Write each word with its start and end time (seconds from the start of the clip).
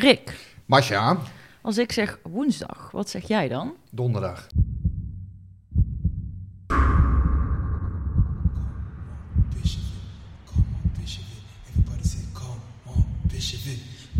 Rick, 0.00 0.54
Masja, 0.66 1.18
als 1.62 1.78
ik 1.78 1.92
zeg 1.92 2.18
woensdag, 2.22 2.90
wat 2.90 3.08
zeg 3.08 3.28
jij 3.28 3.48
dan? 3.48 3.74
donderdag. 3.90 4.46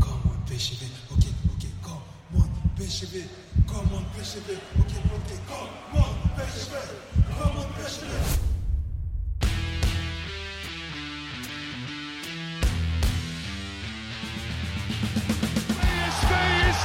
Come 0.01 0.25
on, 0.25 0.45
Bishop. 0.47 0.81
Okay, 1.11 1.33
okay, 1.55 1.73
come 1.87 2.43
on, 2.43 2.51
Bishop 6.37 6.83
come 7.39 7.59
on, 7.59 7.67
Bishop 7.77 8.30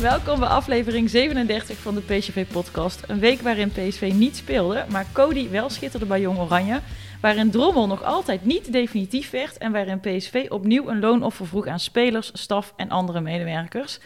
Welkom 0.00 0.38
bij 0.38 0.48
aflevering 0.48 1.10
37 1.10 1.78
van 1.78 1.94
de 1.94 2.00
PSV-podcast. 2.00 3.02
Een 3.06 3.18
week 3.18 3.40
waarin 3.40 3.68
PSV 3.68 4.12
niet 4.14 4.36
speelde, 4.36 4.84
maar 4.90 5.06
Cody 5.12 5.50
wel 5.50 5.70
schitterde 5.70 6.06
bij 6.06 6.20
Jong 6.20 6.38
Oranje. 6.38 6.80
Waarin 7.20 7.50
Drommel 7.50 7.86
nog 7.86 8.02
altijd 8.02 8.44
niet 8.44 8.72
definitief 8.72 9.30
werd 9.30 9.58
en 9.58 9.72
waarin 9.72 10.00
PSV 10.00 10.46
opnieuw 10.48 10.88
een 10.88 11.00
loonoffer 11.00 11.46
vroeg 11.46 11.66
aan 11.66 11.80
spelers, 11.80 12.30
staf 12.32 12.72
en 12.76 12.88
andere 12.88 13.20
medewerkers. 13.20 13.98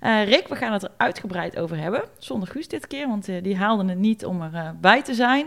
Eh, 0.00 0.24
Rick, 0.24 0.48
we 0.48 0.56
gaan 0.56 0.72
het 0.72 0.82
er 0.82 0.90
uitgebreid 0.96 1.58
over 1.58 1.76
hebben. 1.76 2.02
Zonder 2.18 2.48
Guus 2.48 2.68
dit 2.68 2.86
keer, 2.86 3.08
want 3.08 3.28
eh, 3.28 3.42
die 3.42 3.56
haalde 3.56 3.84
het 3.84 3.98
niet 3.98 4.24
om 4.24 4.42
erbij 4.42 4.74
bij 4.80 5.02
te 5.02 5.14
zijn. 5.14 5.46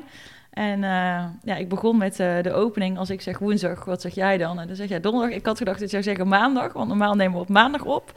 En 0.49 0.83
eh, 0.83 1.25
ja, 1.43 1.55
ik 1.55 1.69
begon 1.69 1.97
met 1.97 2.19
eh, 2.19 2.41
de 2.41 2.53
opening. 2.53 2.97
Als 2.97 3.09
ik 3.09 3.21
zeg 3.21 3.39
woensdag, 3.39 3.85
wat 3.85 4.01
zeg 4.01 4.15
jij 4.15 4.37
dan? 4.37 4.59
En 4.59 4.67
dan 4.67 4.75
zeg 4.75 4.89
jij 4.89 4.99
donderdag. 4.99 5.37
Ik 5.37 5.45
had 5.45 5.57
gedacht 5.57 5.79
dat 5.79 5.91
jij 5.91 6.01
zeggen 6.01 6.27
maandag, 6.27 6.73
want 6.73 6.87
normaal 6.87 7.15
nemen 7.15 7.33
we 7.33 7.39
op 7.39 7.49
maandag 7.49 7.83
op. 7.83 8.13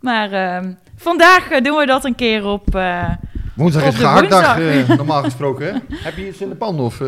Maar 0.00 0.32
ehm, 0.32 0.72
vandaag 0.96 1.50
eh, 1.50 1.62
doen 1.62 1.76
we 1.76 1.86
dat 1.86 2.04
een 2.04 2.14
keer 2.14 2.44
op 2.44 2.74
eh, 2.74 3.10
Woensdag 3.54 3.82
Op 3.82 3.88
is 3.88 3.98
gehaktdag, 3.98 4.58
eh, 4.58 4.88
normaal 4.88 5.22
gesproken. 5.22 5.66
Hè? 5.66 5.96
Heb 5.96 6.16
je 6.16 6.28
iets 6.28 6.40
in 6.40 6.48
de 6.48 6.54
pan? 6.54 6.80
Of, 6.80 7.00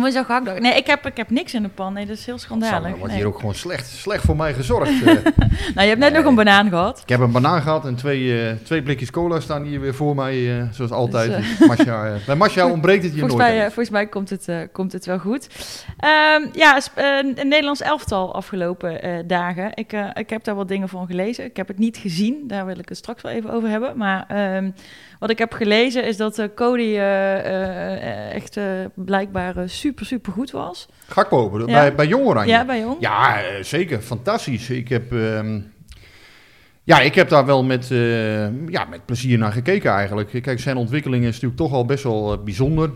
woensdag 0.00 0.26
gehaktdag. 0.26 0.58
Nee, 0.58 0.76
ik 0.76 0.86
heb, 0.86 1.06
ik 1.06 1.16
heb 1.16 1.30
niks 1.30 1.54
in 1.54 1.62
de 1.62 1.68
pan. 1.68 1.92
Nee, 1.92 2.06
dat 2.06 2.16
is 2.16 2.26
heel 2.26 2.38
schandalig. 2.38 2.74
Sander, 2.74 2.90
wordt 2.90 3.06
Nee. 3.06 3.16
hier 3.16 3.26
ook 3.26 3.38
gewoon 3.38 3.54
slecht, 3.54 3.86
slecht 3.88 4.24
voor 4.24 4.36
mij 4.36 4.54
gezorgd. 4.54 4.90
eh. 5.02 5.14
Nou, 5.14 5.24
je 5.74 5.80
hebt 5.80 5.98
net 5.98 6.12
nog 6.12 6.24
een 6.24 6.34
banaan 6.34 6.68
gehad. 6.68 7.00
ik 7.02 7.08
heb 7.08 7.20
een 7.20 7.32
banaan 7.32 7.62
gehad 7.62 7.86
en 7.86 7.94
twee, 7.96 8.48
eh, 8.48 8.54
twee 8.64 8.82
blikjes 8.82 9.10
cola 9.10 9.40
staan 9.40 9.62
hier 9.62 9.80
weer 9.80 9.94
voor 9.94 10.14
mij, 10.14 10.58
eh, 10.58 10.64
zoals 10.70 10.90
altijd. 10.90 11.36
Dus, 11.36 11.58
Dus, 11.58 11.68
Masja, 11.68 12.06
eh, 12.06 12.26
bij 12.26 12.36
Masja 12.36 12.66
ontbreekt 12.76 13.02
het 13.02 13.12
hier 13.12 13.20
Volgens 13.20 13.40
nooit. 13.42 13.54
mij, 13.54 13.64
volgens 13.66 13.90
mij 13.90 14.06
komt, 14.06 14.30
het, 14.30 14.48
komt 14.72 14.92
het 14.92 15.06
wel 15.06 15.18
goed. 15.18 15.48
Ehm, 15.98 16.46
ja, 16.52 16.80
een 16.94 17.34
Nederlands 17.34 17.80
elftal 17.80 18.34
afgelopen 18.34 19.24
dagen. 19.26 19.70
Ik, 19.74 19.92
ik 20.14 20.30
heb 20.30 20.44
daar 20.44 20.54
wat 20.54 20.68
dingen 20.68 20.88
van 20.88 21.06
gelezen. 21.06 21.44
Ik 21.44 21.56
heb 21.56 21.68
het 21.68 21.78
niet 21.78 21.96
gezien. 21.96 22.44
Daar 22.46 22.66
wil 22.66 22.78
ik 22.78 22.88
het 22.88 22.98
straks 22.98 23.22
wel 23.22 23.32
even 23.32 23.50
over 23.50 23.68
hebben. 23.68 23.96
Maar 23.96 24.24
ehm, 24.28 24.70
wat 25.18 25.30
ik 25.30 25.38
heb 25.38 25.52
gelezen 25.52 26.04
is 26.06 26.16
dat 26.16 26.38
eh, 26.38 26.46
Cody 26.54 26.82
eh, 26.96 27.38
eh, 27.38 28.34
echt 28.34 28.58
blijkbaar 28.94 29.68
super, 29.68 30.06
super 30.06 30.32
goed 30.32 30.50
was. 30.50 30.88
Gakpo, 31.06 31.58
Ja. 31.58 31.64
bij, 31.64 31.94
bij 31.94 32.06
Jong 32.06 32.24
Oranje. 32.26 32.52
Ja, 32.52 32.64
bij 32.64 32.80
Jong. 32.80 32.96
Ja, 33.00 33.40
zeker. 33.62 34.00
Fantastisch. 34.00 34.70
Ik 34.70 34.88
heb, 34.88 35.12
ehm, 35.12 35.60
ja, 36.84 37.00
ik 37.00 37.14
heb 37.14 37.28
daar 37.28 37.46
wel 37.46 37.64
met, 37.64 37.88
ja, 38.68 38.84
met 38.90 39.04
plezier 39.06 39.38
naar 39.38 39.52
gekeken 39.52 39.90
eigenlijk. 39.92 40.42
Kijk, 40.42 40.60
zijn 40.60 40.76
ontwikkeling 40.76 41.24
is 41.24 41.32
natuurlijk 41.32 41.60
toch 41.60 41.72
al 41.72 41.84
best 41.84 42.02
wel 42.04 42.42
bijzonder. 42.42 42.90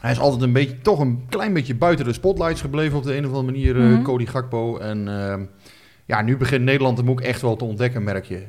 Hij 0.00 0.10
is 0.10 0.18
altijd 0.18 0.42
een 0.42 0.52
beetje, 0.52 0.80
toch 0.80 0.98
een 1.00 1.24
klein 1.28 1.52
beetje 1.52 1.74
buiten 1.74 2.04
de 2.04 2.12
spotlights 2.12 2.60
gebleven 2.60 2.98
op 2.98 3.04
de 3.04 3.16
een 3.16 3.24
of 3.26 3.32
andere 3.32 3.52
manier, 3.52 3.76
Mhm. 3.76 4.02
Cody 4.02 4.26
Gakpo. 4.26 4.78
En 4.78 5.08
ehm, 5.08 5.42
ja, 6.06 6.22
nu 6.22 6.36
begint 6.36 6.64
Nederland 6.64 6.98
hem 6.98 7.10
ook 7.10 7.20
echt 7.20 7.42
wel 7.42 7.56
te 7.56 7.64
ontdekken, 7.64 8.02
merk 8.02 8.24
je. 8.24 8.42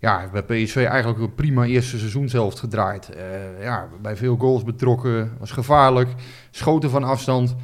Ja, 0.00 0.28
bij 0.32 0.42
PSV 0.42 0.76
eigenlijk 0.76 1.20
een 1.20 1.34
prima 1.34 1.64
eerste 1.64 1.98
seizoenshelft 1.98 2.58
gedraaid. 2.58 3.08
Eh, 3.08 3.62
ja, 3.62 3.88
bij 4.02 4.16
veel 4.16 4.36
goals 4.36 4.64
betrokken, 4.64 5.32
was 5.38 5.50
gevaarlijk, 5.50 6.08
schoten 6.50 6.90
van 6.90 7.04
afstand. 7.04 7.56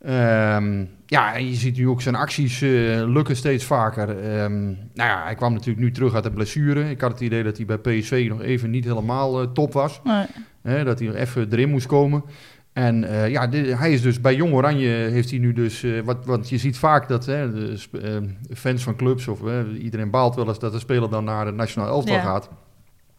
Ehm, 0.00 0.84
ja, 1.06 1.34
en 1.34 1.48
je 1.48 1.54
ziet 1.54 1.76
nu 1.76 1.88
ook 1.88 2.02
zijn 2.02 2.14
acties 2.14 2.62
eh, 2.62 2.68
lukken 3.06 3.36
steeds 3.36 3.64
vaker. 3.64 4.08
Ehm, 4.08 4.64
nou 4.64 5.10
ja, 5.10 5.22
hij 5.24 5.34
kwam 5.34 5.52
natuurlijk 5.52 5.84
nu 5.84 5.90
terug 5.90 6.14
uit 6.14 6.24
de 6.24 6.30
blessure. 6.30 6.90
Ik 6.90 7.00
had 7.00 7.10
het 7.10 7.20
idee 7.20 7.42
dat 7.42 7.56
hij 7.56 7.66
bij 7.66 7.78
PSV 7.78 8.26
nog 8.28 8.42
even 8.42 8.70
niet 8.70 8.84
helemaal 8.84 9.40
eh, 9.40 9.48
top 9.52 9.72
was. 9.72 10.00
Nee. 10.04 10.84
Dat 10.84 10.98
hij 10.98 11.08
nog 11.08 11.16
even 11.16 11.52
erin 11.52 11.70
moest 11.70 11.86
komen. 11.86 12.24
En 12.72 13.04
eh, 13.04 13.28
ja, 13.28 13.48
hij 13.50 13.92
is 13.92 14.02
dus 14.02 14.20
bij 14.20 14.34
Jong 14.34 14.52
Oranje 14.52 14.88
heeft 14.88 15.30
hij 15.30 15.38
nu 15.38 15.52
dus... 15.52 15.82
eh, 15.82 16.00
wat, 16.04 16.24
want 16.24 16.48
je 16.48 16.58
ziet 16.58 16.78
vaak 16.78 17.08
dat 17.08 17.26
hè, 17.26 17.52
de 17.52 17.78
eh, 18.02 18.56
fans 18.56 18.82
van 18.82 18.96
clubs 18.96 19.28
of 19.28 19.40
iedereen 19.78 20.10
baalt 20.10 20.34
wel 20.34 20.48
eens 20.48 20.58
dat 20.58 20.72
de 20.72 20.78
speler 20.78 21.10
dan 21.10 21.24
naar 21.24 21.46
het 21.46 21.54
nationaal 21.54 21.88
elftal 21.88 22.14
Ja. 22.14 22.20
gaat. 22.20 22.48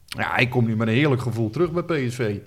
Ja, 0.06 0.32
hij 0.34 0.48
komt 0.48 0.68
nu 0.68 0.76
met 0.76 0.88
een 0.88 0.94
heerlijk 0.94 1.22
gevoel 1.22 1.50
terug 1.50 1.72
bij 1.72 1.84
PSV. 1.84 2.38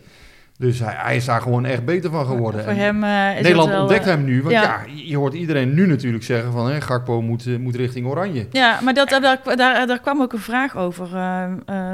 Dus 0.59 0.79
hij, 0.79 0.95
hij 0.97 1.17
is 1.17 1.25
daar 1.25 1.41
gewoon 1.41 1.65
echt 1.65 1.85
beter 1.85 2.11
van 2.11 2.27
geworden. 2.27 2.65
Voor 2.65 2.73
hem 2.73 3.05
is 3.05 3.43
Nederland 3.43 3.69
het 3.69 3.69
wel, 3.69 3.81
ontdekt 3.81 4.05
hem 4.05 4.25
nu. 4.25 4.43
Want 4.43 4.55
ja. 4.55 4.63
ja. 4.63 4.85
je 4.95 5.17
hoort 5.17 5.35
iedereen 5.35 5.75
nu 5.75 5.87
natuurlijk 5.87 6.25
zeggen 6.25 6.53
van... 6.53 6.71
Hè, 6.71 6.81
Gakpo 6.81 7.23
moet, 7.23 7.59
moet 7.59 7.75
richting 7.75 8.07
Oranje. 8.07 8.47
Ja, 8.51 8.79
maar 8.83 8.95
dat, 8.95 9.09
daar, 9.09 9.57
daar, 9.57 9.87
daar 9.87 10.01
kwam 10.01 10.23
ook 10.23 10.33
een 10.33 10.39
vraag 10.39 10.77
over. 10.77 11.07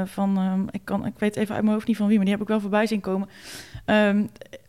van, 0.05 0.37
ehm, 0.37 0.61
ik, 0.71 0.81
kan, 0.83 1.05
ik 1.05 1.13
weet 1.17 1.35
even 1.35 1.55
uit 1.55 1.63
mijn 1.63 1.75
hoofd 1.75 1.87
niet 1.87 1.97
van 1.97 2.07
wie, 2.07 2.15
maar 2.15 2.25
die 2.25 2.33
heb 2.33 2.43
ik 2.43 2.49
wel 2.49 2.61
voorbij 2.61 2.87
zien 2.87 3.01
komen. 3.01 3.29
Ehm, 3.85 4.23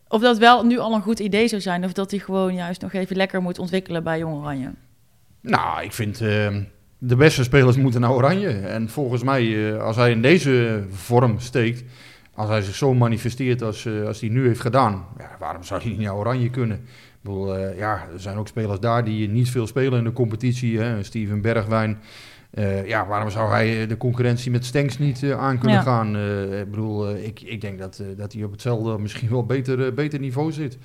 of 0.08 0.20
dat 0.20 0.38
wel 0.38 0.64
nu 0.64 0.78
al 0.78 0.94
een 0.94 1.02
goed 1.02 1.20
idee 1.20 1.48
zou 1.48 1.60
zijn, 1.60 1.84
of 1.84 1.92
dat 1.92 2.10
hij 2.10 2.20
gewoon 2.20 2.54
juist 2.54 2.80
nog 2.80 2.92
even 2.92 3.16
lekker 3.16 3.42
moet 3.42 3.58
ontwikkelen 3.58 4.04
bij 4.04 4.18
Jong 4.18 4.34
Oranje. 4.34 4.70
Nou, 5.40 5.82
ik 5.82 5.92
vind 5.92 6.20
eh, 6.20 6.56
de 7.06 7.16
beste 7.16 7.42
spelers 7.42 7.76
moeten 7.76 8.00
naar 8.00 8.12
Oranje. 8.12 8.48
En 8.48 8.88
volgens 8.88 9.22
mij, 9.22 9.72
eh, 9.72 9.82
als 9.82 9.96
hij 9.96 10.10
in 10.10 10.22
deze 10.22 10.84
vorm 10.90 11.38
steekt... 11.38 11.84
als 12.34 12.48
hij 12.48 12.62
zich 12.62 12.74
zo 12.74 12.94
manifesteert 12.94 13.62
als, 13.62 13.86
eh, 13.86 14.06
als 14.06 14.20
hij 14.20 14.28
nu 14.28 14.46
heeft 14.46 14.60
gedaan... 14.60 15.06
Ja, 15.18 15.36
waarom 15.38 15.62
zou 15.62 15.80
hij 15.82 15.90
niet 15.90 16.00
naar 16.00 16.16
Oranje 16.16 16.50
kunnen? 16.50 16.76
Ik 16.76 17.20
bedoel, 17.20 17.56
eh, 17.56 17.78
ja, 17.78 18.06
er 18.12 18.20
zijn 18.20 18.36
ook 18.36 18.48
spelers 18.48 18.80
daar 18.80 19.04
die 19.04 19.28
niet 19.28 19.50
veel 19.50 19.66
spelen 19.66 19.98
in 19.98 20.04
de 20.04 20.12
competitie. 20.12 20.78
Hè? 20.78 21.02
Steven 21.02 21.40
Bergwijn. 21.40 21.98
Eh, 22.54 22.86
ja, 22.88 23.06
waarom 23.06 23.30
zou 23.30 23.50
hij 23.50 23.82
eh, 23.82 23.88
de 23.88 23.96
concurrentie 23.96 24.50
met 24.50 24.64
Stenks 24.64 24.98
niet 24.98 25.22
eh, 25.22 25.38
aan 25.38 25.58
kunnen 25.58 25.76
Ja. 25.76 25.82
gaan? 25.82 26.16
Eh, 26.16 26.60
ik 26.60 26.70
bedoel, 26.70 27.10
ik, 27.16 27.40
ik 27.40 27.60
denk 27.60 27.78
dat, 27.78 28.02
dat 28.16 28.32
hij 28.32 28.44
op 28.44 28.50
hetzelfde, 28.52 28.98
misschien 28.98 29.28
wel 29.30 29.44
beter, 29.46 29.94
beter 29.94 30.18
niveau 30.18 30.52
zit. 30.52 30.78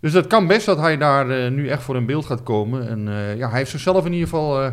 Dus 0.00 0.12
dat 0.12 0.26
kan 0.26 0.46
best 0.46 0.66
dat 0.66 0.78
hij 0.78 0.96
daar 0.96 1.50
nu 1.50 1.68
echt 1.68 1.82
voor 1.82 1.96
in 1.96 2.06
beeld 2.06 2.26
gaat 2.26 2.42
komen. 2.42 2.88
En 2.88 3.00
ja, 3.36 3.48
hij 3.48 3.58
heeft 3.58 3.70
zichzelf 3.70 4.04
in 4.06 4.12
ieder 4.12 4.28
geval 4.28 4.72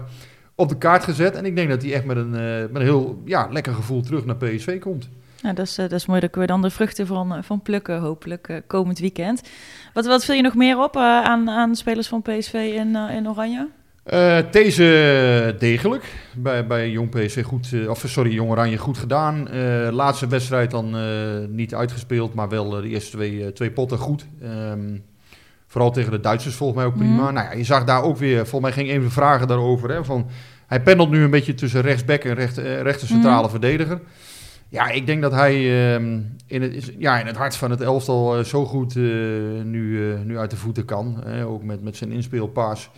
op 0.56 0.70
de 0.70 0.78
kaart 0.78 1.04
gezet. 1.04 1.36
En 1.36 1.46
ik 1.46 1.56
denk 1.56 1.70
dat 1.70 1.82
hij 1.82 1.94
echt 1.94 2.06
met 2.06 2.18
een, 2.18 2.30
met 2.62 2.76
een 2.76 2.82
heel 2.82 3.22
ja, 3.26 3.48
lekker 3.52 3.74
gevoel 3.74 4.02
terug 4.02 4.26
naar 4.26 4.36
PSV 4.36 4.80
komt. 4.80 5.10
Nou, 5.42 5.56
dat, 5.56 5.66
is, 5.66 5.76
dat 5.76 5.92
is 5.92 6.06
mooi, 6.06 6.20
daar 6.20 6.30
kunnen 6.30 6.50
we 6.50 6.56
dan 6.56 6.64
de 6.70 6.76
vruchten 6.76 7.08
van, 7.08 7.44
van 7.44 7.62
plukken, 7.62 8.00
hopelijk, 8.00 8.62
komend 8.68 9.00
weekend. 9.00 9.42
Wat, 9.94 10.06
wat 10.06 10.26
viel 10.26 10.36
je 10.36 10.42
nog 10.42 10.56
meer 10.56 10.80
op 10.84 10.96
aan, 10.98 11.50
aan 11.50 11.76
spelers 11.76 12.08
van 12.08 12.22
PSV 12.22 12.54
in, 12.54 12.96
eh, 12.96 13.16
in 13.16 13.30
Oranje? 13.30 13.68
Eh, 14.10 14.38
deze 14.52 15.56
degelijk. 15.60 16.04
Bij, 16.36 16.68
bij 16.68 16.90
Jong 16.90 17.10
PSV 17.10 17.44
goed, 17.44 17.74
eh, 17.74 17.90
of 17.90 18.04
sorry, 18.08 18.32
Jong 18.32 18.50
Oranje 18.50 18.78
goed 18.78 18.98
gedaan. 18.98 19.48
Eh, 19.48 19.88
laatste 19.92 20.28
wedstrijd 20.28 20.72
dan 20.72 20.96
niet 21.56 21.76
uitgespeeld, 21.76 22.34
maar 22.34 22.50
wel 22.50 22.70
de 22.70 22.88
eerste 22.88 23.12
twee, 23.18 23.54
twee 23.54 23.72
potten 23.72 23.98
goed. 23.98 24.26
Ehm, 24.42 24.98
vooral 25.68 25.92
tegen 25.92 26.12
de 26.12 26.20
Duitsers 26.20 26.56
volgens 26.56 26.80
mij 26.80 26.88
ook 26.88 26.98
prima. 26.98 27.24
Mhm. 27.24 27.34
Nou 27.34 27.48
ja, 27.48 27.54
je 27.54 27.64
zag 27.64 27.84
daar 27.84 28.04
ook 28.04 28.18
weer, 28.18 28.48
volgens 28.48 28.76
mij 28.76 28.86
ging 28.86 29.04
de 29.04 29.10
vragen 29.10 29.48
daarover. 29.48 29.90
Hè, 29.90 30.04
van, 30.06 30.28
hij 30.68 30.82
pendelt 30.82 31.10
nu 31.10 31.24
een 31.24 31.30
beetje 31.30 31.54
tussen 31.54 31.82
rechtsback 31.82 32.24
en 32.24 32.34
recht, 32.34 32.58
rechter 32.58 33.08
centrale 33.08 33.42
Mhm. 33.42 33.50
verdediger. 33.50 34.00
Ja, 34.70 34.90
ik 34.90 35.06
denk 35.06 35.22
dat 35.22 35.32
hij 35.32 35.56
ehm, 35.94 36.20
in, 36.48 36.62
het, 36.62 36.94
ja, 36.98 37.20
in 37.20 37.26
het 37.26 37.38
hart 37.38 37.56
van 37.56 37.72
het 37.72 37.82
elftal 37.82 38.44
zo 38.44 38.66
goed 38.66 38.96
nu, 39.66 40.14
nu 40.26 40.38
uit 40.38 40.50
de 40.50 40.58
voeten 40.58 40.86
kan. 40.86 41.22
hè, 41.26 41.46
ook 41.46 41.64
met, 41.64 41.84
met 41.84 41.98
zijn 41.98 42.12
inspeelpaas. 42.12 42.90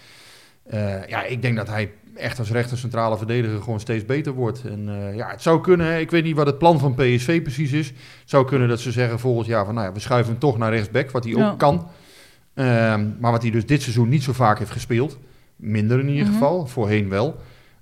Eh, 0.71 1.07
ja, 1.07 1.23
ik 1.23 1.41
denk 1.41 1.55
dat 1.55 1.67
hij 1.67 1.91
echt 2.15 2.39
als 2.39 2.51
rechter 2.51 2.77
centrale 2.77 3.17
verdediger 3.17 3.61
gewoon 3.61 3.79
steeds 3.79 4.05
beter 4.05 4.33
wordt. 4.33 4.63
En 4.65 4.89
eh, 4.89 5.15
ja, 5.15 5.29
het 5.29 5.41
zou 5.41 5.61
kunnen, 5.61 5.85
hè, 5.87 5.97
ik 5.99 6.11
weet 6.11 6.23
niet 6.23 6.35
wat 6.35 6.45
het 6.45 6.57
plan 6.57 6.79
van 6.79 6.93
PSV 6.95 7.41
precies 7.41 7.71
is. 7.71 7.87
Het 7.87 7.95
zou 8.25 8.45
kunnen 8.45 8.67
dat 8.67 8.79
ze 8.79 8.91
zeggen 8.91 9.19
volgend 9.19 9.47
jaar 9.47 9.65
van, 9.65 9.73
nou 9.73 9.87
ja, 9.87 9.93
we 9.93 9.99
schuiven 9.99 10.31
hem 10.31 10.39
toch 10.39 10.57
naar 10.57 10.71
rechtsback, 10.73 11.11
wat 11.11 11.23
hij 11.23 11.33
Ja. 11.33 11.49
ook 11.49 11.57
kan. 11.59 11.87
Ehm, 12.53 13.07
maar 13.19 13.31
wat 13.31 13.41
hij 13.41 13.51
dus 13.51 13.65
dit 13.65 13.81
seizoen 13.81 14.09
niet 14.09 14.23
zo 14.23 14.33
vaak 14.33 14.59
heeft 14.59 14.71
gespeeld. 14.71 15.17
Minder 15.55 15.99
in 15.99 16.07
ieder 16.09 16.23
Mhm. 16.23 16.33
geval, 16.33 16.65
voorheen 16.67 17.09
wel. 17.09 17.35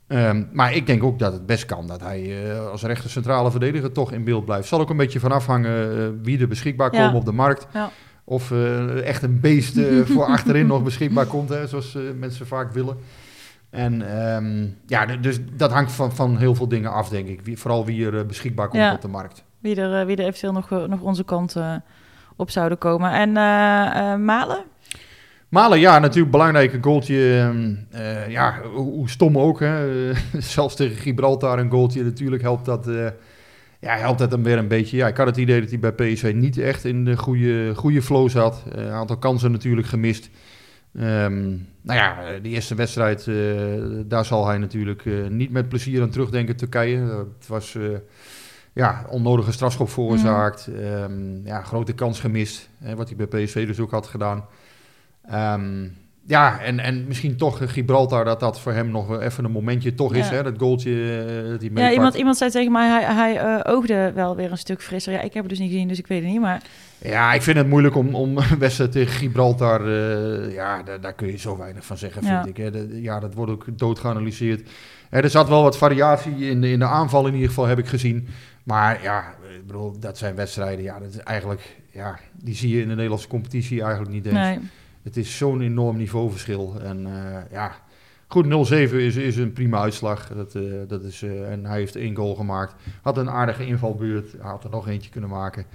Ehm, 0.08 0.44
maar 0.52 0.74
ik 0.76 0.88
denk 0.88 1.04
ook 1.04 1.20
dat 1.20 1.34
het 1.34 1.46
best 1.46 1.66
kan 1.66 1.88
dat 1.88 2.02
hij 2.02 2.52
eh, 2.52 2.68
als 2.70 2.84
rechter 2.84 3.10
centrale 3.10 3.52
verdediger 3.52 3.92
toch 3.92 4.12
in 4.12 4.24
beeld 4.24 4.46
blijft. 4.46 4.68
Zal 4.68 4.80
ook 4.80 4.90
een 4.90 4.98
beetje 4.98 5.20
van 5.20 5.32
afhangen 5.32 6.20
wie 6.24 6.40
er 6.40 6.48
beschikbaar 6.48 6.94
Ja. 6.96 7.06
komen 7.06 7.20
op 7.20 7.26
de 7.26 7.32
markt. 7.32 7.68
Ja. 7.74 7.90
Of 8.30 8.52
eh, 8.52 9.08
echt 9.08 9.24
een 9.24 9.40
beest 9.40 9.78
eh, 9.78 10.00
voor 10.14 10.26
achterin 10.26 10.68
nog 10.68 10.84
beschikbaar 10.84 11.26
komt, 11.26 11.50
hè, 11.50 11.68
zoals 11.68 11.96
eh, 11.96 12.02
mensen 12.20 12.48
vaak 12.48 12.72
willen. 12.72 12.98
En 13.70 14.18
ehm, 14.18 14.68
ja, 14.86 15.06
dus 15.06 15.40
dat 15.56 15.72
hangt 15.72 15.92
van, 15.92 16.12
van 16.16 16.38
heel 16.38 16.56
veel 16.56 16.68
dingen 16.68 16.92
af, 16.92 17.10
denk 17.10 17.28
ik. 17.28 17.42
Wie, 17.42 17.58
vooral 17.58 17.86
wie 17.86 18.12
er 18.12 18.26
beschikbaar 18.26 18.68
komt 18.68 18.82
Ja. 18.82 18.94
op 18.94 19.02
de 19.02 19.08
markt. 19.08 19.44
Wie 19.60 19.76
er, 19.76 20.06
wie 20.06 20.16
er 20.16 20.26
eventueel 20.26 20.54
nog, 20.54 20.70
nog 20.70 21.02
onze 21.02 21.24
kant 21.24 21.56
op 22.36 22.50
zouden 22.50 22.78
komen. 22.78 23.12
En 23.12 23.32
Malen? 24.26 24.64
Malen, 25.50 25.80
ja, 25.80 26.00
natuurlijk 26.00 26.32
belangrijk. 26.32 26.74
Een 26.74 26.84
goaltje, 26.84 27.38
ehm, 27.38 27.76
eh, 27.92 28.30
ja, 28.30 28.62
hoe, 28.74 29.10
stom 29.10 29.38
ook. 29.38 29.60
Hè. 29.60 30.14
Zelfs 30.38 30.76
tegen 30.76 30.98
Gibraltar 30.98 31.60
een 31.60 31.72
goaltje, 31.72 32.04
natuurlijk 32.04 32.42
helpt 32.42 32.66
dat, 32.66 32.90
ja, 33.80 33.96
helpt 33.98 34.20
dat 34.20 34.32
hem 34.32 34.44
weer 34.44 34.58
een 34.58 34.68
beetje. 34.68 34.98
Ja, 34.98 35.08
ik 35.08 35.18
had 35.18 35.28
het 35.28 35.38
idee 35.38 35.60
dat 35.60 35.70
hij 35.70 35.80
bij 35.80 35.92
PSV 35.92 36.32
niet 36.36 36.58
echt 36.58 36.86
in 36.86 37.06
de 37.06 37.18
goede, 37.18 37.76
goede 37.76 38.02
flow 38.02 38.30
zat. 38.30 38.64
Eh, 38.72 38.84
Een 38.84 38.92
aantal 38.92 39.18
kansen 39.18 39.52
natuurlijk 39.52 39.88
gemist. 39.88 40.30
Ehm, 40.94 41.48
nou 41.82 42.00
ja, 42.00 42.24
eh, 42.24 42.44
die 42.44 42.54
eerste 42.54 42.76
wedstrijd, 42.76 43.28
eh, 43.28 43.36
daar 44.06 44.26
zal 44.26 44.48
hij 44.48 44.58
natuurlijk 44.58 45.06
niet 45.30 45.52
met 45.52 45.70
plezier 45.70 46.02
aan 46.02 46.10
terugdenken, 46.10 46.56
Turkije. 46.56 46.98
Het 47.38 47.48
was... 47.48 47.78
ja, 48.74 49.06
onnodige 49.10 49.52
strafschop 49.52 49.90
veroorzaakt. 49.90 50.68
Ehm, 50.68 51.46
ja, 51.46 51.62
grote 51.62 51.94
kans 51.94 52.20
gemist. 52.20 52.70
Hè, 52.78 52.96
wat 52.96 53.08
hij 53.10 53.28
bij 53.28 53.44
PSV 53.44 53.68
dus 53.68 53.80
ook 53.80 53.92
had 53.92 54.08
gedaan. 54.08 54.46
Ehm, 55.26 55.88
ja, 56.30 56.60
en, 56.60 56.80
en 56.80 57.06
misschien 57.08 57.36
toch 57.36 57.60
Gibraltar, 57.74 58.26
dat 58.26 58.40
dat 58.40 58.60
voor 58.60 58.72
hem 58.74 58.90
nog 58.92 59.20
even 59.20 59.46
een 59.46 59.52
momentje 59.52 59.94
toch 59.94 60.14
is. 60.16 60.30
Ja. 60.30 60.36
Hè, 60.36 60.44
dat 60.44 60.54
goaltje 60.58 60.92
eh, 61.44 61.50
dat 61.50 61.62
hij 61.62 61.70
Ja, 61.74 61.92
iemand, 61.92 62.16
iemand 62.16 62.38
zei 62.38 62.52
tegen 62.52 62.72
mij, 62.72 62.90
hij, 62.90 63.04
hij 63.16 63.38
eh, 63.38 63.74
oogde 63.74 64.12
wel 64.16 64.36
weer 64.36 64.52
een 64.52 64.58
stuk 64.58 64.82
frisser. 64.82 65.14
Ja, 65.14 65.22
ik 65.22 65.34
heb 65.34 65.42
het 65.44 65.50
dus 65.52 65.60
niet 65.60 65.72
gezien, 65.72 65.88
dus 65.88 66.00
ik 66.00 66.08
weet 66.08 66.22
het 66.22 66.32
niet. 66.32 66.42
Maar 66.42 66.62
Ja, 66.98 67.34
ik 67.34 67.42
vind 67.42 67.58
het 67.58 67.68
moeilijk 67.68 67.96
om, 67.96 68.16
om 68.16 68.38
wedstrijd 68.60 68.92
tegen 68.92 69.14
Gibraltar... 69.14 69.82
eh, 69.88 70.54
ja, 70.54 70.84
daar, 70.84 71.02
daar 71.02 71.14
kun 71.14 71.28
je 71.28 71.38
zo 71.38 71.58
weinig 71.58 71.86
van 71.86 71.98
zeggen, 71.98 72.22
vind 72.24 72.34
Ja. 72.34 72.46
ik. 72.46 72.58
Hè. 72.58 72.72
Dat- 72.72 72.88
ja, 72.92 73.20
dat 73.20 73.34
wordt 73.34 73.52
ook 73.52 73.66
dood 73.72 74.00
geanalyseerd. 74.00 74.70
Hè, 75.10 75.20
er 75.22 75.30
zat 75.30 75.48
wel 75.50 75.64
wat 75.64 75.78
variatie 75.78 76.36
in 76.50 76.62
de, 76.62 76.72
in 76.72 76.80
de 76.80 76.86
aanval 76.86 77.28
in 77.28 77.34
ieder 77.34 77.48
geval, 77.48 77.66
heb 77.66 77.80
ik 77.80 77.88
gezien. 77.88 78.28
Maar 78.64 79.00
ja, 79.04 79.34
ik 79.56 79.66
bedoel, 79.68 80.00
dat 80.00 80.18
zijn 80.18 80.36
wedstrijden. 80.36 80.84
Ja, 80.84 81.00
dat 81.00 81.10
is 81.10 81.18
eigenlijk... 81.18 81.78
Ja, 81.92 82.20
die 82.34 82.56
zie 82.56 82.70
je 82.76 82.82
in 82.82 82.88
de 82.88 82.94
Nederlandse 82.96 83.28
competitie 83.28 83.82
eigenlijk 83.82 84.12
niet 84.12 84.26
eens. 84.26 84.36
nee. 84.36 84.60
Het 85.10 85.18
is 85.18 85.38
zo'n 85.38 85.62
enorm 85.62 85.98
niveauverschil. 85.98 86.82
En 86.82 87.06
eh, 87.06 87.52
ja, 87.52 87.76
goed, 88.28 88.46
0-7 88.46 88.50
is, 88.94 89.16
is 89.16 89.38
een 89.38 89.54
prima 89.54 89.80
uitslag. 89.80 90.28
Dat, 90.28 90.56
eh, 90.56 90.64
dat 90.88 91.04
is, 91.04 91.22
eh, 91.22 91.52
en 91.52 91.66
hij 91.66 91.78
heeft 91.78 91.96
één 91.96 92.16
goal 92.16 92.36
gemaakt. 92.36 92.74
Had 93.02 93.18
een 93.18 93.30
aardige 93.30 93.66
invalbeurt. 93.66 94.32
Hij 94.32 94.50
had 94.50 94.64
er 94.64 94.70
nog 94.70 94.88
eentje 94.88 95.10
kunnen 95.10 95.30
maken. 95.30 95.66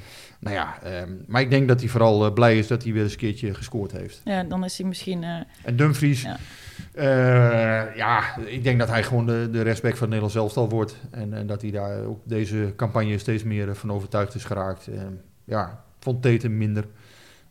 Nou 0.40 0.54
ja, 0.54 0.78
ehm, 0.82 1.10
maar 1.26 1.40
ik 1.40 1.50
denk 1.50 1.68
dat 1.68 1.80
hij 1.80 1.88
vooral 1.88 2.32
blij 2.32 2.58
is 2.58 2.66
dat 2.66 2.82
hij 2.82 2.92
weer 2.92 3.02
eens 3.02 3.12
een 3.12 3.18
keertje 3.18 3.54
gescoord 3.54 3.92
heeft. 3.92 4.20
Ja, 4.24 4.44
dan 4.44 4.64
is 4.64 4.78
hij 4.78 4.86
misschien... 4.86 5.22
En 5.62 5.76
Dumfries, 5.76 6.22
Ja. 6.22 7.92
ja, 7.96 8.36
ik 8.36 8.62
denk 8.64 8.78
dat 8.78 8.88
hij 8.88 9.02
gewoon 9.02 9.26
de, 9.26 9.48
de 9.52 9.62
rechtsback 9.62 9.92
van 9.96 10.00
het 10.00 10.08
Nederlands 10.08 10.34
elftal 10.34 10.68
wordt. 10.68 10.96
En, 11.10 11.32
en 11.32 11.46
dat 11.46 11.62
hij 11.62 11.70
daar 11.70 12.04
ook 12.04 12.20
deze 12.24 12.72
campagne 12.76 13.18
steeds 13.18 13.42
meer 13.42 13.76
van 13.76 13.92
overtuigd 13.92 14.34
is 14.34 14.44
geraakt. 14.44 14.86
Ehm, 14.86 15.12
ja, 15.44 15.84
vond 15.98 16.22
Teten 16.22 16.58
minder. 16.58 16.84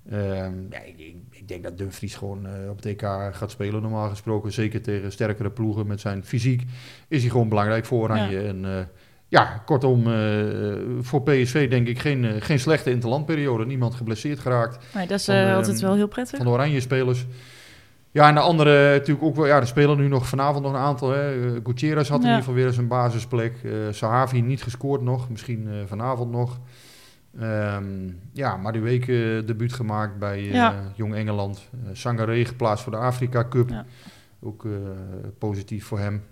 Ehm, 0.10 0.54
ja, 0.70 0.80
ik 0.96 1.16
denk 1.62 1.64
dat 1.64 1.78
Dumfries 1.78 2.16
gewoon 2.16 2.46
eh, 2.46 2.70
op 2.70 2.76
het 2.76 2.86
EK 2.86 3.02
gaat 3.32 3.52
spelen 3.52 3.82
normaal 3.82 4.10
gesproken. 4.10 4.52
Zeker 4.52 4.82
tegen 4.82 5.12
sterkere 5.12 5.50
ploegen 5.50 5.88
met 5.88 6.00
zijn 6.02 6.26
fysiek 6.26 6.64
is 7.08 7.22
hij 7.22 7.32
gewoon 7.32 7.50
belangrijk 7.50 7.86
voor 7.86 8.02
Oranje. 8.02 8.40
En 8.40 8.66
eh, 8.66 8.86
ja, 9.28 9.62
kortom, 9.66 10.08
eh, 10.08 10.14
voor 11.02 11.22
PSV 11.24 11.70
denk 11.70 11.88
ik 11.88 12.00
geen, 12.00 12.42
geen 12.42 12.60
slechte 12.60 12.92
interlandperiode. 12.92 13.66
Niemand 13.66 13.96
geblesseerd 13.96 14.40
geraakt 14.40 14.86
nee, 14.94 15.08
dat 15.08 15.20
is 15.20 15.26
Van, 15.26 15.34
eh, 15.36 15.48
ehm, 15.48 15.56
altijd 15.56 15.80
wel 15.80 15.96
heel 15.96 16.08
prettig. 16.08 16.38
van 16.38 16.46
de 16.46 16.52
Oranje 16.52 16.80
spelers. 16.80 17.26
Ja, 18.12 18.28
en 18.28 18.34
de 18.34 18.40
andere 18.40 18.92
natuurlijk 18.92 19.26
ook 19.26 19.36
wel. 19.36 19.46
Ja, 19.46 19.60
er 19.60 19.68
spelen 19.68 19.98
nu 19.98 20.08
nog 20.08 20.28
vanavond 20.28 20.64
nog 20.64 20.74
een 20.74 20.80
aantal. 20.80 21.10
Hè. 21.12 21.52
Gutierrez 21.64 22.10
had 22.10 22.18
in 22.20 22.24
Ja. 22.26 22.30
ieder 22.30 22.44
geval 22.44 22.54
weer 22.54 22.68
eens 22.68 22.78
een 22.78 22.88
basisplek. 22.88 23.54
Sahavi 23.92 24.42
niet 24.42 24.64
gescoord 24.64 25.02
nog. 25.02 25.30
Misschien 25.30 25.70
vanavond 25.88 26.32
nog. 26.32 26.60
Ehm, 27.40 28.10
ja, 28.32 28.58
Madueke 28.58 29.44
debuut 29.46 29.74
gemaakt 29.74 30.20
bij 30.20 30.38
eh, 30.38 30.54
Ja. 30.54 30.92
Jong 30.96 31.16
Engeland. 31.16 31.70
Sangaré 31.92 32.46
geplaatst 32.46 32.84
voor 32.84 32.92
de 32.92 32.98
Afrika 32.98 33.48
Cup. 33.48 33.70
Ja. 33.70 33.86
Ook 34.40 34.68
positief 35.38 35.86
voor 35.86 36.00
hem. 36.00 36.24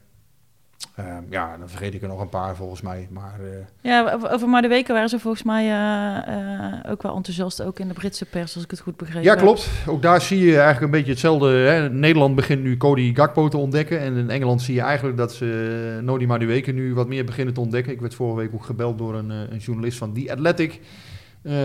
Ehm, 0.95 1.23
ja, 1.29 1.57
dan 1.57 1.69
vergeet 1.69 1.93
ik 1.93 2.01
er 2.01 2.07
nog 2.07 2.21
een 2.21 2.29
paar 2.29 2.55
volgens 2.55 2.81
mij. 2.81 3.07
Maar 3.09 3.39
eh, 3.39 3.65
Ja, 3.81 4.19
over, 4.31 4.49
maar 4.49 4.61
de 4.61 4.67
weken 4.67 4.93
waren 4.93 5.09
ze 5.09 5.19
volgens 5.19 5.43
mij 5.43 5.65
eh, 5.65 6.17
eh, 6.17 6.91
ook 6.91 7.01
wel 7.01 7.15
enthousiast. 7.15 7.61
Ook 7.61 7.79
in 7.79 7.87
de 7.87 7.93
Britse 7.93 8.25
pers, 8.25 8.55
als 8.55 8.63
ik 8.63 8.71
het 8.71 8.79
goed 8.79 8.97
begreep. 8.97 9.23
Ja, 9.23 9.35
klopt. 9.35 9.69
Ook 9.87 10.01
daar 10.01 10.21
zie 10.21 10.39
je 10.39 10.55
eigenlijk 10.55 10.81
een 10.81 10.91
beetje 10.91 11.11
hetzelfde. 11.11 11.47
Hè. 11.47 11.89
Nederland 11.89 12.35
begint 12.35 12.63
nu 12.63 12.77
Cody 12.77 13.13
Gakpo 13.15 13.47
te 13.47 13.57
ontdekken. 13.57 13.99
En 13.99 14.15
in 14.15 14.29
Engeland 14.29 14.61
zie 14.61 14.75
je 14.75 14.81
eigenlijk 14.81 15.17
dat 15.17 15.33
ze 15.33 15.99
Nodi 16.03 16.27
Madueke 16.27 16.71
nu 16.71 16.93
wat 16.93 17.07
meer 17.07 17.25
beginnen 17.25 17.53
te 17.53 17.61
ontdekken. 17.61 17.93
Ik 17.93 18.01
werd 18.01 18.15
vorige 18.15 18.37
week 18.37 18.53
ook 18.53 18.65
gebeld 18.65 18.97
door 18.97 19.15
een, 19.15 19.29
een 19.29 19.57
journalist 19.57 19.97
van 19.97 20.13
The 20.13 20.31
Athletic. 20.31 20.81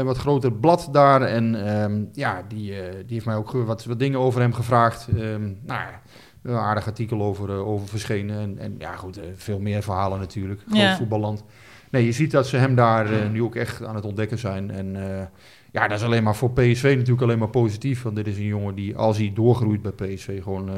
Wat 0.05 0.17
groter 0.17 0.53
blad 0.53 0.89
daar. 0.93 1.23
En 1.23 1.75
um, 1.83 2.09
ja, 2.13 2.43
die, 2.49 2.73
die 3.07 3.15
heeft 3.15 3.27
mij 3.27 3.37
ook 3.37 3.51
wat, 3.53 3.85
wat 3.85 3.99
dingen 3.99 4.19
over 4.19 4.41
hem 4.41 4.53
gevraagd. 4.53 5.09
Um, 5.15 5.59
nou 5.65 5.81
ja, 5.81 6.01
een 6.47 6.57
aardig 6.57 6.87
artikel 6.87 7.23
over, 7.23 7.49
uh, 7.49 7.69
over 7.69 7.89
verschenen. 7.89 8.41
En, 8.41 8.59
en 8.59 8.75
ja, 8.79 8.97
goed, 8.97 9.19
uh, 9.19 9.25
veel 9.37 9.59
meer 9.61 9.83
verhalen 9.83 10.19
natuurlijk. 10.19 10.61
Groot 10.67 10.81
Ja. 10.81 10.97
voetballand. 10.97 11.45
Nee, 11.91 12.05
je 12.05 12.13
ziet 12.13 12.31
dat 12.31 12.47
ze 12.47 12.57
hem 12.57 12.75
daar 12.75 13.13
uh, 13.13 13.31
nu 13.31 13.43
ook 13.43 13.55
echt 13.55 13.85
aan 13.85 13.95
het 13.95 14.05
ontdekken 14.05 14.39
zijn. 14.39 14.71
En 14.71 14.97
ja, 15.77 15.89
dat 15.89 15.99
is 15.99 16.05
alleen 16.05 16.23
maar 16.23 16.35
voor 16.37 16.51
PSV 16.53 16.95
natuurlijk 16.97 17.23
alleen 17.23 17.39
maar 17.39 17.49
positief. 17.49 18.03
Want 18.03 18.17
dit 18.17 18.27
is 18.27 18.37
een 18.37 18.45
jongen 18.45 18.75
die, 18.75 18.97
als 18.97 19.17
hij 19.17 19.33
doorgroeit 19.35 19.83
bij 19.83 19.93
PSV, 19.93 20.43
gewoon 20.43 20.69
uh, 20.69 20.75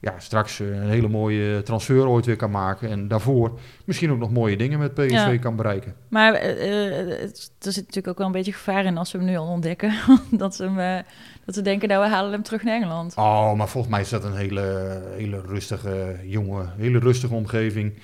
ja, 0.00 0.14
straks 0.18 0.58
een 0.58 0.88
hele 0.88 1.08
mooie 1.08 1.62
transfer 1.62 2.06
ooit 2.08 2.26
weer 2.26 2.36
kan 2.36 2.50
maken. 2.50 2.90
En 2.90 3.08
daarvoor 3.08 3.58
misschien 3.84 4.10
ook 4.10 4.18
nog 4.18 4.30
mooie 4.30 4.56
dingen 4.56 4.78
met 4.78 4.94
PSV 4.94 5.10
Ja. 5.10 5.36
kan 5.36 5.56
bereiken. 5.56 5.94
Maar 6.08 6.32
uh, 6.32 7.22
er 7.22 7.30
zit 7.58 7.76
natuurlijk 7.76 8.08
ook 8.08 8.18
wel 8.18 8.26
een 8.26 8.32
beetje 8.32 8.52
gevaar 8.52 8.84
in 8.84 8.98
als 8.98 9.12
we 9.12 9.18
hem 9.18 9.26
nu 9.26 9.36
al 9.36 9.46
ontdekken. 9.46 9.92
dat, 10.30 10.54
ze 10.54 10.62
hem, 10.64 10.78
uh, 10.78 10.98
dat 11.46 11.54
ze 11.54 11.62
denken, 11.62 11.88
nou 11.88 12.02
we 12.02 12.08
halen 12.08 12.32
hem 12.32 12.42
terug 12.42 12.62
naar 12.62 12.74
Engeland. 12.74 13.14
Oh, 13.16 13.54
maar 13.54 13.68
volgens 13.68 13.92
mij 13.92 14.02
is 14.02 14.08
dat 14.08 14.24
een 14.24 14.36
hele, 14.36 15.00
hele 15.16 15.40
rustige 15.46 16.16
jongen. 16.24 16.72
Hele 16.76 16.98
rustige 16.98 17.34
omgeving. 17.34 17.94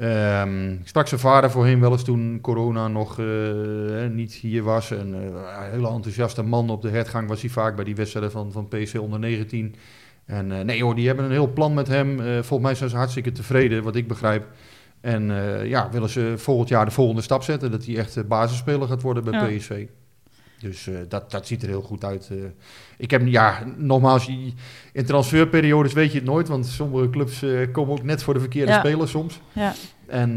Um, 0.00 0.72
ik 0.72 0.88
sprak 0.88 1.08
zijn 1.08 1.20
vader 1.20 1.50
voorheen 1.50 1.80
wel 1.80 1.92
eens 1.92 2.04
toen 2.04 2.38
corona 2.40 2.88
nog 2.88 3.18
uh, 3.18 4.06
niet 4.10 4.32
hier 4.32 4.62
was. 4.62 4.90
En, 4.90 5.08
uh, 5.08 5.20
een 5.22 5.70
hele 5.70 5.88
enthousiaste 5.88 6.42
man 6.42 6.70
op 6.70 6.82
de 6.82 6.88
hertgang 6.88 7.28
was 7.28 7.40
hij 7.40 7.50
vaak 7.50 7.76
bij 7.76 7.84
die 7.84 7.94
wedstrijden 7.94 8.30
van, 8.30 8.52
van 8.52 8.68
PC 8.68 9.00
onder 9.00 9.18
19. 9.18 9.74
En 10.24 10.50
uh, 10.50 10.60
nee 10.60 10.82
hoor, 10.82 10.94
die 10.94 11.06
hebben 11.06 11.24
een 11.24 11.30
heel 11.30 11.52
plan 11.52 11.74
met 11.74 11.88
hem. 11.88 12.18
Volgens 12.20 12.60
mij 12.60 12.74
zijn 12.74 12.90
ze 12.90 12.96
hartstikke 12.96 13.32
tevreden, 13.32 13.82
wat 13.82 13.96
ik 13.96 14.08
begrijp. 14.08 14.46
En 15.00 15.26
ja, 15.68 15.88
willen 15.90 16.08
ze 16.08 16.34
volgend 16.36 16.68
jaar 16.68 16.84
de 16.84 16.90
volgende 16.90 17.22
stap 17.22 17.42
zetten. 17.42 17.70
Dat 17.70 17.84
hij 17.84 17.96
echt 17.96 18.28
basisspeler 18.28 18.88
gaat 18.88 19.02
worden 19.02 19.24
bij 19.24 19.32
ja. 19.32 19.56
PSV. 19.56 19.86
Dus 20.60 20.86
uh, 20.86 20.98
dat, 21.08 21.30
dat 21.30 21.46
ziet 21.46 21.62
er 21.62 21.68
heel 21.68 21.82
goed 21.82 22.04
uit. 22.04 22.28
Uh, 22.32 22.44
ik 22.96 23.10
heb, 23.10 23.26
ja, 23.26 23.64
nogmaals, 23.76 24.28
in 24.92 25.04
transferperiodes 25.04 25.92
weet 25.92 26.12
je 26.12 26.18
het 26.18 26.26
nooit. 26.26 26.48
Want 26.48 26.66
sommige 26.66 27.10
clubs 27.10 27.42
uh, 27.42 27.72
komen 27.72 27.92
ook 27.92 28.02
net 28.02 28.22
voor 28.22 28.34
de 28.34 28.40
verkeerde 28.40 28.72
ja. 28.72 28.78
spelers 28.78 29.10
soms. 29.10 29.40
Ja. 29.52 29.72
En 30.06 30.36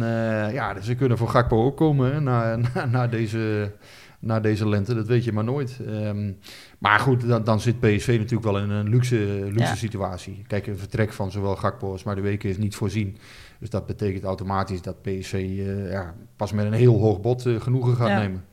ja, 0.54 0.82
ze 0.82 0.96
kunnen 0.96 1.18
voor 1.18 1.28
Gakpo 1.28 1.66
ook 1.66 1.78
komen 1.78 2.14
hè, 2.14 2.22
na, 2.22 2.56
na, 2.74 2.86
na, 2.86 3.08
deze, 3.08 3.72
na 4.20 4.40
deze 4.40 4.70
lente. 4.70 4.96
Dat 4.96 5.08
weet 5.08 5.24
je 5.24 5.32
maar 5.32 5.44
nooit. 5.44 5.80
Um, 5.88 6.38
maar 6.80 7.00
goed, 7.00 7.28
dan, 7.28 7.44
dan, 7.44 7.60
zit 7.60 7.80
PSV 7.80 8.08
natuurlijk 8.08 8.44
wel 8.44 8.60
in 8.60 8.70
een 8.70 8.90
luxe, 8.90 9.16
luxe 9.44 9.60
ja. 9.60 9.76
situatie. 9.76 10.44
Kijk, 10.48 10.68
een 10.68 10.78
vertrek 10.78 11.14
van 11.14 11.32
zowel 11.32 11.56
Gakpo 11.56 11.92
als 11.92 12.04
maar 12.04 12.16
de 12.16 12.22
weken 12.22 12.50
is 12.50 12.58
niet 12.58 12.76
voorzien. 12.76 13.18
Dus 13.60 13.70
dat 13.70 13.86
betekent 13.86 14.24
automatisch 14.24 14.82
dat 14.82 15.02
PSV 15.02 15.64
ja, 15.90 16.14
pas 16.36 16.52
met 16.52 16.66
een 16.66 16.74
heel 16.74 17.00
hoog 17.00 17.22
bod 17.22 17.46
genoegen 17.60 17.96
gaat 17.96 18.20
nemen. 18.22 18.44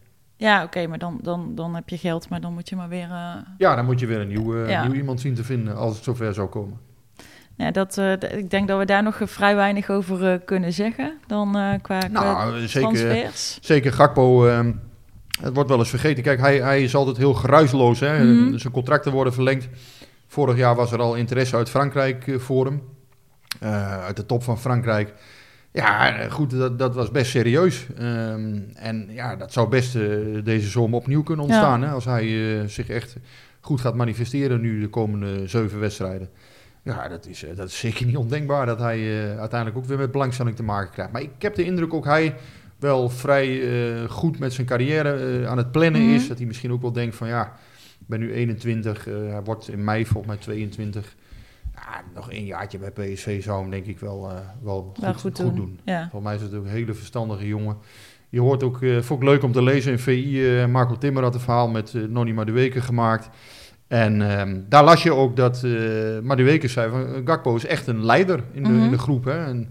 Ja, 0.45 0.57
oké, 0.57 0.65
okay, 0.65 0.87
maar 0.87 0.99
dan, 0.99 1.19
dan, 1.23 1.55
dan 1.55 1.75
heb 1.75 1.89
je 1.89 1.99
geld, 1.99 2.29
maar 2.29 2.41
dan 2.41 2.53
moet 2.53 2.69
je 2.69 2.77
maar 2.77 2.89
weer... 2.89 3.09
Uh... 3.09 3.35
Ja, 3.59 3.75
dan 3.75 3.85
moet 3.85 4.01
je 4.01 4.07
weer 4.07 4.21
een 4.21 4.29
nieuw, 4.29 4.55
uh, 4.57 4.69
ja. 4.69 4.85
nieuw 4.85 4.95
iemand 4.95 5.21
zien 5.21 5.35
te 5.35 5.45
vinden 5.45 5.77
als 5.77 5.95
het 5.95 6.05
zover 6.05 6.35
zou 6.35 6.49
komen. 6.49 6.79
Ja, 7.57 7.71
dat, 7.71 7.99
eh, 7.99 8.13
ik 8.13 8.51
denk 8.51 8.69
dat 8.69 8.79
we 8.79 8.85
daar 8.85 9.03
nog 9.03 9.21
eh, 9.21 9.27
vrij 9.27 9.57
weinig 9.57 9.91
over 9.91 10.33
eh, 10.33 10.39
kunnen 10.45 10.73
zeggen 10.73 11.19
dan 11.27 11.57
eh, 11.57 11.73
qua, 11.83 11.99
qua 11.99 12.09
Nou, 12.09 12.59
zeker, 12.69 12.81
transfers. 12.81 13.59
zeker 13.61 13.93
Gakpo. 13.93 14.47
ehm, 14.47 14.73
het 15.43 15.55
wordt 15.55 15.69
wel 15.69 15.79
eens 15.79 15.91
vergeten. 15.91 16.23
Kijk, 16.23 16.41
hij, 16.41 16.61
hij 16.61 16.83
is 16.83 16.95
altijd 16.95 17.17
heel 17.17 17.35
geruisloos. 17.35 18.01
Hè? 18.01 18.25
Mhm. 18.25 18.59
Zijn 18.59 18.73
contracten 18.73 19.13
worden 19.13 19.33
verlengd. 19.33 19.69
Vorig 20.27 20.57
jaar 20.57 20.75
was 20.75 20.93
er 20.93 21.01
al 21.01 21.15
interesse 21.15 21.57
uit 21.57 21.71
Frankrijk 21.71 22.27
eh, 22.27 22.39
voor 22.39 22.65
hem. 22.65 22.83
Eh, 23.61 24.05
uit 24.05 24.17
de 24.17 24.27
top 24.27 24.43
van 24.43 24.59
Frankrijk. 24.59 25.13
Ja, 25.75 26.29
goed, 26.31 26.51
dat, 26.51 26.79
dat 26.79 26.95
was 26.95 27.11
best 27.11 27.31
serieus. 27.31 27.87
Ehm, 27.99 28.59
en 28.75 29.07
ja, 29.11 29.37
dat 29.37 29.53
zou 29.53 29.69
best 29.69 29.97
eh, 29.97 30.03
deze 30.45 30.69
zomer 30.69 30.99
opnieuw 30.99 31.23
kunnen 31.23 31.45
ontstaan. 31.45 31.83
Hè? 31.83 31.91
Als 31.91 32.05
hij 32.05 32.59
eh, 32.61 32.67
zich 32.69 32.89
echt 32.89 33.17
goed 33.61 33.81
gaat 33.81 33.95
manifesteren 33.95 34.61
nu 34.61 34.81
de 34.81 34.89
komende 34.89 35.49
zeven 35.49 35.81
wedstrijden. 35.81 36.29
Ja, 36.83 37.09
dat 37.09 37.27
is, 37.27 37.45
eh, 37.45 37.57
dat 37.57 37.69
is 37.69 37.79
zeker 37.79 38.07
niet 38.07 38.17
ondenkbaar 38.17 38.67
dat 38.67 38.79
hij 38.79 38.99
uiteindelijk 39.39 39.77
ook 39.77 39.85
weer 39.85 39.99
met 39.99 40.11
belangstelling 40.13 40.57
te 40.57 40.63
maken 40.63 40.93
krijgt. 40.93 41.13
Maar 41.13 41.23
ik 41.23 41.31
heb 41.39 41.55
de 41.55 41.65
indruk 41.65 41.95
ook 41.95 42.05
hij 42.05 42.35
wel 42.79 43.09
vrij 43.09 43.63
goed 44.09 44.39
met 44.39 44.53
zijn 44.53 44.67
carrière 44.67 45.47
aan 45.47 45.59
het 45.59 45.73
plannen 45.73 46.03
Mhm. 46.05 46.15
is. 46.15 46.29
Dat 46.29 46.39
hij 46.39 46.47
misschien 46.47 46.73
ook 46.73 46.83
wel 46.83 46.93
denkt 46.93 47.17
van 47.17 47.29
ja, 47.29 47.53
ik 48.01 48.07
ben 48.07 48.21
nu 48.21 48.33
21, 48.33 49.09
eh, 49.09 49.15
hij 49.15 49.43
wordt 49.45 49.69
in 49.69 49.85
mei 49.85 50.07
volgens 50.07 50.35
mij 50.35 50.43
22. 50.43 51.15
Ja, 51.85 52.03
nog 52.15 52.33
een 52.33 52.45
jaartje 52.45 52.79
bij 52.79 52.91
PSV 52.91 53.43
zou 53.43 53.61
hem 53.61 53.71
denk 53.71 53.87
ik 53.87 53.99
wel, 53.99 54.31
eh, 54.31 54.37
wel 54.63 54.83
goed, 54.95 54.99
Wel 55.05 55.13
goed, 55.13 55.21
goed 55.21 55.37
doen. 55.37 55.55
doen. 55.55 55.81
Ja. 55.85 56.01
Volgens 56.01 56.23
mij 56.23 56.35
is 56.35 56.43
het 56.43 56.55
ook 56.55 56.65
een 56.65 56.71
hele 56.71 56.95
verstandige 56.95 57.47
jongen. 57.47 57.77
Je 58.29 58.41
hoort 58.41 58.63
ook, 58.63 58.83
eh 58.83 59.01
vond 59.01 59.23
ik 59.23 59.29
leuk 59.29 59.43
om 59.43 59.53
te 59.53 59.63
lezen 59.63 59.93
in 59.93 59.99
VI, 59.99 60.59
eh, 60.61 60.67
Marco 60.67 60.99
Timmer 60.99 61.23
had 61.23 61.35
een 61.35 61.41
verhaal 61.41 61.69
met 61.69 61.95
Nonny 62.09 62.33
Madueke 62.33 62.81
gemaakt. 62.81 63.29
En 63.89 64.31
ehm, 64.39 64.61
daar 64.69 64.85
las 64.85 65.03
je 65.03 65.13
ook 65.13 65.37
dat 65.37 65.63
eh 65.65 65.73
Madueke 66.23 66.69
zei 66.69 66.91
van 66.91 67.23
Gakpo 67.27 67.57
is 67.57 67.67
echt 67.67 67.87
een 67.87 68.05
leider 68.05 68.41
in 68.53 68.63
de, 68.63 68.69
Mhm. 68.69 68.83
in 68.85 68.91
de 68.91 68.99
groep. 68.99 69.25
Hè? 69.25 69.45
En 69.45 69.69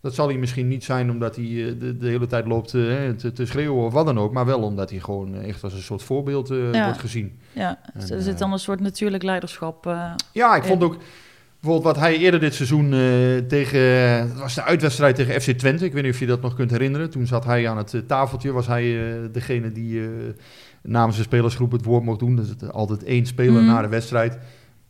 dat 0.00 0.14
zal 0.14 0.28
hij 0.28 0.36
misschien 0.36 0.68
niet 0.68 0.84
zijn 0.84 1.10
omdat 1.10 1.36
hij 1.36 1.44
de, 1.78 1.96
de 1.96 2.08
hele 2.08 2.26
tijd 2.26 2.46
loopt 2.46 2.68
te, 2.70 3.30
te 3.34 3.46
schreeuwen 3.46 3.84
of 3.84 3.92
wat 3.92 4.06
dan 4.06 4.18
ook. 4.18 4.32
Maar 4.32 4.46
wel 4.46 4.62
omdat 4.62 4.90
hij 4.90 4.98
gewoon 4.98 5.34
echt 5.34 5.64
als 5.64 5.72
een 5.72 5.80
soort 5.82 6.02
voorbeeld 6.02 6.48
Ja. 6.48 6.84
wordt 6.84 7.00
gezien. 7.00 7.38
Ja, 7.52 7.78
En, 7.94 8.10
er 8.10 8.22
zit 8.22 8.38
dan 8.38 8.52
een 8.52 8.58
soort 8.58 8.80
natuurlijk 8.80 9.22
leiderschap. 9.22 9.84
Ja, 10.32 10.56
ik 10.56 10.64
vond 10.64 10.82
ook 10.82 10.96
bijvoorbeeld 11.60 11.94
wat 11.94 12.04
hij 12.04 12.16
eerder 12.16 12.40
dit 12.40 12.54
seizoen 12.54 12.92
eh, 12.92 13.36
tegen, 13.48 13.80
het 14.28 14.38
was 14.38 14.54
de 14.54 14.62
uitwedstrijd 14.62 15.16
tegen 15.16 15.40
FC 15.40 15.50
Twente. 15.50 15.84
Ik 15.84 15.92
weet 15.92 16.02
niet 16.02 16.12
of 16.12 16.18
je 16.20 16.26
dat 16.26 16.40
nog 16.40 16.54
kunt 16.54 16.70
herinneren. 16.70 17.10
Toen 17.10 17.26
zat 17.26 17.44
hij 17.44 17.68
aan 17.68 17.76
het 17.76 17.94
eh, 17.94 18.00
tafeltje, 18.06 18.52
was 18.52 18.66
hij 18.66 19.12
eh, 19.12 19.14
degene 19.32 19.72
die 19.72 20.00
eh, 20.00 20.06
namens 20.82 21.16
de 21.16 21.22
spelersgroep 21.22 21.72
het 21.72 21.84
woord 21.84 22.04
mocht 22.04 22.18
doen. 22.18 22.36
Dus 22.36 22.48
het, 22.48 22.72
altijd 22.72 23.04
één 23.04 23.26
speler 23.26 23.62
Mhm. 23.62 23.66
na 23.72 23.82
de 23.82 23.88
wedstrijd. 23.88 24.38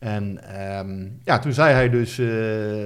En 0.01 0.39
ehm, 0.55 1.07
ja, 1.23 1.39
toen 1.39 1.53
zei 1.53 1.73
hij 1.73 1.89
dus 1.89 2.19
eh, 2.19 2.27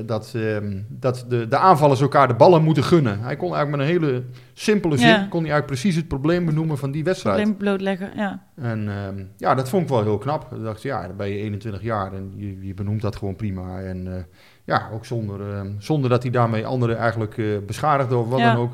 dat, 0.05 0.31
ehm, 0.35 0.81
dat 0.89 1.25
de, 1.29 1.47
de 1.47 1.57
aanvallers 1.57 2.01
elkaar 2.01 2.27
de 2.27 2.33
ballen 2.33 2.63
moeten 2.63 2.83
gunnen. 2.83 3.19
Hij 3.19 3.35
kon 3.35 3.55
eigenlijk 3.55 3.69
met 3.77 3.79
een 3.79 4.01
hele 4.03 4.23
simpele 4.53 4.97
zin, 4.97 5.07
Ja. 5.07 5.15
kon 5.15 5.41
hij 5.43 5.51
eigenlijk 5.51 5.65
precies 5.65 5.95
het 5.95 6.07
probleem 6.07 6.45
benoemen 6.45 6.77
van 6.77 6.91
die 6.91 7.03
wedstrijd. 7.03 7.35
probleem 7.35 7.57
blootleggen. 7.57 8.09
Ja. 8.15 8.41
En 8.55 8.89
ehm, 8.89 9.23
ja, 9.37 9.55
dat 9.55 9.69
vond 9.69 9.83
ik 9.83 9.89
wel 9.89 10.03
heel 10.03 10.17
knap. 10.17 10.53
Ik 10.53 10.63
dacht, 10.63 10.81
ja, 10.81 11.07
dan 11.07 11.15
ben 11.17 11.29
je 11.29 11.37
21 11.37 11.81
jaar 11.81 12.13
en 12.13 12.31
je, 12.35 12.67
je 12.67 12.73
benoemt 12.73 13.01
dat 13.01 13.15
gewoon 13.15 13.35
prima. 13.35 13.79
En 13.81 14.07
eh, 14.07 14.23
ja, 14.63 14.89
ook 14.93 15.05
zonder, 15.05 15.65
zonder 15.77 16.09
dat 16.09 16.21
hij 16.23 16.31
daarmee 16.31 16.65
anderen 16.65 16.97
eigenlijk 16.97 17.37
eh, 17.37 17.45
beschadigde 17.65 18.15
of 18.17 18.29
wat 18.29 18.39
Ja. 18.39 18.53
dan 18.53 18.61
ook. 18.61 18.73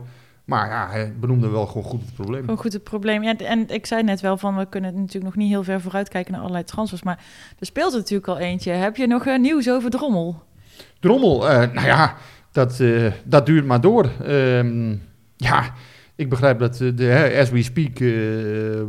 Maar 0.51 0.69
ja, 0.69 0.87
hij 0.89 1.13
benoemde 1.19 1.47
wel 1.49 1.65
gewoon 1.65 1.83
goed 1.83 2.01
het 2.01 2.13
probleem. 2.13 2.41
Gewoon 2.41 2.57
goed 2.57 2.73
het 2.73 2.83
probleem. 2.83 3.23
Ja, 3.23 3.37
en 3.37 3.69
ik 3.69 3.85
zei 3.85 4.03
net 4.03 4.21
wel 4.21 4.37
van, 4.37 4.57
we 4.57 4.65
kunnen 4.69 4.93
natuurlijk 4.93 5.23
nog 5.23 5.35
niet 5.35 5.49
heel 5.49 5.63
ver 5.63 5.81
vooruit 5.81 6.09
kijken 6.09 6.31
naar 6.31 6.41
allerlei 6.41 6.63
transfers. 6.65 7.03
Maar 7.03 7.23
er 7.59 7.65
speelt 7.65 7.91
er 7.91 7.97
natuurlijk 7.99 8.27
al 8.27 8.37
eentje. 8.37 8.71
Heb 8.71 8.95
je 8.95 9.07
nog 9.07 9.25
eh, 9.25 9.39
nieuws 9.39 9.69
over 9.69 9.89
Drommel? 9.89 10.43
Drommel, 10.99 11.49
eh, 11.49 11.71
nou 11.73 11.87
ja, 11.87 12.15
dat, 12.51 12.79
eh, 12.79 13.11
dat 13.25 13.45
duurt 13.45 13.65
maar 13.65 13.81
door. 13.81 14.09
Ehm, 14.23 14.95
ja, 15.35 15.73
ik 16.15 16.29
begrijp 16.29 16.59
dat, 16.59 16.77
de, 16.77 17.37
as 17.41 17.49
we 17.49 17.63
speak, 17.63 17.99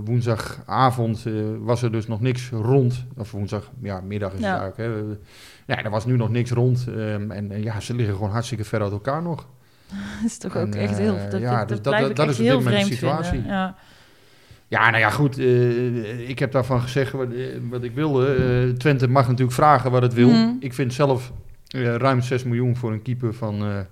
woensdagavond 0.05 1.25
was 1.59 1.83
er 1.83 1.93
dus 1.93 2.07
nog 2.07 2.21
niks 2.21 2.51
rond. 2.51 3.05
Of 3.17 3.31
woensdag, 3.31 3.71
ja, 3.83 4.01
middag 4.01 4.33
is 4.33 4.41
Ja. 4.41 4.53
het 4.53 4.77
eigenlijk. 4.79 5.17
Hè. 5.67 5.75
Ja, 5.75 5.83
er 5.85 5.91
was 5.91 6.07
nu 6.07 6.17
nog 6.17 6.31
niks 6.31 6.51
rond. 6.51 6.87
ehm, 6.89 7.31
en 7.31 7.63
ja, 7.63 7.81
ze 7.81 7.95
liggen 7.95 8.15
gewoon 8.15 8.31
hartstikke 8.31 8.65
ver 8.65 8.83
uit 8.83 8.93
elkaar 8.93 9.23
nog. 9.23 9.49
Dat 10.23 10.25
is 10.31 10.39
toch 10.39 10.55
En, 10.57 10.67
ook 10.67 10.75
echt 10.75 10.99
heel... 10.99 11.17
eh, 11.17 11.31
Dat, 11.31 11.41
ja, 11.41 11.59
dat, 11.59 11.69
dus 11.69 11.81
dat- 12.15 12.29
is 12.29 12.39
op 12.39 12.45
heel 12.45 12.57
dit 12.57 12.65
moment 12.65 12.87
de 12.89 12.93
situatie. 12.93 13.31
vinden. 13.33 13.51
Ja. 13.51 13.75
Ja, 14.69 14.87
nou 14.91 14.99
ja, 15.03 15.11
goed. 15.11 15.39
eh, 15.39 16.29
ik 16.29 16.39
heb 16.39 16.53
daarvan 16.53 16.81
gezegd 16.81 17.13
wat, 17.13 17.33
eh, 17.33 17.47
wat 17.71 17.83
ik 17.83 17.95
wilde. 17.95 18.35
Eh, 18.35 18.77
Twente 18.77 19.09
mag 19.09 19.25
natuurlijk 19.29 19.53
vragen 19.57 19.91
wat 19.91 20.03
het 20.03 20.15
wil. 20.15 20.29
Mhm. 20.29 20.51
Ik 20.61 20.73
vind 20.75 20.93
zelf 20.95 21.33
ruim 21.75 22.21
6 22.23 22.45
miljoen 22.45 22.77
voor 22.77 22.93
een 22.93 23.03
keeper 23.03 23.35
van... 23.35 23.85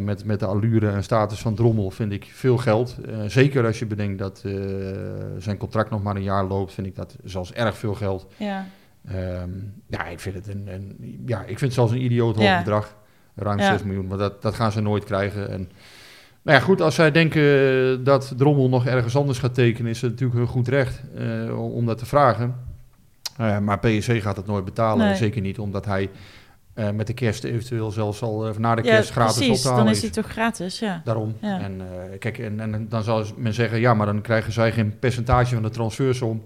met, 0.00 0.24
met 0.24 0.40
de 0.40 0.46
allure 0.46 0.90
en 0.90 1.02
status 1.02 1.38
van 1.40 1.54
Drommel 1.54 1.90
vind 1.90 2.12
ik 2.12 2.24
veel 2.32 2.56
geld. 2.56 2.96
Zeker 3.26 3.66
als 3.66 3.78
je 3.78 3.86
bedenkt 3.86 4.18
dat 4.18 4.44
zijn 5.38 5.56
contract 5.56 5.90
nog 5.90 6.02
maar 6.02 6.16
een 6.16 6.22
jaar 6.22 6.44
loopt, 6.44 6.72
vind 6.72 6.86
ik 6.86 6.96
dat 6.96 7.16
zelfs 7.24 7.52
erg 7.52 7.76
veel 7.78 7.94
geld. 7.94 8.26
Ja. 8.36 8.66
Ehm, 9.08 9.50
ja, 9.88 10.06
ik 10.06 10.20
vind 10.20 10.34
het 10.34 10.48
een, 10.48 10.68
een, 10.72 11.22
ja, 11.26 11.40
ik 11.40 11.46
vind 11.46 11.60
het 11.60 11.72
zelfs 11.72 11.92
een 11.92 12.04
idioot 12.04 12.34
hoog 12.36 12.44
Ja. 12.44 12.58
bedrag. 12.58 12.96
Ruim 13.34 13.58
Ja. 13.58 13.72
6 13.72 13.82
miljoen, 13.82 14.06
maar 14.06 14.18
dat, 14.18 14.42
dat 14.42 14.54
gaan 14.54 14.72
ze 14.72 14.80
nooit 14.80 15.04
krijgen. 15.04 15.50
En, 15.50 15.68
nou 16.42 16.58
ja, 16.58 16.64
goed, 16.64 16.80
als 16.80 16.94
zij 16.94 17.10
denken 17.10 18.04
dat 18.04 18.32
Drommel 18.36 18.68
nog 18.68 18.86
ergens 18.86 19.16
anders 19.16 19.38
gaat 19.38 19.54
tekenen, 19.54 19.90
is 19.90 20.00
het 20.00 20.10
natuurlijk 20.10 20.38
hun 20.38 20.46
goed 20.48 20.68
recht 20.68 21.00
eh, 21.16 21.72
om- 21.74 21.86
dat 21.86 21.98
te 21.98 22.06
vragen. 22.06 22.54
Eh, 23.36 23.58
maar 23.58 23.78
PSV 23.78 24.22
gaat 24.22 24.36
het 24.36 24.46
nooit 24.46 24.64
betalen. 24.64 25.06
Nee. 25.06 25.16
Zeker 25.16 25.40
niet 25.40 25.58
omdat 25.58 25.84
hij 25.84 26.10
eh, 26.74 26.90
met 26.90 27.06
de 27.06 27.12
kerst 27.14 27.44
eventueel 27.44 27.90
zelfs 27.90 28.22
al 28.22 28.46
eh, 28.48 28.56
na 28.56 28.74
de 28.74 28.82
Ja, 28.82 28.90
kerst 28.94 29.10
gratis 29.10 29.36
precies. 29.36 29.56
op 29.56 29.62
te 29.62 29.68
halen 29.68 29.84
Dan 29.84 29.94
is. 29.94 30.00
hij 30.02 30.10
toch 30.10 30.26
gratis, 30.26 30.78
ja. 30.78 31.00
Daarom. 31.04 31.34
Ja. 31.40 31.60
En, 31.60 31.80
eh, 31.80 32.18
kijk, 32.18 32.38
en, 32.38 32.60
en 32.60 32.86
dan 32.88 33.02
zal 33.02 33.24
men 33.36 33.54
zeggen, 33.54 33.80
ja, 33.80 33.94
maar 33.94 34.06
dan 34.06 34.20
krijgen 34.20 34.52
zij 34.52 34.72
geen 34.72 34.98
percentage 34.98 35.54
van 35.54 35.62
de 35.62 35.70
transfersom. 35.70 36.42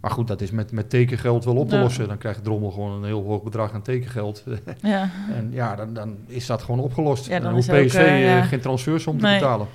Maar 0.00 0.10
goed, 0.10 0.28
dat 0.28 0.40
is 0.40 0.50
met, 0.50 0.72
met 0.72 0.90
tekengeld 0.90 1.44
wel 1.44 1.56
op 1.56 1.68
te 1.68 1.74
Ja. 1.76 1.82
lossen. 1.82 2.08
Dan 2.08 2.18
krijgt 2.18 2.44
Drommel 2.44 2.70
gewoon 2.70 2.92
een 2.92 3.04
heel 3.04 3.22
hoog 3.24 3.42
bedrag 3.42 3.72
aan 3.72 3.82
tekengeld. 3.82 4.44
Ja. 4.82 5.10
en 5.34 5.48
ja, 5.52 5.76
dan, 5.76 5.94
dan 5.94 6.16
is 6.26 6.46
dat 6.46 6.62
gewoon 6.62 6.80
opgelost. 6.80 7.26
Ja, 7.26 7.40
dan 7.40 7.52
hoeft 7.52 7.66
PSV 7.68 7.94
eh, 7.94 8.06
eh, 8.14 8.22
ja. 8.24 8.42
geen 8.42 8.60
transfersom 8.60 9.18
te 9.18 9.24
Nee. 9.24 9.38
betalen. 9.38 9.66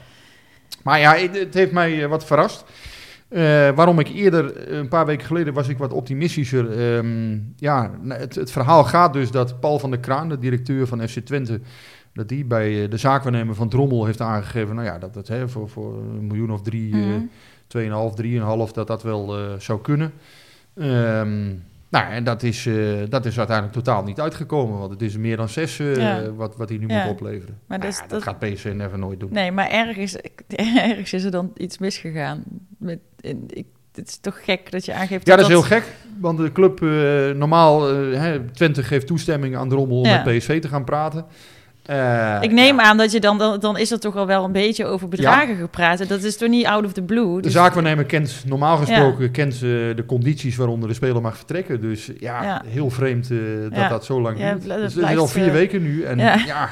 Maar 0.83 0.99
ja, 0.99 1.15
het, 1.15 1.39
het 1.39 1.53
heeft 1.53 1.71
mij 1.71 2.03
eh, 2.03 2.09
wat 2.09 2.25
verrast. 2.25 2.65
Waarom 3.75 3.99
ik 3.99 4.07
eerder, 4.07 4.73
een 4.73 4.87
paar 4.87 5.05
weken 5.05 5.25
geleden, 5.27 5.53
was 5.53 5.67
ik 5.67 5.77
wat 5.77 5.93
optimistischer. 5.93 6.71
Ehm, 6.97 7.37
ja, 7.55 7.91
het, 8.07 8.35
het 8.35 8.51
verhaal 8.51 8.83
gaat 8.83 9.13
dus 9.13 9.31
dat 9.31 9.59
Paul 9.59 9.79
van 9.79 9.89
der 9.89 9.99
Kraan, 9.99 10.29
de 10.29 10.39
directeur 10.39 10.87
van 10.87 11.07
FC 11.07 11.19
Twente, 11.19 11.59
dat 12.13 12.27
die 12.29 12.45
bij 12.45 12.87
de 12.87 12.97
zaakwaarnemer 12.97 13.55
van 13.55 13.69
Drommel 13.69 14.05
heeft 14.05 14.21
aangegeven, 14.21 14.75
nou 14.75 14.87
ja, 14.87 14.97
dat 14.99 15.15
het 15.15 15.27
hè, 15.27 15.49
voor, 15.49 15.69
voor 15.69 15.93
een 15.97 16.27
miljoen 16.27 16.51
of 16.51 16.61
drie, 16.61 16.95
Mhm. 16.95 17.19
2,5, 17.67 18.15
3,5, 18.67 18.71
dat 18.73 18.87
dat 18.87 19.03
wel 19.03 19.37
eh, 19.37 19.43
zou 19.59 19.81
kunnen. 19.81 20.11
Ehm, 20.75 21.45
nou, 21.89 22.11
en 22.11 22.23
dat 22.23 22.43
is, 22.43 22.65
eh, 22.65 22.75
dat 23.09 23.25
is 23.25 23.37
uiteindelijk 23.37 23.75
totaal 23.77 24.03
niet 24.03 24.19
uitgekomen, 24.19 24.79
want 24.79 24.91
het 24.91 25.01
is 25.01 25.17
meer 25.17 25.37
dan 25.37 25.49
6 25.49 25.79
eh, 25.79 25.95
Ja. 25.95 26.31
wat, 26.33 26.55
wat 26.57 26.69
hij 26.69 26.77
nu 26.77 26.87
Ja. 26.87 27.03
moet 27.03 27.11
opleveren. 27.11 27.57
Maar 27.67 27.79
Nou 27.79 27.93
dat 28.07 28.23
gaat 28.23 28.39
PSV 28.39 28.71
never 28.75 28.97
nooit 28.99 29.19
doen. 29.19 29.29
Nee, 29.33 29.51
maar 29.51 29.69
ergens, 29.69 30.15
ergens 30.89 31.13
is 31.13 31.23
er 31.23 31.31
dan 31.31 31.51
iets 31.57 31.77
misgegaan. 31.77 32.43
Met, 32.77 32.99
in, 33.19 33.43
ik, 33.47 33.65
het 33.93 34.07
is 34.07 34.17
toch 34.17 34.43
gek 34.43 34.71
dat 34.71 34.85
je 34.85 34.93
aangeeft 34.93 35.27
Ja, 35.27 35.35
dat 35.35 35.45
is 35.45 35.51
heel 35.51 35.61
gek, 35.61 35.83
want 36.19 36.37
de 36.37 36.51
club, 36.51 36.79
normaal, 37.37 37.81
hè, 37.93 38.39
Twente 38.49 38.83
geeft 38.83 39.07
toestemming 39.07 39.55
aan 39.55 39.69
Drommel 39.69 39.97
om 39.99 40.05
Ja. 40.05 40.23
met 40.23 40.37
PSV 40.37 40.61
te 40.61 40.67
gaan 40.67 40.83
praten. 40.83 41.25
Eh, 41.85 42.37
Ik 42.41 42.51
neem 42.51 42.75
ja, 42.77 42.83
aan 42.83 42.97
dat 42.97 43.11
je 43.11 43.19
dan, 43.19 43.37
dan, 43.37 43.59
dan 43.59 43.77
is 43.77 43.91
er 43.91 43.99
toch 43.99 44.15
al 44.15 44.27
wel 44.27 44.43
een 44.43 44.51
beetje 44.51 44.85
over 44.85 45.07
bedragen 45.07 45.55
gepraat. 45.55 45.99
En 45.99 46.07
dat 46.07 46.23
is 46.23 46.37
toch 46.37 46.49
niet 46.49 46.65
out 46.65 46.85
of 46.85 46.93
the 46.93 47.01
blue. 47.01 47.35
De 47.35 47.41
Dus- 47.41 47.51
zaakwaarnemer 47.53 48.05
kent 48.05 48.43
normaal 48.47 48.77
gesproken 48.77 49.31
kent, 49.31 49.59
de 49.59 50.03
condities 50.07 50.55
waaronder 50.55 50.89
de 50.89 50.95
speler 50.95 51.21
mag 51.21 51.37
vertrekken. 51.37 51.81
Dus 51.81 52.09
ja, 52.19 52.61
heel 52.67 52.89
vreemd 52.89 53.31
eh, 53.31 53.37
dat 53.81 53.89
dat 53.89 54.05
zo 54.05 54.21
lang 54.21 54.37
duurt. 54.37 54.63
Dus 54.63 54.95
het 54.95 55.09
is 55.09 55.17
al 55.17 55.27
vier 55.27 55.45
eh, 55.47 55.51
weken 55.51 55.81
nu. 55.81 56.03
En 56.03 56.17
ja. 56.17 56.35
ja. 56.45 56.69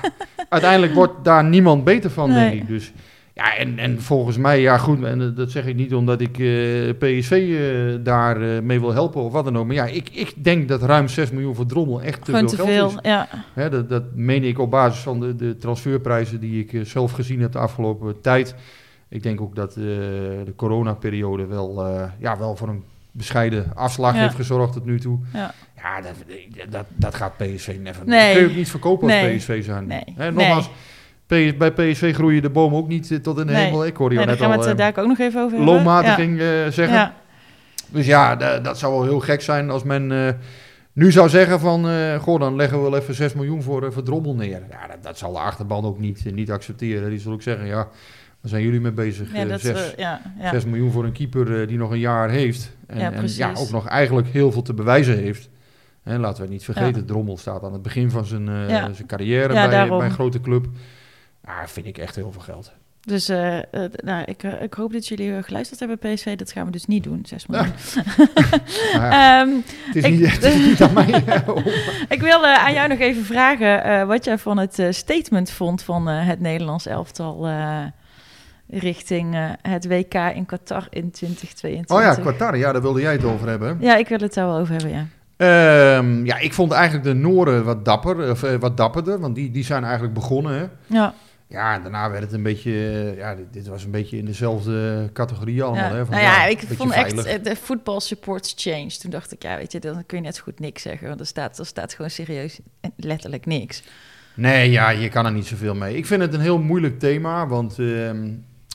uiteindelijk 0.50 0.94
wordt 0.94 1.14
daar 1.24 1.44
niemand 1.44 1.84
beter 1.84 2.10
van, 2.10 2.30
Nee. 2.34 2.50
denk 2.50 2.62
ik. 2.62 2.68
Dus 2.68 2.92
ja, 3.34 3.58
en, 3.58 3.80
en 3.80 4.02
volgens 4.02 4.38
mij, 4.38 4.62
ja 4.62 4.78
goed, 4.78 5.04
en 5.04 5.22
eh, 5.22 5.28
dat 5.36 5.52
zeg 5.52 5.66
ik 5.66 5.76
niet 5.76 5.94
omdat 5.94 6.22
ik 6.22 6.40
eh, 6.40 6.90
PSV 6.98 7.32
eh, 7.32 8.04
daar 8.04 8.64
mee 8.64 8.80
wil 8.80 8.94
helpen 8.94 9.22
of 9.22 9.32
wat 9.32 9.44
dan 9.46 9.58
ook. 9.58 9.66
Maar 9.66 9.76
ja, 9.76 9.86
ik, 9.86 10.10
ik 10.10 10.44
denk 10.44 10.68
dat 10.68 10.82
ruim 10.84 11.08
6 11.08 11.32
miljoen 11.32 11.56
voor 11.56 11.66
Drommel 11.66 12.02
echt 12.02 12.26
te 12.26 12.32
veel 12.32 12.48
te 12.48 12.56
veel. 12.56 12.88
is. 12.88 12.96
Ja. 13.02 13.28
Hè, 13.54 13.70
dat, 13.70 13.90
dat 13.90 14.04
meen 14.14 14.44
ik 14.44 14.60
op 14.60 14.72
basis 14.72 15.02
van 15.04 15.20
de, 15.20 15.36
de 15.36 15.58
transferprijzen 15.58 16.40
die 16.40 16.66
ik 16.68 16.88
zelf 16.88 17.12
gezien 17.12 17.42
heb 17.42 17.52
de 17.52 17.60
afgelopen 17.60 18.22
tijd. 18.22 18.56
Ik 19.10 19.24
denk 19.24 19.42
ook 19.42 19.56
dat 19.56 19.74
de 19.74 20.54
coronaperiode 20.56 21.46
wel, 21.46 21.86
ja, 22.20 22.38
wel 22.38 22.56
voor 22.56 22.68
een 22.68 22.84
bescheiden 23.12 23.72
afslag 23.76 24.14
Ja. 24.16 24.22
heeft 24.22 24.36
gezorgd 24.36 24.74
tot 24.74 24.86
nu 24.86 25.00
toe. 25.00 25.20
Ja. 25.34 25.54
Ja, 25.78 26.02
dat, 26.02 26.16
dat, 26.70 26.86
dat 26.96 27.16
gaat 27.16 27.38
PSV 27.38 27.78
never. 27.82 28.06
Nee. 28.06 28.26
Dat 28.26 28.34
kun 28.34 28.42
je 28.44 28.50
ook 28.50 28.56
niet 28.56 28.70
verkopen 28.70 29.04
als 29.12 29.22
Nee. 29.22 29.38
PSV 29.38 29.64
zijn. 29.66 29.88
Nee. 29.88 30.04
Hè, 30.16 30.32
nogmaals, 30.32 30.70
PS 31.28 31.58
bij 31.58 31.72
PSV 31.72 32.14
groeien 32.14 32.42
de 32.42 32.50
bomen 32.50 32.78
ook 32.78 32.88
niet 32.88 33.12
eh, 33.12 33.18
tot 33.18 33.40
in 33.40 33.48
de 33.48 33.54
Nee. 33.54 33.66
hemel. 33.66 33.86
Ik 33.86 33.96
hoorde 33.98 34.14
je 34.16 34.20
Nee, 34.20 34.30
net 34.30 34.40
gaan 34.40 34.48
we 34.50 34.54
al 34.56 34.60
het 34.60 34.80
eh, 34.80 34.86
eh, 34.88 34.94
daar 34.94 35.04
ook 35.04 35.10
nog 35.10 35.20
even 35.20 35.42
over 35.42 35.58
hebben. 35.58 35.76
loonmatiging 35.76 36.40
zeggen. 36.74 36.94
Ja. 36.98 37.14
Dus 37.90 38.06
ja, 38.06 38.36
da- 38.36 38.60
dat 38.60 38.80
zou 38.80 38.94
wel 38.94 39.04
heel 39.04 39.20
gek 39.20 39.42
zijn 39.42 39.70
als 39.70 39.84
men 39.84 40.36
nu 40.94 41.12
zou 41.12 41.30
zeggen 41.30 41.60
van, 41.60 41.86
goh, 42.20 42.40
dan 42.40 42.56
leggen 42.56 42.78
we 42.84 42.90
wel 42.90 43.00
even 43.00 43.14
6 43.14 43.34
miljoen 43.34 43.62
voor, 43.62 43.84
uh, 43.84 43.92
voor 43.92 44.04
Drommel 44.04 44.36
neer. 44.36 44.62
Ja, 44.70 44.88
dat, 44.88 44.98
dat, 45.04 45.18
zal 45.18 45.32
de 45.34 45.40
achterban 45.40 45.86
ook 45.86 46.00
niet, 46.00 46.34
niet 46.34 46.52
accepteren. 46.52 47.10
Die 47.10 47.20
zal 47.20 47.32
ook 47.34 47.42
zeggen, 47.42 47.66
ja, 47.68 47.76
waar 47.76 47.88
zijn 48.42 48.64
jullie 48.64 48.80
mee 48.80 48.92
bezig? 48.92 49.36
Ja, 49.36 49.46
dat, 49.46 49.62
6, 49.62 49.94
ja, 49.98 50.22
ja. 50.40 50.50
6 50.52 50.66
miljoen 50.66 50.92
voor 50.92 51.04
een 51.04 51.12
keeper 51.12 51.68
die 51.68 51.78
nog 51.78 51.92
een 51.92 52.00
jaar 52.00 52.30
heeft. 52.30 52.76
En 52.88 53.00
Ja, 53.00 53.12
en 53.12 53.18
precies. 53.20 53.38
ja, 53.38 53.52
ook 53.58 53.70
nog 53.70 53.88
eigenlijk 53.88 54.28
heel 54.28 54.52
veel 54.52 54.62
te 54.62 54.74
bewijzen 54.74 55.18
heeft. 55.18 55.50
En 56.04 56.20
laten 56.20 56.36
we 56.38 56.42
het 56.42 56.52
niet 56.52 56.64
vergeten. 56.64 57.06
Drommel 57.06 57.38
staat 57.38 57.64
aan 57.64 57.74
het 57.74 57.82
begin 57.82 58.10
van 58.12 58.26
zijn, 58.26 58.46
zijn 58.70 59.08
carrière 59.08 59.54
bij, 59.54 59.88
bij 59.88 60.06
een 60.06 60.12
grote 60.12 60.42
club. 60.42 60.66
Ja, 61.46 61.68
vind 61.68 61.86
ik 61.86 61.98
echt 61.98 62.16
heel 62.16 62.32
veel 62.32 62.42
geld. 62.42 62.72
Dus 63.06 63.30
eh, 63.30 63.58
eh, 63.58 63.64
nou, 64.04 64.24
ik, 64.26 64.44
eh, 64.44 64.62
ik 64.62 64.74
hoop 64.74 64.94
dat 64.94 65.08
jullie 65.08 65.44
geluisterd 65.44 65.80
hebben 65.80 65.98
PSV. 65.98 66.36
Dat 66.36 66.52
gaan 66.52 66.66
we 66.66 66.72
dus 66.72 66.86
niet 66.86 67.04
doen, 67.04 67.26
6 67.26 67.46
miljoen. 67.48 67.74
Ja, 68.94 69.42
Ehm, 69.42 69.50
het, 69.86 69.96
is 69.96 70.04
ik- 70.04 70.12
niet, 70.12 70.32
het 70.32 70.44
is 70.44 70.56
niet 70.66 70.82
aan 70.82 70.94
mij. 70.94 71.24
ik 72.16 72.22
wil 72.22 72.46
aan 72.46 72.74
jou 72.74 72.88
nog 72.88 73.00
even 73.00 73.26
vragen 73.26 74.08
wat 74.08 74.26
jij 74.26 74.38
van 74.38 74.58
het 74.58 74.82
statement 74.90 75.52
vond 75.52 75.84
van 75.84 76.08
het 76.08 76.40
Nederlands 76.40 76.86
elftal 76.86 77.48
richting 78.70 79.56
het 79.62 79.88
WK 79.88 80.14
in 80.14 80.46
Qatar 80.46 80.88
in 80.90 81.12
2022. 81.12 81.96
oh 81.98 82.02
ja, 82.02 82.16
Qatar, 82.16 82.58
ja, 82.58 82.72
daar 82.72 82.82
wilde 82.82 83.02
jij 83.02 83.12
het 83.12 83.24
over 83.24 83.48
hebben. 83.50 83.78
Ja, 83.80 83.96
ik 83.96 84.08
wil 84.08 84.18
het 84.20 84.34
daar 84.34 84.48
wel 84.48 84.58
over 84.58 84.74
hebben, 84.74 84.92
ja. 84.92 85.06
Ehm, 85.38 86.26
ja, 86.26 86.38
ik 86.38 86.54
vond 86.54 86.72
eigenlijk 86.72 87.04
de 87.04 87.14
Noren 87.14 87.64
wat 87.64 87.86
dapper, 87.86 88.30
of 88.32 88.42
wat 88.60 88.78
dapperder, 88.78 89.20
want 89.20 89.36
die, 89.36 89.52
die 89.52 89.64
zijn 89.64 89.84
eigenlijk 89.84 90.14
begonnen. 90.14 90.54
Hè? 90.58 90.66
Ja, 90.96 91.14
Ja, 91.54 91.80
daarna 91.80 92.10
werd 92.10 92.24
het 92.24 92.34
een 92.34 92.44
beetje, 92.44 92.72
eh, 92.72 93.18
ja, 93.18 93.36
dit, 93.36 93.46
dit 93.52 93.68
was 93.68 93.84
een 93.84 93.92
beetje 93.92 94.18
in 94.18 94.26
dezelfde 94.26 95.10
categorie 95.14 95.64
allemaal. 95.64 95.90
ja. 95.90 95.96
Hè? 95.96 96.06
Van, 96.06 96.16
nou 96.16 96.24
ja, 96.26 96.46
ik 96.46 96.60
vond 96.60 96.92
echt 96.92 97.14
veilig. 97.14 97.26
eh, 97.26 97.44
de 97.44 97.56
football 97.56 98.00
supports 98.00 98.54
change. 98.58 98.90
Toen 99.00 99.12
dacht 99.12 99.32
ik, 99.32 99.42
ja, 99.44 99.58
weet 99.58 99.72
je, 99.72 99.80
dan 99.80 100.04
kun 100.06 100.18
je 100.18 100.24
net 100.24 100.36
zo 100.36 100.42
goed 100.44 100.60
niks 100.60 100.82
zeggen. 100.82 101.08
Want 101.08 101.20
er 101.20 101.26
staat, 101.26 101.60
er 101.60 101.66
staat 101.66 101.94
gewoon 101.94 102.12
serieus 102.12 102.60
letterlijk 102.96 103.46
niks. 103.46 103.84
Nee, 104.34 104.72
ja, 104.72 104.90
je 104.90 105.10
kan 105.10 105.26
er 105.26 105.32
niet 105.32 105.46
zoveel 105.48 105.76
mee. 105.76 105.98
Ik 105.98 106.06
vind 106.06 106.22
het 106.22 106.34
een 106.34 106.40
heel 106.40 106.60
moeilijk 106.60 107.00
thema, 107.00 107.48
want 107.48 107.80
ehm, 107.80 108.30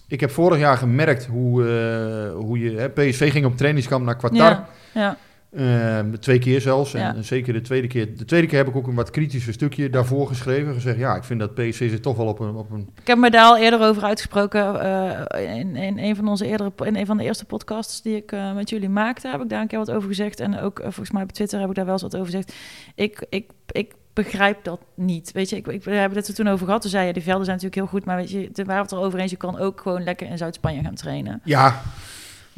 ik 0.09 0.21
heb 0.21 0.31
vorig 0.31 0.59
jaar 0.59 0.77
gemerkt 0.77 1.27
hoe, 1.27 1.63
eh, 1.63 2.35
hoe 2.35 2.59
je... 2.59 2.77
Hè, 2.77 2.91
PSV 2.91 3.33
ging 3.33 3.45
op 3.47 3.57
trainingskamp 3.57 4.05
naar 4.05 4.17
Qatar. 4.17 4.37
Ja, 4.39 4.69
ja, 4.93 5.17
Ehm, 5.57 6.15
twee 6.21 6.39
keer 6.39 6.61
zelfs. 6.61 6.95
En, 6.95 7.01
Ja. 7.01 7.23
zeker 7.23 7.53
de 7.53 7.61
tweede 7.61 7.87
keer. 7.87 8.17
De 8.17 8.25
tweede 8.25 8.47
keer 8.47 8.59
heb 8.59 8.69
ik 8.69 8.77
ook 8.77 8.87
een 8.87 8.95
wat 8.95 9.11
kritischer 9.11 9.53
stukje 9.53 9.91
daarvoor 9.91 10.27
geschreven. 10.27 10.75
Gezegd, 10.75 10.99
ja, 10.99 11.17
ik 11.17 11.25
vind 11.25 11.41
dat 11.41 11.55
PSV 11.55 11.91
zit 11.91 12.03
toch 12.03 12.17
wel 12.17 12.27
op 12.27 12.39
een... 12.39 12.55
Op 12.55 12.71
een 12.71 12.89
Ik 13.01 13.07
heb 13.07 13.19
me 13.19 13.31
daar 13.31 13.45
al 13.45 13.59
eerder 13.59 13.81
over 13.81 14.03
uitgesproken 14.03 14.81
eh, 14.81 15.57
in, 15.57 15.77
in 15.77 15.99
een 15.99 16.17
van 16.17 16.29
onze 16.29 16.47
eerdere, 16.47 16.73
in 16.85 16.97
een 16.97 17.07
van 17.07 17.17
de 17.17 17.25
eerste 17.25 17.45
podcasts 17.45 18.03
die 18.03 18.17
ik 18.17 18.33
eh, 18.33 18.55
met 18.55 18.71
jullie 18.71 18.89
maakte, 18.89 19.29
heb 19.29 19.41
ik 19.43 19.49
daar 19.49 19.61
een 19.61 19.67
keer 19.67 19.79
wat 19.79 19.91
over 19.91 20.09
gezegd. 20.09 20.41
En 20.41 20.59
ook 20.61 20.79
eh, 20.79 20.85
volgens 20.85 21.11
mij 21.11 21.23
op 21.23 21.33
Twitter 21.33 21.61
heb 21.61 21.69
ik 21.69 21.75
daar 21.75 21.85
wel 21.85 21.95
eens 21.95 22.03
wat 22.03 22.15
over 22.17 22.27
gezegd. 22.27 22.55
Ik, 22.95 23.27
ik, 23.29 23.51
ik 23.71 23.93
begrijp 24.13 24.65
dat 24.65 24.81
niet. 24.95 25.33
Weet 25.33 25.49
je, 25.51 25.57
ik, 25.57 25.67
ik, 25.67 25.85
we 25.85 25.91
hebben 25.91 26.19
het 26.19 26.29
er 26.29 26.35
toen 26.35 26.49
over 26.49 26.67
gehad. 26.67 26.81
Toen 26.81 26.91
zei 26.91 27.07
je, 27.07 27.13
die 27.13 27.23
velden 27.23 27.45
zijn 27.45 27.57
natuurlijk 27.57 27.83
heel 27.91 27.99
goed, 27.99 28.07
maar 28.07 28.17
weet 28.17 28.31
je, 28.31 28.49
we 28.53 28.65
waren 28.65 28.83
het 28.83 28.93
er 28.93 28.99
over 28.99 29.19
eens. 29.19 29.31
Je 29.31 29.37
kan 29.37 29.59
ook 29.59 29.81
gewoon 29.81 30.03
lekker 30.05 30.27
in 30.27 30.39
Zuid-Spanje 30.39 30.83
gaan 30.83 30.95
trainen. 30.95 31.41
ja, 31.45 31.83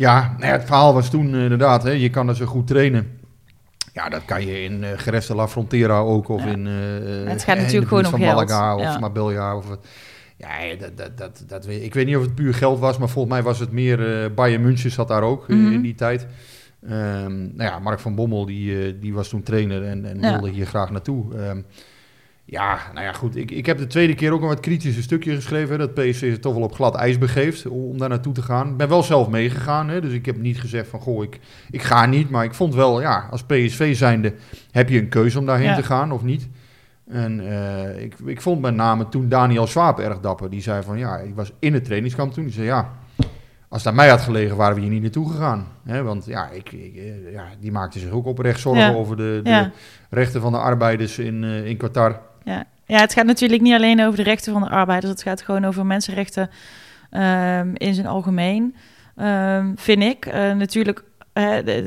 ja, 0.01 0.35
nou 0.39 0.47
ja, 0.47 0.53
het 0.53 0.65
verhaal 0.65 0.95
was 0.95 1.11
toen 1.11 1.35
eh, 1.35 1.43
inderdaad, 1.43 1.83
hè, 1.83 1.91
je 1.91 2.11
kan 2.11 2.29
er 2.29 2.37
zo 2.37 2.47
goed 2.47 2.67
trainen. 2.67 3.19
Ja, 3.93 4.09
dat 4.09 4.25
kan 4.25 4.47
je 4.47 4.63
in 4.63 4.81
de 4.81 5.25
la 5.35 5.49
Frontera 5.49 5.99
ook. 5.99 6.29
Of 6.29 6.45
Ja. 6.45 6.51
in, 6.51 6.67
eh, 6.67 7.31
Het 7.31 7.45
gaat 7.45 7.57
natuurlijk 7.57 7.89
gewoon 7.89 8.05
om 8.05 8.11
van 8.11 8.21
geld. 8.21 8.35
Malaga 8.35 8.75
of 8.77 8.83
Ja. 8.83 8.99
Marbella. 8.99 9.57
Of, 9.57 9.67
ja, 10.37 10.49
dat, 10.79 10.97
dat, 10.97 11.19
dat, 11.19 11.45
dat 11.47 11.67
ik 11.69 11.95
weet 11.95 12.07
niet 12.07 12.17
of 12.17 12.23
het 12.23 12.35
puur 12.35 12.55
geld 12.55 12.79
was, 12.79 12.99
maar 12.99 13.09
volgens 13.09 13.35
mij 13.35 13.43
was 13.43 13.59
het 13.59 13.73
meer... 13.73 14.23
eh 14.25 14.31
Bayern 14.35 14.63
München 14.63 14.91
zat 14.91 15.09
daar 15.09 15.23
ook 15.23 15.49
Mhm. 15.49 15.73
in 15.73 15.81
die 15.83 15.95
tijd. 15.95 16.27
Ehm, 16.89 17.39
nou 17.39 17.71
ja, 17.71 17.79
Mark 17.79 18.01
van 18.01 18.15
Bommel, 18.15 18.47
die, 18.47 18.99
die 18.99 19.15
was 19.15 19.29
toen 19.29 19.43
trainer 19.43 19.85
en, 19.85 20.05
en 20.05 20.21
wilde 20.21 20.51
hier 20.51 20.67
graag 20.67 20.91
naartoe. 20.91 21.35
Ehm, 21.37 21.61
ja, 22.51 22.79
nou 22.95 23.07
ja, 23.07 23.13
goed. 23.13 23.37
Ik, 23.37 23.51
ik 23.51 23.67
heb 23.67 23.79
de 23.79 23.87
tweede 23.87 24.15
keer 24.15 24.33
ook 24.33 24.41
een 24.43 24.49
wat 24.49 24.61
kritische 24.61 25.03
stukje 25.03 25.35
geschreven. 25.35 25.71
Hè, 25.71 25.79
dat 25.79 25.95
PSV 25.95 26.19
zich 26.19 26.39
toch 26.39 26.55
wel 26.55 26.63
op 26.63 26.75
glad 26.75 26.95
ijs 26.95 27.19
begeeft 27.19 27.67
om, 27.67 27.85
om 27.85 27.99
daar 27.99 28.09
naartoe 28.09 28.33
te 28.33 28.43
gaan. 28.43 28.69
Ik 28.69 28.77
ben 28.77 28.89
wel 28.89 29.03
zelf 29.03 29.29
meegegaan. 29.29 29.89
Hè, 29.89 30.01
dus 30.01 30.13
ik 30.13 30.27
heb 30.27 30.37
niet 30.37 30.61
gezegd 30.61 30.89
van, 30.89 31.01
goh, 31.01 31.23
ik, 31.23 31.41
ik 31.71 31.83
ga 31.83 32.07
niet. 32.07 32.31
Maar 32.31 32.45
ik 32.45 32.55
vond 32.55 32.75
wel, 32.75 33.01
ja, 33.01 33.27
als 33.31 33.43
PSV 33.45 33.97
zijnde 33.97 34.35
heb 34.71 34.89
je 34.89 34.99
een 34.99 35.09
keuze 35.09 35.39
om 35.39 35.47
daarheen 35.47 35.67
Ja. 35.69 35.75
te 35.77 35.83
gaan 35.83 36.13
of 36.13 36.23
niet. 36.23 36.49
En 37.09 37.41
eh, 37.51 38.03
ik, 38.03 38.15
ik 38.25 38.41
vond 38.41 38.61
met 38.61 38.75
name 38.75 39.09
toen 39.09 39.29
Daniel 39.29 39.67
Swaap 39.67 39.99
erg 39.99 40.21
dapper. 40.21 40.51
Die 40.51 40.63
zei 40.63 40.83
van, 40.83 40.99
ja, 40.99 41.17
ik 41.19 41.35
was 41.35 41.53
in 41.59 41.75
het 41.75 41.85
trainingskamp 41.85 42.33
toen. 42.33 42.45
Die 42.45 42.53
zei, 42.53 42.67
ja, 42.67 42.91
als 43.69 43.81
het 43.83 43.87
aan 43.91 43.95
mij 43.95 44.09
had 44.09 44.21
gelegen, 44.21 44.57
waren 44.57 44.75
we 44.75 44.81
hier 44.81 44.91
niet 44.91 45.03
naartoe 45.03 45.31
gegaan. 45.31 45.67
Hè, 45.85 46.03
want 46.03 46.25
ja, 46.27 46.49
ik, 46.49 46.73
ik, 46.73 46.97
eh, 46.97 47.33
ja, 47.33 47.45
die 47.61 47.73
maakte 47.73 47.99
zich 47.99 48.11
ook 48.11 48.27
oprecht 48.27 48.61
zorgen 48.61 48.83
Ja. 48.83 48.93
over 48.95 49.17
de, 49.17 49.41
de 49.45 49.71
rechten 50.11 50.41
van 50.41 50.53
de 50.53 50.59
arbeiders 50.59 51.19
in, 51.19 51.45
eh, 51.45 51.67
in 51.67 51.77
Qatar. 51.77 52.21
Ja. 52.45 52.65
ja, 52.87 53.01
het 53.01 53.13
gaat 53.13 53.27
natuurlijk 53.27 53.63
niet 53.63 53.75
alleen 53.75 54.03
over 54.03 54.17
de 54.17 54.23
rechten 54.23 54.53
van 54.53 54.63
de 54.63 54.69
arbeiders. 54.69 55.13
Het 55.13 55.23
gaat 55.23 55.43
gewoon 55.43 55.65
over 55.65 55.87
mensenrechten 55.87 56.51
ehm, 57.11 57.71
in 57.75 57.95
zijn 57.95 58.07
algemeen, 58.07 58.77
ehm, 59.17 59.73
vind 59.77 60.03
ik. 60.03 60.27
Eh, 60.27 60.53
natuurlijk, 60.53 61.03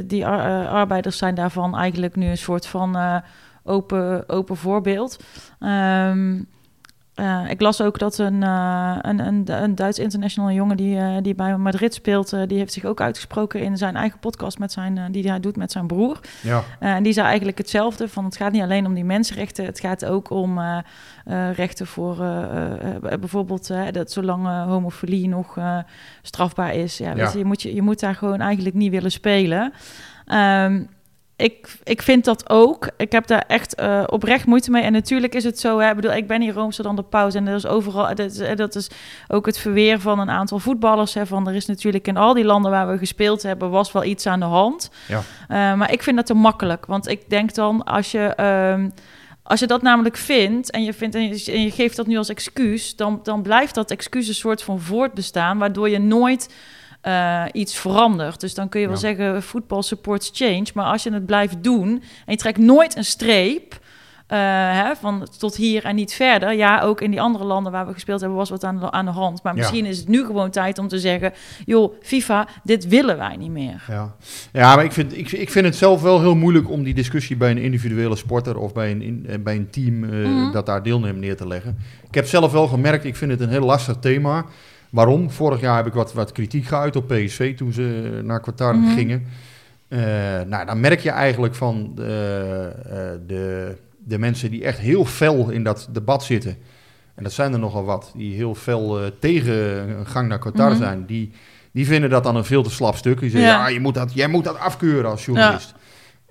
die 0.05 0.23
eh, 0.23 0.71
arbeiders 0.73 1.17
zijn 1.17 1.35
daarvan 1.35 1.77
eigenlijk 1.77 2.15
nu 2.15 2.27
een 2.27 2.37
soort 2.37 2.67
van 2.67 2.95
eh, 2.95 3.17
open, 3.63 4.29
open 4.29 4.57
voorbeeld. 4.57 5.23
Ehm, 5.59 6.41
eh, 7.15 7.49
ik 7.49 7.61
las 7.61 7.81
ook 7.81 7.99
dat 7.99 8.17
een, 8.17 8.43
eh, 8.43 8.95
een, 9.01 9.19
een, 9.19 9.63
een 9.63 9.75
Duits 9.75 9.99
international 9.99 10.51
jongen 10.51 10.77
die, 10.77 10.97
eh, 10.97 11.17
die 11.21 11.35
bij 11.35 11.57
Madrid 11.57 11.93
speelt, 11.93 12.29
die 12.47 12.57
heeft 12.57 12.73
zich 12.73 12.85
ook 12.85 13.01
uitgesproken 13.01 13.61
in 13.61 13.77
zijn 13.77 13.95
eigen 13.95 14.19
podcast 14.19 14.59
met 14.59 14.71
zijn, 14.71 15.11
die 15.11 15.29
hij 15.29 15.39
doet 15.39 15.55
met 15.55 15.71
zijn 15.71 15.87
broer. 15.87 16.19
Ja, 16.41 16.63
en 16.79 17.03
die 17.03 17.13
zei 17.13 17.27
eigenlijk 17.27 17.57
hetzelfde: 17.57 18.09
van 18.09 18.25
het 18.25 18.37
gaat 18.37 18.51
niet 18.51 18.61
alleen 18.61 18.85
om 18.85 18.93
die 18.93 19.05
mensenrechten, 19.05 19.65
het 19.65 19.79
gaat 19.79 20.05
ook 20.05 20.29
om 20.29 20.59
rechten 21.53 21.87
voor 21.87 22.15
bijvoorbeeld 23.19 23.71
dat 23.91 24.11
zolang 24.11 24.65
homofilie 24.65 25.27
nog 25.27 25.57
strafbaar 26.21 26.75
is. 26.75 26.97
Ja, 26.97 27.13
weet 27.13 27.31
je, 27.31 27.37
je, 27.37 27.45
moet 27.45 27.61
je, 27.61 27.75
je 27.75 27.81
moet 27.81 27.99
daar 27.99 28.15
gewoon 28.15 28.39
eigenlijk 28.39 28.75
niet 28.75 28.91
willen 28.91 29.11
spelen. 29.11 29.73
Ehm, 30.25 30.83
ik, 31.35 31.77
ik 31.83 32.01
vind 32.01 32.25
dat 32.25 32.49
ook. 32.49 32.89
Ik 32.97 33.11
heb 33.11 33.27
daar 33.27 33.43
echt 33.47 33.75
eh, 33.75 34.03
oprecht 34.05 34.45
moeite 34.45 34.71
mee. 34.71 34.83
En 34.83 34.91
natuurlijk 34.91 35.35
is 35.35 35.43
het 35.43 35.59
zo. 35.59 35.79
Hè, 35.79 35.89
ik 35.89 35.95
bedoel, 35.95 36.13
ik 36.13 36.27
ben 36.27 36.41
hier 36.41 36.53
Roomster 36.53 36.83
dan 36.83 36.95
de 36.95 37.03
pauze. 37.03 37.37
En 37.37 37.45
dat 37.45 37.55
is 37.55 37.65
overal. 37.65 38.15
Dat 38.15 38.19
is, 38.19 38.55
dat 38.55 38.75
is 38.75 38.89
ook 39.27 39.45
het 39.45 39.57
verweer 39.57 39.99
van 39.99 40.19
een 40.19 40.29
aantal 40.29 40.59
voetballers. 40.59 41.13
Hè, 41.13 41.25
van 41.25 41.47
er 41.47 41.55
is 41.55 41.65
natuurlijk 41.65 42.07
in 42.07 42.17
al 42.17 42.33
die 42.33 42.43
landen 42.43 42.71
waar 42.71 42.87
we 42.87 42.97
gespeeld 42.97 43.43
hebben, 43.43 43.69
was 43.69 43.91
wel 43.91 44.03
iets 44.03 44.25
aan 44.25 44.39
de 44.39 44.45
hand. 44.45 44.89
ja. 45.07 45.17
Uh, 45.17 45.77
maar 45.77 45.91
ik 45.91 46.03
vind 46.03 46.15
dat 46.15 46.25
te 46.25 46.33
makkelijk. 46.33 46.85
Want 46.85 47.07
ik 47.07 47.29
denk 47.29 47.53
dan, 47.53 47.83
als 47.83 48.11
je, 48.11 48.19
ehm, 48.19 48.89
als 49.43 49.59
je 49.59 49.67
dat 49.67 49.81
namelijk 49.81 50.17
vindt 50.17 50.71
en 50.71 50.83
je, 50.83 50.93
vindt, 50.93 51.15
en 51.15 51.27
je, 51.27 51.51
en 51.51 51.61
je 51.61 51.71
geeft 51.71 51.95
dat 51.95 52.07
nu 52.07 52.17
als 52.17 52.29
excuus, 52.29 52.95
dan, 52.95 53.19
dan 53.23 53.41
blijft 53.41 53.75
dat 53.75 53.91
excuus 53.91 54.27
een 54.27 54.33
soort 54.33 54.63
van 54.63 54.79
voortbestaan, 54.79 55.57
waardoor 55.57 55.89
je 55.89 55.99
nooit 55.99 56.49
eh, 57.03 57.43
iets 57.51 57.75
verandert. 57.77 58.39
Dus 58.39 58.53
dan 58.53 58.69
kun 58.69 58.79
je 58.79 58.85
wel 58.87 58.95
Ja. 58.95 59.01
zeggen, 59.01 59.43
voetbal 59.43 59.83
supports 59.83 60.29
change. 60.33 60.65
Maar 60.73 60.85
als 60.85 61.03
je 61.03 61.13
het 61.13 61.25
blijft 61.25 61.63
doen 61.63 61.89
en 62.25 62.31
je 62.31 62.37
trekt 62.37 62.57
nooit 62.57 62.95
een 62.97 63.05
streep. 63.05 63.81
eh, 64.27 64.39
hè, 64.39 64.95
van 64.95 65.27
tot 65.39 65.55
hier 65.55 65.85
en 65.85 65.95
niet 65.95 66.13
verder. 66.13 66.53
Ja, 66.53 66.81
ook 66.81 67.01
in 67.01 67.11
die 67.11 67.21
andere 67.21 67.43
landen 67.43 67.71
waar 67.71 67.87
we 67.87 67.93
gespeeld 67.93 68.19
hebben, 68.19 68.37
was 68.37 68.49
wat 68.49 68.63
aan 68.63 68.79
de, 68.79 68.91
aan 68.91 69.05
de 69.05 69.11
hand. 69.11 69.43
Maar 69.43 69.53
Ja. 69.55 69.59
misschien 69.59 69.85
is 69.85 69.97
het 69.97 70.07
nu 70.07 70.25
gewoon 70.25 70.49
tijd 70.49 70.77
om 70.79 70.87
te 70.87 70.99
zeggen: 70.99 71.31
joh, 71.65 71.93
FIFA, 72.01 72.47
dit 72.63 72.87
willen 72.87 73.17
wij 73.17 73.35
niet 73.35 73.51
meer. 73.51 73.83
Ja, 73.87 74.15
ja 74.53 74.75
maar 74.75 74.83
ik 74.83 74.91
vind, 74.91 75.17
ik, 75.17 75.31
ik 75.31 75.49
vind 75.51 75.65
het 75.65 75.75
zelf 75.75 76.01
wel 76.01 76.19
heel 76.19 76.35
moeilijk 76.35 76.69
om 76.69 76.83
die 76.83 76.93
discussie 76.93 77.35
bij 77.37 77.51
een 77.51 77.57
individuele 77.57 78.15
sporter 78.15 78.57
of 78.57 78.73
bij 78.73 78.91
een, 78.91 79.01
in- 79.01 79.25
eh, 79.29 79.39
bij 79.39 79.55
een 79.55 79.69
team 79.69 79.99
Mhm. 79.99 80.51
dat 80.51 80.65
daar 80.65 80.83
deelneemt 80.83 81.19
neer 81.19 81.37
te 81.37 81.47
leggen. 81.47 81.77
Ik 82.07 82.13
heb 82.15 82.25
zelf 82.27 82.51
wel 82.51 82.67
gemerkt, 82.67 83.03
ik 83.05 83.15
vind 83.15 83.31
het 83.31 83.39
een 83.41 83.49
heel 83.49 83.65
lastig 83.65 83.95
thema. 83.99 84.45
Waarom? 84.93 85.29
Vorig 85.31 85.59
jaar 85.61 85.75
heb 85.75 85.85
ik 85.87 85.93
wat, 85.93 86.13
wat 86.13 86.31
kritiek 86.31 86.65
geuit 86.65 86.95
op 86.95 87.07
PSV 87.07 87.55
toen 87.57 87.73
ze 87.73 88.19
naar 88.23 88.39
Qatar 88.39 88.75
Mhm. 88.75 88.93
gingen. 88.95 89.23
Eh, 89.87 89.99
nou, 90.47 90.65
dan 90.65 90.79
merk 90.79 90.99
je 90.99 91.09
eigenlijk 91.09 91.55
van 91.55 91.91
de, 91.95 92.03
eh, 92.85 93.27
de, 93.27 93.75
de 94.05 94.17
mensen 94.19 94.51
die 94.51 94.63
echt 94.63 94.79
heel 94.79 95.05
fel 95.05 95.49
in 95.49 95.63
dat 95.63 95.87
debat 95.91 96.23
zitten. 96.23 96.57
En 97.15 97.23
dat 97.23 97.31
zijn 97.33 97.53
er 97.53 97.59
nogal 97.59 97.83
wat, 97.83 98.11
die 98.15 98.35
heel 98.35 98.55
fel 98.55 98.99
eh, 99.01 99.05
tegen 99.19 99.53
een 99.99 100.05
gang 100.07 100.27
naar 100.27 100.39
Qatar 100.39 100.69
Mhm. 100.69 100.77
zijn. 100.81 101.05
Die, 101.05 101.31
die 101.71 101.85
vinden 101.85 102.09
dat 102.09 102.23
dan 102.23 102.35
een 102.35 102.45
veel 102.45 102.63
te 102.63 102.69
slap 102.71 102.95
stuk. 102.95 103.19
Die 103.19 103.29
zeggen, 103.29 103.49
Ja. 103.49 103.57
ja, 103.57 103.67
je 103.67 103.79
moet 103.79 103.93
dat, 103.93 104.13
jij 104.13 104.27
moet 104.27 104.43
dat 104.43 104.59
afkeuren 104.59 105.09
als 105.11 105.25
journalist. 105.25 105.73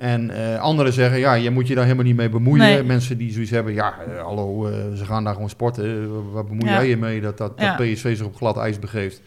En 0.02 0.30
eh, 0.30 0.60
anderen 0.60 0.92
zeggen, 0.92 1.18
ja, 1.18 1.34
je 1.34 1.50
moet 1.50 1.68
je 1.68 1.74
daar 1.74 1.84
helemaal 1.84 2.04
niet 2.04 2.16
mee 2.16 2.28
bemoeien. 2.28 2.64
Nee. 2.64 2.82
Mensen 2.82 3.18
die 3.18 3.32
zoiets 3.32 3.50
hebben, 3.50 3.74
ja, 3.74 3.94
eh, 4.08 4.22
hallo, 4.22 4.66
eh, 4.66 4.74
ze 4.94 5.04
gaan 5.04 5.24
daar 5.24 5.34
gewoon 5.34 5.48
sporten. 5.48 6.32
Wat 6.32 6.48
bemoei 6.48 6.66
Ja. 6.70 6.72
jij 6.74 6.88
je 6.88 6.96
mee 6.96 7.20
dat, 7.20 7.38
dat. 7.38 7.56
PSV 7.56 8.16
zich 8.16 8.26
op 8.26 8.36
glad 8.36 8.56
ijs 8.56 8.78
begeeft? 8.78 9.20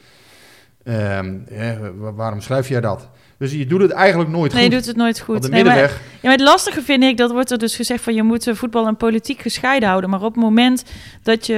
Ehm, 0.84 1.36
eh, 1.48 1.72
wa- 1.98 2.14
waarom 2.14 2.42
schrijf 2.42 2.68
jij 2.70 2.82
dat? 2.82 3.10
Dus 3.38 3.52
je 3.52 3.66
doet 3.66 3.82
het 3.82 3.92
eigenlijk 3.92 4.30
nooit 4.30 4.54
Nee, 4.54 4.64
je 4.64 4.68
goed. 4.70 4.78
doet 4.78 4.86
het 4.88 4.96
nooit 4.96 5.20
goed. 5.20 5.42
De 5.44 5.50
Nee, 5.50 5.64
maar- 5.64 5.74
middenweg, 5.74 6.02
Ja, 6.14 6.20
maar 6.22 6.32
het 6.32 6.42
lastige 6.42 6.82
vind 6.82 7.04
ik, 7.04 7.18
dat 7.18 7.32
wordt 7.32 7.52
er 7.52 7.58
dus 7.58 7.76
gezegd 7.76 8.04
van 8.04 8.14
je 8.14 8.24
moet 8.24 8.50
voetbal 8.54 8.88
en 8.88 8.98
politiek 8.98 9.42
gescheiden 9.42 9.90
houden. 9.90 10.10
Maar 10.10 10.22
op 10.22 10.34
het 10.34 10.44
moment 10.44 10.84
dat 11.24 11.46
je 11.48 11.54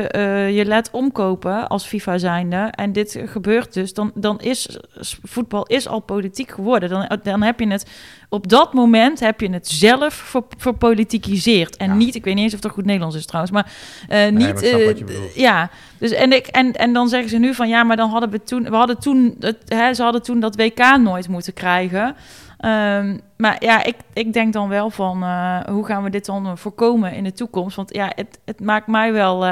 je 0.54 0.66
laat 0.66 0.90
omkopen 0.92 1.68
als 1.68 1.86
FIFA 1.86 2.18
zijnde 2.18 2.56
en 2.72 2.92
dit 2.92 3.22
gebeurt 3.26 3.74
dus, 3.74 3.94
dan, 3.94 4.12
dan 4.16 4.40
is 4.40 4.80
voetbal 5.24 5.66
is 5.66 5.88
al 5.88 6.00
politiek 6.00 6.52
geworden. 6.52 6.90
Dan, 6.90 7.20
dan 7.24 7.42
heb 7.42 7.60
je 7.60 7.68
het, 7.68 7.90
op 8.30 8.50
dat 8.50 8.74
moment 8.74 9.20
heb 9.20 9.40
je 9.42 9.50
het 9.50 9.68
zelf 9.68 10.13
ver, 10.13 10.44
verpolitikiseerd. 10.58 11.78
En 11.78 11.88
Ja. 11.88 11.96
niet, 11.96 12.16
ik 12.16 12.24
weet 12.24 12.36
niet 12.36 12.44
eens 12.44 12.54
of 12.54 12.60
dat 12.60 12.72
goed 12.72 12.86
Nederlands 12.86 13.16
is 13.16 13.26
trouwens, 13.26 13.54
maar 13.54 13.72
eh, 14.08 14.32
niet... 14.32 14.62
eh, 14.62 15.36
ja, 15.36 15.70
dus 15.98 16.12
en, 16.12 16.32
ik, 16.34 16.48
en, 16.48 16.74
en 16.74 16.94
dan 16.94 17.10
zeggen 17.10 17.30
ze 17.30 17.38
nu 17.38 17.54
van 17.54 17.68
ja, 17.68 17.84
maar 17.84 17.96
dan 17.98 18.10
hadden 18.10 18.30
we 18.30 18.44
toen, 18.44 18.63
we 18.63 18.76
hadden 18.76 19.00
toen, 19.00 19.36
het, 19.40 19.58
hè, 19.68 19.94
ze 19.94 20.04
hadden 20.04 20.22
toen 20.24 20.40
dat 20.40 20.56
WK 20.56 20.98
nooit 21.00 21.28
moeten 21.28 21.54
krijgen. 21.54 22.16
Ehm, 22.58 23.18
maar 23.38 23.56
ja, 23.60 23.84
ik, 23.84 23.96
ik 24.13 24.34
denk 24.34 24.54
dan 24.54 24.70
wel 24.70 24.90
van 24.90 25.24
eh, 25.24 25.60
hoe 25.60 25.86
gaan 25.86 26.04
we 26.04 26.10
dit 26.10 26.26
dan 26.26 26.58
voorkomen 26.58 27.13
in 27.13 27.24
de 27.24 27.34
toekomst? 27.34 27.76
Want 27.76 27.94
ja, 27.94 28.12
het, 28.16 28.40
het 28.46 28.60
maakt 28.60 28.88
mij 28.88 29.13
wel. 29.13 29.48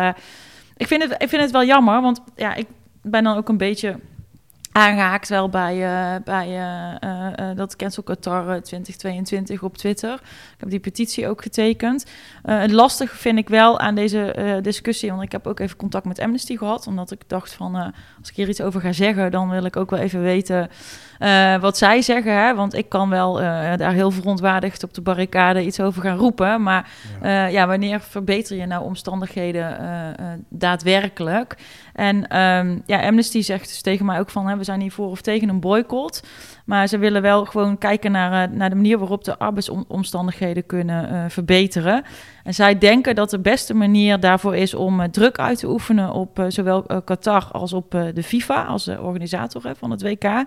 ik, 0.77 0.87
vind 0.87 1.03
het, 1.03 1.15
ik 1.21 1.29
vind 1.29 1.41
het 1.41 1.51
wel 1.51 1.65
jammer, 1.65 2.01
want 2.01 2.21
ja, 2.35 2.55
ik 2.55 2.67
ben 3.01 3.23
dan 3.23 3.37
ook 3.37 3.49
een 3.49 3.57
beetje 3.57 3.95
aangehaakt 4.75 5.29
wel 5.29 5.49
bij, 5.49 5.73
eh, 5.73 6.23
bij 6.23 6.47
eh, 6.47 7.49
eh, 7.49 7.57
dat 7.57 7.75
Cancel 7.75 8.03
Qatar 8.03 8.41
eh, 8.41 8.61
2022 8.61 9.63
op 9.63 9.77
Twitter. 9.77 10.13
Ik 10.13 10.59
heb 10.59 10.69
die 10.69 10.79
petitie 10.79 11.27
ook 11.27 11.41
getekend. 11.41 12.05
Het 12.41 12.71
lastige 12.71 13.15
vind 13.15 13.37
ik 13.37 13.49
wel 13.49 13.79
aan 13.79 13.95
deze 13.95 14.59
discussie, 14.61 15.09
want 15.09 15.21
ik 15.21 15.31
heb 15.31 15.47
ook 15.47 15.59
even 15.59 15.77
contact 15.77 16.05
met 16.05 16.19
Amnesty 16.19 16.57
gehad, 16.57 16.87
omdat 16.87 17.11
ik 17.11 17.21
dacht 17.27 17.53
van, 17.53 17.75
als 18.19 18.29
ik 18.29 18.35
hier 18.35 18.49
iets 18.49 18.61
over 18.61 18.81
ga 18.81 18.91
zeggen, 18.91 19.31
dan 19.31 19.49
wil 19.49 19.65
ik 19.65 19.75
ook 19.75 19.89
wel 19.89 19.99
even 19.99 20.21
weten 20.21 20.69
eh, 21.19 21.55
wat 21.55 21.77
zij 21.77 22.01
zeggen. 22.01 22.33
Hè? 22.33 22.55
Want 22.55 22.73
ik 22.73 22.89
kan 22.89 23.09
wel 23.09 23.41
eh, 23.41 23.77
daar 23.77 23.93
heel 23.93 24.11
verontwaardigd 24.11 24.83
op 24.83 24.93
de 24.93 25.01
barricade 25.01 25.65
iets 25.65 25.79
over 25.79 26.01
gaan 26.01 26.17
roepen, 26.17 26.63
maar 26.63 26.89
ja, 27.21 27.45
ja 27.45 27.67
wanneer 27.67 27.99
verbeter 28.01 28.57
je 28.57 28.65
nou 28.65 28.83
omstandigheden 28.83 29.79
eh, 29.79 30.09
eh, 30.09 30.39
daadwerkelijk? 30.49 31.55
En 31.93 32.27
ehm, 32.27 32.79
ja, 32.85 33.07
Amnesty 33.07 33.41
zegt 33.41 33.67
dus 33.67 33.81
tegen 33.81 34.05
mij 34.05 34.19
ook 34.19 34.29
van, 34.29 34.47
hè, 34.47 34.57
we 34.57 34.63
zijn 34.63 34.79
niet 34.79 34.93
voor 34.93 35.09
of 35.09 35.21
tegen 35.21 35.49
een 35.49 35.59
boycott. 35.59 36.23
Maar 36.65 36.87
ze 36.87 36.97
willen 36.97 37.21
wel 37.21 37.45
gewoon 37.45 37.77
kijken 37.77 38.11
naar, 38.11 38.49
eh, 38.49 38.55
naar 38.55 38.69
de 38.69 38.75
manier 38.75 38.97
waarop 38.97 39.23
de 39.23 39.37
arbeidsomstandigheden 39.37 40.65
kunnen 40.65 41.09
eh, 41.09 41.23
verbeteren. 41.27 42.03
En 42.45 42.53
zij 42.53 42.77
denken 42.77 43.15
dat 43.15 43.29
de 43.29 43.39
beste 43.39 43.73
manier 43.73 44.19
daarvoor 44.19 44.55
is 44.55 44.73
om 44.73 44.99
eh, 44.99 45.09
druk 45.09 45.37
uit 45.37 45.59
te 45.59 45.69
oefenen 45.69 46.11
op 46.11 46.39
eh, 46.39 46.45
zowel 46.47 46.85
eh, 46.85 46.97
Qatar 47.05 47.47
als 47.51 47.73
op 47.73 47.91
de 48.13 48.23
FIFA, 48.23 48.63
als 48.63 48.83
de 48.83 49.01
organisator 49.01 49.63
hè, 49.63 49.75
van 49.75 49.91
het 49.91 50.01
WK. 50.01 50.23
Eh, 50.23 50.43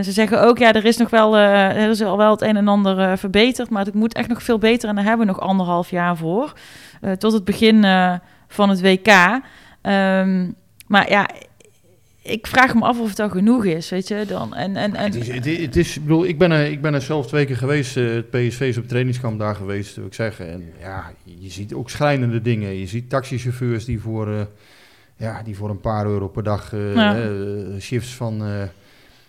ze 0.00 0.12
zeggen 0.12 0.42
ook, 0.42 0.58
ja, 0.58 0.72
er 0.72 0.84
is 0.84 0.96
nog 0.96 1.10
wel, 1.10 1.36
er 1.36 1.90
is 1.90 2.02
al 2.02 2.16
wel 2.16 2.30
het 2.30 2.40
een 2.40 2.56
en 2.56 2.68
ander 2.68 3.18
verbeterd, 3.18 3.70
maar 3.70 3.84
het 3.84 3.94
moet 3.94 4.14
echt 4.14 4.28
nog 4.28 4.42
veel 4.42 4.58
beter 4.58 4.88
en 4.88 4.94
daar 4.94 5.04
hebben 5.04 5.26
we 5.26 5.32
nog 5.32 5.40
anderhalf 5.40 5.90
jaar 5.90 6.16
voor. 6.16 6.52
tot 7.18 7.32
het 7.32 7.44
begin 7.44 7.82
van 8.48 8.68
het 8.68 8.80
WK. 8.80 9.08
Ehm, 9.82 10.50
maar 10.86 11.10
ja, 11.10 11.28
ik 12.30 12.46
vraag 12.46 12.74
me 12.74 12.80
af 12.80 12.98
of 13.00 13.08
het 13.08 13.18
al 13.18 13.28
genoeg 13.30 13.64
is, 13.64 13.90
weet 13.90 14.08
je. 14.08 14.24
Dan, 14.28 14.54
en, 14.54 14.76
en, 14.76 14.94
en, 14.94 15.04
Het 15.04 15.14
is, 15.14 15.28
het 15.28 15.46
is, 15.46 15.58
het 15.60 15.76
is- 15.76 15.96
ik 15.96 16.02
bedoel, 16.02 16.24
ik 16.26 16.38
ben, 16.38 16.50
er, 16.50 16.70
ik 16.70 16.80
ben 16.80 16.94
er 16.94 17.02
zelf 17.02 17.26
twee 17.26 17.44
keer 17.46 17.56
geweest. 17.56 17.96
eh, 17.96 18.04
het 18.14 18.30
PSV 18.30 18.60
is 18.60 18.78
op 18.78 18.88
trainingskamp 18.88 19.38
daar 19.38 19.54
geweest, 19.54 19.96
wil 19.96 20.06
ik 20.06 20.14
zeggen. 20.14 20.50
En 20.52 20.64
ja, 20.80 21.12
je 21.24 21.50
ziet 21.50 21.74
ook 21.74 21.90
schrijnende 21.90 22.40
dingen. 22.42 22.74
Je 22.78 22.86
ziet 22.86 23.10
taxichauffeurs 23.10 23.84
die 23.84 24.00
voor, 24.00 24.28
eh, 24.32 24.40
ja, 25.16 25.42
die 25.42 25.56
voor 25.56 25.70
een 25.70 25.80
paar 25.80 26.06
euro 26.06 26.28
per 26.28 26.42
dag 26.42 26.72
eh, 26.72 26.94
Ja. 26.94 27.16
shifts 27.80 28.14
van 28.14 28.42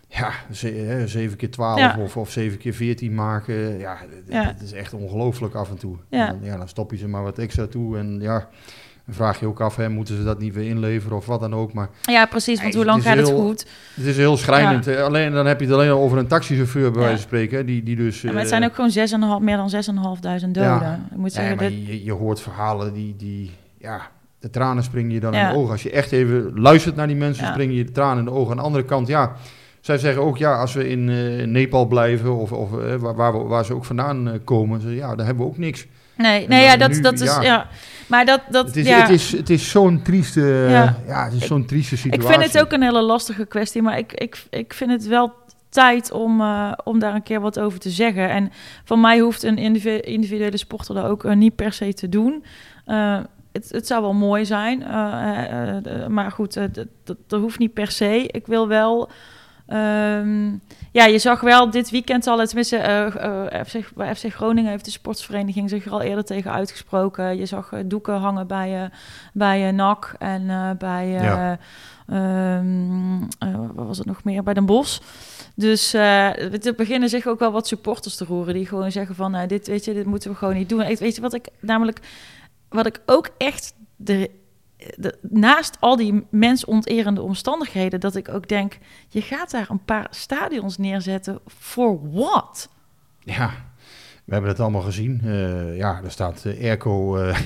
ja, 0.07 0.31
ze, 0.51 0.71
eh, 0.71 1.03
7 1.05 1.37
keer 1.37 1.51
12 1.51 1.79
Ja. 1.79 1.97
of, 1.99 2.17
of 2.17 2.31
7 2.31 2.57
keer 2.57 2.73
14 2.73 3.13
maken. 3.13 3.77
Ja, 3.79 3.97
het- 3.99 4.23
Ja. 4.33 4.55
is 4.63 4.71
echt 4.73 4.93
ongelooflijk 4.93 5.55
af 5.55 5.69
en 5.69 5.77
toe. 5.77 5.95
Ja. 6.09 6.27
En 6.27 6.39
dan, 6.39 6.49
ja, 6.49 6.57
dan 6.57 6.67
stop 6.67 6.91
je 6.91 6.97
ze 6.97 7.07
maar 7.07 7.23
wat 7.23 7.37
extra 7.37 7.67
toe. 7.67 7.97
En 7.97 8.17
ja, 8.21 8.49
vraag 9.09 9.39
je 9.39 9.45
ook 9.47 9.61
af, 9.61 9.75
hè, 9.75 9.89
moeten 9.89 10.15
ze 10.17 10.23
dat 10.23 10.39
niet 10.39 10.53
weer 10.53 10.67
inleveren 10.69 11.17
of 11.17 11.25
wat 11.25 11.39
dan 11.39 11.55
ook. 11.55 11.73
Maar 11.73 11.89
ja, 12.01 12.25
precies, 12.25 12.61
want 12.61 12.73
hoe 12.73 12.85
lang 12.85 13.03
gaat 13.03 13.17
het 13.17 13.29
goed? 13.29 13.65
het 13.93 14.05
is 14.05 14.17
heel 14.17 14.37
schrijnend. 14.37 14.87
Alleen, 14.97 15.31
dan 15.31 15.45
heb 15.45 15.59
je 15.59 15.65
het 15.65 15.75
alleen 15.75 15.89
al 15.89 15.99
over 16.01 16.17
een 16.17 16.27
taxichauffeur, 16.27 16.91
bij 16.91 16.99
wijze 17.01 17.15
van 17.15 17.21
spreken. 17.27 17.57
hè, 17.57 17.65
Die, 17.65 17.83
die 17.83 17.95
dus, 17.95 18.21
Ja, 18.21 18.27
maar 18.31 18.41
het 18.41 18.51
eh, 18.51 18.57
zijn 18.57 18.69
ook 18.69 18.75
gewoon 18.75 19.39
6,5, 19.39 19.43
meer 19.45 19.57
dan 19.57 19.69
6.500 19.69 20.51
doden. 20.51 20.63
Ja. 20.63 20.99
Ik 21.11 21.17
moet 21.17 21.31
zeggen, 21.31 21.55
maar 21.57 21.67
dit- 21.69 21.87
je, 21.87 22.03
je 22.03 22.11
hoort 22.11 22.41
verhalen 22.41 22.93
die, 22.93 23.15
die, 23.17 23.51
ja, 23.77 24.01
de 24.39 24.49
tranen 24.49 24.83
springen 24.83 25.11
je 25.11 25.19
dan 25.19 25.33
in 25.33 25.47
de 25.49 25.55
ogen. 25.55 25.71
Als 25.71 25.83
je 25.83 25.91
echt 25.91 26.11
even 26.11 26.51
luistert 26.59 26.95
naar 26.95 27.07
die 27.07 27.15
mensen, 27.15 27.47
springen 27.47 27.75
je 27.75 27.83
de 27.85 27.91
tranen 27.91 28.17
in 28.19 28.25
de 28.25 28.31
ogen. 28.31 28.51
Aan 28.51 28.57
de 28.57 28.63
andere 28.63 28.85
kant, 28.85 29.07
ja, 29.07 29.31
zij 29.81 29.97
zeggen 29.97 30.21
ook, 30.23 30.37
ja, 30.37 30.55
als 30.59 30.73
we 30.73 30.89
in 30.89 31.09
eh, 31.09 31.47
Nepal 31.47 31.85
blijven, 31.85 32.35
of, 32.35 32.51
of 32.51 32.79
eh, 32.79 32.95
waar, 32.95 33.15
waar, 33.15 33.33
we- 33.37 33.43
waar 33.47 33.65
ze 33.65 33.73
ook 33.73 33.85
vandaan 33.85 34.39
komen, 34.43 34.81
ze, 34.81 34.95
ja, 34.95 35.15
daar 35.15 35.25
hebben 35.25 35.43
we 35.45 35.49
ook 35.51 35.57
niks. 35.57 35.87
nee, 36.17 36.43
en 36.43 36.49
nee 36.49 36.63
ja, 36.63 36.77
dat, 36.77 36.89
nu- 36.91 37.01
dat 37.01 37.13
is, 37.19 37.37
ja. 37.41 37.67
Maar 38.09 38.25
dat, 38.25 38.41
dat, 38.49 38.65
Het 38.65 38.75
is, 38.75 38.87
ja. 38.87 38.99
het 39.01 39.09
is, 39.09 39.31
het 39.31 39.49
is 39.49 39.69
zo'n 39.69 40.01
trieste, 40.01 40.41
Ja. 40.69 40.95
ja. 41.07 41.23
het 41.23 41.33
is 41.33 41.41
Ik- 41.41 41.47
zo'n 41.47 41.65
trieste 41.65 41.95
Ik 41.95 42.01
situatie. 42.01 42.29
vind 42.39 42.43
het 42.53 42.61
ook 42.61 42.71
een 42.71 42.81
hele 42.81 43.01
lastige 43.01 43.45
kwestie, 43.45 43.81
maar 43.81 43.97
ik, 43.97 44.13
ik, 44.13 44.43
ik 44.49 44.73
vind 44.73 44.91
het 44.91 45.07
wel 45.07 45.33
tijd 45.69 46.11
om, 46.11 46.41
eh, 46.41 46.71
om 46.83 46.99
daar 46.99 47.15
een 47.15 47.23
keer 47.23 47.39
wat 47.41 47.59
over 47.59 47.79
te 47.79 47.89
zeggen. 47.89 48.29
En 48.29 48.51
van 48.83 49.01
mij 49.01 49.19
hoeft 49.19 49.43
een 49.43 49.57
individu- 49.57 49.99
individuele 50.11 50.57
sporter 50.57 50.95
dat 50.95 51.05
ook 51.05 51.23
eh, 51.25 51.35
niet 51.35 51.55
per 51.55 51.73
se 51.73 51.93
te 51.93 52.09
doen. 52.09 52.43
Eh, 52.85 53.19
het, 53.51 53.69
het 53.69 53.87
zou 53.87 54.01
wel 54.01 54.13
mooi 54.13 54.45
zijn, 54.45 54.79
maar 56.13 56.31
goed, 56.31 56.53
dat, 56.53 56.73
dat, 57.03 57.17
dat 57.27 57.39
hoeft 57.41 57.59
niet 57.59 57.73
per 57.73 57.91
se. 57.91 58.27
Ik 58.27 58.47
wil 58.47 58.67
wel... 58.67 59.09
ehm, 59.69 60.49
ja, 60.91 61.05
je 61.05 61.19
zag 61.19 61.41
wel 61.41 61.69
dit 61.69 61.89
weekend 61.89 62.27
al, 62.27 62.45
tenminste, 62.45 62.77
eh 62.77 63.47
eh, 63.49 63.65
FC, 63.65 63.95
bij 63.95 64.15
FC 64.15 64.25
Groningen 64.33 64.71
heeft 64.71 64.85
de 64.85 64.91
sportsvereniging 64.91 65.69
zich 65.69 65.85
er 65.85 65.91
al 65.91 66.01
eerder 66.01 66.23
tegen 66.25 66.51
uitgesproken. 66.51 67.37
Je 67.37 67.45
zag 67.45 67.71
eh, 67.71 67.79
doeken 67.85 68.15
hangen 68.15 68.47
bij, 68.47 68.89
bij 69.33 69.71
NAC 69.71 70.15
en 70.19 70.75
bij, 70.79 71.15
eh, 71.15 71.23
Ja. 71.23 71.57
ehm, 72.07 73.21
eh, 73.39 73.59
wat 73.73 73.87
was 73.87 73.97
het 73.97 74.07
nog 74.07 74.23
meer, 74.23 74.43
bij 74.43 74.53
Den 74.53 74.65
Bosch. 74.65 74.99
Dus 75.55 75.93
er 75.93 76.73
beginnen 76.75 77.09
zich 77.09 77.27
ook 77.27 77.39
wel 77.39 77.51
wat 77.51 77.67
supporters 77.67 78.15
te 78.15 78.25
roeren 78.25 78.53
die 78.53 78.65
gewoon 78.65 78.91
zeggen 78.91 79.15
van, 79.15 79.31
nou, 79.31 79.47
dit, 79.47 79.67
weet 79.67 79.85
je, 79.85 79.93
dit 79.93 80.05
moeten 80.05 80.31
we 80.31 80.37
gewoon 80.37 80.55
niet 80.55 80.69
doen. 80.69 80.81
Ik, 80.81 80.99
weet 80.99 81.15
je 81.15 81.21
wat 81.21 81.33
ik 81.33 81.47
namelijk, 81.59 81.99
wat 82.69 82.85
ik 82.85 83.01
ook 83.05 83.29
echt 83.37 83.73
de, 83.95 84.29
de, 84.95 85.17
naast 85.21 85.77
al 85.79 85.95
die 85.95 86.25
mensonterende 86.29 87.21
omstandigheden, 87.21 87.99
dat 87.99 88.15
ik 88.15 88.29
ook 88.29 88.47
denk, 88.47 88.77
je 89.07 89.21
gaat 89.21 89.51
daar 89.51 89.69
een 89.69 89.83
paar 89.85 90.07
stadions 90.09 90.77
neerzetten 90.77 91.39
voor 91.45 92.11
wat? 92.11 92.69
Ja, 93.19 93.51
we 94.25 94.33
hebben 94.33 94.51
het 94.51 94.59
allemaal 94.59 94.81
gezien. 94.81 95.21
Eh, 95.23 95.77
ja, 95.77 96.01
er 96.03 96.11
staat 96.11 96.45
eh, 96.45 96.63
airco. 96.63 97.17
eh, 97.17 97.39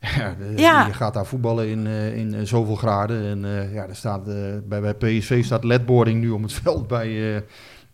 ja, 0.16 0.34
de- 0.38 0.52
Ja. 0.56 0.86
Je 0.86 0.92
gaat 0.92 1.14
daar 1.14 1.26
voetballen 1.26 1.68
in, 1.68 1.86
in 1.86 2.46
zoveel 2.46 2.74
graden. 2.76 3.24
En 3.44 3.70
ja, 3.72 3.86
er 3.86 3.96
staat, 3.96 4.24
bij, 4.68 4.80
bij 4.80 4.94
PSV 4.94 5.44
staat 5.44 5.64
ledboarding 5.64 6.20
nu 6.20 6.30
om 6.30 6.42
het 6.42 6.52
veld 6.62 6.86
bij, 6.88 7.44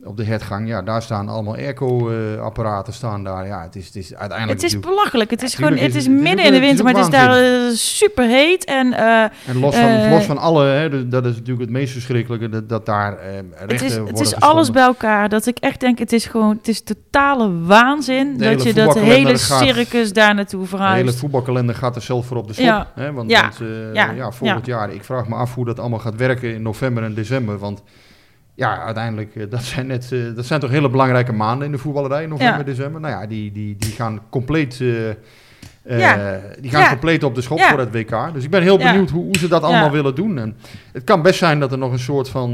op 0.04 0.16
de 0.16 0.24
hertgang. 0.24 0.68
Ja, 0.68 0.82
daar 0.82 1.02
staan 1.02 1.28
allemaal 1.28 1.54
airco-apparaten 1.54 2.92
staan 2.92 3.24
daar. 3.24 3.46
Ja, 3.46 3.62
het 3.62 3.76
is, 3.76 3.87
het 3.87 3.96
is 3.96 4.14
uiteindelijk 4.14 4.61
Het 4.62 4.70
is 4.72 4.80
belachelijk. 4.80 5.30
Het 5.30 5.42
is 5.42 5.54
gewoon, 5.54 5.76
het 5.76 5.94
is 5.94 6.06
het- 6.06 6.14
midden 6.20 6.44
in 6.44 6.52
de 6.52 6.59
winter, 6.61 6.85
maar 6.85 6.94
het 6.94 7.02
is 7.04 7.11
daar 7.11 7.38
eh, 7.42 7.70
super 7.72 8.24
heet. 8.24 8.64
En 8.64 8.92
eh, 8.92 9.22
En 9.22 9.59
los 9.61 9.74
van, 9.76 9.88
eh, 9.88 10.11
los 10.11 10.24
van 10.24 10.38
alle, 10.38 10.64
hè, 10.66 11.09
dat 11.09 11.24
is 11.26 11.32
natuurlijk 11.35 11.61
het 11.61 11.70
meest 11.70 11.92
verschrikkelijke, 11.92 12.48
dat, 12.48 12.68
dat 12.68 12.87
daar 12.87 13.18
rechten 13.18 13.56
het 13.66 13.82
is, 13.82 13.94
het 13.94 14.12
is 14.12 14.18
geschonden. 14.18 14.48
alles 14.48 14.70
bij 14.70 14.82
elkaar. 14.82 15.28
Dat 15.28 15.46
ik 15.46 15.59
echt 15.59 15.80
denk, 15.80 15.98
het 15.98 16.12
is 16.12 16.24
gewoon, 16.26 16.56
het 16.56 16.68
is 16.68 16.82
totale 16.82 17.61
waanzin 17.62 18.38
dat 18.38 18.62
je 18.62 18.72
dat 18.74 18.98
hele 18.98 19.38
gaat- 19.38 19.62
circus 19.62 20.12
daar 20.12 20.35
naartoe 20.35 20.61
De 20.61 20.66
hele 20.66 20.78
verhuist. 20.82 21.18
voetbalkalender 21.18 21.74
gaat 21.74 21.96
er 21.96 22.02
zelf 22.02 22.26
voor 22.26 22.37
op 22.37 22.46
de 22.46 22.52
schop. 22.52 22.64
Ja. 22.66 22.90
Hè? 22.94 23.12
Want, 23.12 23.30
Ja. 23.30 23.40
want, 23.42 23.59
Ja. 23.94 24.11
ja. 24.11 24.30
volgend 24.32 24.66
jaar, 24.66 24.92
ik 24.92 25.04
vraag 25.04 25.28
me 25.28 25.35
af 25.35 25.54
hoe 25.54 25.64
dat 25.64 25.78
allemaal 25.80 25.98
gaat 25.98 26.16
werken 26.16 26.54
in 26.54 26.62
november 26.62 27.02
en 27.02 27.14
december. 27.14 27.59
Want 27.59 27.82
ja, 28.57 28.83
uiteindelijk, 28.83 29.37
eh, 29.37 29.51
dat 29.51 29.62
zijn, 29.62 29.87
net, 29.87 30.12
eh, 30.12 30.19
dat 30.35 30.47
zijn 30.47 30.61
toch 30.61 30.71
hele 30.71 30.90
belangrijke 30.90 31.33
maanden 31.33 31.66
in 31.66 31.73
de 31.73 31.79
voetballerij, 31.79 32.27
november, 32.27 32.59
Ja. 32.59 32.62
december. 32.64 33.01
Nou 33.01 33.21
ja, 33.21 33.27
die, 33.27 33.53
die, 33.53 33.77
die 33.79 33.92
gaan 33.92 34.21
compleet... 34.31 34.81
eh, 34.81 35.99
Ja. 35.99 36.40
Die 36.61 36.71
gaan 36.71 36.81
Ja. 36.81 36.88
compleet 36.88 37.23
op 37.25 37.35
de 37.35 37.40
schop 37.40 37.59
Ja. 37.59 37.69
voor 37.71 37.79
het 37.79 37.92
WK. 37.92 38.33
Dus 38.33 38.45
ik 38.45 38.51
ben 38.51 38.62
heel 38.62 38.79
benieuwd 38.79 39.11
hoe, 39.11 39.25
hoe 39.25 39.38
ze 39.38 39.49
dat 39.49 39.62
allemaal 39.62 39.90
willen 39.90 40.14
doen. 40.14 40.38
En 40.38 40.57
het 40.92 41.05
kan 41.05 41.23
best 41.23 41.38
zijn 41.38 41.61
dat 41.61 41.73
er 41.73 41.79
nog 41.79 41.92
een 41.92 41.99
soort 41.99 42.29
van 42.29 42.53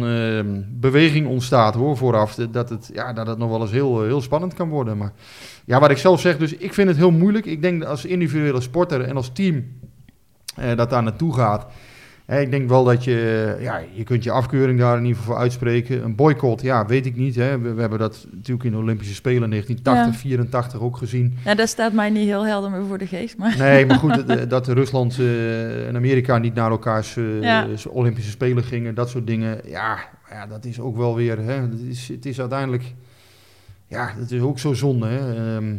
beweging 0.80 1.26
ontstaat 1.26 1.74
hoor, 1.74 1.96
vooraf. 1.96 2.34
Dat 2.34 2.68
het, 2.68 2.90
ja, 2.94 3.12
dat 3.12 3.26
het 3.26 3.38
nog 3.38 3.50
wel 3.50 3.60
eens 3.60 3.70
heel, 3.70 4.02
heel 4.02 4.20
spannend 4.20 4.54
kan 4.54 4.68
worden. 4.68 4.96
Maar 4.96 5.12
ja, 5.64 5.80
wat 5.80 5.90
ik 5.90 5.98
zelf 5.98 6.20
zeg, 6.20 6.36
dus 6.36 6.54
ik 6.56 6.74
vind 6.74 6.88
het 6.88 6.96
heel 6.96 7.10
moeilijk. 7.10 7.46
Ik 7.46 7.62
denk 7.62 7.80
dat 7.80 7.88
als 7.88 8.04
individuele 8.04 8.60
sporter 8.60 9.00
en 9.00 9.16
als 9.16 9.30
team 9.32 9.64
eh, 10.56 10.76
dat 10.76 10.90
daar 10.90 11.02
naartoe 11.02 11.34
gaat. 11.34 11.66
Ik 12.40 12.50
denk 12.50 12.68
wel 12.68 12.84
dat 12.84 13.04
je, 13.04 13.56
ja, 13.60 13.80
je 13.92 14.04
kunt 14.04 14.24
je 14.24 14.30
afkeuring 14.30 14.78
daar 14.78 14.96
in 14.96 15.02
ieder 15.04 15.18
geval 15.18 15.34
voor 15.34 15.42
uitspreken. 15.42 16.04
Een 16.04 16.14
boycott, 16.14 16.62
ja, 16.62 16.86
weet 16.86 17.06
ik 17.06 17.16
niet. 17.16 17.34
Hè. 17.34 17.58
We, 17.58 17.72
we 17.74 17.80
hebben 17.80 17.98
dat 17.98 18.26
natuurlijk 18.30 18.64
in 18.64 18.70
de 18.70 18.76
Olympische 18.76 19.14
Spelen 19.14 19.50
1980, 19.50 20.20
84 20.20 20.80
ook 20.80 20.96
gezien. 20.96 21.38
Ja, 21.44 21.54
dat 21.54 21.68
staat 21.68 21.92
mij 21.92 22.10
niet 22.10 22.26
heel 22.26 22.46
helder 22.46 22.70
meer 22.70 22.86
voor 22.86 22.98
de 22.98 23.06
geest. 23.06 23.36
Maar 23.36 23.56
Nee, 23.58 23.86
maar 23.86 23.98
goed, 23.98 24.26
dat, 24.28 24.50
dat 24.50 24.68
Rusland 24.68 25.18
eh, 25.18 25.88
en 25.88 25.96
Amerika 25.96 26.38
niet 26.38 26.54
naar 26.54 26.70
elkaars 26.70 27.16
eh, 27.16 27.42
Ja. 27.42 27.66
Olympische 27.88 28.30
Spelen 28.30 28.64
gingen, 28.64 28.94
dat 28.94 29.10
soort 29.10 29.26
dingen. 29.26 29.60
Ja, 29.64 29.98
ja 30.30 30.46
dat 30.46 30.64
is 30.64 30.80
ook 30.80 30.96
wel 30.96 31.14
weer, 31.14 31.38
hè, 31.38 31.52
het, 31.52 31.80
is, 31.88 32.08
het 32.08 32.26
is 32.26 32.40
uiteindelijk... 32.40 32.94
ja, 33.86 34.12
dat 34.18 34.30
is 34.30 34.40
ook 34.40 34.58
zo 34.58 34.72
zonde. 34.72 35.06
Hè? 35.06 35.34
Ehm, 35.56 35.74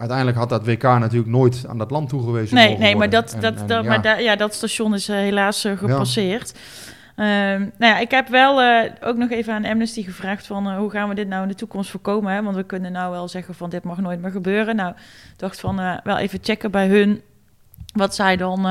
uiteindelijk 0.00 0.38
had 0.38 0.48
dat 0.48 0.64
WK 0.66 0.82
natuurlijk 0.82 1.30
nooit 1.30 1.64
aan 1.68 1.78
dat 1.78 1.90
land 1.90 2.08
toegewezen 2.08 2.54
Nee, 2.54 2.78
nee 2.78 2.96
maar, 2.96 3.10
dat, 3.10 3.32
En- 3.32 3.40
dat, 3.40 3.60
en 3.60 3.66
dat, 3.66 3.82
ja, 3.84 3.88
maar 3.88 4.02
da- 4.02 4.18
ja, 4.18 4.36
dat 4.36 4.54
station 4.54 4.94
is 4.94 5.08
eh, 5.08 5.16
helaas 5.16 5.64
eh, 5.64 5.78
gepasseerd. 5.78 6.58
Ehm, 7.16 7.60
nou 7.60 7.92
ja, 7.92 7.98
ik 7.98 8.10
heb 8.10 8.28
wel 8.28 8.60
eh, 8.60 8.90
ook 9.00 9.16
nog 9.16 9.30
even 9.30 9.54
aan 9.54 9.64
Amnesty 9.64 10.02
gevraagd 10.02 10.46
van 10.46 10.74
hoe 10.76 10.90
gaan 10.90 11.08
we 11.08 11.14
dit 11.14 11.28
nou 11.28 11.42
in 11.42 11.48
de 11.48 11.54
toekomst 11.54 11.90
voorkomen? 11.90 12.32
Hè? 12.32 12.42
Want 12.42 12.56
we 12.56 12.62
kunnen 12.62 12.92
nou 12.92 13.10
wel 13.10 13.28
zeggen 13.28 13.54
van 13.54 13.70
dit 13.70 13.82
mag 13.84 13.98
nooit 14.00 14.20
meer 14.20 14.30
gebeuren. 14.30 14.76
Nou, 14.76 14.90
ik 14.90 15.38
dacht 15.38 15.60
van 15.60 16.00
wel 16.04 16.18
even 16.18 16.38
checken 16.42 16.70
bij 16.70 16.88
hun 16.88 17.20
wat 17.92 18.14
zij 18.14 18.36
dan 18.36 18.66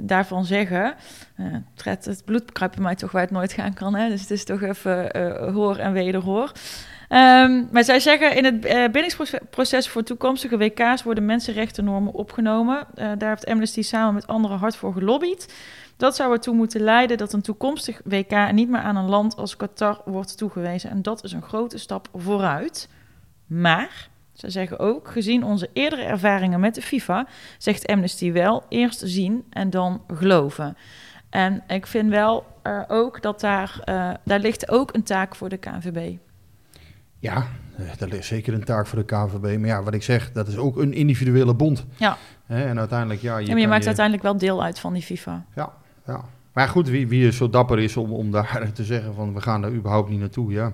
daarvan 0.00 0.44
zeggen. 0.44 0.94
Het, 1.82 2.22
bloed 2.24 2.52
kruipt 2.52 2.78
mij 2.78 2.94
toch 2.94 3.12
waar 3.12 3.22
het 3.22 3.30
nooit 3.30 3.52
gaan 3.52 3.74
kan. 3.74 3.94
Hè? 3.94 4.08
Dus 4.08 4.20
het 4.20 4.30
is 4.30 4.44
toch 4.44 4.62
even 4.62 5.10
hoor 5.52 5.76
en 5.76 5.92
wederhoor. 5.92 6.52
Ehm, 7.14 7.64
maar 7.70 7.84
zij 7.84 8.00
zeggen 8.00 8.36
in 8.36 8.44
het 8.44 8.64
eh 8.64 8.90
bindingsproces 8.90 9.88
voor 9.88 10.02
toekomstige 10.02 10.56
WK's 10.56 11.02
worden 11.02 11.24
mensenrechtennormen 11.24 12.12
opgenomen. 12.12 12.86
Eh, 12.94 13.10
daar 13.18 13.28
heeft 13.28 13.46
Amnesty 13.46 13.82
samen 13.82 14.14
met 14.14 14.26
anderen 14.26 14.58
hard 14.58 14.76
voor 14.76 14.92
gelobbyd. 14.92 15.54
Dat 15.96 16.16
zou 16.16 16.32
ertoe 16.32 16.54
moeten 16.54 16.80
leiden 16.80 17.16
dat 17.16 17.32
een 17.32 17.42
toekomstig 17.42 18.00
WK 18.04 18.52
niet 18.52 18.68
meer 18.68 18.80
aan 18.80 18.96
een 18.96 19.08
land 19.08 19.36
als 19.36 19.56
Qatar 19.56 20.00
wordt 20.04 20.36
toegewezen. 20.38 20.90
En 20.90 21.02
dat 21.02 21.24
is 21.24 21.32
een 21.32 21.42
grote 21.42 21.78
stap 21.78 22.08
vooruit. 22.14 22.88
Maar, 23.46 24.08
ze 24.32 24.50
zeggen 24.50 24.78
ook, 24.78 25.08
gezien 25.08 25.44
onze 25.44 25.70
eerdere 25.72 26.02
ervaringen 26.02 26.60
met 26.60 26.74
de 26.74 26.82
FIFA, 26.82 27.26
zegt 27.58 27.86
Amnesty 27.86 28.32
wel 28.32 28.64
eerst 28.68 29.02
zien 29.04 29.44
en 29.50 29.70
dan 29.70 30.02
geloven. 30.14 30.76
En 31.30 31.62
ik 31.66 31.86
vind 31.86 32.10
wel 32.10 32.46
ook 32.88 33.22
dat 33.22 33.40
daar, 33.40 33.80
eh, 33.84 34.10
daar 34.24 34.40
ligt 34.40 34.70
ook 34.70 34.94
een 34.94 35.02
taak 35.02 35.34
voor 35.34 35.48
de 35.48 35.56
KNVB. 35.56 36.16
Ja, 37.24 37.46
eh, 37.76 37.84
dat 37.98 38.12
is 38.12 38.26
zeker 38.26 38.54
een 38.54 38.64
taak 38.64 38.86
voor 38.86 38.98
de 38.98 39.04
KVB. 39.04 39.58
Maar 39.58 39.68
ja, 39.68 39.82
wat 39.82 39.94
ik 39.94 40.02
zeg, 40.02 40.32
dat 40.32 40.48
is 40.48 40.56
ook 40.56 40.76
een 40.76 40.92
individuele 40.92 41.54
bond. 41.54 41.84
Ja. 41.96 42.16
En 42.46 42.78
uiteindelijk, 42.78 43.20
ja... 43.20 43.38
Je 43.38 43.46
Ja, 43.46 43.52
maar 43.52 43.60
je 43.60 43.68
maakt 43.68 43.86
uiteindelijk 43.86 44.24
wel 44.24 44.38
deel 44.38 44.62
uit 44.62 44.78
van 44.78 44.92
die 44.92 45.02
FIFA. 45.02 45.44
Ja, 45.54 45.72
ja. 46.06 46.20
Maar 46.52 46.68
goed, 46.68 46.88
wie, 46.88 47.08
wie 47.08 47.26
er 47.26 47.32
zo 47.32 47.50
dapper 47.50 47.78
is 47.78 47.96
om, 47.96 48.12
om 48.12 48.30
daar 48.30 48.70
te 48.74 48.84
zeggen 48.84 49.14
van 49.14 49.34
we 49.34 49.40
gaan 49.40 49.60
daar 49.60 49.72
überhaupt 49.72 50.10
niet 50.10 50.20
naartoe, 50.20 50.52
ja. 50.52 50.72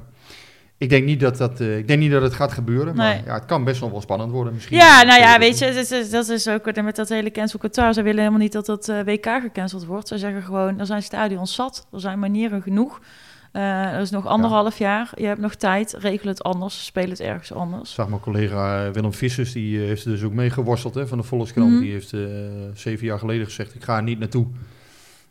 Ik 0.79 0.89
denk 0.89 1.05
niet 1.05 1.21
dat, 1.21 1.37
dat, 1.37 1.61
eh, 1.61 1.79
ik 1.79 1.89
denk 1.89 2.01
niet 2.01 2.11
dat 2.11 2.23
het 2.23 2.35
gaat 2.35 2.53
gebeuren, 2.53 2.95
maar 2.95 3.23
ja, 3.25 3.35
het 3.35 3.45
kan 3.45 3.65
best 3.65 3.81
nog 3.81 3.91
wel 3.91 4.01
spannend 4.01 4.31
worden 4.31 4.55
misschien. 4.55 4.77
Ja, 4.77 5.03
nou 5.03 5.21
ja, 5.21 5.39
weet 5.39 5.59
je, 5.59 5.73
dat 5.73 5.91
is, 5.91 6.11
dat 6.11 6.29
is 6.29 6.49
ook 6.49 6.83
met 6.83 6.97
dat 6.97 7.09
hele 7.09 7.31
cancel 7.31 7.59
Qatar. 7.59 7.95
Ze 7.95 8.03
willen 8.03 8.19
helemaal 8.19 8.41
niet 8.41 8.53
dat 8.53 8.67
dat 8.67 8.89
eh, 8.89 9.01
WK 9.05 9.27
gecanceld 9.27 9.85
wordt. 9.85 10.09
Ze 10.09 10.19
zeggen 10.19 10.43
gewoon, 10.43 10.79
er 10.79 10.87
zijn 10.87 11.03
stadions 11.03 11.55
zat, 11.55 11.87
er 11.93 12.01
zijn 12.01 12.19
manieren 12.19 12.63
genoeg. 12.63 13.01
Eh 13.53 13.63
er 13.93 14.01
is 14.01 14.11
nog 14.11 14.27
anderhalf 14.27 14.79
jaar, 14.79 15.11
je 15.15 15.27
hebt 15.27 15.41
nog 15.41 15.55
tijd, 15.55 15.97
regel 15.99 16.29
het 16.29 16.43
anders, 16.43 16.85
speel 16.85 17.09
het 17.09 17.21
ergens 17.21 17.53
anders. 17.53 17.95
zag 17.95 18.09
mijn 18.09 18.21
collega 18.21 18.87
eh, 18.87 18.93
Willem 18.93 19.13
Vissers, 19.13 19.53
die 19.53 19.81
eh, 19.81 19.87
heeft 19.87 20.05
er 20.05 20.11
dus 20.11 20.23
ook 20.23 20.33
mee 20.33 20.51
geworsteld 20.51 20.95
hè, 20.95 21.07
van 21.07 21.19
de 21.19 21.25
Volkskrant. 21.25 21.71
Mhm. 21.71 21.81
Die 21.81 21.93
heeft 21.93 22.15
zeven 22.75 23.07
jaar 23.07 23.19
geleden 23.19 23.47
gezegd, 23.47 23.75
ik 23.75 23.85
ga 23.85 23.97
er 23.97 24.03
niet 24.03 24.19
naartoe. 24.19 24.47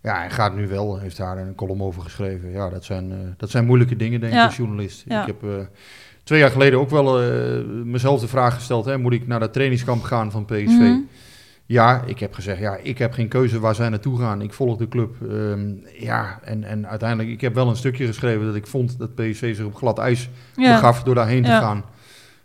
Ja, 0.02 0.18
hij 0.18 0.30
gaat 0.30 0.56
nu 0.56 0.68
wel, 0.68 1.00
heeft 1.00 1.18
daar 1.18 1.38
een 1.38 1.56
column 1.56 1.82
over 1.82 2.02
geschreven. 2.02 2.52
Ja, 2.52 2.70
dat 2.70 2.84
zijn, 2.84 3.36
dat 3.38 3.50
zijn 3.50 3.66
moeilijke 3.66 3.96
dingen, 3.96 4.20
denk 4.20 4.32
ik, 4.32 4.40
Ja. 4.40 4.46
als 4.46 4.58
journalist. 4.58 5.04
Ja. 5.08 5.22
Ik 5.22 5.28
heb 5.28 5.70
twee 6.24 6.40
jaar 6.40 6.52
geleden 6.52 6.80
ook 6.80 6.90
wel 6.90 7.22
mezelf 7.84 8.22
de 8.22 8.28
vraag 8.28 8.54
gesteld, 8.54 8.86
hè, 8.86 8.98
moet 8.98 9.14
ik 9.14 9.28
naar 9.28 9.40
dat 9.40 9.54
trainingskamp 9.54 10.04
gaan 10.04 10.32
van 10.32 10.46
PSV? 10.46 10.66
Mhm. 10.66 10.98
Ja, 11.70 12.02
ik 12.06 12.20
heb 12.20 12.34
gezegd, 12.34 12.60
ja, 12.60 12.76
ik 12.84 12.98
heb 12.98 13.14
geen 13.14 13.28
keuze 13.28 13.60
waar 13.60 13.76
zij 13.76 13.90
naartoe 13.90 14.20
gaan. 14.20 14.42
Ik 14.42 14.54
volg 14.54 14.78
de 14.78 14.88
club. 14.88 15.16
Ehm, 15.30 15.74
ja, 16.00 16.40
en, 16.44 16.64
en 16.64 16.88
uiteindelijk, 16.88 17.30
ik 17.30 17.42
heb 17.42 17.54
wel 17.54 17.70
een 17.70 17.76
stukje 17.76 18.06
geschreven 18.06 18.46
dat 18.46 18.56
ik 18.56 18.68
vond 18.68 18.98
dat 19.00 19.16
PSV 19.16 19.56
zich 19.56 19.66
op 19.66 19.76
glad 19.76 19.98
ijs 19.98 20.30
Ja, 20.56 20.74
begaf 20.74 21.04
door 21.04 21.16
daarheen 21.16 21.44
te 21.44 21.50
gaan. 21.50 21.78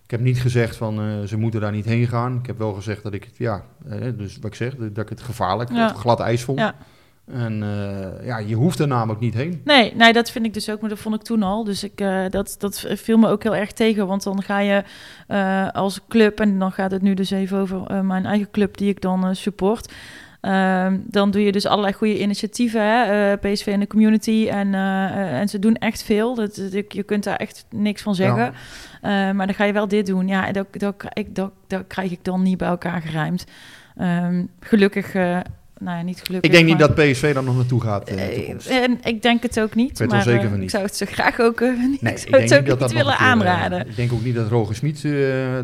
Ik 0.04 0.10
heb 0.10 0.20
niet 0.20 0.40
gezegd 0.40 0.76
van 0.76 1.00
eh, 1.00 1.22
ze 1.26 1.36
moeten 1.36 1.60
daar 1.60 1.72
niet 1.72 1.84
heen 1.84 2.06
gaan. 2.06 2.38
Ik 2.38 2.46
heb 2.46 2.58
wel 2.58 2.72
gezegd 2.72 3.02
dat 3.02 3.12
ik 3.14 3.24
het, 3.24 3.36
ja, 3.36 3.64
eh, 3.88 3.98
dus 4.16 4.36
wat 4.36 4.44
ik 4.50 4.54
zeg, 4.54 4.74
dat 4.76 5.04
ik 5.04 5.08
het 5.08 5.22
gevaarlijk, 5.22 5.70
Ja. 5.70 5.88
glad 5.88 6.20
ijs 6.20 6.42
vond. 6.42 6.58
Ja. 6.58 6.74
En 7.32 7.62
eh, 7.62 8.26
ja, 8.26 8.38
je 8.38 8.54
hoeft 8.54 8.78
er 8.78 8.86
namelijk 8.86 9.20
niet 9.20 9.34
heen. 9.34 9.60
Nee, 9.64 9.92
nee, 9.96 10.12
dat 10.12 10.30
vind 10.30 10.46
ik 10.46 10.54
dus 10.54 10.70
ook, 10.70 10.80
maar 10.80 10.90
dat 10.90 10.98
vond 10.98 11.14
ik 11.14 11.22
toen 11.22 11.42
al. 11.42 11.64
Dus 11.64 11.84
ik, 11.84 12.00
eh, 12.00 12.24
dat, 12.30 12.56
dat 12.58 12.84
viel 12.88 13.18
me 13.18 13.28
ook 13.28 13.42
heel 13.42 13.56
erg 13.56 13.72
tegen, 13.72 14.06
want 14.06 14.22
dan 14.22 14.42
ga 14.42 14.58
je 14.58 14.82
eh, 15.26 15.68
als 15.70 16.00
club, 16.08 16.40
en 16.40 16.58
dan 16.58 16.72
gaat 16.72 16.90
het 16.90 17.02
nu 17.02 17.14
dus 17.14 17.30
even 17.30 17.58
over 17.58 18.04
mijn 18.04 18.26
eigen 18.26 18.50
club 18.50 18.76
die 18.76 18.88
ik 18.88 19.00
dan 19.00 19.36
support. 19.36 19.92
Ehm, 20.40 20.98
dan 21.04 21.30
doe 21.30 21.42
je 21.42 21.52
dus 21.52 21.66
allerlei 21.66 21.94
goede 21.94 22.20
initiatieven, 22.20 22.82
hè? 22.82 23.36
PSV 23.36 23.66
en 23.66 23.80
de 23.80 23.86
community. 23.86 24.48
En, 24.50 24.74
en 24.74 25.48
ze 25.48 25.58
doen 25.58 25.74
echt 25.76 26.02
veel. 26.02 26.34
Dat, 26.34 26.54
dat- 26.72 26.92
je 26.92 27.02
kunt 27.02 27.24
daar 27.24 27.36
echt 27.36 27.66
niks 27.70 28.02
van 28.02 28.14
zeggen. 28.14 28.52
Ja. 29.02 29.32
Maar 29.32 29.46
dan 29.46 29.54
ga 29.54 29.64
je 29.64 29.72
wel 29.72 29.88
dit 29.88 30.06
doen. 30.06 30.28
Ja, 30.28 30.52
dat, 30.52 30.66
dat, 30.70 30.94
ik, 31.12 31.34
dat, 31.34 31.50
dat 31.66 31.84
krijg 31.86 32.10
ik 32.10 32.24
dan 32.24 32.42
niet 32.42 32.58
bij 32.58 32.68
elkaar 32.68 33.00
gerijmd. 33.02 33.44
Ehm, 33.96 34.44
gelukkig, 34.60 35.14
nou 35.84 35.96
ja, 35.96 36.02
niet 36.02 36.20
gelukkig. 36.22 36.50
Ik 36.50 36.56
denk 36.56 36.66
niet 36.68 36.78
maar- 36.78 36.94
dat 36.94 37.12
PSV 37.12 37.34
daar 37.34 37.44
nog 37.44 37.56
naartoe 37.56 37.80
gaat 37.80 38.08
eh, 38.08 38.26
toekomst. 38.28 38.66
En 38.68 38.98
ik 39.02 39.22
denk 39.22 39.42
het 39.42 39.60
ook 39.60 39.74
niet. 39.74 39.90
Ik 39.90 39.98
weet 39.98 40.08
maar 40.10 40.22
zeker 40.22 40.40
eh, 40.40 40.48
van 40.48 40.54
niet. 40.54 40.62
ik 40.64 40.70
zou 40.70 40.84
het 40.84 40.96
zo 40.96 41.06
graag 41.08 41.40
ook 41.40 41.60
eh, 41.60 41.68
niet, 41.90 42.02
Nee, 42.02 42.12
ik 42.12 42.18
zou 42.18 42.42
het 42.42 42.54
ook 42.54 42.60
niet 42.66 42.78
nog 42.78 42.92
willen 42.92 43.12
een 43.12 43.16
keer, 43.18 43.26
eh, 43.26 43.30
aanraden. 43.30 43.88
ik 43.88 43.96
denk 43.96 44.12
ook 44.12 44.24
niet 44.24 44.34
dat 44.34 44.48
Roger 44.48 44.74
Smit 44.74 45.04
eh, 45.04 45.12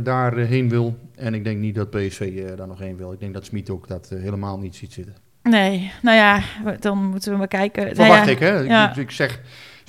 daarheen 0.03 0.69
wil. 0.69 0.97
En 1.17 1.35
ik 1.35 1.45
denk 1.45 1.59
niet 1.59 1.75
dat 1.75 1.91
PSV 1.91 2.21
eh, 2.21 2.57
daar 2.57 2.67
nog 2.69 2.79
heen 2.79 2.97
wil. 2.97 3.13
Ik 3.13 3.21
denk 3.21 3.35
dat 3.35 3.45
Smit 3.45 3.71
ook 3.71 3.89
dat 3.89 4.09
eh, 4.13 4.21
helemaal 4.23 4.59
niet 4.59 4.77
ziet 4.77 4.93
zitten. 4.93 5.15
Nee, 5.43 5.93
nou 6.03 6.17
ja, 6.17 6.41
dan 6.81 6.99
moeten 7.11 7.33
we 7.33 7.39
maar 7.39 7.49
kijken. 7.49 7.83
Nou 7.83 7.95
Verwacht 7.95 8.25
ja, 8.25 8.31
ik, 8.31 8.39
hè? 8.39 8.59
ja. 8.59 8.91
Ik, 8.91 8.97
ik 8.97 9.11
zeg, 9.11 9.41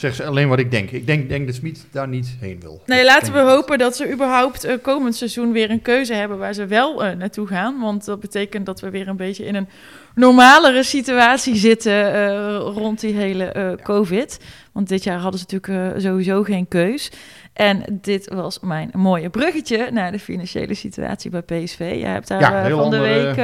zeg 0.01 0.21
alleen 0.21 0.47
wat 0.47 0.59
ik 0.59 0.71
denk. 0.71 0.91
Ik 0.91 1.05
denk, 1.05 1.29
denk 1.29 1.45
dat 1.45 1.55
Smit 1.55 1.85
daar 1.91 2.07
niet 2.07 2.35
heen 2.39 2.59
wil. 2.59 2.81
Nee, 2.85 3.05
laten 3.05 3.33
we 3.33 3.39
hopen 3.39 3.77
dat 3.77 3.95
ze 3.95 4.11
überhaupt 4.11 4.63
eh, 4.63 4.75
komend 4.81 5.15
seizoen 5.15 5.51
weer 5.51 5.69
een 5.69 5.81
keuze 5.81 6.13
hebben 6.13 6.37
waar 6.37 6.53
ze 6.53 6.65
wel 6.65 7.03
eh, 7.03 7.15
naartoe 7.15 7.47
gaan. 7.47 7.79
Want 7.79 8.05
dat 8.05 8.19
betekent 8.19 8.65
dat 8.65 8.79
we 8.79 8.89
weer 8.89 9.07
een 9.07 9.17
beetje 9.17 9.45
in 9.45 9.55
een 9.55 9.67
normalere 10.15 10.83
situatie 10.83 11.55
zitten 11.55 12.13
eh, 12.13 12.55
rond 12.57 12.99
die 12.99 13.13
hele 13.13 13.77
COVID. 13.83 14.39
Want 14.71 14.89
dit 14.89 15.03
jaar 15.03 15.19
hadden 15.19 15.39
ze 15.39 15.45
natuurlijk 15.49 16.01
sowieso 16.01 16.43
geen 16.43 16.67
keus. 16.67 17.11
En 17.53 17.99
dit 18.01 18.33
was 18.33 18.59
mijn 18.59 18.89
mooie 18.93 19.29
bruggetje 19.29 19.91
naar 19.91 20.11
de 20.11 20.19
financiële 20.19 20.73
situatie 20.73 21.31
bij 21.31 21.41
PSV. 21.41 21.79
Jij 21.79 22.11
hebt 22.11 22.27
daar 22.27 22.41
Ja, 22.41 22.69
van 22.69 22.89
de 22.89 22.99
week... 22.99 23.35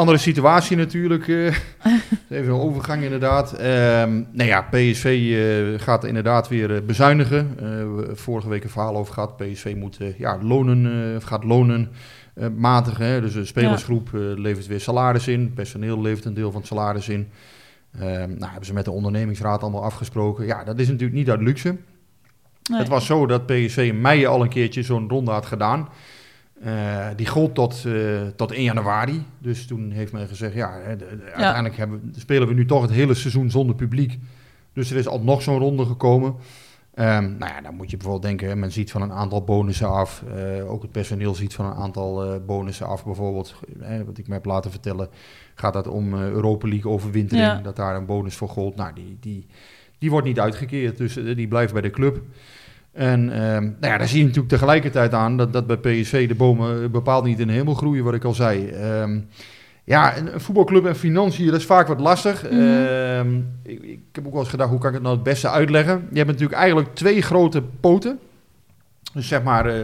Andere 0.00 0.18
situatie 0.18 0.76
natuurlijk. 0.76 1.28
eh. 1.28 1.44
even 2.28 2.52
een 2.52 2.60
overgang 2.60 3.02
inderdaad. 3.02 3.52
Ehm 3.52 4.22
nou 4.32 4.48
ja, 4.48 4.62
PSV 4.62 5.04
eh, 5.04 5.80
gaat 5.84 6.04
inderdaad 6.04 6.48
weer 6.48 6.74
eh, 6.74 6.82
bezuinigen. 6.82 7.56
Vorige 8.12 8.48
week 8.48 8.64
een 8.64 8.70
verhaal 8.70 8.96
over 8.96 9.14
gehad. 9.14 9.36
PSV 9.36 9.74
moet 9.76 9.98
ja, 10.18 10.38
lonen, 10.42 11.22
gaat 11.22 11.44
lonen 11.44 11.88
matigen. 12.56 13.06
Hè? 13.06 13.20
Dus 13.20 13.32
de 13.32 13.44
spelersgroep 13.44 14.08
levert 14.36 14.66
weer 14.66 14.80
salaris 14.80 15.28
in. 15.28 15.52
Personeel 15.54 16.00
levert 16.00 16.24
een 16.24 16.34
deel 16.34 16.50
van 16.50 16.60
het 16.60 16.68
salaris 16.68 17.08
in. 17.08 17.28
Ehm, 17.98 18.28
nou, 18.28 18.50
hebben 18.50 18.66
ze 18.66 18.72
met 18.72 18.84
de 18.84 18.90
ondernemingsraad 18.90 19.62
allemaal 19.62 19.84
afgesproken. 19.84 20.46
Ja, 20.46 20.64
dat 20.64 20.78
is 20.78 20.86
natuurlijk 20.88 21.18
niet 21.18 21.30
uit 21.30 21.40
luxe. 21.40 21.76
nee. 22.70 22.78
Het 22.78 22.88
was 22.88 23.06
zo 23.06 23.26
dat 23.26 23.46
PSV 23.46 23.76
in 23.76 24.00
mei 24.00 24.26
al 24.26 24.42
een 24.42 24.48
keertje 24.48 24.82
zo'n 24.82 25.08
ronde 25.08 25.30
had 25.30 25.46
gedaan. 25.46 25.88
Eh, 26.60 27.06
die 27.16 27.26
gold 27.26 27.54
tot, 27.54 27.84
eh, 27.86 28.20
tot 28.36 28.52
1 28.52 28.62
januari. 28.62 29.22
Dus 29.38 29.66
toen 29.66 29.90
heeft 29.90 30.12
men 30.12 30.28
gezegd, 30.28 30.54
ja, 30.54 30.78
de- 30.98 31.06
uiteindelijk 31.32 31.76
hebben, 31.76 32.14
spelen 32.16 32.48
we 32.48 32.54
nu 32.54 32.66
toch 32.66 32.82
het 32.82 32.90
hele 32.90 33.14
seizoen 33.14 33.50
zonder 33.50 33.76
publiek. 33.76 34.18
Dus 34.72 34.90
er 34.90 34.96
is 34.96 35.06
al 35.08 35.20
nog 35.20 35.42
zo'n 35.42 35.58
ronde 35.58 35.84
gekomen. 35.84 36.34
Ehm, 36.94 37.22
nou 37.38 37.52
ja, 37.52 37.60
dan 37.60 37.74
moet 37.74 37.90
je 37.90 37.96
bijvoorbeeld 37.96 38.38
denken, 38.38 38.58
men 38.58 38.72
ziet 38.72 38.90
van 38.90 39.02
een 39.02 39.12
aantal 39.12 39.44
bonussen 39.44 39.88
af. 39.90 40.22
Eh, 40.36 40.70
ook 40.72 40.82
het 40.82 40.92
personeel 40.92 41.34
ziet 41.34 41.54
van 41.54 41.64
een 41.66 41.74
aantal 41.76 42.40
bonussen 42.46 42.86
af. 42.86 43.04
Bijvoorbeeld, 43.04 43.54
wat 44.06 44.18
ik 44.18 44.28
me 44.28 44.34
heb 44.34 44.44
laten 44.44 44.70
vertellen, 44.70 45.08
gaat 45.54 45.72
dat 45.72 45.86
om 45.88 46.14
Europa 46.14 46.68
League 46.68 46.90
overwintering. 46.92 47.46
Ja. 47.46 47.60
Dat 47.60 47.76
daar 47.76 47.96
een 47.96 48.06
bonus 48.06 48.36
voor 48.36 48.48
gold. 48.48 48.76
Nou, 48.76 48.92
die, 48.94 49.16
die, 49.20 49.46
die 49.98 50.10
wordt 50.10 50.26
niet 50.26 50.40
uitgekeerd, 50.40 50.96
dus 50.96 51.14
die 51.14 51.48
blijft 51.48 51.72
bij 51.72 51.82
de 51.82 51.90
club. 51.90 52.20
En 52.92 53.32
ehm, 53.32 53.62
nou 53.62 53.92
ja, 53.92 53.98
daar 53.98 54.08
zie 54.08 54.18
je 54.18 54.24
natuurlijk 54.24 54.52
tegelijkertijd 54.52 55.14
aan 55.14 55.36
dat, 55.36 55.52
dat 55.52 55.66
bij 55.66 55.76
PSV 55.76 56.28
de 56.28 56.34
bomen 56.34 56.82
eh, 56.82 56.88
bepaald 56.88 57.24
niet 57.24 57.38
in 57.38 57.46
de 57.46 57.52
hemel 57.52 57.74
groeien, 57.74 58.04
wat 58.04 58.14
ik 58.14 58.24
al 58.24 58.34
zei. 58.34 58.68
Ehm, 58.68 59.20
ja, 59.84 60.16
een, 60.16 60.40
voetbalclub 60.40 60.86
en 60.86 60.96
financiën, 60.96 61.46
dat 61.46 61.60
is 61.60 61.66
vaak 61.66 61.86
wat 61.86 62.00
lastig. 62.00 62.42
Mhm. 62.42 62.60
Ehm, 62.60 63.36
ik, 63.62 63.82
ik 63.82 64.00
heb 64.12 64.26
ook 64.26 64.32
wel 64.32 64.40
eens 64.40 64.50
gedacht, 64.50 64.70
hoe 64.70 64.78
kan 64.78 64.88
ik 64.88 64.94
het 64.94 65.02
nou 65.02 65.14
het 65.14 65.24
beste 65.24 65.50
uitleggen? 65.50 66.08
Je 66.10 66.16
hebt 66.16 66.30
natuurlijk 66.30 66.58
eigenlijk 66.58 66.94
twee 66.94 67.22
grote 67.22 67.62
poten. 67.80 68.18
Dus 69.12 69.28
zeg 69.28 69.42
maar, 69.42 69.66
eh, 69.66 69.82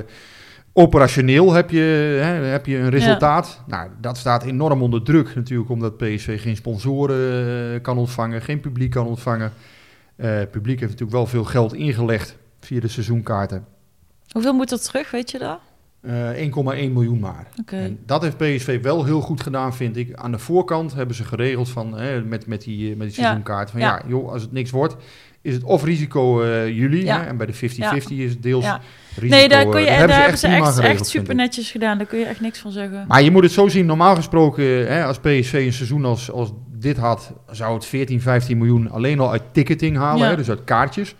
operationeel 0.73 1.53
heb 1.53 1.71
je, 1.71 2.19
hè, 2.23 2.45
heb 2.45 2.66
je 2.66 2.77
een 2.77 2.90
resultaat. 2.90 3.62
Nou, 3.66 3.90
dat 4.01 4.16
staat 4.16 4.45
enorm 4.45 4.83
onder 4.83 5.03
druk 5.03 5.35
natuurlijk, 5.35 5.71
omdat 5.71 5.97
PSV 5.97 6.42
geen 6.42 6.57
sponsoren 6.57 7.47
eh, 7.75 7.83
kan 7.83 7.99
ontvangen, 7.99 8.42
geen 8.42 8.61
publiek 8.61 8.90
kan 8.90 9.07
ontvangen. 9.07 9.53
Het 10.16 10.51
publiek 10.51 10.81
heeft 10.81 10.92
natuurlijk 10.92 11.19
wel 11.19 11.27
veel 11.27 11.45
geld 11.45 11.75
ingelegd 11.75 12.37
via 12.66 12.81
de 12.81 12.88
seizoenkaarten. 12.88 13.64
Hoeveel 14.31 14.52
moet 14.52 14.70
er 14.72 14.81
terug, 14.81 15.11
weet 15.11 15.31
je 15.31 15.38
dat? 15.38 15.59
Eh 16.00 16.85
1,1 16.87 16.92
miljoen 16.92 17.18
maar. 17.18 17.46
Oké. 17.61 17.76
En 17.76 17.98
dat 18.07 18.22
heeft 18.22 18.37
PSV 18.37 18.83
wel 18.83 19.05
heel 19.05 19.20
goed 19.20 19.40
gedaan, 19.40 19.74
vind 19.74 19.96
ik. 19.96 20.14
Aan 20.14 20.33
de 20.33 20.38
voorkant 20.38 20.94
hebben 20.94 21.16
ze 21.16 21.24
geregeld 21.24 21.68
van, 21.68 21.98
hè, 21.98 22.24
met, 22.24 22.46
met 22.46 22.62
die, 22.62 22.90
eh, 22.90 22.96
met 22.96 23.07
die 23.07 23.16
seizoenkaart. 23.16 23.70
Van 23.70 23.81
ja. 23.81 23.87
Ja. 23.87 24.02
joh, 24.09 24.33
als 24.33 24.42
het 24.42 24.52
niks 24.52 24.70
wordt, 24.70 24.96
is 25.42 25.55
het 25.55 25.64
of 25.64 25.85
risico 25.85 26.42
eh, 26.42 26.68
jullie. 26.68 27.05
Ja. 27.05 27.20
Hè, 27.20 27.26
en 27.26 27.37
bij 27.37 27.46
de 27.46 27.52
50-50 27.52 28.18
is 28.18 28.31
het 28.31 28.42
deels 28.42 28.64
Ja. 28.64 28.81
risico. 29.14 29.37
Nee, 29.37 29.48
daar, 29.48 29.62
eh, 29.62 29.70
kun 29.70 29.81
je, 29.81 29.87
dat 29.98 30.09
daar 30.09 30.20
hebben 30.20 30.38
ze 30.38 30.46
echt, 30.46 30.57
geregeld, 30.57 30.85
echt 30.85 30.96
vind 30.96 31.07
super 31.07 31.35
netjes 31.35 31.70
gedaan. 31.70 31.98
Daar 31.98 32.07
kun 32.07 32.18
je 32.18 32.24
echt 32.24 32.40
niks 32.40 32.59
van 32.59 32.70
zeggen. 32.70 33.05
Maar 33.09 33.22
je 33.22 33.31
moet 33.31 33.42
het 33.42 33.52
zo 33.52 33.68
zien, 33.68 33.87
normaal 33.87 34.14
gesproken, 34.14 34.64
hè, 34.64 35.05
als 35.05 35.18
PSV 35.18 35.52
een 35.52 35.72
seizoen 35.72 36.05
als, 36.05 36.31
als 36.31 36.52
dit 36.72 36.96
had, 36.96 37.33
zou 37.50 37.74
het 37.74 37.85
14, 37.85 38.20
15 38.20 38.59
miljoen 38.59 38.90
alleen 38.90 39.20
al 39.20 39.31
uit 39.31 39.42
ticketing 39.52 39.96
halen, 39.96 40.29
hè, 40.29 40.37
dus 40.37 40.48
uit 40.48 40.64
kaartjes. 40.64 41.14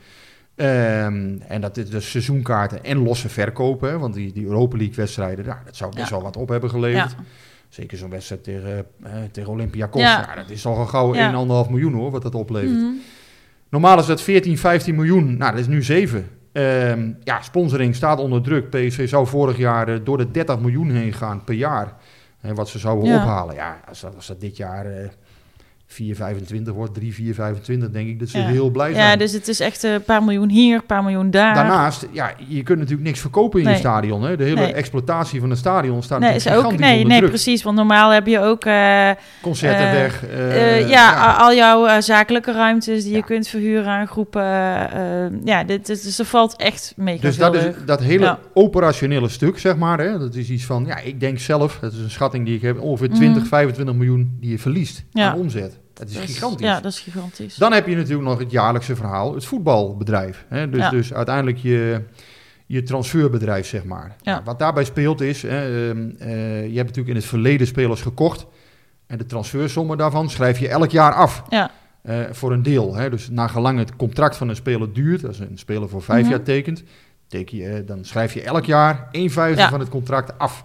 Ehm, 0.57 1.37
en 1.49 1.61
dat 1.61 1.77
is 1.77 1.91
dus 1.91 2.11
seizoenkaarten 2.11 2.85
en 2.85 3.03
losse 3.03 3.29
verkopen, 3.29 3.91
hè, 3.91 3.99
want 3.99 4.15
die, 4.15 4.33
die 4.33 4.45
Europa 4.47 4.77
League 4.77 4.97
wedstrijden, 4.97 5.45
ja, 5.45 5.63
dat 5.65 5.77
zou 5.77 5.95
best 5.95 6.09
Ja. 6.09 6.15
wel 6.15 6.23
wat 6.23 6.37
op 6.37 6.49
hebben 6.49 6.71
geleverd. 6.71 7.11
Ja. 7.11 7.25
Zeker 7.69 7.99
zo'n 7.99 8.11
wedstrijd 8.11 8.45
tegen, 8.45 8.87
eh, 9.03 9.13
tegen 9.33 9.51
Olympiakos, 9.51 10.01
Ja. 10.01 10.35
dat 10.35 10.51
is 10.51 10.67
al 10.67 10.79
een 10.81 10.89
gauw 10.89 11.15
Ja. 11.15 11.29
1,5 11.29 11.69
miljoen 11.71 11.93
hoor, 11.95 12.11
wat 12.11 12.23
dat 12.23 12.35
oplevert. 12.35 12.73
Mhm. 12.81 12.93
Normaal 13.71 13.99
is 13.99 14.07
dat 14.07 14.21
14, 14.23 14.59
15 14.59 14.95
miljoen. 14.95 15.37
Nou, 15.37 15.51
dat 15.51 15.61
is 15.61 15.67
nu 15.67 15.83
7. 15.83 16.29
Ehm, 16.53 17.11
ja, 17.25 17.43
sponsoring 17.43 17.95
staat 17.95 18.19
onder 18.19 18.43
druk. 18.43 18.71
PSV 18.71 19.09
zou 19.09 19.27
vorig 19.27 19.57
jaar 19.57 19.89
eh, 19.89 19.99
door 20.05 20.19
de 20.19 20.31
30 20.31 20.59
miljoen 20.61 20.91
heen 20.91 21.13
gaan 21.13 21.45
per 21.45 21.55
jaar. 21.55 21.93
En 22.41 22.55
wat 22.55 22.69
ze 22.69 22.79
zouden 22.79 23.15
ophalen. 23.15 23.55
Ja, 23.55 23.81
als 23.89 24.01
dat, 24.01 24.15
als 24.15 24.27
dat 24.27 24.41
dit 24.41 24.57
jaar 24.57 24.87
eh 24.87 25.09
4,25 25.87 26.63
wordt, 26.75 26.95
3, 26.95 27.15
4,25, 27.15 27.91
denk 27.91 28.09
ik 28.09 28.19
dat 28.19 28.29
ze 28.29 28.39
Ja. 28.39 28.47
heel 28.47 28.71
blij 28.71 28.93
zijn. 28.95 29.09
Ja, 29.11 29.17
dus 29.17 29.33
het 29.33 29.49
is 29.49 29.61
echt 29.61 29.83
een 29.83 30.03
paar 30.03 30.23
miljoen 30.25 30.49
hier, 30.49 30.75
een 30.77 30.87
paar 30.87 31.03
miljoen 31.03 31.31
daar. 31.31 31.55
Daarnaast, 31.55 32.07
ja, 32.13 32.33
je 32.49 32.63
kunt 32.63 32.79
natuurlijk 32.79 33.07
niks 33.07 33.21
verkopen 33.21 33.59
in 33.59 33.65
Nee. 33.65 33.75
je 33.75 33.81
stadion. 33.81 34.23
Hè? 34.23 34.37
De 34.37 34.45
hele 34.45 34.61
Nee. 34.61 34.73
exploitatie 34.73 35.41
van 35.41 35.51
het 35.51 35.59
stadion 35.59 36.03
staat 36.03 36.21
nee, 36.21 36.35
is 36.35 36.49
ook, 36.51 36.77
nee, 36.79 37.05
nee, 37.05 37.19
druk. 37.19 37.29
precies. 37.31 37.63
Want 37.63 37.77
normaal 37.77 38.11
heb 38.11 38.27
je 38.27 38.41
ook 38.41 38.65
eh, 38.65 39.11
Concerten 39.43 39.87
Eh, 39.87 39.93
weg. 39.93 40.27
eh, 40.27 40.77
eh, 40.81 40.89
ja, 40.89 41.33
al 41.33 41.55
jouw 41.55 41.87
eh, 41.87 42.01
zakelijke 42.01 42.53
ruimtes 42.53 43.03
die 43.03 43.11
Ja. 43.13 43.17
je 43.17 43.25
kunt 43.25 43.49
verhuren 43.49 43.87
aan 43.87 44.07
groepen. 44.07 44.43
eh, 44.93 45.27
ja, 45.45 45.65
dit, 45.65 45.87
dit, 45.87 46.03
dus 46.05 46.19
er 46.19 46.25
valt 46.25 46.57
echt 46.57 46.93
mega 46.97 47.21
Dus 47.23 47.37
dat, 47.37 47.55
is, 47.55 47.65
dat 47.87 48.01
hele 48.03 48.39
operationele 48.55 49.29
stuk, 49.29 49.59
zeg 49.59 49.77
maar. 49.77 49.99
Hè, 50.01 50.19
dat 50.19 50.35
is 50.35 50.51
iets 50.51 50.65
van, 50.65 50.85
ja, 50.87 50.99
ik 50.99 51.21
denk 51.21 51.39
zelf, 51.39 51.79
dat 51.81 51.93
is 51.93 51.99
een 51.99 52.11
schatting 52.11 52.45
die 52.45 52.55
ik 52.57 52.63
heb, 52.63 52.81
ongeveer 52.81 53.09
Mhm. 53.09 53.17
20, 53.17 53.47
25 53.47 53.95
miljoen 53.95 54.37
die 54.41 54.51
je 54.51 54.59
verliest 54.59 55.05
aan 55.13 55.35
omzet. 55.35 55.76
Dat 55.99 56.09
is 56.09 56.15
Dat 56.15 56.23
gigantisch. 56.25 56.67
Ja, 56.67 56.81
dat 56.81 56.93
is 56.93 57.01
gigantisch. 57.01 57.55
Dan 57.55 57.73
heb 57.73 57.87
je 57.87 57.97
natuurlijk 57.97 58.29
nog 58.29 58.39
het 58.39 58.51
jaarlijkse 58.51 58.97
verhaal, 58.97 59.35
het 59.35 59.45
voetbalbedrijf. 59.45 60.45
Hè, 60.49 60.71
dus, 60.71 60.81
Ja. 60.81 60.91
dus 60.91 61.13
uiteindelijk 61.15 61.59
je, 61.59 62.03
je 62.67 62.83
transferbedrijf, 62.83 63.67
zeg 63.67 63.85
maar. 63.85 64.17
Ja. 64.23 64.33
Nou, 64.33 64.45
wat 64.45 64.59
daarbij 64.59 64.85
speelt 64.85 65.21
is, 65.21 65.43
hè, 65.43 65.89
ehm, 65.89 66.11
eh, 66.19 66.61
je 66.61 66.75
hebt 66.77 66.87
natuurlijk 66.87 67.09
in 67.09 67.15
het 67.15 67.25
verleden 67.25 67.67
spelers 67.67 68.03
gekocht. 68.03 68.47
En 69.07 69.19
de 69.19 69.27
transfersommen 69.27 69.99
daarvan 69.99 70.31
schrijf 70.31 70.59
je 70.59 70.69
elk 70.69 70.91
jaar 70.91 71.13
af. 71.15 71.43
Ja. 71.49 71.71
Eh, 72.03 72.21
voor 72.31 72.53
een 72.53 72.63
deel. 72.63 72.95
Hè. 72.95 73.11
Dus 73.11 73.29
nagelang 73.31 73.79
het 73.79 73.97
contract 73.97 74.37
van 74.37 74.49
een 74.49 74.57
speler 74.57 74.93
duurt, 74.93 75.27
als 75.27 75.39
een 75.39 75.59
speler 75.59 75.89
voor 75.89 76.03
vijf 76.03 76.21
Mhm. 76.23 76.31
jaar 76.31 76.43
tekent, 76.43 76.83
teken 77.29 77.57
je, 77.57 77.69
eh, 77.69 77.87
dan 77.87 78.05
schrijf 78.05 78.35
je 78.35 78.43
elk 78.43 78.65
jaar 78.65 79.09
1 79.13 79.31
vijfde 79.31 79.61
Ja. 79.61 79.69
van 79.71 79.81
het 79.81 79.89
contract 79.89 80.39
af. 80.39 80.65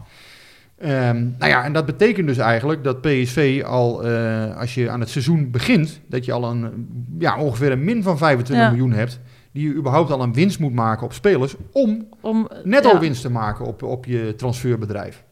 Ehm, 0.81 1.27
nou 1.37 1.51
ja, 1.51 1.63
en 1.63 1.73
dat 1.73 1.85
betekent 1.85 2.27
dus 2.27 2.37
eigenlijk 2.37 2.83
dat 2.83 3.01
PSV 3.01 3.63
al, 3.65 4.03
eh, 4.05 4.57
als 4.57 4.73
je 4.73 4.89
aan 4.89 4.99
het 4.99 5.09
seizoen 5.09 5.51
begint, 5.51 5.99
dat 6.07 6.25
je 6.25 6.31
al 6.31 6.51
een, 6.51 6.87
ja, 7.19 7.37
ongeveer 7.37 7.71
een 7.71 7.83
min 7.83 8.03
van 8.03 8.17
25 8.17 8.65
Ja. 8.65 8.71
miljoen 8.71 8.91
hebt, 8.91 9.19
die 9.51 9.67
je 9.67 9.73
überhaupt 9.73 10.11
al 10.11 10.21
een 10.21 10.33
winst 10.33 10.59
moet 10.59 10.73
maken 10.73 11.05
op 11.05 11.13
spelers, 11.13 11.55
om 11.71 12.07
Om, 12.21 12.47
netto 12.63 12.89
ja. 12.89 12.99
winst 12.99 13.21
te 13.21 13.29
maken 13.31 13.65
op, 13.65 13.83
op 13.83 14.05
je 14.05 14.33
transferbedrijf. 14.37 15.23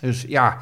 Dus 0.00 0.24
ja, 0.28 0.58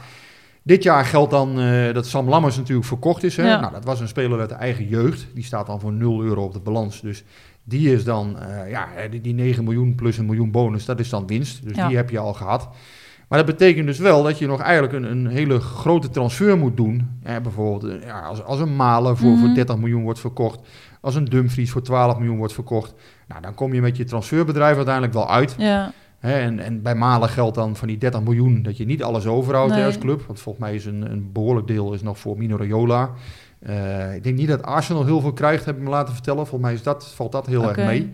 dit 0.62 0.82
jaar 0.82 1.04
geldt 1.04 1.30
dan 1.30 1.60
eh, 1.60 1.94
dat 1.94 2.06
Sam 2.06 2.28
Lammers 2.28 2.56
natuurlijk 2.56 2.86
verkocht 2.86 3.22
is. 3.22 3.36
Hè? 3.36 3.48
Ja. 3.48 3.60
Nou, 3.60 3.72
dat 3.72 3.84
was 3.84 4.00
een 4.00 4.08
speler 4.08 4.40
uit 4.40 4.48
de 4.48 4.54
eigen 4.54 4.88
jeugd. 4.88 5.26
Die 5.34 5.44
staat 5.44 5.66
dan 5.66 5.80
voor 5.80 5.92
0 5.92 6.22
euro 6.22 6.44
op 6.44 6.52
de 6.52 6.60
balans. 6.60 7.00
Dus 7.00 7.24
die 7.64 7.92
is 7.92 8.04
dan, 8.04 8.38
eh, 8.38 8.70
ja, 8.70 8.88
die, 9.10 9.20
die 9.20 9.34
9 9.34 9.64
miljoen 9.64 9.94
plus 9.94 10.18
een 10.18 10.26
miljoen 10.26 10.50
bonus, 10.50 10.84
dat 10.84 11.00
is 11.00 11.08
dan 11.08 11.26
winst. 11.26 11.64
Dus 11.64 11.72
die 11.86 11.96
heb 11.96 12.10
je 12.10 12.18
al 12.18 12.32
gehad. 12.34 12.68
Maar 13.32 13.44
dat 13.44 13.56
betekent 13.58 13.86
dus 13.86 13.98
wel 13.98 14.22
dat 14.22 14.38
je 14.38 14.46
nog 14.46 14.60
eigenlijk 14.60 14.92
een, 14.92 15.10
een 15.10 15.26
hele 15.26 15.60
grote 15.60 16.08
transfer 16.08 16.58
moet 16.58 16.76
doen. 16.76 17.10
Ja, 17.24 17.40
bijvoorbeeld 17.40 17.92
eh, 18.00 18.06
ja, 18.06 18.20
als, 18.20 18.42
als 18.44 18.60
een 18.60 18.76
Malen 18.76 19.16
voor, 19.16 19.36
voor 19.36 19.46
Mhm. 19.46 19.54
30 19.54 19.76
miljoen 19.76 20.02
wordt 20.02 20.20
verkocht. 20.20 20.60
Als 21.00 21.14
een 21.14 21.24
Dumfries 21.24 21.70
voor 21.70 21.82
12 21.82 22.16
miljoen 22.18 22.36
wordt 22.36 22.52
verkocht. 22.52 22.94
Nou, 23.28 23.40
dan 23.42 23.54
kom 23.54 23.74
je 23.74 23.80
met 23.80 23.96
je 23.96 24.04
transferbedrijf 24.04 24.76
uiteindelijk 24.76 25.14
wel 25.14 25.30
uit. 25.30 25.54
Ja, 25.58 25.92
Hè, 26.18 26.32
en, 26.40 26.58
en 26.58 26.82
bij 26.82 26.94
Malen 26.94 27.28
geldt 27.28 27.54
dan 27.54 27.76
van 27.76 27.88
die 27.88 27.98
30 27.98 28.22
miljoen 28.22 28.62
dat 28.62 28.76
je 28.76 28.84
niet 28.84 29.02
alles 29.02 29.26
overhoudt 29.26 29.74
Nee. 29.74 29.84
als 29.84 29.98
club. 29.98 30.22
Want 30.26 30.40
volgens 30.40 30.64
mij 30.64 30.74
is 30.74 30.84
een, 30.86 31.10
een 31.10 31.30
behoorlijk 31.32 31.66
deel 31.66 31.92
is 31.92 32.02
nog 32.02 32.18
voor 32.18 32.38
Mino 32.38 32.56
Raiola. 32.56 33.10
Eh, 33.58 34.14
ik 34.14 34.22
denk 34.24 34.36
niet 34.36 34.48
dat 34.48 34.62
Arsenal 34.62 35.04
heel 35.04 35.20
veel 35.20 35.32
krijgt, 35.32 35.64
heb 35.64 35.76
ik 35.76 35.82
me 35.82 35.88
laten 35.90 36.14
vertellen. 36.14 36.46
Volgens 36.46 36.62
mij 36.62 36.72
is 36.72 36.82
dat, 36.82 37.12
valt 37.14 37.32
dat 37.32 37.46
heel 37.46 37.68
erg 37.68 37.76
mee. 37.76 38.12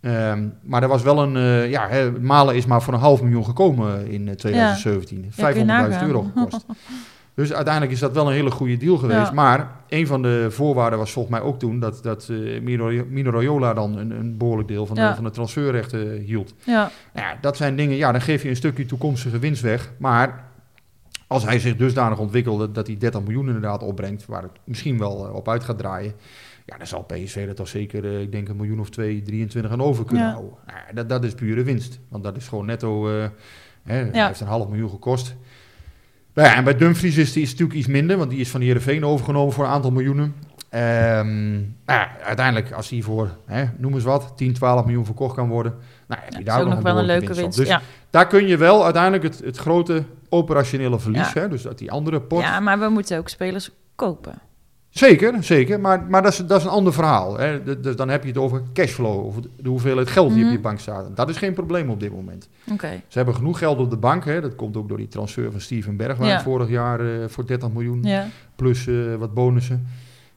Ehm, 0.00 0.48
maar 0.62 0.82
er 0.82 0.88
was 0.88 1.02
wel 1.02 1.22
een... 1.22 1.36
eh, 1.36 1.70
ja, 1.70 1.88
hè, 1.88 2.10
Malen 2.20 2.54
is 2.54 2.66
maar 2.66 2.82
voor 2.82 2.94
een 2.94 3.00
half 3.00 3.22
miljoen 3.22 3.44
gekomen 3.44 4.06
in 4.06 4.28
eh, 4.28 4.34
2017. 4.34 5.32
Ja, 5.36 5.50
kun 5.50 5.54
je 5.58 5.60
500.000 5.62 5.66
nagaan. 5.66 6.06
euro 6.06 6.30
gekost. 6.34 6.64
Dus 7.34 7.52
uiteindelijk 7.52 7.92
is 7.94 8.00
dat 8.00 8.12
wel 8.12 8.26
een 8.26 8.32
hele 8.32 8.50
goede 8.50 8.76
deal 8.76 8.96
geweest. 8.96 9.18
Ja. 9.26 9.32
Maar 9.32 9.70
een 9.88 10.06
van 10.06 10.22
de 10.22 10.46
voorwaarden 10.50 10.98
was 10.98 11.12
volgens 11.12 11.34
mij 11.34 11.44
ook 11.44 11.58
toen... 11.58 11.80
dat, 11.80 12.02
dat 12.02 12.28
eh, 12.30 12.60
Mino, 12.60 13.04
Mino 13.08 13.30
Raiola 13.30 13.74
dan 13.74 13.96
een, 13.98 14.10
een 14.10 14.36
behoorlijk 14.36 14.68
deel 14.68 14.86
van, 14.86 14.96
Ja. 14.96 15.08
de, 15.08 15.14
van 15.14 15.24
de 15.24 15.30
transferrechten 15.30 16.18
hield. 16.20 16.54
ja, 16.64 16.90
Nou 17.14 17.26
ja, 17.26 17.36
dat 17.40 17.56
zijn 17.56 17.76
dingen, 17.76 17.96
ja, 17.96 18.12
dan 18.12 18.20
geef 18.20 18.42
je 18.42 18.48
een 18.48 18.56
stukje 18.56 18.86
toekomstige 18.86 19.38
winst 19.38 19.62
weg. 19.62 19.92
Maar 19.98 20.44
als 21.26 21.44
hij 21.44 21.58
zich 21.58 21.76
dusdanig 21.76 22.18
ontwikkelt 22.18 22.74
dat 22.74 22.86
hij 22.86 22.96
30 22.98 23.20
miljoen 23.22 23.46
inderdaad 23.46 23.82
opbrengt, 23.82 24.26
waar 24.26 24.42
het 24.42 24.52
misschien 24.64 24.98
wel 24.98 25.26
eh, 25.26 25.34
op 25.34 25.48
uit 25.48 25.64
gaat 25.64 25.78
draaien, 25.78 26.12
ja, 26.70 26.76
dan 26.76 26.86
zal 26.86 27.02
PSV 27.02 27.46
dat 27.46 27.56
toch 27.56 27.68
zeker, 27.68 28.04
eh, 28.04 28.20
ik 28.20 28.32
denk, 28.32 28.48
een 28.48 28.56
miljoen 28.56 28.80
of 28.80 28.90
twee, 28.90 29.22
23 29.22 29.72
aan 29.72 29.82
over 29.82 30.04
kunnen 30.04 30.26
Ja. 30.26 30.32
houden. 30.32 30.52
Nou 30.66 30.78
ja, 30.86 30.92
dat, 30.94 31.08
dat 31.08 31.24
is 31.24 31.34
pure 31.34 31.62
winst, 31.62 31.98
want 32.08 32.24
dat 32.24 32.36
is 32.36 32.48
gewoon 32.48 32.66
netto, 32.66 33.08
eh, 33.08 33.28
hè, 33.82 33.94
hij 33.94 34.10
Ja. 34.12 34.26
heeft 34.26 34.40
een 34.40 34.46
half 34.46 34.68
miljoen 34.68 34.90
gekost. 34.90 35.34
Nou 36.34 36.48
ja, 36.48 36.54
en 36.56 36.64
bij 36.64 36.76
Dumfries 36.76 37.16
is 37.16 37.32
die 37.32 37.42
is 37.42 37.50
natuurlijk 37.50 37.78
iets 37.78 37.88
minder, 37.88 38.16
want 38.16 38.30
die 38.30 38.40
is 38.40 38.48
van 38.50 38.60
de 38.60 38.66
Heerenveen 38.66 39.04
overgenomen 39.04 39.52
voor 39.52 39.64
een 39.64 39.70
aantal 39.70 39.90
miljoenen. 39.90 40.34
Ehm, 40.68 41.52
nou 41.52 41.64
ja, 41.86 42.10
uiteindelijk, 42.24 42.72
als 42.72 42.88
die 42.88 43.04
voor, 43.04 43.30
hè, 43.46 43.64
noem 43.76 43.94
eens 43.94 44.04
wat, 44.04 44.32
10, 44.36 44.52
12 44.54 44.84
miljoen 44.84 45.04
verkocht 45.04 45.34
kan 45.34 45.48
worden, 45.48 45.74
nou, 46.08 46.20
heb 46.24 46.32
je 46.34 46.44
daar 46.44 46.58
is 46.58 46.64
ook 46.64 46.70
nog 46.70 46.82
wel 46.82 46.98
een 46.98 47.04
leuke 47.04 47.34
winst. 47.34 47.58
Dus 47.58 47.68
ja. 47.68 47.80
daar 48.10 48.26
kun 48.26 48.46
je 48.46 48.56
wel 48.56 48.84
uiteindelijk 48.84 49.22
het, 49.22 49.38
het 49.38 49.56
grote 49.56 50.04
operationele 50.28 50.98
verlies, 51.00 51.32
hè, 51.32 51.48
dus 51.48 51.62
dat 51.62 51.78
die 51.78 51.90
andere 51.90 52.20
pot. 52.20 52.40
ja, 52.42 52.60
maar 52.60 52.78
we 52.78 52.88
moeten 52.88 53.18
ook 53.18 53.28
spelers 53.28 53.70
kopen. 53.94 54.40
Zeker, 54.90 55.44
zeker, 55.44 55.80
maar, 55.80 56.02
maar 56.08 56.22
dat, 56.22 56.32
is, 56.32 56.38
dat 56.38 56.58
is 56.58 56.64
een 56.64 56.70
ander 56.70 56.92
verhaal. 56.92 57.38
Hè. 57.38 57.80
Dus 57.80 57.96
dan 57.96 58.08
heb 58.08 58.22
je 58.22 58.28
het 58.28 58.38
over 58.38 58.62
cashflow, 58.72 59.24
of 59.26 59.34
de 59.56 59.68
hoeveelheid 59.68 60.08
geld 60.08 60.28
die 60.28 60.38
op 60.38 60.44
Mhm. 60.44 60.52
je 60.52 60.60
bank 60.60 60.78
staat. 60.78 61.16
Dat 61.16 61.28
is 61.28 61.36
geen 61.36 61.52
probleem 61.54 61.90
op 61.90 62.00
dit 62.00 62.12
moment. 62.12 62.48
Ze 63.08 63.16
hebben 63.18 63.34
genoeg 63.34 63.58
geld 63.58 63.78
op 63.78 63.90
de 63.90 63.96
bank, 63.96 64.24
hè. 64.24 64.40
dat 64.40 64.54
komt 64.54 64.76
ook 64.76 64.88
door 64.88 64.96
die 64.96 65.08
transfer 65.08 65.50
van 65.50 65.60
Steven 65.60 65.96
Bergwijn 65.96 66.30
Ja. 66.30 66.42
vorig 66.42 66.68
jaar 66.68 67.00
eh, 67.00 67.28
voor 67.28 67.46
30 67.46 67.70
miljoen, 67.72 68.02
ja. 68.02 68.26
plus 68.56 68.86
eh, 68.86 68.94
wat 69.18 69.34
bonussen, 69.34 69.86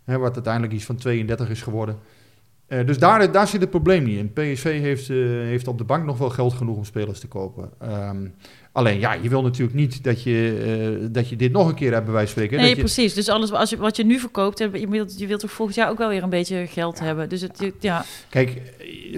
hè, 0.04 0.18
wat 0.18 0.34
uiteindelijk 0.34 0.74
iets 0.74 0.86
van 0.86 0.96
32 0.96 1.50
is 1.50 1.62
geworden. 1.62 1.96
Eh, 2.68 2.86
dus 2.86 2.98
daar, 3.00 3.32
daar 3.32 3.48
zit 3.48 3.62
het 3.62 3.70
probleem 3.70 4.04
niet 4.04 4.18
in. 4.18 4.34
PSV 4.34 4.80
heeft, 4.82 5.08
heeft 5.08 5.68
op 5.68 5.78
de 5.78 5.84
bank 5.84 6.06
nog 6.06 6.18
wel 6.18 6.30
geld 6.30 6.54
genoeg 6.54 6.78
om 6.78 6.86
spelers 6.86 7.20
te 7.20 7.28
kopen. 7.28 7.70
Ehm, 7.80 8.26
alleen 8.73 8.99
ja, 8.99 9.13
je 9.13 9.29
wil 9.29 9.41
natuurlijk 9.41 9.77
niet 9.77 10.03
dat 10.03 10.23
je, 10.23 10.97
eh, 11.01 11.07
dat 11.12 11.29
je 11.29 11.36
dit 11.36 11.51
nog 11.51 11.67
een 11.67 11.75
keer 11.75 11.91
hebt 11.91 12.03
bij 12.05 12.13
wijze 12.13 12.33
van 12.33 12.41
spreken. 12.43 12.57
Nee, 12.57 12.75
dat 12.75 12.75
je, 12.75 12.83
precies. 12.83 13.13
Dus 13.13 13.29
alles 13.29 13.51
als 13.51 13.69
je, 13.69 13.77
wat 13.77 13.95
je 13.95 14.05
nu 14.05 14.19
verkoopt, 14.19 14.59
je 14.59 14.88
wilt, 14.89 15.19
je 15.19 15.27
wilt 15.27 15.39
toch 15.39 15.51
volgend 15.51 15.77
jaar 15.77 15.89
ook 15.89 15.97
wel 15.97 16.09
weer 16.09 16.23
een 16.23 16.29
beetje 16.29 16.67
geld 16.67 16.99
hebben. 16.99 17.29
Dus 17.29 17.41
het, 17.41 17.71
ja, 17.79 18.05
Kijk, 18.29 18.62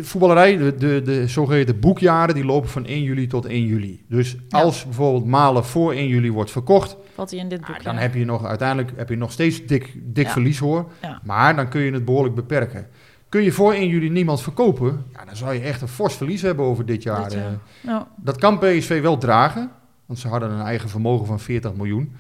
voetballerij, 0.02 0.58
de, 0.58 0.76
de, 0.76 1.02
de 1.02 1.28
zogeheten 1.28 1.80
boekjaren, 1.80 2.36
die 2.36 2.46
lopen 2.46 2.70
van 2.70 2.86
1 2.86 3.04
juli 3.04 3.28
tot 3.28 3.46
1 3.46 3.66
juli. 3.66 4.04
Dus 4.10 4.36
Ja. 4.50 4.62
als 4.62 4.84
bijvoorbeeld 4.84 5.26
Malen 5.26 5.66
voor 5.66 5.94
1 5.94 6.08
juli 6.08 6.32
wordt 6.32 6.52
verkocht, 6.52 6.98
valt 7.16 7.32
hij 7.32 7.40
in 7.40 7.50
dit 7.50 7.60
boek. 7.66 7.76
ah, 7.78 7.84
dan 7.84 7.94
ja. 7.94 8.00
heb 8.00 8.14
je 8.16 8.26
nog 8.26 8.46
uiteindelijk 8.46 8.92
heb 8.96 9.10
je 9.10 9.16
nog 9.16 9.32
steeds 9.32 9.66
dik, 9.66 9.94
dik 10.04 10.26
Ja. 10.26 10.32
verlies 10.32 10.60
hoor. 10.60 10.92
Ja. 11.02 11.22
Maar 11.24 11.56
dan 11.56 11.70
kun 11.70 11.82
je 11.82 11.92
het 11.92 12.06
behoorlijk 12.06 12.36
beperken. 12.36 12.88
Kun 13.30 13.44
je 13.44 13.52
voor 13.52 13.74
1 13.74 13.88
juli 13.88 14.10
niemand 14.10 14.42
verkopen, 14.42 15.06
zou 15.38 15.54
je 15.54 15.60
echt 15.60 15.82
een 15.82 15.88
fors 15.88 16.16
verlies 16.16 16.42
hebben 16.42 16.66
over 16.66 16.86
dit 16.86 17.04
jaar. 17.04 17.24
Dit 17.24 17.34
jaar. 17.34 17.52
eh. 17.52 17.58
Ja. 17.82 18.08
Dat 18.16 18.38
kan 18.38 18.60
PSV 18.60 19.02
wel 19.02 19.18
dragen, 19.18 19.72
want 20.06 20.20
ze 20.20 20.28
hadden 20.28 20.52
een 20.52 20.62
eigen 20.66 20.90
vermogen 20.90 21.26
van 21.26 21.40
40 21.40 21.74
miljoen. 21.74 22.16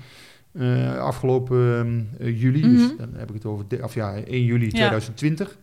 eh, 0.59 0.97
afgelopen 0.97 2.09
eh, 2.19 2.41
juli, 2.41 2.61
dus 2.61 2.81
Mhm. 2.81 2.97
dan 2.97 3.09
heb 3.15 3.27
ik 3.29 3.33
het 3.35 3.45
over 3.45 3.65
of 3.83 3.93
ja, 3.93 4.13
1 4.25 4.43
juli 4.43 4.65
Ja. 4.65 4.69
2020. 4.71 5.57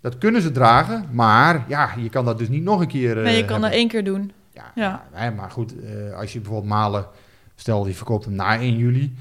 Dat 0.00 0.18
kunnen 0.18 0.42
ze 0.42 0.50
dragen, 0.52 1.04
maar 1.12 1.64
ja, 1.68 1.90
je 1.98 2.08
kan 2.08 2.24
dat 2.24 2.38
dus 2.38 2.48
niet 2.48 2.62
nog 2.62 2.80
een 2.80 2.86
keer. 2.86 3.16
Nee, 3.16 3.36
je 3.36 3.44
kan 3.44 3.60
dat 3.60 3.70
één 3.72 3.88
keer 3.88 4.04
doen. 4.04 4.32
Ja, 4.52 4.72
Ja. 4.74 5.30
maar 5.36 5.50
goed, 5.50 5.74
als 6.16 6.32
je 6.32 6.38
bijvoorbeeld 6.40 6.72
Malen, 6.72 7.06
stel 7.54 7.84
die 7.84 7.94
verkoopt 7.96 8.24
hem 8.24 8.34
na 8.34 8.58
1 8.60 8.76
juli. 8.76 9.14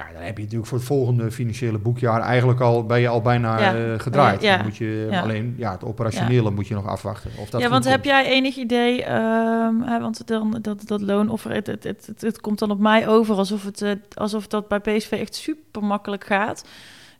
Ja, 0.00 0.12
dan 0.12 0.22
heb 0.22 0.36
je 0.36 0.42
natuurlijk 0.42 0.68
voor 0.68 0.78
het 0.78 0.86
volgende 0.86 1.30
financiële 1.30 1.78
boekjaar 1.78 2.20
eigenlijk 2.20 2.60
al, 2.60 2.84
ben 2.86 3.00
je 3.00 3.08
al 3.08 3.20
bijna 3.22 3.60
Ja. 3.60 3.74
eh, 3.74 3.98
gedraaid. 4.00 4.42
Ja. 4.42 4.56
Dan 4.56 4.64
moet 4.64 4.76
je 4.76 5.06
Ja. 5.10 5.20
alleen, 5.20 5.54
ja, 5.56 5.70
het 5.72 5.84
operationele 5.84 6.50
moet 6.50 6.68
je 6.68 6.74
nog 6.74 6.86
afwachten. 6.86 7.30
Of 7.38 7.50
dat 7.50 7.60
ja, 7.60 7.68
want 7.68 7.84
heb 7.84 8.04
jij 8.04 8.26
enig 8.26 8.56
idee, 8.56 9.04
ehm, 9.04 9.80
hè, 9.80 10.00
want 10.00 10.26
dan, 10.26 10.58
dat, 10.62 10.82
dat 10.86 11.00
loonoffer, 11.00 11.52
het, 11.52 11.66
het, 11.66 11.84
het, 11.84 12.06
het, 12.06 12.20
het 12.20 12.40
komt 12.40 12.58
dan 12.58 12.70
op 12.70 12.78
mij 12.78 13.08
over 13.08 13.36
alsof, 13.36 13.64
het, 13.64 13.82
eh, 13.82 13.90
alsof 14.14 14.46
dat 14.46 14.68
bij 14.68 14.80
PSV 14.80 15.10
echt 15.12 15.34
super 15.34 15.84
makkelijk 15.84 16.24
gaat. 16.24 16.64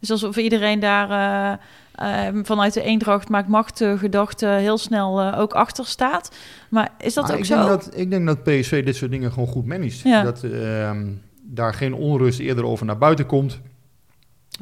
Dus 0.01 0.11
alsof 0.11 0.37
iedereen 0.37 0.81
daar 0.81 1.11
eh, 1.11 2.29
eh, 2.29 2.35
vanuit 2.43 2.75
de 2.75 2.83
eendracht 2.83 3.29
maakt 3.29 3.49
macht 3.49 3.81
eh, 3.81 3.99
gedachte 3.99 4.47
heel 4.47 4.79
snel 4.79 5.35
ook 5.35 5.53
achter 5.53 5.87
staat. 5.87 6.37
Maar 6.69 6.89
is 6.99 7.15
dat 7.15 7.25
Maar 7.25 7.33
ook 7.33 7.39
ik 7.39 7.45
zo? 7.45 7.55
Denk 7.57 7.69
dat, 7.69 7.91
ik 7.95 8.11
denk 8.11 8.27
dat 8.27 8.43
PSV 8.43 8.85
dit 8.85 8.97
soort 8.97 9.11
dingen 9.11 9.33
gewoon 9.33 9.49
goed 9.49 9.67
managt. 9.67 10.01
Ja. 10.01 10.23
Dat 10.23 10.43
ehm, 10.43 11.07
daar 11.55 11.75
geen 11.75 11.95
onrust 11.95 12.39
eerder 12.39 12.65
over 12.65 12.87
naar 12.87 12.99
buiten 12.99 13.27
komt. 13.27 13.61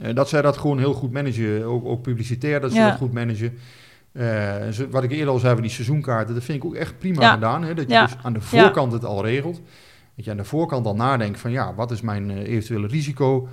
Eh, 0.02 0.14
dat 0.14 0.28
zij 0.28 0.42
dat 0.42 0.56
gewoon 0.56 0.78
heel 0.78 0.92
goed 0.92 1.12
managen. 1.12 1.64
Ook, 1.64 1.84
ook 1.84 2.02
publicitair 2.02 2.60
dat 2.60 2.70
ze 2.72 2.76
Ja. 2.78 2.88
dat 2.88 2.98
goed 2.98 3.12
managen. 3.12 3.58
Eh, 4.12 4.54
wat 4.90 5.02
ik 5.02 5.10
eerder 5.10 5.28
al 5.28 5.38
zei 5.38 5.52
van 5.52 5.62
die 5.62 5.70
seizoenkaarten, 5.70 6.34
dat 6.34 6.44
vind 6.44 6.58
ik 6.58 6.64
ook 6.64 6.74
echt 6.74 6.98
prima 6.98 7.20
Ja. 7.22 7.32
gedaan. 7.32 7.62
Hè? 7.64 7.74
Dat 7.74 7.90
je 7.90 8.00
dus 8.00 8.16
aan 8.22 8.32
de 8.32 8.40
voorkant 8.40 8.92
het 8.92 9.04
al 9.04 9.24
regelt. 9.24 9.60
Dat 10.16 10.24
je 10.24 10.30
aan 10.30 10.36
de 10.36 10.44
voorkant 10.44 10.86
al 10.86 10.94
nadenkt 10.94 11.40
van 11.40 11.50
ja, 11.50 11.74
wat 11.74 11.90
is 11.90 12.00
mijn 12.00 12.30
eh, 12.30 12.36
eventuele 12.48 12.86
risico? 12.86 13.48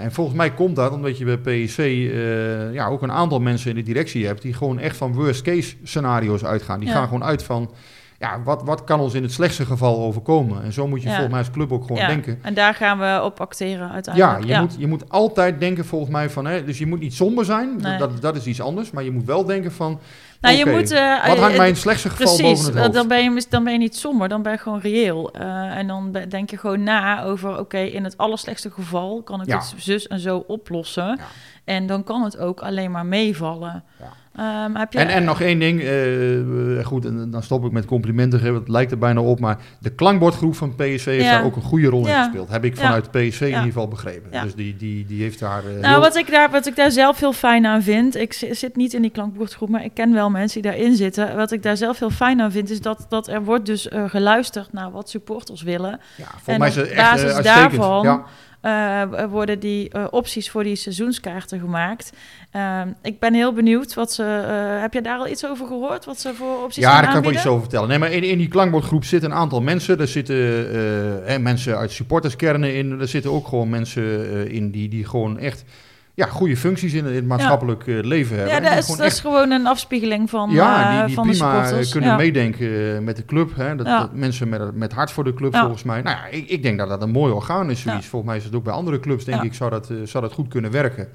En 0.00 0.12
volgens 0.12 0.36
mij 0.36 0.50
komt 0.54 0.76
dat 0.76 0.92
omdat 0.92 1.18
je 1.18 1.38
bij 1.38 1.62
eh, 1.76 2.72
ja, 2.74 2.86
ook 2.88 3.02
een 3.02 3.12
aantal 3.12 3.40
mensen 3.40 3.70
in 3.70 3.76
de 3.76 3.82
directie 3.82 4.26
hebt 4.26 4.42
die 4.42 4.52
gewoon 4.54 4.78
echt 4.78 4.96
van 4.96 5.12
worst 5.14 5.42
case 5.42 5.74
scenario's 5.82 6.44
uitgaan. 6.44 6.78
Die 6.80 6.88
Ja. 6.88 6.94
gaan 6.94 7.04
gewoon 7.04 7.24
uit 7.24 7.42
van 7.42 7.70
ja, 8.18 8.42
wat, 8.42 8.62
wat 8.62 8.84
kan 8.84 9.00
ons 9.00 9.14
in 9.14 9.22
het 9.22 9.32
slechtste 9.32 9.64
geval 9.66 9.98
overkomen? 10.00 10.62
En 10.62 10.72
zo 10.72 10.86
moet 10.86 10.98
je 11.02 11.06
Ja. 11.08 11.12
volgens 11.12 11.30
mij 11.34 11.42
als 11.44 11.50
club 11.50 11.72
ook 11.72 11.82
gewoon 11.82 11.98
Ja, 11.98 12.06
denken. 12.06 12.38
En 12.42 12.54
daar 12.54 12.74
gaan 12.74 12.98
we 12.98 13.20
op 13.24 13.40
acteren 13.40 13.86
Ja, 13.86 13.92
uiteindelijk. 13.92 14.44
je, 14.46 14.58
Moet, 14.60 14.76
je 14.78 14.86
moet 14.86 15.10
altijd 15.10 15.60
denken 15.60 15.84
volgens 15.84 16.10
mij 16.10 16.30
van, 16.30 16.46
hè, 16.46 16.64
dus 16.64 16.78
je 16.78 16.86
moet 16.86 17.00
niet 17.00 17.14
somber 17.14 17.44
zijn, 17.44 17.76
Nee. 17.76 17.98
dat, 17.98 18.20
dat 18.20 18.36
is 18.36 18.46
iets 18.46 18.60
anders, 18.60 18.90
maar 18.90 19.04
je 19.04 19.10
moet 19.10 19.24
wel 19.24 19.44
denken 19.44 19.72
van, 19.72 20.00
Nou, 20.40 20.56
je 20.56 20.66
moet, 20.66 20.90
eh, 20.90 21.26
wat 21.26 21.38
hangt 21.38 21.56
mij 21.56 21.66
in 21.66 21.72
het 21.72 21.82
slechtste 21.82 22.08
geval 22.10 22.36
boven 22.40 22.64
het 22.66 22.74
eh, 22.74 22.80
hoofd? 22.80 22.92
dan 22.94 23.08
ben, 23.08 23.22
je, 23.34 23.46
dan 23.48 23.64
ben 23.64 23.72
je 23.72 23.78
niet 23.78 23.96
somber, 23.96 24.28
dan 24.28 24.42
ben 24.42 24.52
je 24.52 24.58
gewoon 24.58 24.80
reëel. 24.80 25.30
En 25.32 25.86
dan 25.86 26.12
denk 26.28 26.50
je 26.50 26.56
gewoon 26.58 26.82
na 26.82 27.22
over, 27.22 27.58
oké, 27.58 27.78
in 27.78 28.04
het 28.04 28.16
allerslechtste 28.16 28.70
geval 28.70 29.22
kan 29.22 29.40
ik 29.40 29.46
Ja. 29.46 29.56
het 29.56 29.74
zus 29.76 30.06
en 30.06 30.18
zo 30.20 30.44
oplossen. 30.46 31.06
Ja. 31.06 31.16
En 31.64 31.86
dan 31.86 32.04
kan 32.04 32.22
het 32.22 32.38
ook 32.38 32.60
alleen 32.60 32.90
maar 32.90 33.06
meevallen. 33.06 33.84
Ja. 33.98 34.12
Ehm, 34.38 34.74
heb 34.74 34.92
je, 34.92 34.98
En, 34.98 35.08
en 35.08 35.24
nog 35.24 35.40
één 35.40 35.58
ding, 35.58 35.80
eh, 35.80 36.84
goed, 36.86 37.04
en 37.04 37.30
dan 37.30 37.42
stop 37.42 37.64
ik 37.64 37.72
met 37.72 37.84
complimenten 37.84 38.38
geven, 38.38 38.54
het 38.54 38.68
lijkt 38.68 38.90
er 38.90 38.98
bijna 38.98 39.20
op, 39.20 39.40
maar 39.40 39.56
de 39.78 39.90
klankbordgroep 39.90 40.54
van 40.56 40.74
PSV 40.74 41.04
heeft 41.04 41.24
Ja. 41.24 41.30
daar 41.32 41.44
ook 41.44 41.56
een 41.56 41.62
goede 41.62 41.88
rol 41.88 42.00
in 42.02 42.08
Ja. 42.08 42.22
gespeeld. 42.24 42.48
Heb 42.50 42.64
ik 42.64 42.76
Ja. 42.76 42.82
vanuit 42.82 43.10
PSV 43.10 43.40
in 43.40 43.46
Ja. 43.46 43.54
ieder 43.54 43.62
geval 43.72 43.88
begrepen. 43.88 44.28
Ja. 44.32 44.42
Dus 44.42 44.54
die, 44.54 44.76
die, 44.76 45.06
die 45.06 45.22
heeft 45.22 45.38
daar... 45.40 45.58
eh, 45.66 45.72
nou, 45.80 45.86
heel- 45.86 46.00
wat 46.00 46.16
ik, 46.16 46.30
daar, 46.30 46.50
wat 46.50 46.66
ik 46.66 46.76
daar 46.76 46.90
zelf 46.90 47.18
heel 47.20 47.32
fijn 47.32 47.66
aan 47.66 47.82
vind, 47.82 48.16
ik 48.16 48.32
zi- 48.32 48.54
zit 48.54 48.76
niet 48.76 48.92
in 48.94 49.02
die 49.02 49.10
klankbordgroep, 49.10 49.68
maar 49.68 49.84
ik 49.84 49.94
ken 49.94 50.12
wel 50.12 50.30
mensen 50.30 50.62
die 50.62 50.70
daarin 50.70 50.94
zitten. 50.96 51.36
Wat 51.36 51.52
ik 51.52 51.62
daar 51.62 51.76
zelf 51.76 51.98
heel 51.98 52.10
fijn 52.10 52.40
aan 52.40 52.52
vind, 52.52 52.70
is 52.70 52.80
dat, 52.80 53.06
dat 53.08 53.28
er 53.28 53.44
wordt 53.44 53.66
dus 53.66 53.88
eh, 53.88 54.04
geluisterd 54.08 54.72
naar 54.72 54.90
wat 54.90 55.08
supporters 55.10 55.62
willen. 55.62 56.00
ja, 56.16 56.24
volgens 56.24 56.46
en 56.46 56.58
mij 56.58 56.68
is 56.68 56.74
op 56.76 56.82
het 56.82 56.90
echt 57.36 57.44
daarvan 57.44 58.02
Ja. 58.04 58.24
Worden 59.30 59.60
die 59.60 59.88
eh, 59.90 60.04
opties 60.10 60.50
voor 60.50 60.62
die 60.64 60.76
seizoenskaarten 60.76 61.60
gemaakt. 61.60 62.12
Ehm, 62.50 62.88
ik 63.02 63.18
ben 63.18 63.34
heel 63.34 63.52
benieuwd 63.52 63.94
wat 63.94 64.12
ze. 64.12 64.22
eh, 64.22 64.80
heb 64.80 64.92
je 64.92 65.02
daar 65.02 65.18
al 65.18 65.28
iets 65.28 65.46
over 65.46 65.66
gehoord? 65.66 66.04
Wat 66.04 66.20
ze 66.20 66.34
voor 66.34 66.62
opties 66.62 66.82
Ja, 66.82 67.00
daar 67.00 67.08
kan 67.08 67.18
ik 67.18 67.24
wel 67.24 67.32
iets 67.32 67.46
over 67.46 67.60
vertellen. 67.60 67.88
Nee, 67.88 67.98
maar 67.98 68.12
in, 68.12 68.22
in 68.22 68.38
die 68.38 68.48
klankbordgroep 68.48 69.04
zitten 69.04 69.30
een 69.30 69.36
aantal 69.36 69.60
mensen. 69.60 69.98
Er 70.00 70.08
zitten 70.08 70.36
eh, 70.36 71.28
hè, 71.28 71.38
mensen 71.38 71.76
uit 71.76 71.90
supporterskernen 71.92 72.74
in. 72.74 73.00
Er 73.00 73.08
zitten 73.08 73.30
ook 73.30 73.46
gewoon 73.48 73.68
mensen 73.68 74.30
eh, 74.30 74.54
in 74.54 74.70
die, 74.70 74.88
die 74.88 75.04
gewoon 75.04 75.38
echt 75.38 75.64
ja, 76.18 76.26
goede 76.26 76.56
functies 76.56 76.92
in, 76.92 77.04
het 77.04 77.26
maatschappelijk 77.26 77.86
eh, 77.86 77.98
leven 78.02 78.36
hebben. 78.36 78.54
Ja, 78.54 78.60
dat 78.60 78.78
is, 78.78 78.84
gewoon 78.84 78.98
dat 78.98 79.12
is 79.12 79.20
gewoon 79.20 79.50
een 79.50 79.66
afspiegeling 79.66 80.30
van, 80.30 80.50
ja, 80.50 80.90
eh, 80.90 80.96
die, 80.96 81.06
die 81.06 81.14
van 81.14 81.26
de 81.26 81.32
prima 81.32 81.70
eh, 81.70 81.90
kunnen 81.90 82.10
ja. 82.10 82.16
meedenken 82.16 83.04
met 83.04 83.16
de 83.16 83.24
club. 83.24 83.56
Hè? 83.56 83.76
Dat, 83.76 83.86
Ja. 83.86 83.98
dat 83.98 84.12
mensen 84.12 84.48
met, 84.48 84.74
met 84.74 84.92
hart 84.92 85.10
voor 85.10 85.24
de 85.24 85.34
club, 85.34 85.56
volgens 85.56 85.82
mij. 85.82 86.02
Nou 86.02 86.16
ja, 86.16 86.26
ik, 86.26 86.48
ik 86.48 86.62
denk 86.62 86.78
dat 86.78 86.88
dat 86.88 87.02
een 87.02 87.10
mooi 87.10 87.32
orgaan 87.32 87.70
is, 87.70 87.80
zoiets. 87.80 88.06
Volgens 88.06 88.30
mij 88.30 88.40
is 88.40 88.46
het 88.46 88.54
ook 88.54 88.64
bij 88.64 88.72
andere 88.72 89.00
clubs, 89.00 89.24
denk 89.24 89.42
ik, 89.42 89.54
zou 89.54 89.70
dat, 89.70 89.90
zou 90.04 90.24
dat 90.24 90.32
goed 90.32 90.48
kunnen 90.48 90.70
werken. 90.70 91.08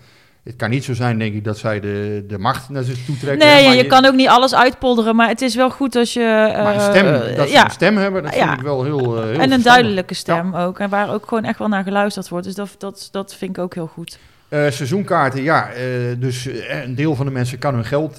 Het 0.44 0.56
kan 0.56 0.70
niet 0.70 0.84
zo 0.84 0.94
zijn, 0.94 1.20
denk 1.20 1.34
ik, 1.34 1.44
dat 1.44 1.58
zij 1.58 1.80
de, 1.80 2.26
de 2.28 2.38
macht 2.38 2.70
naar 2.70 2.84
zich 2.84 3.06
toe 3.06 3.18
trekken. 3.18 3.48
Nee, 3.48 3.66
maar 3.66 3.76
je, 3.76 3.88
kan 3.88 4.06
ook 4.06 4.14
niet 4.14 4.28
alles 4.28 4.56
uitpolderen, 4.56 5.16
maar 5.16 5.28
het 5.28 5.42
is 5.42 5.56
wel 5.56 5.70
goed 5.70 5.96
als 5.96 6.14
je. 6.14 6.52
Maar 6.64 6.76
een 6.76 6.82
stem, 6.82 7.36
dat 7.36 7.48
ze 7.48 7.54
ja, 7.54 7.66
een 7.66 7.72
stem 7.72 7.98
hebben, 7.98 8.24
dat 8.24 8.36
Ja. 8.36 8.48
vind 8.48 8.58
ik 8.60 8.66
wel 8.66 8.84
heel, 8.84 9.00
heel 9.00 9.18
en 9.18 9.24
een 9.24 9.34
verstandig. 9.34 9.64
duidelijke 9.64 10.14
stem 10.14 10.56
ook. 10.56 10.80
En 10.80 10.90
waar 10.90 11.14
ook 11.14 11.28
gewoon 11.28 11.44
echt 11.44 11.60
wel 11.60 11.68
naar 11.68 11.84
geluisterd 11.84 12.30
wordt. 12.30 12.46
Dus 12.46 12.56
dat, 12.56 12.76
dat, 12.78 13.10
dat 13.12 13.36
vind 13.36 13.58
ik 13.58 13.64
ook 13.64 13.74
heel 13.74 13.88
goed. 13.94 14.18
Eh, 14.54 14.70
seizoenkaarten, 14.72 15.44
ja. 15.44 15.70
eh, 15.72 15.84
dus 16.20 16.48
eh, 16.48 16.84
een 16.84 16.96
deel 16.96 17.16
van 17.16 17.26
de 17.26 17.32
mensen 17.32 17.58
kan 17.60 17.74
hun 17.74 17.86
geld 17.86 18.16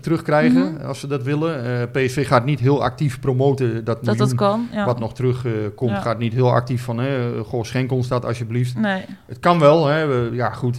terugkrijgen 0.00 0.72
Mhm. 0.72 0.86
als 0.86 1.00
ze 1.00 1.06
dat 1.06 1.22
willen. 1.22 1.90
PSV 1.90 2.26
gaat 2.26 2.44
niet 2.44 2.60
heel 2.60 2.82
actief 2.82 3.20
promoten 3.20 3.74
dat 3.74 3.84
Dat 3.84 4.02
miljoen 4.02 4.18
dat 4.26 4.34
kan. 4.34 4.68
Ja. 4.72 4.84
wat 4.84 4.98
nog 4.98 5.14
terugkomt. 5.14 5.74
komt 5.74 5.90
Ja. 5.90 6.00
Gaat 6.00 6.18
niet 6.18 6.32
heel 6.32 6.52
actief 6.52 6.82
van, 6.82 7.00
goh, 7.44 7.64
schenk 7.64 7.92
ons 7.92 8.08
dat 8.08 8.24
alsjeblieft. 8.24 8.76
Nee. 8.78 9.04
Het 9.26 9.38
kan 9.40 9.58
wel, 9.58 9.86
hè. 9.86 10.06
We- 10.06 10.30
ja 10.36 10.50
goed, 10.50 10.76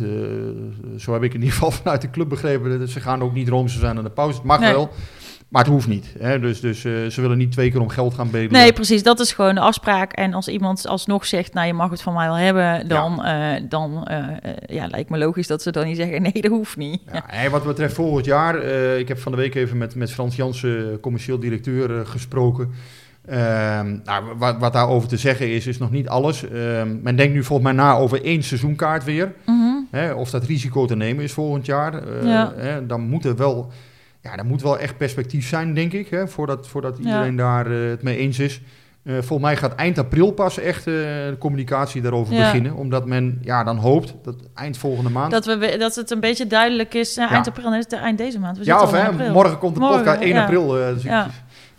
zo 0.97 1.13
heb 1.13 1.23
ik 1.23 1.33
in 1.33 1.39
ieder 1.39 1.53
geval 1.53 1.71
vanuit 1.81 2.01
de 2.01 2.09
club 2.09 2.29
begrepen. 2.29 2.79
Dat 2.79 2.89
Ze 2.89 2.99
gaan 2.99 3.21
ook 3.21 3.33
niet 3.33 3.49
roomser 3.49 3.79
zijn 3.79 3.97
aan 3.97 4.03
de 4.03 4.09
pauze. 4.09 4.37
Het 4.37 4.45
mag 4.45 4.59
Nee. 4.59 4.71
wel, 4.73 4.89
maar 5.47 5.63
het 5.63 5.73
hoeft 5.73 5.87
niet. 5.87 6.15
Hè. 6.19 6.39
Dus, 6.39 6.59
dus 6.59 6.85
eh, 6.85 7.05
ze 7.05 7.21
willen 7.21 7.37
niet 7.37 7.51
twee 7.51 7.71
keer 7.71 7.81
om 7.81 7.89
geld 7.89 8.13
gaan 8.13 8.29
bedelen. 8.31 8.51
Nee, 8.51 8.73
precies. 8.73 9.03
Dat 9.03 9.19
is 9.19 9.33
gewoon 9.33 9.55
de 9.55 9.61
afspraak. 9.61 10.13
En 10.13 10.33
als 10.33 10.47
iemand 10.47 10.87
alsnog 10.87 11.25
zegt, 11.25 11.53
nou, 11.53 11.67
je 11.67 11.73
mag 11.73 11.89
het 11.89 12.01
van 12.01 12.13
mij 12.13 12.27
wel 12.27 12.37
hebben, 12.37 12.87
dan, 12.87 13.23
eh, 13.23 13.63
dan 13.69 14.07
eh, 14.07 14.53
ja, 14.67 14.87
lijkt 14.87 15.09
me 15.09 15.17
logisch 15.17 15.47
dat 15.47 15.61
ze 15.61 15.71
dan 15.71 15.85
niet 15.85 15.97
zeggen, 15.97 16.21
nee, 16.21 16.41
dat 16.41 16.51
hoeft 16.51 16.77
niet. 16.77 17.01
Ja, 17.13 17.29
en 17.29 17.51
wat 17.51 17.63
betreft 17.63 17.93
volgend 17.93 18.25
jaar, 18.25 18.63
ik 18.97 19.07
heb 19.07 19.19
van 19.19 19.31
de 19.31 19.37
week 19.37 19.55
even 19.55 19.77
met, 19.77 19.95
met 19.95 20.11
Frans 20.11 20.35
Jansen, 20.35 20.99
commercieel 20.99 21.39
directeur, 21.39 22.05
gesproken. 22.05 22.71
Ehm, 23.25 23.97
nou, 24.03 24.23
wat, 24.37 24.57
wat 24.59 24.73
daarover 24.73 25.09
te 25.09 25.17
zeggen 25.17 25.51
is, 25.51 25.67
is 25.67 25.77
nog 25.77 25.91
niet 25.91 26.07
alles. 26.07 26.49
Ehm, 26.49 26.97
men 27.01 27.15
denkt 27.15 27.33
nu 27.33 27.43
volgens 27.43 27.67
mij 27.67 27.77
na 27.85 27.95
over 27.95 28.23
één 28.23 28.43
seizoenkaart 28.43 29.03
weer. 29.03 29.33
Mhm. 29.45 29.75
Hè, 29.91 30.13
of 30.13 30.29
dat 30.29 30.43
risico 30.43 30.85
te 30.85 30.95
nemen 30.95 31.23
is 31.23 31.31
volgend 31.33 31.65
jaar. 31.65 32.25
Ja. 32.25 32.53
hè, 32.55 32.85
dan 32.85 33.01
moet 33.01 33.25
er 33.25 33.35
wel, 33.35 33.71
ja, 34.25 34.35
dan 34.35 34.45
moet 34.47 34.61
wel 34.61 34.79
echt 34.79 34.97
perspectief 34.97 35.47
zijn, 35.47 35.73
denk 35.73 35.93
ik. 35.93 36.07
Hè, 36.09 36.27
voordat, 36.27 36.67
voordat 36.67 36.97
Ja. 36.97 37.03
iedereen 37.03 37.35
daar 37.35 37.71
eh, 37.71 37.89
het 37.89 38.03
mee 38.03 38.17
eens 38.17 38.39
is. 38.39 38.61
Eh, 39.03 39.13
volgens 39.13 39.39
mij 39.41 39.57
gaat 39.57 39.75
eind 39.75 39.97
april 39.97 40.31
pas 40.31 40.59
echt 40.59 40.77
eh, 40.87 40.93
de 40.93 41.35
communicatie 41.39 42.01
daarover 42.01 42.33
Ja. 42.33 42.39
beginnen. 42.41 42.73
Omdat 42.75 43.05
men 43.05 43.39
ja, 43.41 43.63
dan 43.63 43.77
hoopt 43.77 44.13
dat 44.23 44.35
eind 44.53 44.77
volgende 44.77 45.09
maand... 45.09 45.31
Dat, 45.31 45.45
we, 45.45 45.75
dat 45.79 45.95
het 45.95 46.11
een 46.11 46.19
beetje 46.19 46.47
duidelijk 46.47 46.93
is. 46.93 47.15
Ja. 47.15 47.29
eind 47.31 47.47
april, 47.47 47.69
nee, 47.69 47.79
het 47.79 47.91
is 47.93 47.99
eind 47.99 48.17
deze 48.17 48.39
maand. 48.39 48.57
We 48.57 48.65
Ja, 48.65 48.81
of 48.81 48.91
hè, 48.91 49.29
morgen 49.31 49.57
komt 49.57 49.73
de 49.73 49.79
Morgen, 49.79 49.97
podcast, 49.97 50.21
1 50.21 50.33
ja. 50.33 50.43
april. 50.43 50.67
dus 50.67 51.03
ik- 51.03 51.09
Ja. 51.09 51.29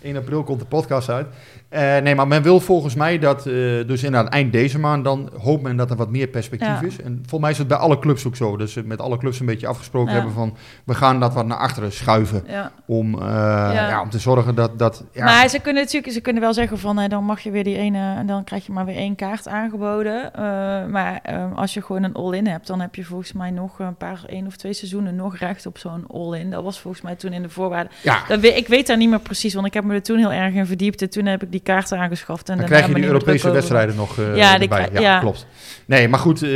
1 0.02 0.16
april 0.16 0.42
komt 0.42 0.60
de 0.60 0.66
podcast 0.66 1.08
uit. 1.08 1.26
Eh, 1.68 1.96
nee, 1.98 2.14
maar 2.14 2.26
men 2.28 2.42
wil 2.42 2.60
volgens 2.60 2.94
mij 2.94 3.18
dat, 3.18 3.38
eh, 3.46 3.52
dus 3.86 4.02
inderdaad 4.02 4.32
eind 4.32 4.52
deze 4.52 4.78
maand, 4.78 5.04
dan 5.04 5.30
hoopt 5.40 5.62
men 5.62 5.76
dat 5.76 5.90
er 5.90 5.96
wat 5.96 6.10
meer 6.10 6.26
perspectief 6.26 6.80
Ja. 6.80 6.86
is. 6.86 7.00
En 7.00 7.16
volgens 7.16 7.40
mij 7.40 7.50
is 7.50 7.58
het 7.58 7.68
bij 7.68 7.76
alle 7.76 7.98
clubs 7.98 8.26
ook 8.26 8.36
zo. 8.36 8.56
Dus 8.56 8.72
ze 8.72 8.82
met 8.84 9.00
alle 9.00 9.18
clubs 9.18 9.40
een 9.40 9.46
beetje 9.46 9.66
afgesproken 9.66 10.08
Ja. 10.10 10.16
hebben 10.16 10.34
van, 10.34 10.56
we 10.84 10.94
gaan 10.94 11.20
dat 11.20 11.34
wat 11.34 11.46
naar 11.46 11.56
achteren 11.58 11.92
schuiven. 11.92 12.42
Ja. 12.46 12.72
Om, 12.86 13.14
eh, 13.14 13.28
ja. 13.72 14.00
om 14.02 14.10
te 14.10 14.18
zorgen 14.18 14.54
dat, 14.54 14.78
dat 14.78 15.04
ja, 15.12 15.24
Maar 15.24 15.48
ze 15.48 15.58
kunnen 15.60 15.82
natuurlijk 15.82 16.12
ze 16.12 16.20
kunnen 16.20 16.42
wel 16.42 16.54
zeggen 16.54 16.78
van 16.78 16.98
eh, 17.00 17.08
dan 17.08 17.24
mag 17.24 17.40
je 17.40 17.50
weer 17.50 17.64
die 17.64 17.76
ene 17.76 18.14
en 18.16 18.26
dan 18.26 18.44
krijg 18.44 18.66
je 18.66 18.72
maar 18.72 18.84
weer 18.84 18.96
één 18.96 19.14
kaart 19.14 19.48
aangeboden. 19.48 20.34
Eh, 20.34 20.42
maar 20.86 21.20
eh, 21.22 21.56
als 21.56 21.74
je 21.74 21.82
gewoon 21.82 22.02
een 22.02 22.14
all-in 22.14 22.46
hebt, 22.46 22.66
dan 22.66 22.80
heb 22.80 22.94
je 22.94 23.04
volgens 23.04 23.32
mij 23.32 23.50
nog 23.50 23.78
een 23.78 23.96
paar 23.96 24.20
één 24.26 24.46
of 24.46 24.56
twee 24.56 24.72
seizoenen 24.72 25.16
nog 25.16 25.36
recht 25.36 25.66
op 25.66 25.78
zo'n 25.78 26.04
all-in. 26.12 26.50
Dat 26.50 26.62
was 26.64 26.80
volgens 26.80 27.02
mij 27.02 27.14
toen 27.14 27.32
in 27.32 27.42
de 27.42 27.48
voorwaarden. 27.48 27.92
ja, 28.02 28.22
Dat 28.28 28.44
ik 28.44 28.68
weet 28.68 28.86
daar 28.86 28.96
niet 28.96 29.08
meer 29.10 29.20
precies, 29.20 29.54
want 29.54 29.66
ik 29.66 29.74
heb 29.74 29.84
me 29.84 29.94
er 29.94 30.02
toen 30.02 30.18
heel 30.18 30.32
erg 30.32 30.54
in 30.54 30.66
verdiept. 30.66 31.02
En 31.02 31.10
toen 31.10 31.26
heb 31.26 31.42
ik 31.42 31.50
die 31.50 31.55
kaarten 31.60 31.98
aangeschaft. 31.98 32.48
En 32.48 32.56
dan 32.56 32.66
krijg 32.66 32.86
je 32.86 32.94
die 32.94 33.04
Europese 33.04 33.50
wedstrijden 33.50 33.96
nog 33.96 34.18
eh, 34.18 34.36
Ja, 34.36 34.52
die 34.58 34.62
erbij. 34.68 34.88
ja, 34.92 35.00
ja. 35.00 35.18
klopt. 35.18 35.46
Nee, 35.86 36.08
maar 36.08 36.18
goed, 36.18 36.42
eh, 36.42 36.50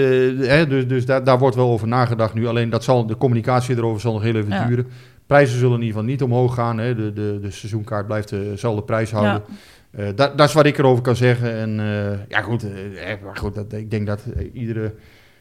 hè, 0.49 0.67
dus, 0.67 0.87
dus 0.87 1.07
daar, 1.07 1.25
daar 1.25 1.39
wordt 1.39 1.57
wel 1.57 1.71
over 1.71 1.89
nagedacht 1.89 2.35
nu. 2.35 2.47
Alleen 2.47 2.71
dat 2.71 2.85
zal, 2.85 3.07
de 3.07 3.17
communicatie 3.17 3.77
erover 3.77 4.01
zal 4.01 4.13
nog 4.13 4.23
heel 4.23 4.35
even 4.35 4.51
Ja. 4.51 4.65
duren. 4.67 4.87
Prijzen 5.27 5.59
zullen 5.59 5.75
in 5.75 5.81
ieder 5.81 5.95
geval 5.95 6.09
niet 6.11 6.23
omhoog 6.23 6.55
gaan. 6.55 6.79
Hè. 6.79 6.95
De, 6.95 7.13
de, 7.13 7.39
de 7.43 7.51
seizoenkaart 7.51 8.07
blijft 8.07 8.29
dezelfde 8.29 8.83
prijs 8.83 9.11
houden. 9.11 9.43
Eh, 9.91 10.07
dat, 10.15 10.39
dat 10.39 10.49
is 10.49 10.55
wat 10.55 10.67
ik 10.67 10.79
erover 10.79 11.03
kan 11.03 11.17
zeggen. 11.17 11.53
En 11.55 11.81
eh, 11.81 12.19
ja, 12.29 12.41
goed, 12.41 12.63
eh, 12.65 13.13
eh, 13.13 13.19
maar 13.25 13.37
goed 13.37 13.55
dat, 13.55 13.73
ik 13.73 13.91
denk 13.91 14.07
dat 14.07 14.21
eh, 14.37 14.47
iedere 14.53 14.95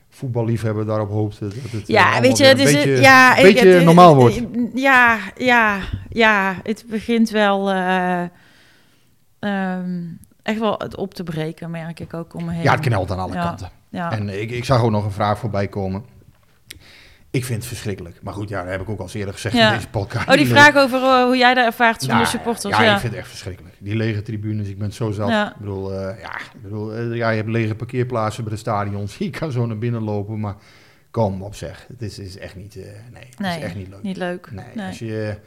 voetballiefhebber 0.09 0.85
daarop 0.85 1.09
hoopt. 1.09 1.39
Dat 1.39 1.53
het, 1.53 1.73
eh, 1.73 1.87
Ja, 1.87 2.21
weet 2.21 2.37
je, 2.37 2.45
het 2.45 2.59
een 2.59 2.67
is 2.67 2.73
beetje, 2.73 3.01
ja, 3.01 3.37
een 3.37 3.43
beetje 3.43 3.67
het- 3.67 3.83
normaal 3.85 4.15
wordt. 4.15 4.35
eh, 4.35 4.43
Ja, 4.73 5.17
ja, 5.37 5.77
ja, 6.09 6.55
het 6.63 6.85
begint 6.89 7.29
wel 7.29 7.69
eh, 7.71 8.21
ehm, 9.39 10.01
echt 10.43 10.59
wel 10.59 10.75
het 10.77 10.95
op 10.95 11.13
te 11.13 11.23
breken, 11.23 11.71
merk 11.71 11.99
ik 11.99 12.13
ook 12.13 12.33
om 12.33 12.45
me 12.45 12.51
heen. 12.53 12.63
Ja, 12.63 12.71
het 12.71 12.79
knelt 12.79 13.11
aan 13.11 13.19
alle 13.19 13.33
Ja. 13.33 13.43
kanten. 13.43 13.69
Ja. 13.89 14.11
En 14.11 14.41
ik, 14.41 14.51
ik 14.51 14.65
zag 14.65 14.81
ook 14.81 14.91
nog 14.91 15.05
een 15.05 15.11
vraag 15.11 15.39
voorbij 15.39 15.67
komen. 15.67 16.03
Ik 17.31 17.45
vind 17.45 17.57
het 17.59 17.67
verschrikkelijk. 17.67 18.19
Maar 18.21 18.33
goed, 18.33 18.49
ja, 18.49 18.61
dat 18.61 18.71
heb 18.71 18.81
ik 18.81 18.89
ook 18.89 18.99
al 18.99 19.09
eerder 19.13 19.33
gezegd 19.33 19.55
Ja. 19.55 19.67
in 19.69 19.75
deze 19.75 19.89
podcast. 19.89 20.27
Oh, 20.29 20.33
die 20.35 20.47
vraag 20.47 20.75
over 20.75 21.01
eh, 21.03 21.23
hoe 21.23 21.37
jij 21.37 21.53
daar 21.53 21.65
ervaart 21.65 21.99
zonder 21.99 22.17
Nou, 22.17 22.29
supporters. 22.29 22.77
Ja, 22.77 22.83
Ja, 22.83 22.93
ik 22.93 22.99
vind 22.99 23.11
het 23.11 23.21
echt 23.21 23.29
verschrikkelijk. 23.29 23.75
die 23.79 23.95
lege 23.95 24.21
tribunes, 24.21 24.67
ik 24.67 24.77
ben 24.77 24.93
zo 24.93 25.11
zat. 25.11 25.29
Ja. 25.29 25.49
Ik 25.49 25.55
bedoel, 25.57 25.93
eh, 25.93 26.19
ja, 26.21 26.35
ik 26.35 26.61
bedoel 26.61 26.93
eh, 26.95 27.15
ja, 27.15 27.29
je 27.29 27.37
hebt 27.37 27.49
lege 27.49 27.75
parkeerplaatsen 27.75 28.43
bij 28.43 28.53
de 28.53 28.59
stadions. 28.59 29.17
Je 29.27 29.29
kan 29.29 29.51
zo 29.51 29.65
naar 29.65 29.77
binnen 29.77 30.03
lopen, 30.03 30.39
maar 30.39 30.55
kom 31.11 31.41
op 31.43 31.55
zeg. 31.55 31.85
Het 31.87 32.01
is, 32.01 32.19
is 32.19 32.37
echt 32.37 32.55
niet, 32.55 32.75
nee, 32.75 33.29
Nee, 33.37 33.57
is 33.57 33.63
echt 33.63 33.75
niet 33.75 33.87
leuk. 33.89 34.01
Niet 34.03 34.17
leuk. 34.17 34.51
Nee, 34.51 34.65
Nee. 34.73 34.87
Als 34.87 34.99
je, 34.99 35.37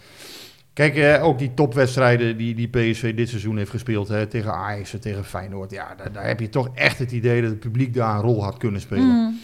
kijk, 0.74 0.96
eh, 0.96 1.24
ook 1.24 1.38
die 1.38 1.54
topwedstrijden 1.54 2.36
die, 2.36 2.54
die 2.54 2.68
PSV 2.68 3.14
dit 3.14 3.28
seizoen 3.28 3.56
heeft 3.56 3.70
gespeeld, 3.70 4.08
hè, 4.08 4.26
tegen 4.26 4.52
Ajax 4.54 4.92
en 4.92 5.00
tegen 5.00 5.24
Feyenoord. 5.24 5.70
Ja, 5.70 5.94
daar, 5.96 6.12
daar 6.12 6.26
heb 6.26 6.40
je 6.40 6.48
toch 6.48 6.68
echt 6.74 6.98
het 6.98 7.12
idee 7.12 7.40
dat 7.42 7.50
het 7.50 7.60
publiek 7.60 7.94
daar 7.94 8.14
een 8.14 8.20
rol 8.20 8.44
had 8.44 8.56
kunnen 8.56 8.80
spelen. 8.80 9.04
Mm, 9.04 9.38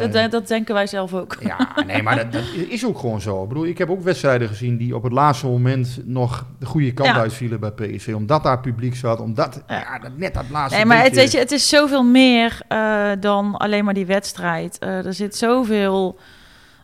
dat, 0.00 0.12
dat, 0.12 0.30
dat 0.30 0.48
denken 0.48 0.74
wij 0.74 0.86
zelf 0.86 1.14
ook. 1.14 1.36
ja, 1.40 1.74
nee, 1.86 2.02
maar 2.02 2.16
dat, 2.16 2.32
dat 2.32 2.42
is 2.68 2.86
ook 2.86 2.98
gewoon 2.98 3.20
zo. 3.20 3.42
Ik 3.42 3.48
bedoel, 3.48 3.66
ik 3.66 3.78
heb 3.78 3.90
ook 3.90 4.02
wedstrijden 4.02 4.48
gezien 4.48 4.76
die 4.76 4.96
op 4.96 5.02
het 5.02 5.12
laatste 5.12 5.46
moment 5.46 6.00
nog 6.04 6.46
de 6.58 6.66
goede 6.66 6.92
kant 6.92 7.08
Ja. 7.08 7.16
uitvielen 7.20 7.60
bij 7.60 7.70
PSV. 7.70 8.12
Omdat 8.16 8.42
daar 8.42 8.60
publiek 8.60 8.96
zat, 8.96 9.20
omdat 9.20 9.62
Ja. 9.68 9.78
ja. 9.78 9.98
dat, 9.98 10.10
net 10.16 10.34
dat 10.34 10.44
laatste 10.50 10.76
Nee, 10.76 10.86
maar 10.86 11.02
het, 11.02 11.14
weet 11.14 11.32
je, 11.32 11.38
het 11.38 11.52
is 11.52 11.68
zoveel 11.68 12.02
meer 12.04 12.60
eh, 12.68 13.10
dan 13.20 13.56
alleen 13.56 13.84
maar 13.84 13.94
die 13.94 14.06
wedstrijd. 14.06 14.78
Eh, 14.78 15.06
er 15.06 15.14
zit 15.14 15.36
zoveel. 15.36 16.18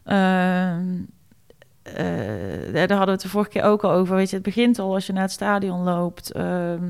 eh, 0.05 0.73
daar 2.73 2.89
hadden 2.89 3.07
we 3.07 3.11
het 3.13 3.21
de 3.21 3.29
vorige 3.29 3.51
keer 3.51 3.63
ook 3.63 3.85
al 3.85 3.91
over. 3.93 4.17
Weet 4.17 4.29
je, 4.31 4.35
het 4.37 4.45
begint 4.45 4.79
al 4.79 4.95
als 4.95 5.07
je 5.07 5.13
naar 5.13 5.23
het 5.23 5.33
stadion 5.33 5.83
loopt. 5.83 6.33
ehm, 6.33 6.85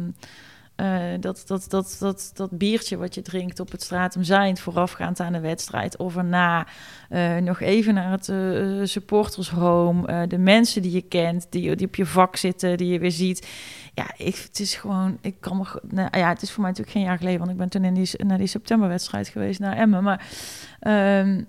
eh, 0.74 1.02
dat, 1.20 1.42
dat, 1.46 1.66
dat, 1.68 1.96
dat, 2.00 2.30
dat 2.34 2.50
biertje 2.58 2.96
wat 2.96 3.14
je 3.14 3.22
drinkt 3.22 3.60
op 3.60 3.70
het 3.70 3.82
Stratum 3.82 4.22
Zijnd 4.22 4.60
voorafgaand 4.60 5.20
aan 5.20 5.32
de 5.32 5.40
wedstrijd 5.40 5.96
of 5.96 6.16
erna. 6.16 6.66
eh, 7.08 7.36
nog 7.36 7.60
even 7.60 7.94
naar 7.94 8.10
het 8.10 8.28
eh 8.28 8.80
supportershome. 8.82 10.06
eh, 10.06 10.22
de 10.28 10.38
mensen 10.38 10.82
die 10.82 10.92
je 10.92 11.02
kent, 11.02 11.46
die, 11.50 11.76
die 11.76 11.86
op 11.86 11.94
je 11.94 12.06
vak 12.06 12.36
zitten, 12.36 12.76
die 12.76 12.92
je 12.92 12.98
weer 12.98 13.10
ziet. 13.10 13.48
Ja, 13.94 14.06
ik, 14.16 14.36
het 14.36 14.60
is 14.60 14.74
gewoon, 14.74 15.18
ik 15.20 15.34
kan 15.40 15.56
me, 15.56 15.80
nou, 15.88 16.18
ja, 16.18 16.28
het 16.28 16.42
is 16.42 16.50
voor 16.50 16.60
mij 16.62 16.70
natuurlijk 16.70 16.96
geen 16.96 17.06
jaar 17.06 17.18
geleden, 17.18 17.38
want 17.38 17.50
ik 17.50 17.56
ben 17.56 17.68
toen 17.68 17.84
in 17.84 17.94
die, 17.94 18.10
naar 18.24 18.38
die 18.38 18.46
septemberwedstrijd 18.46 19.28
geweest 19.28 19.60
naar 19.60 19.76
Emmen. 19.76 20.02
Maar 20.02 20.26
ehm, 20.80 21.38
eh, 21.38 21.44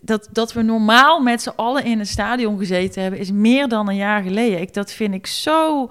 dat, 0.00 0.28
dat 0.32 0.52
we 0.52 0.62
normaal 0.62 1.20
met 1.20 1.42
z'n 1.42 1.52
allen 1.56 1.84
in 1.84 1.98
een 1.98 2.06
stadion 2.06 2.58
gezeten 2.58 3.02
hebben, 3.02 3.20
is 3.20 3.30
meer 3.32 3.68
dan 3.68 3.88
een 3.88 3.96
jaar 3.96 4.22
geleden. 4.22 4.60
Ik, 4.60 4.74
dat 4.74 4.92
vind 4.92 5.14
ik 5.14 5.26
zo 5.26 5.90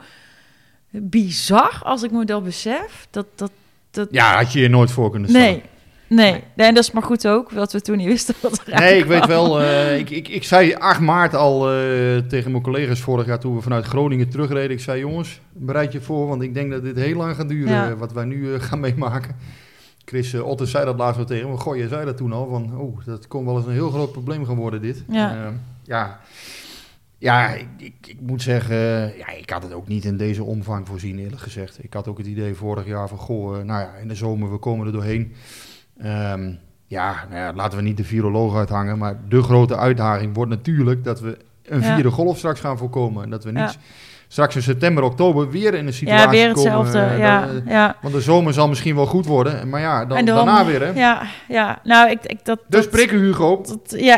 bizar 0.91 1.79
als 1.83 2.03
ik 2.03 2.11
me 2.11 2.25
dat 2.25 2.43
besef. 2.43 3.07
Dat, 3.09 3.25
dat, 3.35 3.51
dat, 3.91 4.07
Ja, 4.11 4.35
had 4.35 4.51
je 4.53 4.59
je 4.59 4.69
nooit 4.69 4.91
voor 4.91 5.11
kunnen 5.11 5.29
stellen. 5.29 5.47
nee, 5.47 5.61
nee, 6.07 6.43
nee. 6.55 6.67
En 6.67 6.73
dat 6.73 6.83
is 6.83 6.91
maar 6.91 7.03
goed 7.03 7.27
ook, 7.27 7.53
dat 7.53 7.73
we 7.73 7.81
toen 7.81 7.97
niet 7.97 8.07
wisten 8.07 8.35
wat 8.41 8.61
er 8.67 8.79
Nee, 8.79 8.97
ik 8.97 9.05
weet 9.05 9.25
wel. 9.25 9.61
eh, 9.61 9.97
ik, 9.99 10.09
ik, 10.09 10.27
ik 10.27 10.43
zei 10.43 10.73
8 10.75 10.99
maart 10.99 11.35
al 11.35 11.71
eh, 11.71 12.17
tegen 12.17 12.51
mijn 12.51 12.63
collega's 12.63 12.99
vorig 12.99 13.25
jaar 13.25 13.39
toen 13.39 13.55
we 13.55 13.61
vanuit 13.61 13.85
Groningen 13.85 14.29
terugreden. 14.29 14.71
Ik 14.71 14.79
zei: 14.83 14.99
Jongens, 14.99 15.39
bereid 15.51 15.91
je 15.91 16.01
voor, 16.01 16.27
want 16.27 16.41
ik 16.41 16.53
denk 16.53 16.71
dat 16.71 16.83
dit 16.83 16.95
heel 16.95 17.15
lang 17.15 17.35
gaat 17.35 17.49
duren. 17.49 17.73
Ja. 17.73 17.89
eh, 17.89 17.97
wat 17.97 18.13
wij 18.13 18.25
nu 18.25 18.59
gaan 18.59 18.79
meemaken. 18.79 19.35
Chris 20.09 20.33
uh, 20.33 20.45
Otter 20.47 20.67
zei 20.67 20.85
dat 20.85 20.97
laatst 20.97 21.15
wel 21.17 21.25
tegen 21.25 21.49
me. 21.49 21.57
Goh, 21.57 21.77
je 21.77 21.87
zei 21.87 22.05
dat 22.05 22.17
toen 22.17 22.33
al. 22.33 22.47
Van, 22.49 22.77
oh, 22.77 22.97
dat 23.05 23.27
kon 23.27 23.45
wel 23.45 23.57
eens 23.57 23.65
een 23.65 23.71
heel 23.71 23.89
groot 23.89 24.11
probleem 24.11 24.45
gaan 24.45 24.55
worden, 24.55 24.81
dit. 24.81 25.03
Ja. 25.07 25.31
Eh, 25.45 25.51
ja. 25.83 26.19
Ja, 27.17 27.47
ik, 27.49 27.67
ik, 27.77 27.93
ik 28.07 28.17
moet 28.21 28.41
zeggen, 28.41 28.75
eh, 28.75 29.17
ja, 29.17 29.29
ik 29.29 29.49
had 29.49 29.63
het 29.63 29.73
ook 29.73 29.87
niet 29.87 30.05
in 30.05 30.17
deze 30.17 30.43
omvang 30.43 30.87
voorzien, 30.87 31.19
eerlijk 31.19 31.41
gezegd. 31.41 31.83
Ik 31.83 31.93
had 31.93 32.07
ook 32.07 32.17
het 32.17 32.27
idee 32.27 32.53
vorig 32.55 32.85
jaar 32.85 33.07
van, 33.07 33.17
goh, 33.17 33.57
eh, 33.59 33.65
nou 33.65 33.81
ja, 33.81 33.93
in 34.01 34.07
de 34.07 34.15
zomer, 34.15 34.51
we 34.51 34.57
komen 34.57 34.85
er 34.85 34.91
doorheen. 34.93 35.33
Ehm, 35.97 36.53
ja, 36.85 37.25
nou 37.29 37.41
ja, 37.41 37.53
laten 37.53 37.77
we 37.77 37.83
niet 37.83 37.97
de 37.97 38.03
viroloog 38.03 38.55
uithangen, 38.55 38.97
maar 38.97 39.19
de 39.27 39.43
grote 39.43 39.77
uitdaging 39.77 40.33
wordt 40.35 40.51
natuurlijk 40.51 41.03
dat 41.03 41.19
we 41.19 41.37
een 41.63 41.81
Ja. 41.81 41.93
vierde 41.93 42.11
golf 42.11 42.37
straks 42.37 42.59
gaan 42.59 42.77
voorkomen. 42.77 43.23
En 43.23 43.29
dat 43.29 43.43
we 43.43 43.51
niet 43.51 43.73
Ja. 43.73 43.79
Straks 44.31 44.55
in 44.55 44.61
september, 44.61 45.03
oktober 45.03 45.49
weer 45.51 45.73
in 45.73 45.87
een 45.87 45.93
situatie 45.93 46.23
Ja, 46.25 46.29
weer 46.29 46.53
komen. 46.53 46.71
hetzelfde. 46.71 46.99
eh, 46.99 47.19
ja, 47.19 47.41
dat, 47.41 47.49
eh, 47.65 47.71
ja. 47.71 47.95
want 48.01 48.13
de 48.13 48.21
zomer 48.21 48.53
zal 48.53 48.67
misschien 48.67 48.95
wel 48.95 49.05
goed 49.05 49.25
worden, 49.25 49.69
maar 49.69 49.81
ja, 49.81 50.05
dan, 50.05 50.25
daarna 50.25 50.65
weer, 50.65 50.81
hè. 50.81 50.91
Ja, 50.99 51.21
ja. 51.47 51.79
Nou, 51.83 52.09
ik, 52.09 52.19
ik 52.23 52.37
dat. 52.45 52.59
Dus 52.67 52.81
dat, 52.81 52.89
prikken, 52.89 53.19
Hugo. 53.19 53.61
dat- 53.67 53.99
ja. 54.01 54.15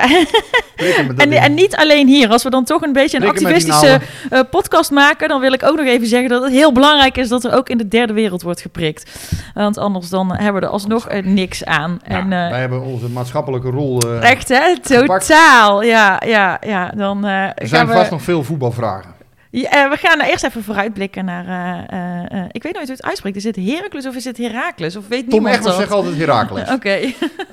Prikken 0.75 1.07
met 1.07 1.17
dat 1.17 1.25
En, 1.27 1.31
en 1.33 1.53
niet 1.53 1.75
alleen 1.75 2.07
hier. 2.07 2.29
Als 2.29 2.43
we 2.43 2.49
dan 2.49 2.63
toch 2.63 2.81
een 2.81 2.93
beetje 2.93 3.17
een 3.17 3.23
Prikken 3.23 3.45
activistische 3.45 3.99
eh, 4.29 4.39
podcast 4.49 4.91
maken, 4.91 5.27
dan 5.29 5.41
wil 5.41 5.51
ik 5.53 5.63
ook 5.63 5.77
nog 5.77 5.85
even 5.85 6.07
zeggen 6.07 6.29
dat 6.29 6.43
het 6.43 6.51
heel 6.51 6.71
belangrijk 6.71 7.17
is 7.17 7.29
dat 7.29 7.43
er 7.43 7.53
ook 7.53 7.69
in 7.69 7.77
de 7.77 7.87
derde 7.87 8.13
wereld 8.13 8.41
wordt 8.41 8.61
geprikt. 8.61 9.29
Want 9.53 9.77
anders 9.77 10.09
dan 10.09 10.35
hebben 10.35 10.61
we 10.61 10.67
er 10.67 10.73
alsnog 10.73 11.07
niks 11.23 11.65
aan. 11.65 11.99
Ja, 12.07 12.15
en, 12.19 12.29
wij 12.29 12.59
hebben 12.59 12.81
onze 12.81 13.09
maatschappelijke 13.09 13.69
rol. 13.69 13.99
echt 14.21 14.49
hè, 14.49 14.79
totaal. 14.79 15.83
Ja, 15.83 16.21
ja, 16.25 16.57
ja. 16.65 16.91
Dan 16.95 17.23
er 17.25 17.53
zijn 17.67 17.87
we. 17.87 17.93
vast 17.93 18.11
nog 18.11 18.21
veel 18.21 18.43
voetbalvragen. 18.43 19.19
Ja, 19.51 19.69
eh, 19.69 19.89
we 19.89 19.97
gaan 19.97 20.21
eerst 20.21 20.43
even 20.43 20.63
vooruitblikken 20.63 21.25
naar. 21.25 21.45
eh, 21.89 22.39
eh, 22.39 22.45
ik 22.51 22.63
weet 22.63 22.73
nooit 22.73 22.85
hoe 22.87 22.95
het 22.95 23.05
uitspreekt. 23.05 23.35
Is 23.35 23.43
het 23.43 23.55
Heracles 23.55 24.07
of 24.07 24.15
is 24.15 24.25
het 24.25 24.37
Herakles? 24.37 24.95
Of 24.95 25.07
weet 25.07 25.29
Tom 25.29 25.47
Egbers 25.47 25.75
zegt 25.75 25.91
altijd 25.91 26.17
Herakles. 26.17 26.69
Oké. 26.77 26.99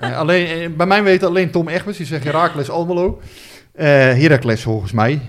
Alleen, 0.17 0.77
bij 0.77 0.87
mij 0.87 1.03
weet 1.03 1.23
alleen 1.23 1.51
Tom 1.51 1.69
Egbers, 1.69 1.97
die 1.97 2.07
zegt 2.07 2.25
Herakles 2.25 2.71
Almelo. 2.71 3.21
Heracles 3.77 4.63
volgens 4.63 4.93
mij. 4.93 5.21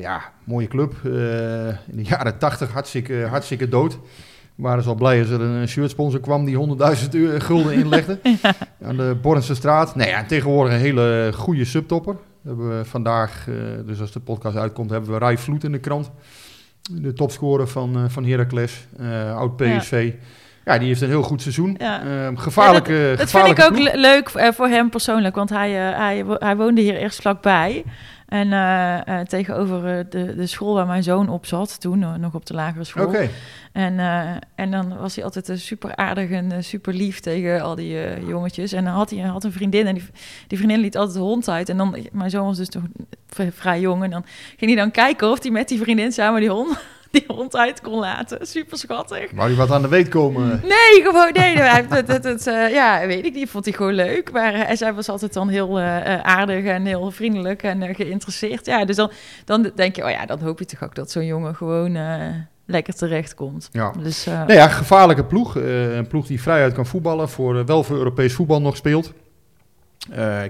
Ja, 0.00 0.22
mooie 0.44 0.68
club. 0.68 0.94
In 1.04 1.96
de 1.96 2.02
jaren 2.02 2.38
tachtig 2.38 2.72
hartstikke, 2.72 3.26
hartstikke 3.30 3.68
dood. 3.68 3.92
We 4.54 4.62
waren 4.64 4.82
ze 4.82 4.88
al 4.88 4.94
blij 4.94 5.20
als 5.20 5.30
er 5.30 5.40
een 5.40 5.68
shirtsponsor 5.68 6.20
kwam 6.20 6.44
die 6.44 6.56
100.000 6.56 7.08
euro- 7.10 7.38
gulden 7.38 7.72
inlegde. 7.74 8.18
Aan 8.86 8.96
de 8.96 9.16
Bornse 9.22 9.54
straat. 9.54 9.94
Nee, 9.94 10.08
ja, 10.08 10.24
tegenwoordig 10.24 10.72
een 10.74 10.78
hele 10.80 11.30
goede 11.34 11.64
subtopper. 11.64 12.16
We 12.48 12.54
hebben 12.64 12.86
vandaag, 12.86 13.44
eh, 13.48 13.54
dus 13.86 14.00
als 14.00 14.12
de 14.12 14.20
podcast 14.20 14.56
uitkomt, 14.56 14.90
hebben 14.90 15.10
we 15.10 15.18
Rai 15.18 15.38
Vloed 15.38 15.64
in 15.64 15.72
de 15.72 15.78
krant. 15.78 16.10
De 16.92 17.12
topscorer 17.12 17.68
van, 17.68 17.96
eh 17.96 18.02
van 18.08 18.24
Heracles, 18.24 18.86
eh, 18.98 19.36
oud 19.36 19.56
PSV. 19.56 20.12
Ja. 20.64 20.78
die 20.78 20.88
heeft 20.88 21.00
een 21.00 21.08
heel 21.08 21.22
goed 21.22 21.42
seizoen. 21.42 21.74
Ja. 21.78 22.30
Gevaarlijke, 22.34 22.92
Ja, 22.92 23.08
dat, 23.08 23.18
dat 23.18 23.30
vind 23.30 23.58
ik 23.58 23.64
ook 23.64 23.78
le- 23.78 23.96
leuk 24.00 24.30
voor 24.54 24.66
hem 24.68 24.90
persoonlijk, 24.90 25.34
want 25.34 25.50
hij, 25.50 25.70
hij, 25.72 26.24
hij 26.38 26.56
woonde 26.56 26.80
hier 26.80 26.96
eerst 26.96 27.20
vlakbij. 27.20 27.84
En 28.28 28.52
eh, 28.52 29.20
eh, 29.20 29.26
tegenover 29.26 29.98
eh, 29.98 30.04
de, 30.10 30.34
de 30.34 30.46
school 30.46 30.74
waar 30.74 30.86
mijn 30.86 31.02
zoon 31.02 31.28
op 31.28 31.46
zat, 31.46 31.80
toen 31.80 32.20
nog 32.20 32.34
op 32.34 32.46
de 32.46 32.54
lagere 32.54 32.84
school. 32.84 33.14
En, 33.72 33.98
en 34.54 34.70
dan 34.70 34.98
was 34.98 35.14
hij 35.14 35.24
altijd 35.24 35.48
een 35.48 35.58
super 35.58 35.96
aardig 35.96 36.30
en 36.30 36.64
super 36.64 36.94
lief 36.94 37.20
tegen 37.20 37.60
al 37.60 37.74
die 37.74 38.24
jongetjes. 38.26 38.72
En 38.72 38.84
dan 38.84 38.92
had 38.92 39.10
hij 39.10 39.18
had 39.18 39.44
een 39.44 39.52
vriendin 39.52 39.86
en 39.86 39.94
die, 39.94 40.04
die 40.46 40.58
vriendin 40.58 40.80
liet 40.80 40.96
altijd 40.96 41.16
de 41.16 41.22
hond 41.22 41.48
uit. 41.48 41.68
En 41.68 41.76
dan, 41.76 41.96
mijn 42.12 42.30
zoon 42.30 42.46
was 42.46 42.56
dus 42.56 42.68
toch 42.68 42.82
vrij 43.28 43.80
jong. 43.80 44.02
En 44.02 44.10
dan 44.10 44.24
ging 44.56 44.70
hij 44.70 44.80
dan 44.80 44.90
kijken 44.90 45.30
of 45.30 45.42
hij 45.42 45.50
met 45.50 45.68
die 45.68 45.78
vriendin 45.78 46.12
samen 46.12 46.40
die 46.40 46.50
hond, 46.50 46.78
die 47.12 47.24
hond 47.26 47.56
uit 47.56 47.80
kon 47.80 47.98
laten. 47.98 48.46
Super 48.46 48.78
schattig. 48.78 49.30
wou 49.34 49.48
die 49.48 49.56
wat 49.56 49.70
aan 49.70 49.82
de 49.82 49.88
weet 49.88 50.08
komen? 50.08 50.60
Nee, 50.62 51.02
gewoon 51.02 51.32
nee. 51.32 51.56
Dat, 51.88 52.06
dat, 52.06 52.22
dat, 52.22 52.46
eh, 52.46 52.72
ja, 52.72 53.06
weet 53.06 53.24
ik 53.24 53.34
niet. 53.34 53.50
Vond 53.50 53.64
hij 53.64 53.74
gewoon 53.74 53.94
leuk. 53.94 54.32
Maar 54.32 54.54
eh, 54.54 54.76
zij 54.76 54.94
was 54.94 55.08
altijd 55.08 55.32
dan 55.32 55.48
heel 55.48 55.78
eh, 55.78 56.20
aardig 56.20 56.64
en 56.64 56.84
heel 56.84 57.10
vriendelijk 57.10 57.62
en 57.62 57.94
geïnteresseerd. 57.94 58.66
Ja, 58.66 58.84
dus 58.84 58.96
dan, 58.96 59.10
dan 59.44 59.70
denk 59.74 59.96
je, 59.96 60.04
oh 60.04 60.10
ja, 60.10 60.26
dan 60.26 60.40
hoop 60.40 60.58
je 60.58 60.64
toch 60.64 60.84
ook 60.84 60.94
dat 60.94 61.10
zo'n 61.10 61.26
jongen 61.26 61.54
gewoon 61.54 61.98
lekker 62.66 62.94
terecht 62.94 63.34
komt. 63.34 63.68
Ja. 63.72 63.92
Dus 64.02 64.24
Nou 64.24 64.52
ja, 64.52 64.68
gevaarlijke 64.68 65.24
ploeg. 65.24 65.54
Een 65.54 66.06
ploeg 66.06 66.26
die 66.26 66.42
vrijuit 66.42 66.74
kan 66.74 66.86
voetballen, 66.86 67.28
voor, 67.28 67.64
wel 67.64 67.84
voor 67.84 67.96
Europees 67.96 68.34
voetbal 68.34 68.60
nog 68.60 68.76
speelt. 68.76 69.12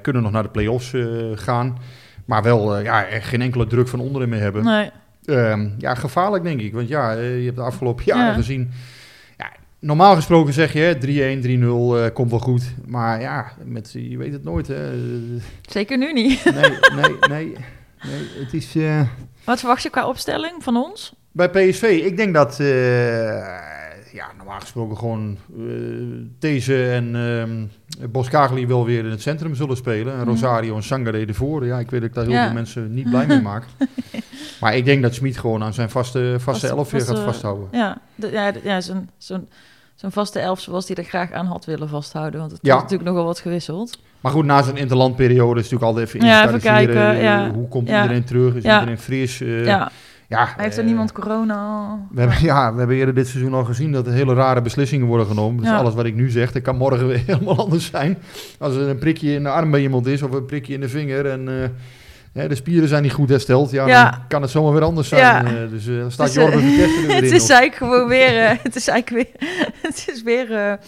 Kunnen 0.02 0.22
nog 0.22 0.32
naar 0.32 0.42
de 0.42 0.48
play-offs 0.48 0.92
gaan. 1.34 1.78
Maar 2.24 2.42
wel 2.42 2.78
ja, 2.78 3.00
geen 3.02 3.42
enkele 3.42 3.66
druk 3.66 3.88
van 3.88 4.00
onderen 4.00 4.28
meer 4.28 4.40
hebben. 4.40 4.64
nee. 4.64 4.90
Ehm, 5.28 5.68
ja, 5.78 5.94
gevaarlijk 5.94 6.44
denk 6.44 6.60
ik. 6.60 6.72
Want 6.72 6.88
ja, 6.88 7.14
eh, 7.16 7.38
je 7.38 7.44
hebt 7.44 7.56
de 7.56 7.62
afgelopen 7.62 8.04
jaren 8.04 8.24
Ja. 8.26 8.32
gezien... 8.34 8.70
Ja, 9.36 9.52
normaal 9.78 10.14
gesproken 10.14 10.52
zeg 10.52 10.72
je 10.72 10.78
hè, 10.80 10.94
3-1, 10.94 11.40
3-0, 11.42 11.96
eh, 11.96 12.14
komt 12.14 12.30
wel 12.30 12.38
goed. 12.40 12.62
Maar 12.86 13.20
ja, 13.20 13.52
met, 13.64 13.90
je 13.92 14.16
weet 14.18 14.32
het 14.32 14.44
nooit. 14.44 14.66
Hè. 14.66 14.90
Zeker 15.70 15.98
nu 15.98 16.12
niet. 16.12 16.44
Nee, 16.44 16.70
nee, 17.02 17.16
nee. 17.28 17.56
nee 18.06 18.28
het 18.44 18.52
is... 18.54 18.76
eh, 18.76 19.00
Wat 19.44 19.58
verwacht 19.58 19.82
je 19.82 19.90
qua 19.90 20.06
opstelling 20.08 20.62
van 20.62 20.76
ons? 20.76 21.14
Bij 21.32 21.48
PSV, 21.50 21.82
ik 21.82 22.16
denk 22.16 22.34
dat, 22.34 22.60
ja, 24.12 24.26
normaal 24.36 24.60
gesproken 24.60 24.96
gewoon 24.96 25.36
eh 25.58 25.64
These 26.38 26.90
en 26.90 27.70
Boskagli 28.10 28.66
wel 28.66 28.84
weer 28.84 29.04
in 29.04 29.10
het 29.10 29.22
centrum 29.22 29.54
zullen 29.54 29.76
spelen. 29.76 30.12
En 30.12 30.18
Mhm. 30.20 30.28
Rosario 30.28 30.76
en 30.76 30.82
Sangare 30.82 31.26
ervoor. 31.26 31.66
Ja, 31.66 31.78
ik 31.78 31.90
weet 31.90 32.00
dat 32.00 32.08
ik 32.08 32.14
daar 32.14 32.24
heel 32.24 32.32
Ja. 32.34 32.44
veel 32.44 32.54
mensen 32.54 32.94
niet 32.94 33.10
blij 33.10 33.26
mee 33.26 33.40
maak. 33.40 33.64
maar 34.60 34.76
ik 34.76 34.84
denk 34.84 35.02
dat 35.02 35.14
Smit 35.14 35.38
gewoon 35.38 35.62
aan 35.62 35.74
zijn 35.74 35.90
vaste, 35.90 36.36
vaste 36.38 36.68
elf 36.68 36.90
weer 36.90 37.00
gaat 37.00 37.08
vaste- 37.10 37.24
vasthouden. 37.24 37.68
Ja, 37.72 37.98
de, 38.14 38.30
ja, 38.30 38.52
de- 38.52 38.60
ja 38.64 38.80
zo'n 38.80 39.08
zo'n 39.18 39.48
zo'n 39.94 40.12
vaste 40.12 40.38
elf 40.38 40.60
zoals 40.60 40.86
die 40.86 40.96
er 40.96 41.04
graag 41.04 41.32
aan 41.32 41.46
had 41.46 41.64
willen 41.64 41.88
vasthouden. 41.88 42.40
Want 42.40 42.52
het 42.52 42.60
Ja. 42.62 42.74
is 42.76 42.82
natuurlijk 42.82 43.08
nogal 43.10 43.24
wat 43.24 43.38
gewisseld. 43.40 43.98
Maar 44.20 44.32
goed, 44.32 44.44
na 44.44 44.62
zijn 44.62 44.76
interlandperiode 44.76 45.60
is 45.60 45.70
natuurlijk 45.70 45.82
altijd 45.98 46.06
even 46.14 46.28
Ja, 46.28 46.46
even 46.46 46.60
kijken, 46.60 47.10
eh, 47.10 47.22
ja. 47.22 47.50
Hoe 47.54 47.68
komt 47.68 47.88
iedereen 47.88 48.24
terug? 48.24 48.54
Is 48.54 48.62
iedereen 48.62 48.98
fris? 48.98 49.40
Eh, 49.40 49.64
ja, 49.64 49.90
ja, 50.28 50.54
heeft 50.56 50.74
er 50.76 50.82
eh, 50.82 50.86
niemand 50.88 51.12
corona? 51.12 51.88
We 52.10 52.20
hebben, 52.20 52.38
ja, 52.42 52.72
we 52.72 52.78
hebben 52.78 52.96
eerder 52.96 53.14
dit 53.14 53.28
seizoen 53.28 53.54
al 53.54 53.64
gezien 53.64 53.92
dat 53.92 54.06
er 54.06 54.12
hele 54.12 54.34
rare 54.34 54.62
beslissingen 54.62 55.06
worden 55.06 55.26
genomen. 55.26 55.56
Dus 55.62 55.70
Ja. 55.70 55.76
alles 55.78 55.94
wat 55.94 56.04
ik 56.04 56.14
nu 56.14 56.30
zeg, 56.30 56.52
dat 56.52 56.62
kan 56.62 56.76
morgen 56.76 57.06
weer 57.08 57.22
helemaal 57.26 57.58
anders 57.58 57.86
zijn. 57.86 58.18
Als 58.58 58.74
er 58.74 58.88
een 58.88 58.98
prikje 58.98 59.32
in 59.32 59.42
de 59.42 59.48
arm 59.48 59.70
bij 59.70 59.80
iemand 59.80 60.06
is 60.06 60.22
of 60.22 60.32
een 60.32 60.46
prikje 60.46 60.74
in 60.74 60.80
de 60.80 60.88
vinger. 60.88 61.26
En, 61.26 61.48
eh, 61.48 61.68
hè, 62.32 62.48
de 62.48 62.54
spieren 62.54 62.88
zijn 62.88 63.02
niet 63.02 63.12
goed 63.12 63.28
hersteld. 63.28 63.70
Ja, 63.70 63.86
Ja. 63.86 64.10
dan 64.10 64.20
kan 64.28 64.42
het 64.42 64.50
zomaar 64.50 64.72
weer 64.72 64.82
anders 64.82 65.08
zijn. 65.08 65.22
Ja. 65.22 65.44
Eh, 65.62 65.70
dus 65.70 65.84
dan 65.86 66.10
staat 66.10 66.28
is, 66.28 66.34
Jorgen 66.34 66.60
Vitesse 66.60 67.06
weer 67.06 67.14
Het 67.22 67.32
is 67.32 67.48
eigenlijk 67.50 67.74
gewoon 67.74 68.08
weer, 68.08 68.58
het 68.62 68.76
is 68.76 68.88
eigenlijk 68.88 69.28
weer, 69.40 69.48
het 69.82 70.08
is 70.12 70.22
weer 70.22 70.78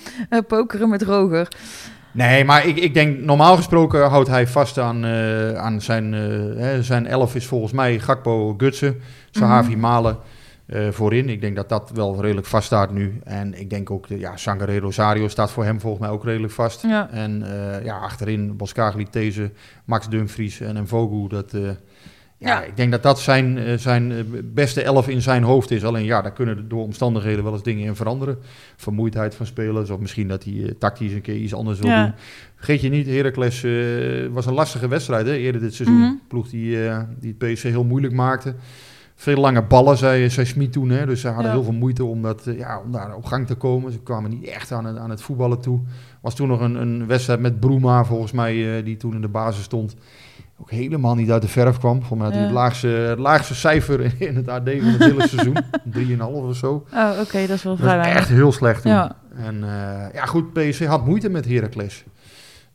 pokeren 0.47 0.89
met 0.89 1.03
Roger. 1.03 1.49
Nee, 2.13 2.45
maar 2.45 2.67
ik, 2.67 2.77
ik 2.77 2.95
denk 2.95 3.19
normaal 3.19 3.57
gesproken 3.57 4.09
houdt 4.09 4.29
hij 4.29 4.47
vast 4.47 4.79
aan, 4.79 5.07
aan 5.57 5.81
zijn, 5.81 6.13
hè, 6.57 6.83
zijn 6.83 7.07
elf 7.07 7.35
is 7.35 7.47
volgens 7.47 7.73
mij 7.73 7.99
Gakpo 7.99 8.55
Gutsen, 8.57 9.01
Sahavi 9.31 9.71
Mhm. 9.71 9.81
Malen 9.81 10.17
eh, 10.67 10.89
voorin. 10.91 11.29
Ik 11.29 11.41
denk 11.41 11.57
dat 11.57 11.69
dat 11.69 11.91
wel 11.95 12.21
redelijk 12.21 12.47
vast 12.47 12.67
staat 12.67 12.93
nu. 12.93 13.21
En 13.25 13.61
ik 13.61 13.71
denk 13.71 13.91
ook, 13.91 14.09
de, 14.09 14.19
ja, 14.19 14.37
Sangare 14.37 14.79
Rosario 14.79 15.29
staat 15.29 15.51
voor 15.51 15.65
hem 15.65 15.81
volgens 15.81 16.03
mij 16.03 16.11
ook 16.11 16.25
redelijk 16.25 16.53
vast. 16.53 16.83
Ja. 16.83 17.11
En 17.11 17.43
eh, 17.43 17.85
ja, 17.85 17.99
achterin 17.99 18.57
Boskagli, 18.57 19.07
These, 19.11 19.51
Max 19.85 20.09
Dumfries 20.09 20.61
en 20.61 20.83
Mvogu. 20.83 21.29
Dat, 21.29 21.55
eh, 21.55 21.61
ja, 21.63 21.73
Ja. 22.39 22.63
ik 22.63 22.77
denk 22.77 22.91
dat 22.91 23.03
dat 23.03 23.21
zijn, 23.21 23.79
zijn 23.79 24.13
beste 24.55 24.83
elf 24.83 25.09
in 25.09 25.23
zijn 25.23 25.43
hoofd 25.43 25.71
is. 25.71 25.85
Alleen 25.85 26.05
ja, 26.05 26.23
daar 26.23 26.33
kunnen 26.33 26.69
door 26.69 26.83
omstandigheden 26.83 27.45
wel 27.45 27.53
eens 27.53 27.63
dingen 27.63 27.87
in 27.87 27.97
veranderen. 27.97 28.39
Vermoeidheid 28.77 29.35
van 29.35 29.47
spelers 29.47 29.91
of 29.91 29.99
misschien 29.99 30.29
dat 30.29 30.45
hij 30.45 30.75
tactisch 30.79 31.13
een 31.13 31.21
keer 31.21 31.37
iets 31.37 31.55
anders 31.55 31.79
wil 31.79 31.91
Ja. 31.91 32.05
doen. 32.05 32.15
Vergeet 32.57 32.81
je 32.81 32.89
niet, 32.89 33.07
Heracles 33.07 33.61
was 34.33 34.47
een 34.47 34.55
lastige 34.55 34.89
wedstrijd 34.89 35.27
hè, 35.27 35.35
eerder 35.35 35.61
dit 35.61 35.75
seizoen. 35.75 35.99
Mhm. 35.99 36.13
Ploeg 36.29 36.49
die, 36.49 36.77
die 37.21 37.35
het 37.39 37.53
PSV 37.53 37.63
heel 37.63 37.85
moeilijk 37.85 38.13
maakte. 38.15 38.55
Veel 39.21 39.37
lange 39.37 39.63
ballen, 39.63 39.97
zei, 39.97 40.31
zei 40.31 40.47
Smit 40.47 40.73
toen. 40.73 40.91
Hè, 40.91 41.07
dus 41.07 41.21
ze 41.21 41.27
hadden 41.29 41.47
Ja. 41.47 41.53
heel 41.53 41.63
veel 41.63 41.73
moeite 41.73 42.05
om, 42.05 42.23
dat, 42.23 42.47
eh, 42.47 42.59
ja, 42.59 42.81
om 42.85 42.93
daar 42.93 43.15
op 43.15 43.25
gang 43.25 43.47
te 43.47 43.55
komen. 43.55 43.93
Ze 43.93 43.99
kwamen 43.99 44.31
niet 44.31 44.45
echt 44.45 44.73
aan 44.73 44.85
het, 44.85 44.97
aan 44.97 45.11
het 45.11 45.23
voetballen 45.23 45.61
toe. 45.61 45.81
was 46.21 46.35
toen 46.35 46.49
nog 46.49 46.61
een, 46.61 46.75
een 46.75 47.07
wedstrijd 47.07 47.41
met 47.41 47.61
Broema, 47.61 48.05
volgens 48.05 48.33
mij, 48.33 48.77
eh, 48.79 48.85
die 48.85 48.97
toen 48.97 49.15
in 49.15 49.21
de 49.21 49.29
basis 49.29 49.65
stond. 49.65 49.97
Ook 50.61 50.71
helemaal 50.71 51.15
niet 51.15 51.31
uit 51.31 51.43
de 51.43 51.49
verf 51.49 51.79
kwam. 51.79 52.03
Volgens 52.03 52.19
mij 52.19 52.23
had 52.29 52.33
hij 52.33 52.41
Ja. 52.41 52.47
het 52.49 52.57
laagste, 52.57 52.87
het 52.87 53.19
laagste 53.19 53.55
cijfer 53.55 54.01
in 54.29 54.37
het 54.37 54.49
AD 54.49 54.63
van 54.81 54.89
het 54.89 55.03
hele 55.05 55.29
seizoen. 55.29 55.57
3,5 55.97 56.25
of 56.49 56.57
zo. 56.57 56.87
Oh, 56.95 57.11
oké, 57.21 57.41
dat 57.47 57.57
is 57.57 57.63
wel 57.63 57.77
vrij 57.77 57.99
echt 58.01 58.29
heel 58.29 58.53
slecht 58.53 58.83
toen. 58.83 58.93
Ja. 58.93 59.17
En 59.37 59.55
eh, 59.65 60.15
ja, 60.15 60.25
goed, 60.25 60.53
PSV 60.53 60.87
had 60.87 61.07
moeite 61.07 61.29
met 61.29 61.45
Heracles. 61.45 62.05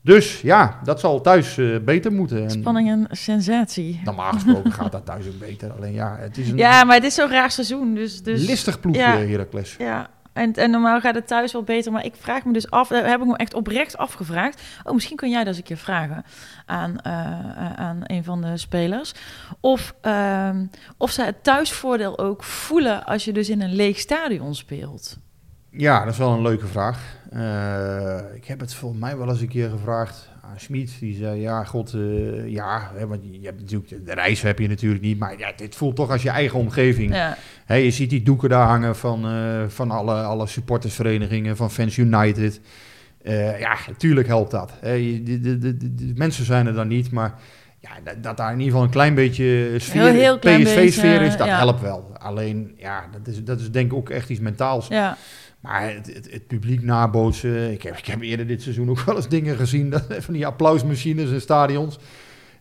Dus 0.05 0.41
ja, 0.41 0.79
dat 0.83 0.99
zal 0.99 1.21
thuis 1.21 1.57
eh, 1.57 1.77
beter 1.79 2.11
moeten. 2.11 2.43
En 2.43 2.51
Spanning 2.51 2.89
en 2.89 3.07
sensatie. 3.11 4.01
Normaal 4.03 4.31
gesproken 4.31 4.71
gaat 4.71 4.91
dat 4.91 5.05
thuis 5.05 5.27
ook 5.27 5.39
beter. 5.39 5.71
Alleen 5.71 5.93
ja, 5.93 6.15
het 6.19 6.37
is 6.37 6.49
een 6.49 6.57
Ja, 6.57 6.83
maar 6.83 6.95
het 6.95 7.05
is 7.05 7.15
zo'n 7.15 7.29
raar 7.29 7.51
seizoen. 7.51 7.93
Dus, 7.93 8.23
dus 8.23 8.47
listig 8.47 8.79
ploegje, 8.79 9.01
ja. 9.01 9.17
Heracles. 9.17 9.75
Ja, 9.77 10.09
en, 10.33 10.53
en 10.53 10.71
normaal 10.71 10.99
gaat 10.99 11.15
het 11.15 11.27
thuis 11.27 11.51
wel 11.51 11.63
beter. 11.63 11.91
Maar 11.91 12.05
ik 12.05 12.15
vraag 12.19 12.45
me 12.45 12.53
dus 12.53 12.69
af, 12.69 12.87
daar 12.87 13.07
heb 13.07 13.21
ik 13.21 13.27
me 13.27 13.37
echt 13.37 13.53
oprecht 13.53 13.97
afgevraagd. 13.97 14.61
Oh, 14.83 14.93
misschien 14.93 15.17
kun 15.17 15.29
jij 15.29 15.39
dat 15.39 15.47
eens 15.47 15.57
een 15.57 15.63
keer 15.63 15.77
vragen 15.77 16.23
aan, 16.65 16.99
eh, 16.99 17.73
aan 17.75 17.99
een 18.03 18.23
van 18.23 18.41
de 18.41 18.57
spelers. 18.57 19.13
Of, 19.59 19.95
ehm, 20.01 20.65
of 20.97 21.11
zij 21.11 21.25
het 21.25 21.43
thuisvoordeel 21.43 22.19
ook 22.19 22.43
voelen 22.43 23.05
als 23.05 23.25
je 23.25 23.33
dus 23.33 23.49
in 23.49 23.61
een 23.61 23.75
leeg 23.75 23.99
stadion 23.99 24.55
speelt. 24.55 25.17
Ja, 25.77 26.03
dat 26.03 26.13
is 26.13 26.19
wel 26.19 26.31
een 26.31 26.41
leuke 26.41 26.67
vraag. 26.67 26.99
Eh, 27.31 28.35
ik 28.35 28.45
heb 28.45 28.59
het 28.59 28.73
volgens 28.73 29.01
mij 29.01 29.17
wel 29.17 29.29
eens 29.29 29.41
een 29.41 29.47
keer 29.47 29.69
gevraagd 29.69 30.29
aan 30.41 30.59
Schmid. 30.59 30.91
Die 30.99 31.15
zei, 31.15 31.41
ja, 31.41 31.63
god, 31.63 31.93
eh, 31.93 32.47
ja, 32.47 32.91
hè, 32.95 33.07
want 33.07 33.21
je 33.31 33.39
hebt 33.45 33.59
natuurlijk, 33.59 34.05
de 34.05 34.13
reis 34.13 34.41
heb 34.41 34.59
je 34.59 34.67
natuurlijk 34.67 35.01
niet. 35.01 35.19
Maar 35.19 35.39
ja, 35.39 35.51
dit 35.55 35.75
voelt 35.75 35.95
toch 35.95 36.11
als 36.11 36.21
je 36.23 36.29
eigen 36.29 36.59
omgeving. 36.59 37.13
Ja, 37.13 37.37
Hè, 37.65 37.75
je 37.75 37.91
ziet 37.91 38.09
die 38.09 38.23
doeken 38.23 38.49
daar 38.49 38.67
hangen 38.67 38.95
van, 38.95 39.25
eh, 39.25 39.63
van 39.67 39.91
alle, 39.91 40.13
alle 40.13 40.47
supportersverenigingen, 40.47 41.55
van 41.55 41.71
Fans 41.71 41.97
United. 41.97 42.61
Ja, 43.59 43.77
natuurlijk 43.87 44.27
helpt 44.27 44.51
dat. 44.51 44.71
Hè. 44.79 45.21
De, 45.23 45.39
de, 45.39 45.77
de, 45.77 46.11
mensen 46.15 46.45
zijn 46.45 46.67
er 46.67 46.73
dan 46.73 46.87
niet, 46.87 47.11
maar 47.11 47.33
ja, 47.79 48.13
dat, 48.21 48.37
daar 48.37 48.51
in 48.51 48.57
ieder 48.57 48.71
geval 48.71 48.83
een 48.83 48.89
klein 48.91 49.15
beetje 49.15 49.75
sfeer, 49.77 50.01
Heel- 50.01 50.13
heel 50.13 50.39
klein 50.39 50.63
PSV-sfeer 50.63 51.21
is, 51.21 51.37
dat 51.37 51.47
ja. 51.47 51.57
helpt 51.57 51.81
wel. 51.81 52.11
Alleen, 52.17 52.75
ja, 52.77 53.05
dat 53.11 53.27
is, 53.27 53.43
dat 53.43 53.59
is 53.59 53.71
denk 53.71 53.91
ik 53.91 53.97
ook 53.97 54.09
echt 54.09 54.29
iets 54.29 54.39
mentaals. 54.39 54.87
ja. 54.87 55.17
Maar 55.65 55.93
het, 55.93 56.47
publiek 56.47 56.81
nabootsen. 56.83 57.71
Ik 57.71 57.81
heb, 57.81 57.97
ik 57.97 58.05
heb 58.05 58.21
eerder 58.21 58.47
dit 58.47 58.61
seizoen 58.61 58.89
ook 58.89 58.99
wel 58.99 59.15
eens 59.15 59.27
dingen 59.27 59.55
gezien. 59.55 59.89
Dat, 59.89 60.05
van 60.25 60.33
die 60.33 60.45
applausmachines 60.45 61.29
in 61.29 61.41
stadions. 61.41 61.99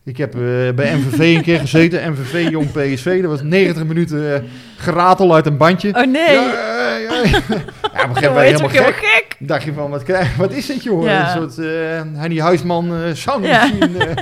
Ik 0.05 0.17
heb 0.17 0.33
eh, 0.33 0.41
bij 0.75 0.95
MVV 0.95 1.35
een 1.35 1.41
keer 1.41 1.59
gezeten. 1.59 2.01
MVV 2.11 2.49
Jong 2.49 2.71
PSV. 2.71 3.21
Dat 3.21 3.31
was 3.31 3.41
90 3.41 3.83
minuten 3.85 4.33
eh, 4.35 4.41
geratel 4.77 5.35
uit 5.35 5.45
een 5.45 5.57
bandje. 5.57 5.89
Oh 5.95 6.05
nee, 6.05 6.33
Ja, 6.33 6.41
ja, 6.41 6.97
ja. 6.97 7.23
ja, 7.23 7.37
op 8.03 8.09
een 8.09 8.15
gegeven 8.15 8.33
moment 8.33 8.45
helemaal 8.61 8.69
gek. 8.69 8.95
gek. 8.95 9.35
Dacht 9.39 9.63
je 9.63 9.73
van, 9.73 9.89
wat, 9.89 10.03
krijg, 10.03 10.35
wat 10.35 10.51
is 10.51 10.65
dit 10.65 10.83
joh? 10.83 11.03
Ja. 11.05 11.35
Een 11.35 11.41
soort 11.51 11.57
eh 11.67 12.01
Henny 12.13 12.39
Huisman 12.39 12.93
soundmachine. 13.15 14.05
eh, 14.05 14.15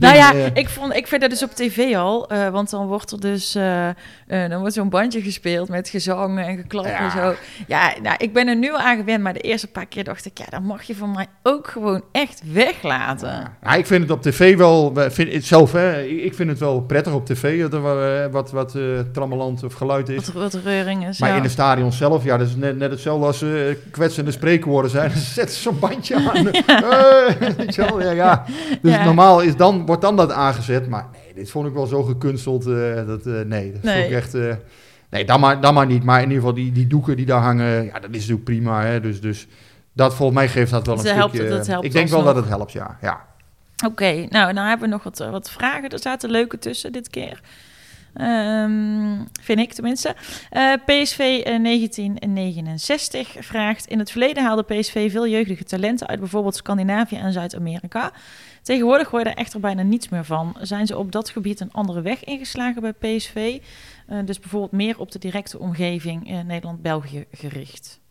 Nou 0.00 0.14
ja, 0.16 0.32
ik, 0.54 0.68
vond, 0.68 0.94
ik 0.94 1.06
vind 1.06 1.20
dat 1.20 1.30
dus 1.30 1.42
op 1.42 1.50
tv 1.50 1.94
al. 1.96 2.30
want 2.52 2.70
dan 2.70 2.86
wordt 2.86 3.10
er 3.10 3.20
dus 3.20 3.52
dan 4.26 4.58
wordt 4.58 4.74
zo'n 4.74 4.88
bandje 4.88 5.22
gespeeld 5.22 5.68
met 5.68 5.88
gezang 5.88 6.38
en 6.38 6.56
geklap 6.56 6.84
Ja. 6.86 6.98
en 7.04 7.10
zo. 7.10 7.34
Ja, 7.66 7.92
nou, 8.02 8.14
ik 8.18 8.32
ben 8.32 8.48
er 8.48 8.56
nu 8.56 8.72
al 8.72 8.78
aan 8.78 8.96
gewend. 8.96 9.22
Maar 9.22 9.32
de 9.32 9.40
eerste 9.40 9.66
paar 9.70 9.86
keer 9.86 10.04
dacht 10.04 10.26
ik, 10.26 10.38
ja, 10.38 10.44
dat 10.50 10.62
mag 10.62 10.82
je 10.82 10.94
van 10.94 11.12
mij 11.12 11.26
ook 11.42 11.68
gewoon 11.68 12.02
echt 12.12 12.42
weglaten. 12.52 13.52
Ja, 13.62 13.74
ik 13.74 13.86
vind 13.86 14.02
het 14.02 14.10
op 14.10 14.22
tv 14.22 14.56
wel, 14.56 14.94
we- 14.94 15.10
vind 15.14 15.32
het 15.32 15.44
zelf, 15.44 15.72
hè, 15.72 16.02
ik 16.02 16.34
vind 16.34 16.50
het 16.50 16.58
wel 16.58 16.80
prettig 16.80 17.12
op 17.12 17.26
tv 17.26 17.60
dat 17.60 17.72
er 17.72 17.80
wa- 17.80 18.30
wat, 18.30 18.50
wat 18.50 18.74
eh, 18.74 18.82
trammeland 19.12 19.62
of 19.64 19.72
geluid 19.74 20.08
is. 20.08 20.26
Wat, 20.32 20.52
wat 20.52 20.62
reuring 20.64 21.06
is. 21.08 21.18
Maar 21.18 21.28
ja. 21.30 21.36
in 21.36 21.42
de 21.42 21.48
stadion 21.48 21.92
zelf, 21.92 22.24
ja, 22.24 22.36
dat 22.36 22.46
is 22.46 22.56
net, 22.56 22.78
net 22.78 22.90
hetzelfde 22.90 23.26
als 23.26 23.42
eh, 23.42 23.50
kwetsende 23.90 24.30
spreekwoorden 24.30 24.90
zijn. 24.90 25.08
Dan 25.12 25.18
zetten 25.20 25.54
ze 25.56 25.62
zo'n 25.62 25.78
bandje 25.78 26.16
aan. 26.16 26.50
Eh, 26.56 27.66
ja, 28.00 28.10
ja. 28.10 28.44
Dus 28.82 28.96
normaal 29.04 29.40
is 29.40 29.56
dan, 29.56 29.86
wordt 29.86 30.02
dan 30.02 30.16
dat 30.16 30.30
aangezet. 30.32 30.88
Maar 30.88 31.06
nee, 31.12 31.34
dit 31.34 31.50
vond 31.50 31.66
ik 31.66 31.72
wel 31.72 31.86
zo 31.86 32.02
gekunsteld. 32.02 32.66
eh, 32.66 33.06
dat, 33.06 33.26
eh, 33.26 33.32
nee, 33.46 33.72
dat 33.72 33.82
Nee. 33.82 33.94
vond 34.00 34.06
ik 34.10 34.16
echt... 34.16 34.34
eh, 34.34 34.54
nee, 35.10 35.24
dan 35.24 35.40
maar, 35.40 35.60
dan 35.60 35.74
maar 35.74 35.86
niet. 35.86 36.04
Maar 36.04 36.16
in 36.22 36.22
ieder 36.28 36.38
geval 36.38 36.54
die, 36.54 36.72
die 36.72 36.86
doeken 36.86 37.16
die 37.16 37.26
daar 37.26 37.40
hangen, 37.40 37.84
ja, 37.84 37.92
dat 37.92 38.10
is 38.10 38.16
natuurlijk 38.18 38.44
prima. 38.44 38.82
Hè, 38.84 39.00
dus, 39.00 39.20
dus 39.20 39.46
dat 39.92 40.14
volgens 40.14 40.38
mij 40.38 40.48
geeft 40.48 40.70
dat 40.70 40.86
wel 40.86 40.96
Dat 40.96 41.04
een 41.04 41.14
helpt- 41.14 41.34
stukje... 41.34 41.50
dat 41.56 41.66
helpt 41.66 41.84
ik 41.86 41.92
denk 41.92 42.08
wel 42.08 42.22
dat 42.24 42.36
het 42.36 42.48
helpt, 42.48 42.72
ja. 42.72 42.98
ja. 43.00 43.20
Oké, 43.84 44.26
nou, 44.28 44.58
hebben 44.58 44.88
we 44.88 44.94
nog 44.94 45.02
wat, 45.02 45.20
eh, 45.20 45.30
wat 45.30 45.50
vragen. 45.50 45.88
Er 45.88 45.98
zaten 45.98 46.30
leuke 46.30 46.58
tussen 46.58 46.92
dit 46.92 47.10
keer. 47.10 47.40
Ehm, 48.14 49.24
vind 49.42 49.58
ik 49.58 49.72
tenminste. 49.72 50.14
Eh, 50.50 50.72
PSV 50.84 51.42
eh, 51.44 51.58
1969 51.58 53.36
vraagt... 53.40 53.86
In 53.86 53.98
het 53.98 54.10
verleden 54.10 54.44
haalde 54.44 54.62
PSV 54.62 55.10
veel 55.10 55.28
jeugdige 55.28 55.64
talenten 55.64 56.06
uit 56.06 56.18
bijvoorbeeld 56.18 56.56
Scandinavië 56.56 57.16
en 57.16 57.32
Zuid-Amerika. 57.32 58.12
Tegenwoordig 58.62 59.08
hoor 59.08 59.20
je 59.20 59.26
er 59.26 59.36
echter 59.36 59.60
bijna 59.60 59.82
niets 59.82 60.08
meer 60.08 60.24
van. 60.24 60.56
Zijn 60.60 60.86
ze 60.86 60.98
op 60.98 61.12
dat 61.12 61.30
gebied 61.30 61.60
een 61.60 61.72
andere 61.72 62.00
weg 62.00 62.24
ingeslagen 62.24 62.82
bij 62.82 62.92
PSV? 62.92 63.60
Eh, 64.06 64.18
dus 64.24 64.40
bijvoorbeeld 64.40 64.72
meer 64.72 64.98
op 64.98 65.12
de 65.12 65.18
directe 65.18 65.58
omgeving 65.58 66.44
Nederland-België 66.46 67.24
gericht. 67.32 68.02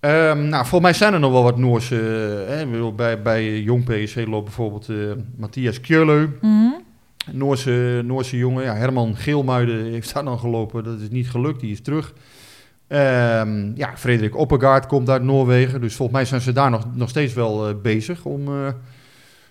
Ehm, 0.00 0.38
nou, 0.48 0.66
volgens 0.66 0.80
mij 0.80 0.92
zijn 0.92 1.12
er 1.12 1.20
nog 1.20 1.32
wel 1.32 1.42
wat 1.42 1.58
Noorse... 1.58 1.96
eh, 2.48 2.56
hè, 2.56 2.92
bij, 2.92 3.22
bij 3.22 3.60
Jong 3.60 3.84
PSV 3.84 4.24
loopt 4.28 4.44
bijvoorbeeld 4.44 4.88
eh, 4.88 4.96
Matthias 5.36 5.80
Kjörlö. 5.80 6.28
Mhm. 6.40 6.70
Noorse, 7.32 8.02
Noorse 8.04 8.36
jongen. 8.36 8.64
Ja, 8.64 8.74
Herman 8.74 9.16
Geelmuiden 9.16 9.84
heeft 9.84 10.14
daar 10.14 10.24
dan 10.24 10.38
gelopen. 10.38 10.84
Dat 10.84 11.00
is 11.00 11.10
niet 11.10 11.30
gelukt, 11.30 11.60
die 11.60 11.72
is 11.72 11.80
terug. 11.80 12.12
Ehm, 12.86 13.70
ja, 13.76 13.96
Frederik 13.96 14.36
Oppegaard 14.36 14.86
komt 14.86 15.08
uit 15.10 15.22
Noorwegen. 15.22 15.80
Dus 15.80 15.94
volgens 15.94 16.16
mij 16.18 16.26
zijn 16.26 16.40
ze 16.40 16.52
daar 16.52 16.70
nog, 16.70 16.86
nog 16.94 17.08
steeds 17.08 17.34
wel 17.34 17.68
eh, 17.68 17.74
bezig 17.82 18.24
om, 18.24 18.48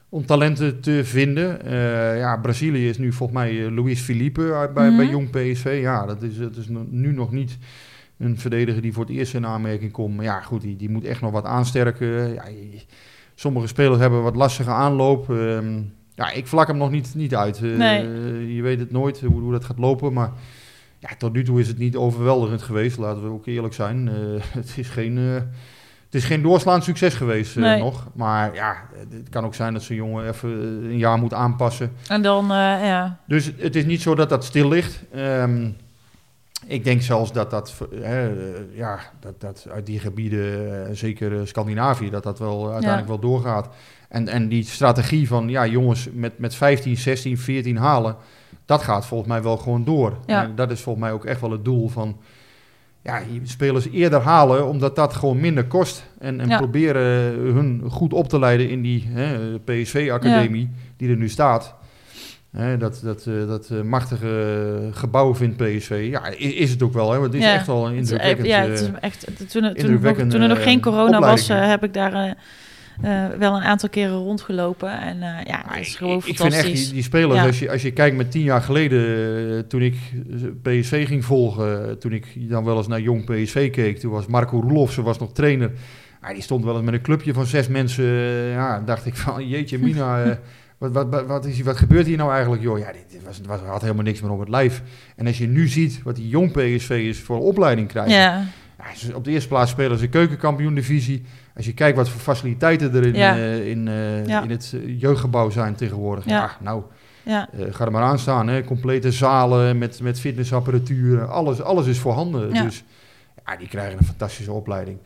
om 0.10 0.26
talenten 0.26 0.80
te 0.82 1.02
vinden. 1.04 1.60
Ja, 2.18 2.38
Brazilië 2.38 2.90
is 2.90 2.98
nu 2.98 3.12
volgens 3.14 3.40
mij 3.40 3.72
Luis 3.72 4.02
Felipe 4.02 4.54
uit, 4.54 4.74
bij, 4.74 4.88
Mhm. 4.88 4.98
bij 4.98 5.06
Jong 5.08 5.30
PSV. 5.30 5.80
Ja, 5.82 6.06
dat 6.06 6.22
is, 6.22 6.38
dat 6.38 6.56
is 6.56 6.66
nu 6.90 7.12
nog 7.14 7.32
niet 7.32 7.58
een 8.20 8.40
verdediger 8.40 8.82
die 8.82 8.94
voor 8.94 9.06
het 9.06 9.14
eerst 9.16 9.34
in 9.34 9.46
aanmerking 9.46 9.92
komt. 9.92 10.16
Maar 10.16 10.26
ja, 10.26 10.42
goed, 10.42 10.62
die, 10.62 10.76
die 10.76 10.90
moet 10.90 11.04
echt 11.06 11.22
nog 11.22 11.32
wat 11.32 11.46
aansterken. 11.46 12.34
Ja, 12.34 12.44
sommige 13.36 13.68
spelers 13.68 14.00
hebben 14.00 14.24
wat 14.24 14.36
lastige 14.36 14.70
aanloop. 14.70 15.30
Ehm, 15.30 15.82
ja, 16.16 16.32
ik 16.32 16.48
vlak 16.48 16.68
hem 16.68 16.78
nog 16.78 16.92
niet, 16.92 17.12
niet 17.16 17.36
uit. 17.36 17.56
Eh, 17.64 17.78
Nee. 17.78 18.56
Je 18.56 18.62
weet 18.62 18.80
het 18.80 18.92
nooit 18.92 19.20
hoe, 19.22 19.40
hoe 19.42 19.52
dat 19.52 19.66
gaat 19.66 19.78
lopen, 19.80 20.14
maar 20.14 20.32
ja, 21.00 21.10
tot 21.18 21.34
nu 21.34 21.44
toe 21.44 21.60
is 21.60 21.68
het 21.68 21.78
niet 21.78 21.96
overweldigend 21.96 22.62
geweest. 22.62 22.98
Laten 22.98 23.24
we 23.24 23.30
ook 23.30 23.46
eerlijk 23.46 23.74
zijn. 23.74 24.08
Eh, 24.08 24.16
het 24.60 24.74
is 24.78 24.90
geen... 24.90 25.18
eh, 25.18 25.42
het 26.06 26.18
is 26.22 26.26
geen 26.28 26.42
doorslaand 26.42 26.84
succes 26.84 27.14
geweest 27.14 27.56
Nee. 27.56 27.80
nog. 27.80 28.08
Maar 28.16 28.54
ja, 28.54 28.76
het 29.10 29.30
kan 29.30 29.46
ook 29.46 29.56
zijn 29.56 29.74
dat 29.74 29.84
zo'n 29.84 29.96
jongen 29.96 30.28
even 30.28 30.50
een 30.84 30.98
jaar 30.98 31.18
moet 31.18 31.34
aanpassen. 31.34 31.92
En 32.08 32.22
dan, 32.22 32.46
ja... 32.48 33.20
Dus 33.28 33.52
het 33.58 33.76
is 33.76 33.86
niet 33.86 34.02
zo 34.02 34.16
dat 34.16 34.30
dat 34.30 34.44
stil 34.46 34.68
ligt. 34.70 35.04
Ehm, 35.12 35.70
ik 36.70 36.84
denk 36.84 37.02
zelfs 37.02 37.32
dat 37.32 37.50
dat, 37.50 37.74
eh, 38.02 38.26
ja, 38.74 39.00
dat, 39.20 39.42
dat 39.42 39.68
uit 39.72 39.86
die 39.86 40.00
gebieden, 40.00 40.86
eh, 40.88 40.94
zeker 40.96 41.40
eh, 41.40 41.46
Scandinavië, 41.46 42.10
dat 42.10 42.24
dat 42.24 42.40
wel 42.40 42.72
uiteindelijk 42.72 43.08
wel 43.08 43.20
doorgaat. 43.20 43.70
En, 44.10 44.28
en 44.28 44.50
die 44.50 44.64
strategie 44.64 45.28
van 45.28 45.50
ja, 45.50 45.66
jongens 45.66 46.10
met, 46.14 46.40
met 46.40 46.56
15, 46.56 46.98
16, 46.98 47.38
14 47.38 47.78
halen, 47.78 48.16
dat 48.66 48.84
gaat 48.84 49.06
volgens 49.06 49.30
mij 49.30 49.44
wel 49.44 49.58
gewoon 49.58 49.84
door. 49.84 50.18
Ja. 50.26 50.44
En 50.44 50.56
dat 50.56 50.72
is 50.72 50.82
volgens 50.82 51.06
mij 51.06 51.14
ook 51.14 51.26
echt 51.26 51.42
wel 51.42 51.52
het 51.52 51.66
doel 51.66 51.88
van 51.88 52.18
ja, 53.02 53.22
spelers 53.44 53.90
eerder 53.90 54.22
halen, 54.22 54.68
omdat 54.68 54.96
dat 54.96 55.14
gewoon 55.14 55.40
minder 55.40 55.66
kost. 55.66 56.04
En, 56.20 56.40
en 56.40 56.48
Ja. 56.48 56.58
proberen 56.58 57.04
hun 57.54 57.84
goed 57.90 58.14
op 58.14 58.30
te 58.30 58.40
leiden 58.40 58.70
in 58.70 58.82
die 58.82 59.08
hè, 59.08 59.60
PSV-academie 59.60 60.70
die 60.98 61.10
er 61.10 61.18
nu 61.18 61.30
staat. 61.30 61.76
Hè, 62.52 62.78
dat 62.78 63.00
dat, 63.04 63.26
eh, 63.28 63.48
dat 63.48 63.70
eh, 63.70 63.82
machtige 63.82 64.90
gebouw 64.92 65.36
vindt 65.36 65.58
PSV. 65.58 66.08
Ja, 66.12 66.26
is 66.38 66.70
het 66.70 66.84
ook 66.84 66.94
wel. 66.94 67.12
Hè, 67.12 67.20
want 67.20 67.34
het 67.34 67.42
is 67.42 67.48
Ja. 67.48 67.54
echt 67.54 67.68
wel 67.68 67.88
een 67.88 67.94
indrukwekkend... 67.96 68.48
ja, 68.48 68.64
eh, 68.64 68.70
het 68.70 68.80
is 68.80 68.88
echt, 69.00 69.26
toen, 69.38 69.48
toen, 69.48 69.64
er 69.64 70.00
nog- 70.02 70.28
toen 70.30 70.42
er 70.42 70.48
nog 70.48 70.64
geen 70.64 70.76
eh, 70.78 70.82
corona 70.84 71.20
was, 71.20 71.50
eh, 71.50 71.68
heb 71.68 71.84
ik 71.84 71.94
daar 71.94 72.14
eh, 72.14 72.32
eh, 73.26 73.32
wel 73.38 73.56
een 73.56 73.62
aantal 73.64 73.90
keren 73.90 74.16
rondgelopen. 74.18 75.00
En 75.02 75.16
eh, 75.22 75.46
ja, 75.46 75.64
het 75.68 75.80
is 75.80 75.96
gewoon 75.96 76.18
ik, 76.18 76.18
ik 76.18 76.24
vind 76.26 76.38
fantastisch. 76.38 76.72
echt 76.74 76.84
die, 76.86 76.94
die 76.94 77.04
spelers, 77.04 77.40
Ja. 77.40 77.46
als, 77.46 77.60
je, 77.60 77.72
als 77.72 77.82
je 77.82 77.92
kijkt 77.92 78.18
met 78.18 78.32
tien 78.32 78.42
jaar 78.44 78.62
geleden, 78.62 79.02
eh, 79.56 79.60
toen 79.60 79.82
ik 79.82 79.96
eh, 80.32 80.80
PSV 80.80 81.08
ging 81.08 81.26
volgen, 81.26 81.88
eh, 81.90 81.92
toen 81.96 82.12
ik 82.12 82.50
dan 82.50 82.64
wel 82.64 82.78
eens 82.78 82.88
naar 82.88 83.02
jong 83.02 83.26
PSV 83.26 83.70
keek, 83.72 84.00
toen 84.00 84.12
was 84.12 84.26
Marco 84.28 84.60
Roelofsen 84.60 85.04
was 85.04 85.20
nog 85.20 85.34
trainer. 85.34 85.72
Die 86.34 86.42
stond 86.42 86.64
wel 86.64 86.76
eens 86.76 86.84
met 86.86 86.94
een 86.94 87.02
clubje 87.02 87.34
van 87.34 87.46
zes 87.46 87.68
mensen. 87.68 88.04
eh, 88.06 88.52
ja, 88.52 88.80
dacht 88.80 89.06
ik 89.06 89.16
van, 89.16 89.48
jeetje 89.48 89.80
mina, 89.80 90.22
eh, 90.24 90.32
wat, 90.80 90.92
wat, 91.10 91.26
wat, 91.26 91.46
is, 91.46 91.62
wat 91.62 91.78
gebeurt 91.78 92.06
hier 92.06 92.18
nou 92.18 92.32
eigenlijk? 92.32 92.62
Joh, 92.62 92.80
ja, 92.80 92.92
dit, 92.92 93.24
was, 93.26 93.42
was, 93.46 93.60
had 93.60 93.82
helemaal 93.82 94.04
niks 94.04 94.22
meer 94.22 94.32
op 94.32 94.40
het 94.40 94.50
lijf. 94.50 94.82
En 95.16 95.28
als 95.28 95.38
je 95.38 95.48
nu 95.48 95.68
ziet 95.68 96.02
wat 96.04 96.16
die 96.16 96.28
jong 96.28 96.52
PSV'ers 96.52 97.20
voor 97.20 97.40
opleiding 97.40 97.88
krijgen. 97.88 98.14
Ja, 98.14 98.44
op 99.16 99.24
de 99.24 99.32
eerste 99.32 99.48
plaats 99.48 99.72
spelen 99.72 99.98
ze 99.98 100.08
keukenkampioen 100.08 100.74
divisie. 100.76 101.24
Als 101.56 101.66
je 101.66 101.74
kijkt 101.74 101.98
wat 101.98 102.10
voor 102.10 102.22
faciliteiten 102.22 102.96
er 102.96 103.06
in, 103.06 103.16
Ja. 103.16 103.36
eh, 103.36 103.68
in, 103.70 103.88
eh, 103.88 104.26
Ja. 104.26 104.44
in 104.44 104.50
het 104.50 104.74
eh, 104.76 105.00
jeugdgebouw 105.02 105.50
zijn 105.50 105.76
tegenwoordig. 105.76 106.26
Ja. 106.26 106.32
Ja, 106.38 106.52
nou, 106.60 106.84
ja, 107.24 107.50
eh, 107.52 107.66
ga 107.70 107.86
er 107.86 107.92
maar 107.92 108.04
aan 108.04 108.20
staan. 108.20 108.48
Hè. 108.48 108.64
Complete 108.64 109.12
zalen 109.12 109.78
met, 109.78 110.02
met 110.02 110.20
fitnessapparatuur. 110.20 111.26
Alles, 111.26 111.62
alles 111.62 111.88
is 111.88 112.00
voorhanden. 112.00 112.54
Dus 112.54 112.84
ja, 113.46 113.56
die 113.56 113.68
krijgen 113.68 113.98
een 114.00 114.06
fantastische 114.06 114.52
opleiding. 114.52 114.98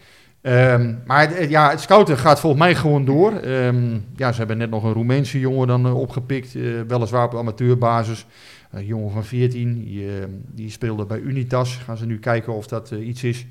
Ehm, 0.43 0.93
maar 1.05 1.19
het, 1.21 1.37
het- 1.39 1.49
ja, 1.49 1.69
het 1.69 1.79
scouten 1.81 2.17
gaat 2.17 2.39
volgens 2.39 2.61
mij 2.61 2.75
gewoon 2.75 3.05
door. 3.05 3.31
Ehm, 3.33 3.97
ja, 4.15 4.31
ze 4.31 4.37
hebben 4.37 4.57
net 4.57 4.69
nog 4.69 4.83
een 4.83 4.93
Roemeense 4.93 5.39
jongen 5.39 5.67
dan 5.67 5.85
eh, 5.85 5.99
opgepikt. 5.99 6.55
eh, 6.55 6.61
weliswaar 6.87 7.25
op 7.25 7.35
amateurbasis. 7.35 8.25
Een 8.71 8.85
jongen 8.85 9.11
van 9.11 9.23
14, 9.23 9.73
die, 9.83 10.07
eh, 10.07 10.13
die 10.51 10.69
speelde 10.69 11.05
bij 11.05 11.19
Unitas. 11.19 11.75
Gaan 11.75 11.97
ze 11.97 12.05
nu 12.05 12.19
kijken 12.19 12.53
of 12.53 12.67
dat 12.67 12.91
eh, 12.91 13.07
iets 13.07 13.23
is. 13.23 13.45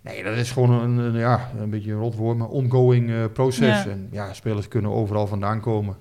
Nee, 0.00 0.22
dat 0.24 0.36
is 0.36 0.50
gewoon 0.50 0.70
een, 0.70 0.98
een, 0.98 1.18
ja, 1.18 1.50
een 1.60 1.70
beetje 1.70 1.92
een 1.92 1.98
rotwoord, 1.98 2.36
maar 2.38 2.48
ongoing 2.48 3.10
eh, 3.10 3.16
proces. 3.32 3.82
Ja. 3.84 3.90
En 3.90 4.08
ja, 4.10 4.32
spelers 4.32 4.68
kunnen 4.68 4.90
overal 4.90 5.26
vandaan 5.26 5.60
komen. 5.60 5.96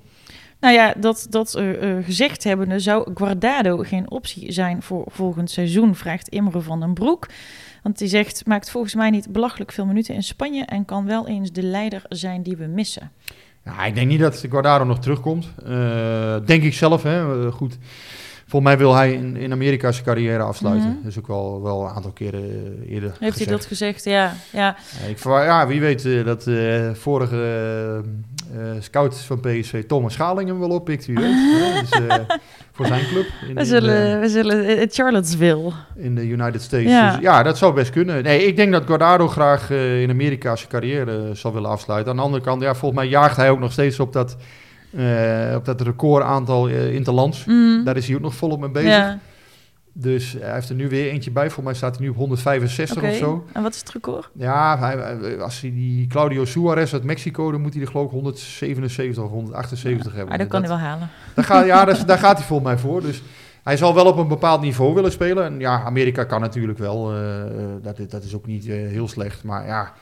Nou 0.59 0.73
ja, 0.73 0.93
dat, 0.97 1.27
dat 1.29 1.55
eh, 1.55 1.97
eh, 1.97 2.05
gezegd 2.05 2.43
hebbende 2.43 2.79
zou 2.79 3.11
Guardado 3.13 3.77
geen 3.77 4.11
optie 4.11 4.51
zijn 4.51 4.81
voor 4.81 5.03
volgend 5.07 5.51
seizoen, 5.51 5.95
vraagt 5.95 6.27
Imre 6.27 6.61
van 6.61 6.79
den 6.79 6.93
Broek. 6.93 7.27
Want 7.83 7.99
hij 7.99 8.07
zegt, 8.07 8.45
maakt 8.45 8.69
volgens 8.69 8.95
mij 8.95 9.09
niet 9.09 9.31
belachelijk 9.31 9.71
veel 9.71 9.85
minuten 9.85 10.15
in 10.15 10.23
Spanje 10.23 10.65
en 10.65 10.85
kan 10.85 11.05
wel 11.05 11.27
eens 11.27 11.51
de 11.51 11.63
leider 11.63 12.01
zijn 12.09 12.43
die 12.43 12.57
we 12.57 12.65
missen. 12.65 13.11
Ja, 13.65 13.85
ik 13.85 13.95
denk 13.95 14.07
niet 14.07 14.19
dat 14.19 14.45
Guardado 14.49 14.85
nog 14.85 14.99
terugkomt. 14.99 15.47
Eh, 15.65 16.35
denk 16.45 16.63
ik 16.63 16.73
zelf, 16.73 17.03
hè. 17.03 17.45
Eh, 17.45 17.51
goed. 17.51 17.77
Volgens 18.45 18.71
mij 18.71 18.77
wil 18.77 18.95
hij 18.95 19.13
in, 19.13 19.37
in 19.37 19.51
Amerika 19.51 19.91
zijn 19.91 20.05
carrière 20.05 20.43
afsluiten. 20.43 20.89
Mhm. 20.89 20.97
Dat 20.97 21.11
is 21.11 21.17
ook 21.17 21.27
wel, 21.27 21.61
wel 21.61 21.81
een 21.81 21.95
aantal 21.95 22.11
keren 22.11 22.43
eh, 22.43 22.91
eerder 22.93 23.15
Heeft 23.19 23.37
hij 23.37 23.47
dat 23.47 23.65
gezegd? 23.65 24.03
Ja, 24.03 24.33
ja. 24.51 24.75
Ja, 25.01 25.07
ik 25.07 25.23
ja, 25.23 25.67
wie 25.67 25.79
weet 25.79 26.25
dat 26.25 26.43
vorige 26.97 28.03
scout 28.79 29.17
van 29.17 29.39
PSV, 29.39 29.83
Thomas 29.85 30.13
Schaling, 30.13 30.49
hem 30.49 30.59
wel 30.59 30.69
oppikt. 30.69 31.05
Wie 31.05 31.15
weet. 31.15 31.33
hè. 31.33 31.79
dus, 31.81 32.07
eh, 32.07 32.15
voor 32.71 32.85
zijn 32.85 33.05
club 33.07 33.25
in, 33.47 33.53
We 33.53 33.59
in 33.59 33.65
zullen, 33.65 34.13
de, 34.13 34.19
we 34.19 34.29
zullen 34.29 34.77
eh, 34.77 34.87
Charlottesville. 34.89 35.71
in 35.95 36.15
de 36.15 36.27
United 36.27 36.61
States. 36.61 36.89
Ja. 36.91 37.11
Dus, 37.11 37.21
ja, 37.21 37.43
dat 37.43 37.57
zou 37.57 37.73
best 37.73 37.91
kunnen. 37.91 38.23
Nee, 38.23 38.45
ik 38.45 38.55
denk 38.55 38.71
dat 38.71 38.85
Guardado 38.85 39.27
graag 39.27 39.71
eh, 39.71 40.01
in 40.01 40.09
Amerika 40.09 40.55
zijn 40.55 40.69
carrière 40.69 41.17
eh, 41.17 41.35
zal 41.35 41.53
willen 41.53 41.69
afsluiten. 41.69 42.11
Aan 42.11 42.17
de 42.17 42.23
andere 42.23 42.43
kant, 42.43 42.61
ja, 42.61 42.75
volgens 42.75 43.01
mij 43.01 43.09
jaagt 43.09 43.35
hij 43.37 43.49
ook 43.49 43.59
nog 43.59 43.71
steeds 43.71 43.99
op 43.99 44.13
dat, 44.13 44.37
eh, 44.97 45.53
op 45.55 45.65
dat 45.65 45.81
record 45.81 46.23
aantal 46.23 46.69
eh, 46.69 46.93
interlands. 46.93 47.45
Mm. 47.45 47.83
Daar 47.83 47.97
is 47.97 48.07
hij 48.07 48.15
ook 48.15 48.21
nog 48.21 48.35
volop 48.35 48.59
mee 48.59 48.69
bezig. 48.69 48.89
Ja, 48.89 49.19
Dus 50.01 50.35
hij 50.39 50.53
heeft 50.53 50.69
er 50.69 50.75
nu 50.75 50.89
weer 50.89 51.11
eentje 51.11 51.31
bij. 51.31 51.43
Volgens 51.45 51.65
mij 51.65 51.73
staat 51.75 51.95
hij 51.95 52.03
nu 52.05 52.09
op 52.11 52.15
165 52.17 52.97
oké. 52.97 53.07
of 53.07 53.15
zo. 53.15 53.45
En 53.53 53.61
wat 53.61 53.73
is 53.73 53.79
het 53.79 53.89
record? 53.91 54.29
Ja, 54.33 54.77
hij, 54.79 55.39
als 55.39 55.61
hij 55.61 55.71
die 55.71 56.07
Claudio 56.07 56.45
Suarez 56.45 56.93
uit 56.93 57.03
Mexico, 57.03 57.51
dan 57.51 57.61
moet 57.61 57.73
hij 57.73 57.81
er 57.81 57.87
geloof 57.87 58.05
ik 58.05 58.11
177 58.11 59.23
of 59.23 59.29
178 59.29 60.13
hebben. 60.13 60.33
Ah, 60.33 60.39
dat 60.39 60.47
kan 60.47 60.61
dat, 60.61 60.69
hij 60.69 60.79
wel 60.79 60.87
halen. 60.87 61.09
daar 61.35 61.45
gaat, 61.45 61.65
ja, 61.65 61.85
daar, 61.85 62.05
daar 62.05 62.17
gaat 62.17 62.37
hij 62.37 62.45
volgens 62.47 62.69
mij 62.69 62.77
voor. 62.77 63.01
Dus 63.01 63.21
hij 63.63 63.77
zal 63.77 63.95
wel 63.95 64.05
op 64.05 64.17
een 64.17 64.27
bepaald 64.27 64.61
niveau 64.61 64.93
willen 64.93 65.11
spelen. 65.11 65.45
En 65.45 65.59
ja, 65.59 65.83
Amerika 65.83 66.23
kan 66.23 66.41
natuurlijk 66.41 66.77
wel. 66.77 67.11
eh, 67.13 67.41
eh, 67.41 67.49
dat, 67.81 67.99
is- 67.99 68.07
dat 68.07 68.23
is 68.23 68.35
ook 68.35 68.45
niet 68.45 68.67
eh, 68.67 68.75
heel 68.75 69.07
slecht. 69.07 69.43
Maar 69.43 69.65
ja, 69.65 69.93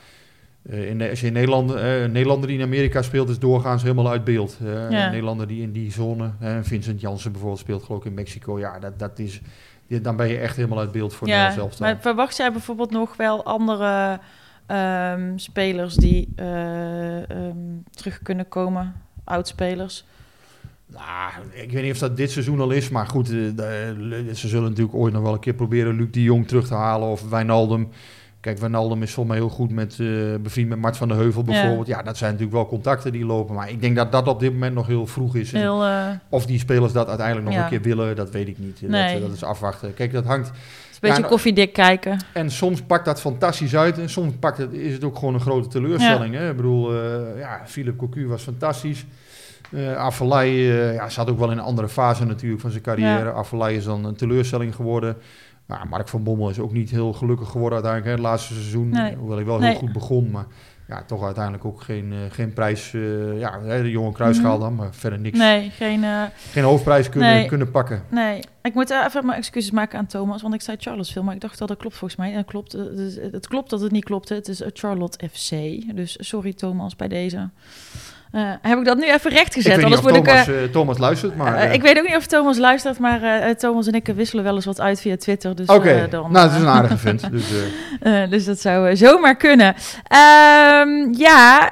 in, 0.62 1.02
als 1.10 1.20
je 1.20 1.26
in 1.26 1.32
Nederland, 1.32 1.70
een 1.70 2.12
Nederlander 2.12 2.48
die 2.48 2.58
in 2.58 2.64
Amerika 2.64 3.02
speelt, 3.02 3.28
is 3.28 3.38
doorgaans 3.38 3.82
helemaal 3.82 4.10
uit 4.10 4.24
beeld. 4.24 4.56
Ja. 4.64 4.84
Een 4.86 5.10
Nederlander 5.10 5.46
die 5.46 5.62
in 5.62 5.72
die 5.72 5.92
zone, 5.92 6.30
Vincent 6.62 7.00
Jansen 7.00 7.30
bijvoorbeeld, 7.32 7.60
speelt 7.60 7.82
geloof 7.82 8.00
ik 8.00 8.06
in 8.06 8.14
Mexico. 8.14 8.58
Ja, 8.58 8.78
dat, 8.78 8.98
dat 8.98 9.18
is, 9.18 9.40
dan 9.88 10.16
ben 10.16 10.28
je 10.28 10.38
echt 10.38 10.56
helemaal 10.56 10.78
uit 10.78 10.92
beeld 10.92 11.14
voor 11.14 11.28
ja, 11.28 11.50
zelf. 11.50 11.78
maar 11.78 11.98
verwacht 12.00 12.36
jij 12.36 12.52
bijvoorbeeld 12.52 12.90
nog 12.90 13.16
wel 13.16 13.44
andere 13.44 14.20
ehm, 14.66 15.36
spelers 15.36 15.94
die 15.94 16.32
eh, 16.36 17.30
ehm, 17.30 17.56
terug 17.90 18.22
kunnen 18.22 18.48
komen? 18.48 18.94
Oudspelers? 19.24 20.04
Nou, 20.86 21.32
ik 21.52 21.72
weet 21.72 21.82
niet 21.82 21.92
of 21.92 21.98
dat 21.98 22.16
dit 22.16 22.30
seizoen 22.30 22.60
al 22.60 22.70
is, 22.70 22.88
maar 22.88 23.06
goed, 23.06 23.28
eh, 23.28 23.34
ze 24.34 24.48
zullen 24.48 24.68
natuurlijk 24.68 24.96
ooit 24.96 25.12
nog 25.12 25.22
wel 25.22 25.32
een 25.32 25.40
keer 25.40 25.54
proberen 25.54 25.96
Luc 25.96 26.10
de 26.10 26.22
Jong 26.22 26.48
terug 26.48 26.66
te 26.66 26.74
halen 26.74 27.08
of 27.08 27.28
Wijnaldum. 27.28 27.88
Kijk, 28.40 28.58
Wijnaldum 28.58 29.02
is 29.02 29.12
volgens 29.12 29.36
mij 29.36 29.44
heel 29.46 29.54
goed 29.54 29.70
met, 29.70 29.96
eh 30.00 30.06
bevriend 30.42 30.68
met 30.68 30.78
Mart 30.78 30.96
van 30.96 31.08
der 31.08 31.16
Heuvel 31.16 31.42
bijvoorbeeld. 31.42 31.86
Ja. 31.86 32.02
dat 32.02 32.16
zijn 32.16 32.30
natuurlijk 32.30 32.56
wel 32.56 32.66
contacten 32.66 33.12
die 33.12 33.24
lopen, 33.24 33.54
maar 33.54 33.70
ik 33.70 33.80
denk 33.80 33.96
dat 33.96 34.12
dat 34.12 34.28
op 34.28 34.40
dit 34.40 34.52
moment 34.52 34.74
nog 34.74 34.86
heel 34.86 35.06
vroeg 35.06 35.36
is. 35.36 35.52
Heel, 35.52 35.84
eh, 35.84 36.06
Of 36.28 36.46
die 36.46 36.58
spelers 36.58 36.92
dat 36.92 37.08
uiteindelijk 37.08 37.46
nog 37.46 37.56
Ja. 37.56 37.62
een 37.62 37.68
keer 37.68 37.82
willen, 37.82 38.16
dat 38.16 38.30
weet 38.30 38.48
ik 38.48 38.58
niet. 38.58 38.80
Nee. 38.80 39.12
Dat, 39.12 39.22
dat 39.22 39.36
is 39.36 39.44
afwachten. 39.44 39.94
Kijk, 39.94 40.12
dat 40.12 40.24
hangt... 40.24 40.46
het 40.46 40.56
is 40.90 40.98
een 41.00 41.08
beetje 41.08 41.24
koffiedik 41.24 41.72
kijken. 41.72 42.20
En 42.32 42.50
soms 42.50 42.82
pakt 42.82 43.04
dat 43.04 43.20
fantastisch 43.20 43.76
uit 43.76 43.98
en 43.98 44.10
soms 44.10 44.32
pakt 44.40 44.58
het, 44.58 44.72
is 44.72 44.92
het 44.92 45.04
ook 45.04 45.18
gewoon 45.18 45.34
een 45.34 45.40
grote 45.40 45.68
teleurstelling. 45.68 46.34
Hè? 46.34 46.50
Ik 46.50 46.56
bedoel, 46.56 46.94
eh 46.94 47.38
ja, 47.38 47.62
Philip 47.66 47.96
Cocu 47.96 48.26
was 48.26 48.42
fantastisch. 48.42 49.06
Eh 49.72 50.20
eh, 50.30 50.94
ja, 50.94 51.08
zat 51.08 51.30
ook 51.30 51.38
wel 51.38 51.50
in 51.50 51.58
een 51.58 51.64
andere 51.64 51.88
fase 51.88 52.24
natuurlijk 52.24 52.60
van 52.60 52.70
zijn 52.70 52.82
carrière. 52.82 53.44
Ja. 53.50 53.68
Is 53.68 53.84
dan 53.84 54.04
een 54.04 54.16
teleurstelling 54.16 54.74
geworden. 54.74 55.16
Nou, 55.68 55.88
Mark 55.88 56.08
van 56.08 56.22
Bommel 56.22 56.50
is 56.50 56.58
ook 56.58 56.72
niet 56.72 56.90
heel 56.90 57.12
gelukkig 57.12 57.48
geworden 57.48 57.72
uiteindelijk. 57.82 58.04
Hè, 58.16 58.22
het 58.22 58.30
laatste 58.32 58.54
seizoen, 58.54 58.88
Nee. 58.88 59.14
hoewel 59.16 59.36
hij 59.36 59.44
wel 59.46 59.58
Nee. 59.58 59.70
heel 59.70 59.78
goed 59.78 59.92
begon. 59.92 60.30
Maar 60.30 60.46
ja, 60.88 61.02
toch 61.04 61.24
uiteindelijk 61.24 61.64
ook 61.64 61.80
geen, 61.82 62.12
eh, 62.12 62.18
geen 62.30 62.52
prijs. 62.52 62.94
eh, 62.94 63.38
ja, 63.38 63.58
de 63.58 63.90
jonge 63.90 64.12
kruisschaal 64.12 64.52
Mhm. 64.52 64.60
dan, 64.60 64.74
maar 64.74 64.94
verder 64.94 65.18
niks. 65.18 65.38
Nee, 65.38 65.70
geen... 65.70 66.04
eh, 66.04 66.22
Geen 66.50 66.64
hoofdprijs 66.64 67.08
kunnen, 67.08 67.28
Nee. 67.34 67.46
kunnen 67.46 67.70
pakken. 67.70 68.02
Nee, 68.08 68.40
ik 68.62 68.74
moet 68.74 68.90
even 68.90 69.26
mijn 69.26 69.38
excuses 69.38 69.70
maken 69.70 69.98
aan 69.98 70.06
Thomas, 70.06 70.42
want 70.42 70.54
ik 70.54 70.60
zei 70.62 70.76
Charlottesville, 70.80 71.24
maar 71.24 71.34
ik 71.34 71.40
dacht 71.40 71.58
dat 71.58 71.68
dat 71.68 71.76
klopt 71.78 71.96
volgens 71.96 72.20
mij. 72.20 72.30
En 72.30 72.36
dat 72.36 72.44
klopt, 72.46 72.72
het, 72.72 72.98
is- 72.98 73.16
het 73.32 73.48
klopt 73.48 73.70
dat 73.70 73.80
het 73.80 73.92
niet 73.92 74.04
klopte, 74.04 74.34
het 74.34 74.48
is 74.48 74.62
Charlotte 74.72 75.28
FC. 75.28 75.50
Dus 75.96 76.16
sorry 76.20 76.52
Thomas 76.52 76.96
bij 76.96 77.08
deze. 77.08 77.50
Eh, 78.30 78.42
heb 78.62 78.78
ik 78.78 78.84
dat 78.84 78.96
nu 78.96 79.12
even 79.12 79.30
recht 79.30 79.56
Ik 79.56 79.62
gezet? 79.62 79.84
Anders 79.84 80.00
ik, 80.00 80.24
Thomas, 80.24 80.48
eh, 80.48 80.64
eh, 80.64 80.70
Thomas 80.70 80.98
luistert, 80.98 81.36
maar... 81.36 81.72
ik 81.72 81.82
weet 81.82 81.98
ook 81.98 82.06
niet 82.06 82.16
of 82.16 82.26
Thomas 82.26 82.58
luistert, 82.58 82.98
maar 82.98 83.56
Thomas 83.56 83.86
en 83.86 83.94
ik 83.94 84.06
wisselen 84.06 84.44
wel 84.44 84.54
eens 84.54 84.64
wat 84.64 84.80
uit 84.80 85.00
via 85.00 85.16
Twitter. 85.16 85.56
Dus, 85.56 85.66
Oké, 85.66 86.08
nou, 86.10 86.38
het 86.38 86.52
is 86.52 86.60
een 86.60 86.66
aardige 86.66 86.96
vent. 86.96 87.28
Dus, 87.38 87.44
dus 88.30 88.44
dat 88.44 88.60
zou 88.60 88.96
zomaar 88.96 89.36
kunnen. 89.36 89.74
Ehm, 90.04 91.12
ja, 91.12 91.70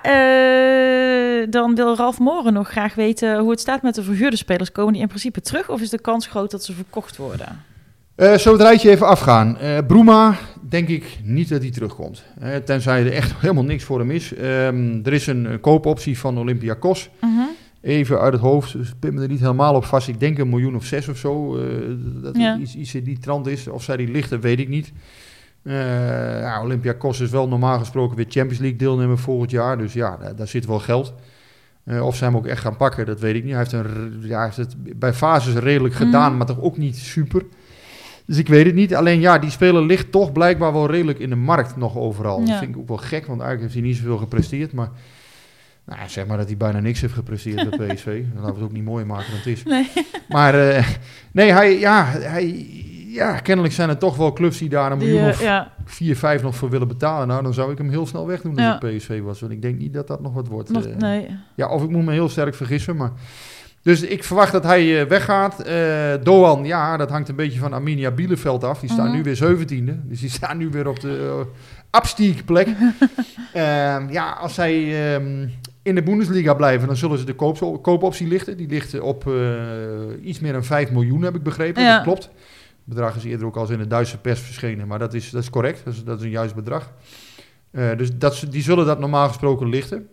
dan 1.49 1.75
wil 1.75 1.97
Ralf 1.97 2.19
Moren 2.19 2.53
nog 2.53 2.69
graag 2.69 2.95
weten 2.95 3.39
hoe 3.39 3.51
het 3.51 3.61
staat 3.61 3.83
met 3.83 3.95
de 3.95 4.03
verhuurde 4.03 4.37
spelers. 4.37 4.73
Komen 4.73 4.93
die 4.93 5.03
in 5.03 5.09
principe 5.09 5.41
terug 5.41 5.69
of 5.69 5.81
is 5.81 5.91
de 5.91 6.01
kans 6.01 6.27
groot 6.27 6.51
dat 6.51 6.65
ze 6.65 6.73
verkocht 6.73 7.17
worden? 7.17 7.65
Eh 8.17 8.27
zullen 8.35 8.59
we 8.59 8.65
het 8.65 8.73
rijtje 8.73 8.91
even 8.91 9.07
afgaan? 9.07 9.59
Eh 9.59 9.79
Broema, 9.87 10.35
denk 10.69 10.89
ik 10.89 11.19
niet 11.23 11.49
dat 11.49 11.63
hij 11.63 11.71
terugkomt. 11.71 12.23
Eh, 12.41 12.55
tenzij 12.57 13.01
er 13.07 13.13
echt 13.13 13.33
helemaal 13.41 13.65
niks 13.65 13.85
voor 13.85 13.99
hem 13.99 14.11
is. 14.11 14.35
Ehm, 14.35 15.01
er 15.05 15.13
is 15.13 15.27
een, 15.27 15.59
koopoptie 15.61 16.19
van 16.19 16.39
Olympiakos. 16.39 17.11
Mhm. 17.21 17.31
Even 17.81 18.21
uit 18.21 18.33
het 18.33 18.43
hoofd, 18.43 18.73
dus 18.73 18.93
pin 18.99 19.15
me 19.15 19.23
er 19.23 19.29
niet 19.29 19.41
helemaal 19.41 19.75
op 19.75 19.85
vast. 19.85 20.09
Ik 20.09 20.21
denk 20.21 20.39
een 20.39 20.49
miljoen 20.49 20.77
of 20.77 20.85
zes 20.85 21.09
of 21.09 21.17
zo. 21.17 21.59
dat 22.23 22.37
Ja. 22.37 22.57
iets, 22.59 22.75
iets 22.77 22.95
in 22.95 23.05
die 23.05 23.19
trant 23.19 23.47
is. 23.47 23.69
Of 23.69 23.83
zij 23.83 23.97
die 23.97 24.11
ligt, 24.11 24.41
weet 24.41 24.59
ik 24.59 24.69
niet. 24.69 24.93
Ja, 25.63 26.63
Olympiakos 26.63 27.21
is 27.21 27.31
wel 27.31 27.49
normaal 27.49 27.79
gesproken 27.79 28.17
weer 28.17 28.27
Champions 28.29 28.59
League 28.59 28.79
deelnemer 28.79 29.19
volgend 29.19 29.51
jaar. 29.51 29.79
Dus 29.79 29.93
ja, 29.93 30.17
daar, 30.21 30.37
daar 30.37 30.49
zit 30.49 30.67
wel 30.67 30.79
geld. 30.79 31.15
Of 32.03 32.17
zij 32.17 32.27
hem 32.27 32.37
ook 32.37 32.47
echt 32.47 32.61
gaan 32.61 32.77
pakken, 32.77 33.07
dat 33.07 33.21
weet 33.21 33.35
ik 33.35 33.43
niet. 33.45 33.53
Hij 33.55 33.61
heeft, 33.61 33.73
een, 33.73 33.83
r- 34.23 34.27
ja, 34.27 34.37
hij 34.37 34.45
heeft 34.45 34.57
het 34.57 34.99
bij 34.99 35.13
fases 35.13 35.55
redelijk 35.55 35.95
Mhm. 35.95 36.03
gedaan, 36.05 36.37
maar 36.37 36.47
toch 36.47 36.61
ook 36.61 36.77
niet 36.77 36.97
super. 36.97 37.43
Dus 38.27 38.37
ik 38.39 38.49
weet 38.49 38.67
het 38.67 38.75
niet. 38.75 38.95
Alleen 38.95 39.21
ja, 39.21 39.39
die 39.39 39.51
speler 39.51 39.83
ligt 39.83 40.13
toch 40.13 40.33
blijkbaar 40.33 40.73
wel 40.73 40.91
redelijk 40.91 41.19
in 41.19 41.29
de 41.29 41.37
markt 41.37 41.77
nog 41.77 41.97
overal. 41.97 42.41
Ja. 42.41 42.47
Dat 42.47 42.59
vind 42.59 42.75
ik 42.75 42.81
ook 42.81 42.89
wel 42.89 42.97
gek, 42.97 43.27
want 43.27 43.41
eigenlijk 43.41 43.61
heeft 43.61 43.75
hij 43.75 43.83
niet 43.83 43.97
zoveel 43.97 44.17
gepresteerd. 44.17 44.73
Maar 44.73 44.89
nou, 45.85 45.99
zeg 46.07 46.27
maar 46.27 46.37
dat 46.37 46.47
hij 46.47 46.57
bijna 46.57 46.81
niks 46.81 47.01
heeft 47.01 47.13
gepresteerd 47.13 47.77
bij 47.77 47.87
PSV. 47.95 48.05
Dan 48.05 48.43
laten 48.43 48.55
we 48.55 48.61
het 48.61 48.63
ook 48.63 48.73
niet 48.73 48.85
mooier 48.85 49.07
maken 49.07 49.27
dan 49.31 49.37
het 49.37 49.47
is. 49.47 49.63
Nee. 49.63 49.89
Maar 50.29 50.69
eh, 50.69 50.87
nee, 51.33 51.53
hij, 51.53 51.79
ja, 51.79 52.05
hij, 52.07 52.67
ja, 53.09 53.39
kennelijk 53.39 53.75
zijn 53.75 53.89
er 53.89 53.99
toch 53.99 54.17
wel 54.17 54.33
clubs 54.33 54.59
die 54.59 54.69
daar 54.69 54.93
een 54.93 54.99
Die, 54.99 55.09
miljoen 55.09 55.29
of 55.29 55.43
ja. 55.43 55.73
vier, 55.85 56.17
vijf 56.17 56.43
nog 56.43 56.57
voor 56.57 56.71
willen 56.71 56.89
betalen. 56.89 57.29
Nou, 57.29 57.43
dan 57.43 57.55
zou 57.55 57.73
ik 57.73 57.79
hem 57.79 57.91
heel 57.91 58.07
snel 58.07 58.27
wegdoen 58.27 58.51
als 58.57 58.61
Ja. 58.61 58.81
ik 58.83 58.97
PSV 58.97 59.21
was. 59.23 59.41
Want 59.41 59.53
ik 59.53 59.63
denk 59.63 59.79
niet 59.79 59.93
dat 59.93 60.07
dat 60.07 60.21
nog 60.21 60.33
wat 60.35 60.47
wordt. 60.49 60.71
Nog, 60.71 60.85
eh. 60.85 60.97
nee. 60.97 61.29
Ja, 61.55 61.69
of 61.69 61.83
ik 61.83 61.91
moet 61.91 62.05
me 62.05 62.13
heel 62.13 62.29
sterk 62.29 62.55
vergissen, 62.55 62.97
maar 62.97 63.13
Dus 63.87 64.03
ik 64.03 64.25
verwacht 64.25 64.53
dat 64.53 64.65
hij 64.65 65.01
eh, 65.01 65.09
weggaat. 65.09 65.61
Eh 65.61 66.15
Doan, 66.23 66.65
ja, 66.65 66.97
dat 66.97 67.11
hangt 67.11 67.29
een 67.29 67.35
beetje 67.37 67.59
van 67.59 67.73
Arminia 67.73 68.11
Bielefeld 68.11 68.65
af. 68.65 68.81
Die 68.81 68.91
staan 68.91 69.07
Mhm. 69.07 69.17
nu 69.17 69.23
weer 69.23 69.37
17e. 69.37 70.01
Dus 70.09 70.21
die 70.21 70.31
staan 70.39 70.57
nu 70.59 70.69
weer 70.71 70.89
op 70.89 71.01
de 71.01 71.35
uh, 71.39 71.47
abstiegplek. 71.91 72.67
Ehm, 73.53 74.11
ja, 74.11 74.31
als 74.31 74.55
zij 74.55 74.75
ehm, 75.15 75.49
in 75.83 75.95
de 75.95 76.03
Bundesliga 76.03 76.55
blijven, 76.55 76.87
dan 76.87 76.97
zullen 76.97 77.19
ze 77.19 77.25
de 77.25 77.35
koop, 77.35 77.83
koopoptie 77.83 78.29
lichten. 78.29 78.57
Die 78.57 78.69
ligt 78.69 79.01
op 79.01 79.31
iets 80.23 80.41
meer 80.41 80.53
dan 80.53 80.65
5 80.65 80.91
miljoen, 80.91 81.23
heb 81.23 81.35
ik 81.35 81.43
begrepen. 81.43 81.83
Ja. 81.83 81.95
Dat 81.95 82.03
klopt. 82.05 82.23
Het 82.25 82.95
bedrag 82.95 83.17
is 83.17 83.25
eerder 83.25 83.47
ook 83.47 83.57
al 83.57 83.63
eens 83.63 83.71
in 83.71 83.79
de 83.79 83.87
Duitse 83.87 84.19
pers 84.19 84.41
verschenen, 84.41 84.87
maar 84.87 84.99
dat 84.99 85.15
is, 85.15 85.31
dat 85.31 85.43
is 85.43 85.51
correct. 85.51 85.85
Dat 85.85 85.95
is, 85.95 86.05
dat 86.05 86.19
is 86.19 86.25
een 86.25 86.31
juist 86.31 86.55
bedrag. 86.55 86.93
Dus 87.97 88.17
dat, 88.17 88.45
die 88.51 88.63
zullen 88.63 88.87
dat 88.87 88.99
normaal 88.99 89.29
gesproken 89.29 89.69
lichten. 89.69 90.09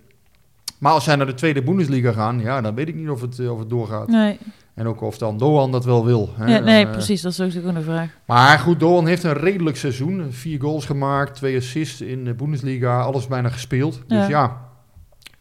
Maar 0.83 0.91
als 0.91 1.03
zij 1.03 1.15
naar 1.15 1.25
de 1.25 1.33
tweede 1.33 1.63
Bundesliga 1.63 2.11
gaan, 2.11 2.39
ja, 2.39 2.61
dan 2.61 2.75
weet 2.75 2.87
ik 2.87 2.95
niet 2.95 3.09
of 3.09 3.21
het, 3.21 3.39
eh, 3.39 3.51
of 3.51 3.59
het 3.59 3.69
doorgaat. 3.69 4.07
Nee, 4.07 4.39
En 4.73 4.87
ook 4.87 5.01
of 5.01 5.17
dan 5.17 5.37
Doan 5.37 5.71
dat 5.71 5.85
wel 5.85 6.05
wil. 6.05 6.29
Hè. 6.37 6.53
ja, 6.53 6.59
nee 6.59 6.85
eh, 6.85 6.91
precies. 6.91 7.21
Dat 7.21 7.31
is 7.39 7.57
ook 7.57 7.63
een 7.63 7.83
vraag. 7.83 8.09
maar 8.25 8.59
goed, 8.59 8.79
Doan 8.79 9.07
heeft 9.07 9.23
een 9.23 9.33
redelijk 9.33 9.77
seizoen. 9.77 10.31
Vier 10.31 10.61
goals 10.61 10.85
gemaakt, 10.85 11.35
twee 11.35 11.57
assists 11.57 12.01
in 12.01 12.25
de 12.25 12.33
Bundesliga, 12.33 13.01
alles 13.01 13.27
bijna 13.27 13.49
gespeeld. 13.49 14.01
Dus 14.07 14.17
Ja. 14.17 14.27
ja, 14.27 14.61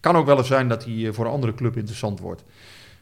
kan 0.01 0.17
ook 0.17 0.27
wel 0.27 0.39
eens 0.39 0.47
zijn 0.47 0.69
dat 0.69 0.85
hij 0.85 1.07
eh, 1.07 1.13
voor 1.13 1.25
een 1.25 1.31
andere 1.33 1.55
club 1.55 1.77
interessant 1.77 2.21
wordt. 2.21 2.45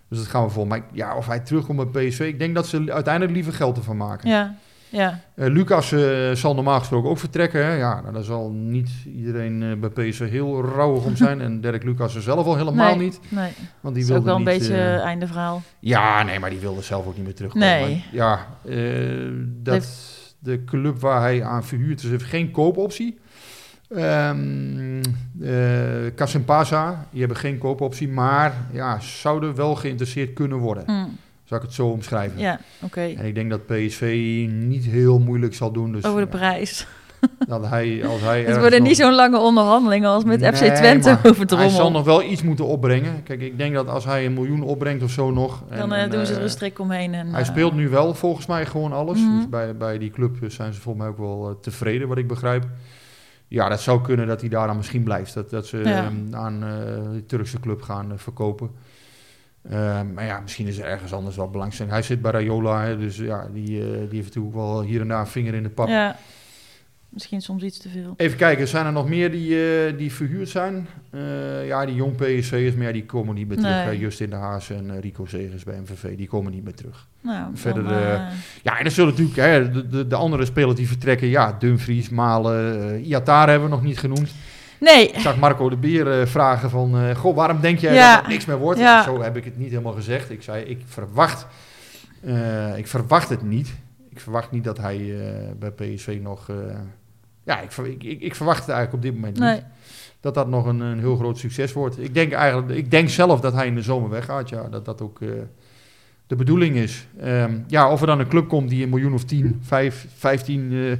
Dus 0.08 0.18
dat 0.18 0.26
gaan 0.28 0.44
we 0.44 0.50
volgen. 0.50 0.70
Maar 0.70 0.82
ja, 0.92 1.16
of 1.16 1.26
hij 1.26 1.40
terugkomt 1.40 1.92
bij 1.92 2.08
PSV, 2.08 2.20
ik 2.20 2.38
denk 2.38 2.54
dat 2.54 2.66
ze 2.66 2.92
uiteindelijk 2.92 3.34
liever 3.34 3.52
geld 3.52 3.76
ervan 3.76 3.96
maken. 3.96 4.28
Ja, 4.28 4.54
ja. 4.90 5.20
Eh, 5.34 5.46
Lucas 5.48 5.92
eh, 5.92 6.30
zal 6.32 6.54
normaal 6.54 6.78
gesproken 6.78 7.10
ook 7.10 7.18
vertrekken. 7.18 7.64
Hè? 7.64 7.74
Ja, 7.74 8.00
nou, 8.00 8.12
daar 8.14 8.22
zal 8.22 8.50
niet 8.50 8.90
iedereen 9.16 9.62
eh, 9.62 9.88
bij 9.90 10.08
PSV 10.10 10.30
heel 10.30 10.64
rauwig 10.64 11.04
om 11.04 11.16
zijn. 11.16 11.40
en 11.46 11.60
Dirk 11.60 11.82
Lucas 11.84 12.14
er 12.14 12.22
zelf 12.22 12.46
al 12.46 12.56
helemaal 12.56 12.96
Nee. 12.96 13.04
niet. 13.04 13.20
Nee, 13.28 13.52
Want 13.80 13.82
dat 13.82 13.94
die 13.94 14.02
is 14.02 14.10
ook 14.10 14.24
wel 14.24 14.36
een 14.36 14.44
beetje 14.44 14.76
einde 15.04 15.26
verhaal. 15.26 15.62
ja, 15.80 16.22
nee, 16.22 16.38
maar 16.38 16.50
die 16.50 16.58
wilde 16.58 16.82
zelf 16.82 17.06
ook 17.06 17.16
niet 17.16 17.24
meer 17.24 17.34
terugkomen. 17.34 17.68
Nee. 17.68 18.04
Ja, 18.12 18.46
dat 19.62 19.88
de 20.38 20.64
club 20.64 21.00
waar 21.00 21.20
hij 21.20 21.44
aan 21.44 21.64
verhuurd 21.64 22.02
is, 22.02 22.10
heeft 22.10 22.24
geen 22.24 22.50
koopoptie. 22.50 23.18
Kasimpasa, 26.14 27.06
die 27.10 27.18
hebben 27.20 27.38
geen 27.38 27.58
koopoptie, 27.58 28.08
maar 28.08 28.54
ja, 28.72 29.00
zouden 29.00 29.54
wel 29.54 29.74
geïnteresseerd 29.74 30.32
kunnen 30.32 30.58
worden. 30.58 30.84
Hm, 30.86 31.04
Zou 31.50 31.62
ik 31.62 31.66
het 31.66 31.76
zo 31.76 31.86
omschrijven? 31.86 32.38
Ja, 32.38 32.60
oké. 32.82 33.00
En 33.00 33.24
ik 33.26 33.34
denk 33.34 33.50
dat 33.50 33.66
PSV 33.66 34.46
niet 34.50 34.84
heel 34.84 35.18
moeilijk 35.18 35.54
zal 35.54 35.72
doen. 35.72 35.92
Dus 35.92 36.04
Over 36.04 36.20
de 36.20 36.26
ja, 36.30 36.36
prijs. 36.36 36.86
dat 37.48 37.66
hij, 37.68 38.06
als 38.06 38.20
hij 38.20 38.42
Het 38.44 38.58
worden 38.58 38.78
nog- 38.78 38.88
niet 38.88 38.96
zo'n 38.96 39.14
lange 39.14 39.38
onderhandelingen 39.38 40.08
als 40.10 40.24
met 40.24 40.40
FC 40.46 40.64
Twente 40.74 41.18
over 41.22 41.46
Hij 41.46 41.46
zal 41.46 41.68
Drommel. 41.68 41.90
nog 41.90 42.04
wel 42.04 42.22
iets 42.22 42.42
moeten 42.42 42.64
opbrengen. 42.64 43.22
Kijk, 43.22 43.40
ik 43.40 43.58
denk 43.58 43.74
dat 43.74 43.88
als 43.88 44.04
hij 44.04 44.26
een 44.26 44.34
miljoen 44.34 44.62
opbrengt 44.62 45.02
of 45.02 45.10
zo 45.10 45.30
nog... 45.30 45.62
en- 45.68 45.78
Dan 45.78 45.92
eh, 45.92 46.02
en, 46.02 46.10
doen 46.10 46.26
ze 46.26 46.32
er 46.32 46.38
eh, 46.38 46.44
een 46.44 46.50
strik 46.50 46.78
omheen. 46.78 47.14
En, 47.14 47.28
Hij 47.30 47.40
eh, 47.40 47.46
speelt 47.46 47.74
nu 47.74 47.88
wel 47.88 48.14
volgens 48.14 48.46
mij 48.46 48.66
gewoon 48.66 48.92
alles. 48.92 49.18
Mhm. 49.20 49.36
Dus 49.36 49.48
bij, 49.48 49.76
bij 49.76 49.98
die 49.98 50.10
club 50.10 50.36
zijn 50.48 50.72
ze 50.74 50.80
volgens 50.80 51.04
mij 51.04 51.12
ook 51.12 51.18
wel 51.18 51.48
eh, 51.48 51.54
tevreden, 51.60 52.08
wat 52.08 52.18
ik 52.18 52.26
begrijp. 52.28 52.64
Ja, 53.48 53.68
dat 53.68 53.80
zou 53.80 54.00
kunnen 54.02 54.26
dat 54.26 54.40
hij 54.40 54.48
daar 54.50 54.66
dan 54.66 54.76
misschien 54.76 55.02
blijft. 55.02 55.34
Dat, 55.34 55.50
dat 55.50 55.66
ze 55.66 55.76
Ja. 55.78 55.84
hem 55.88 56.28
aan 56.32 56.62
eh 56.62 56.68
de 57.12 57.24
Turkse 57.26 57.60
club 57.60 57.82
gaan 57.82 58.12
eh, 58.12 58.18
verkopen. 58.18 58.70
Eh, 59.62 60.00
maar 60.14 60.24
ja, 60.24 60.40
misschien 60.40 60.66
is 60.66 60.78
er 60.78 60.84
ergens 60.84 61.12
anders 61.12 61.36
wel 61.36 61.50
belangstelling. 61.50 61.94
Hij 61.94 62.02
zit 62.02 62.22
bij 62.22 62.30
Rayola, 62.30 62.82
hè, 62.84 62.98
dus 62.98 63.16
ja, 63.16 63.48
die, 63.52 63.80
eh, 63.80 63.86
die 63.92 64.16
heeft 64.20 64.24
natuurlijk 64.24 64.54
wel 64.54 64.82
hier 64.82 65.00
en 65.00 65.08
daar 65.08 65.20
een 65.20 65.26
vinger 65.26 65.54
in 65.54 65.62
de 65.62 65.68
pap. 65.68 65.88
Ja, 65.88 66.16
misschien 67.08 67.40
soms 67.40 67.62
iets 67.62 67.78
te 67.78 67.88
veel. 67.88 68.14
Even 68.16 68.36
kijken, 68.36 68.68
zijn 68.68 68.86
er 68.86 68.92
nog 68.92 69.08
meer 69.08 69.30
die, 69.30 69.64
eh, 69.86 69.98
die 69.98 70.12
verhuurd 70.12 70.48
zijn? 70.48 70.86
Eh, 71.10 71.66
ja, 71.66 71.86
die 71.86 71.94
jong 71.94 72.16
PSV'ers, 72.16 72.74
maar 72.74 72.86
ja, 72.86 72.92
die 72.92 73.06
komen 73.06 73.34
niet 73.34 73.48
meer 73.48 73.58
terug. 73.58 73.84
Nee. 73.84 73.98
Justin 73.98 74.30
de 74.30 74.36
Haas 74.36 74.70
en 74.70 75.00
Rico 75.00 75.26
Zegers 75.26 75.64
bij 75.64 75.80
MVV, 75.80 76.16
die 76.16 76.28
komen 76.28 76.52
niet 76.52 76.64
meer 76.64 76.74
terug. 76.74 77.06
Nou, 77.20 77.50
Verder, 77.54 77.84
Ja, 78.62 78.78
en 78.78 78.84
er 78.84 78.90
zullen 78.90 79.10
natuurlijk 79.10 79.36
hè, 79.36 79.70
de, 79.70 79.88
de, 79.88 80.06
de 80.06 80.16
andere 80.16 80.44
spelers 80.44 80.76
die 80.76 80.88
vertrekken. 80.88 81.28
Ja, 81.28 81.56
Dumfries, 81.58 82.08
Malen, 82.08 83.00
Iatar 83.04 83.48
hebben 83.48 83.68
we 83.68 83.74
nog 83.74 83.84
niet 83.84 83.98
genoemd. 83.98 84.30
Nee, 84.80 85.08
Ik 85.08 85.20
zag 85.20 85.38
Marco 85.38 85.68
de 85.68 85.76
Beer 85.76 86.20
eh, 86.20 86.26
vragen 86.26 86.70
van... 86.70 86.98
eh, 86.98 87.16
goh, 87.16 87.36
waarom 87.36 87.60
denk 87.60 87.78
jij 87.78 87.94
Ja. 87.94 88.12
dat 88.12 88.20
het 88.20 88.30
niks 88.30 88.44
meer 88.44 88.58
wordt? 88.58 88.80
Ja. 88.80 89.02
Zo 89.02 89.22
heb 89.22 89.36
ik 89.36 89.44
het 89.44 89.58
niet 89.58 89.70
helemaal 89.70 89.92
gezegd. 89.92 90.30
Ik 90.30 90.42
zei, 90.42 90.64
ik 90.64 90.80
verwacht, 90.86 91.46
eh, 92.20 92.78
ik 92.78 92.86
verwacht 92.86 93.28
het 93.28 93.42
niet. 93.42 93.74
Ik 94.10 94.20
verwacht 94.20 94.50
niet 94.50 94.64
dat 94.64 94.78
hij 94.78 95.14
bij 95.58 95.70
PSV 95.70 96.18
nog... 96.22 96.48
ja, 97.42 97.60
ik, 97.60 97.76
ik, 97.76 98.02
ik, 98.04 98.20
ik 98.20 98.34
verwacht 98.34 98.60
het 98.60 98.68
eigenlijk 98.68 98.96
op 98.96 99.02
dit 99.02 99.14
moment 99.20 99.38
nee. 99.38 99.54
niet. 99.54 99.64
Dat 100.20 100.34
dat 100.34 100.48
nog 100.48 100.66
een, 100.66 100.80
een 100.80 100.98
heel 100.98 101.16
groot 101.16 101.38
succes 101.38 101.72
wordt. 101.72 101.98
Ik 101.98 102.14
denk 102.14 102.32
eigenlijk, 102.32 102.70
ik 102.70 102.90
denk 102.90 103.08
zelf 103.08 103.40
dat 103.40 103.52
hij 103.52 103.66
in 103.66 103.74
de 103.74 103.82
zomer 103.82 104.10
weggaat. 104.10 104.48
Ja, 104.48 104.68
dat 104.68 104.84
dat 104.84 105.00
ook 105.00 105.20
de 106.30 106.36
bedoeling 106.36 106.76
is. 106.76 107.06
Ehm, 107.20 107.58
ja, 107.66 107.90
of 107.90 108.00
er 108.00 108.06
dan 108.06 108.20
een 108.20 108.28
club 108.28 108.48
komt 108.48 108.68
die 108.68 108.82
een 108.82 108.88
miljoen 108.88 109.12
of 109.14 109.24
10, 109.24 109.60
5, 109.62 110.06
15 110.16 110.72
eh, 110.72 110.96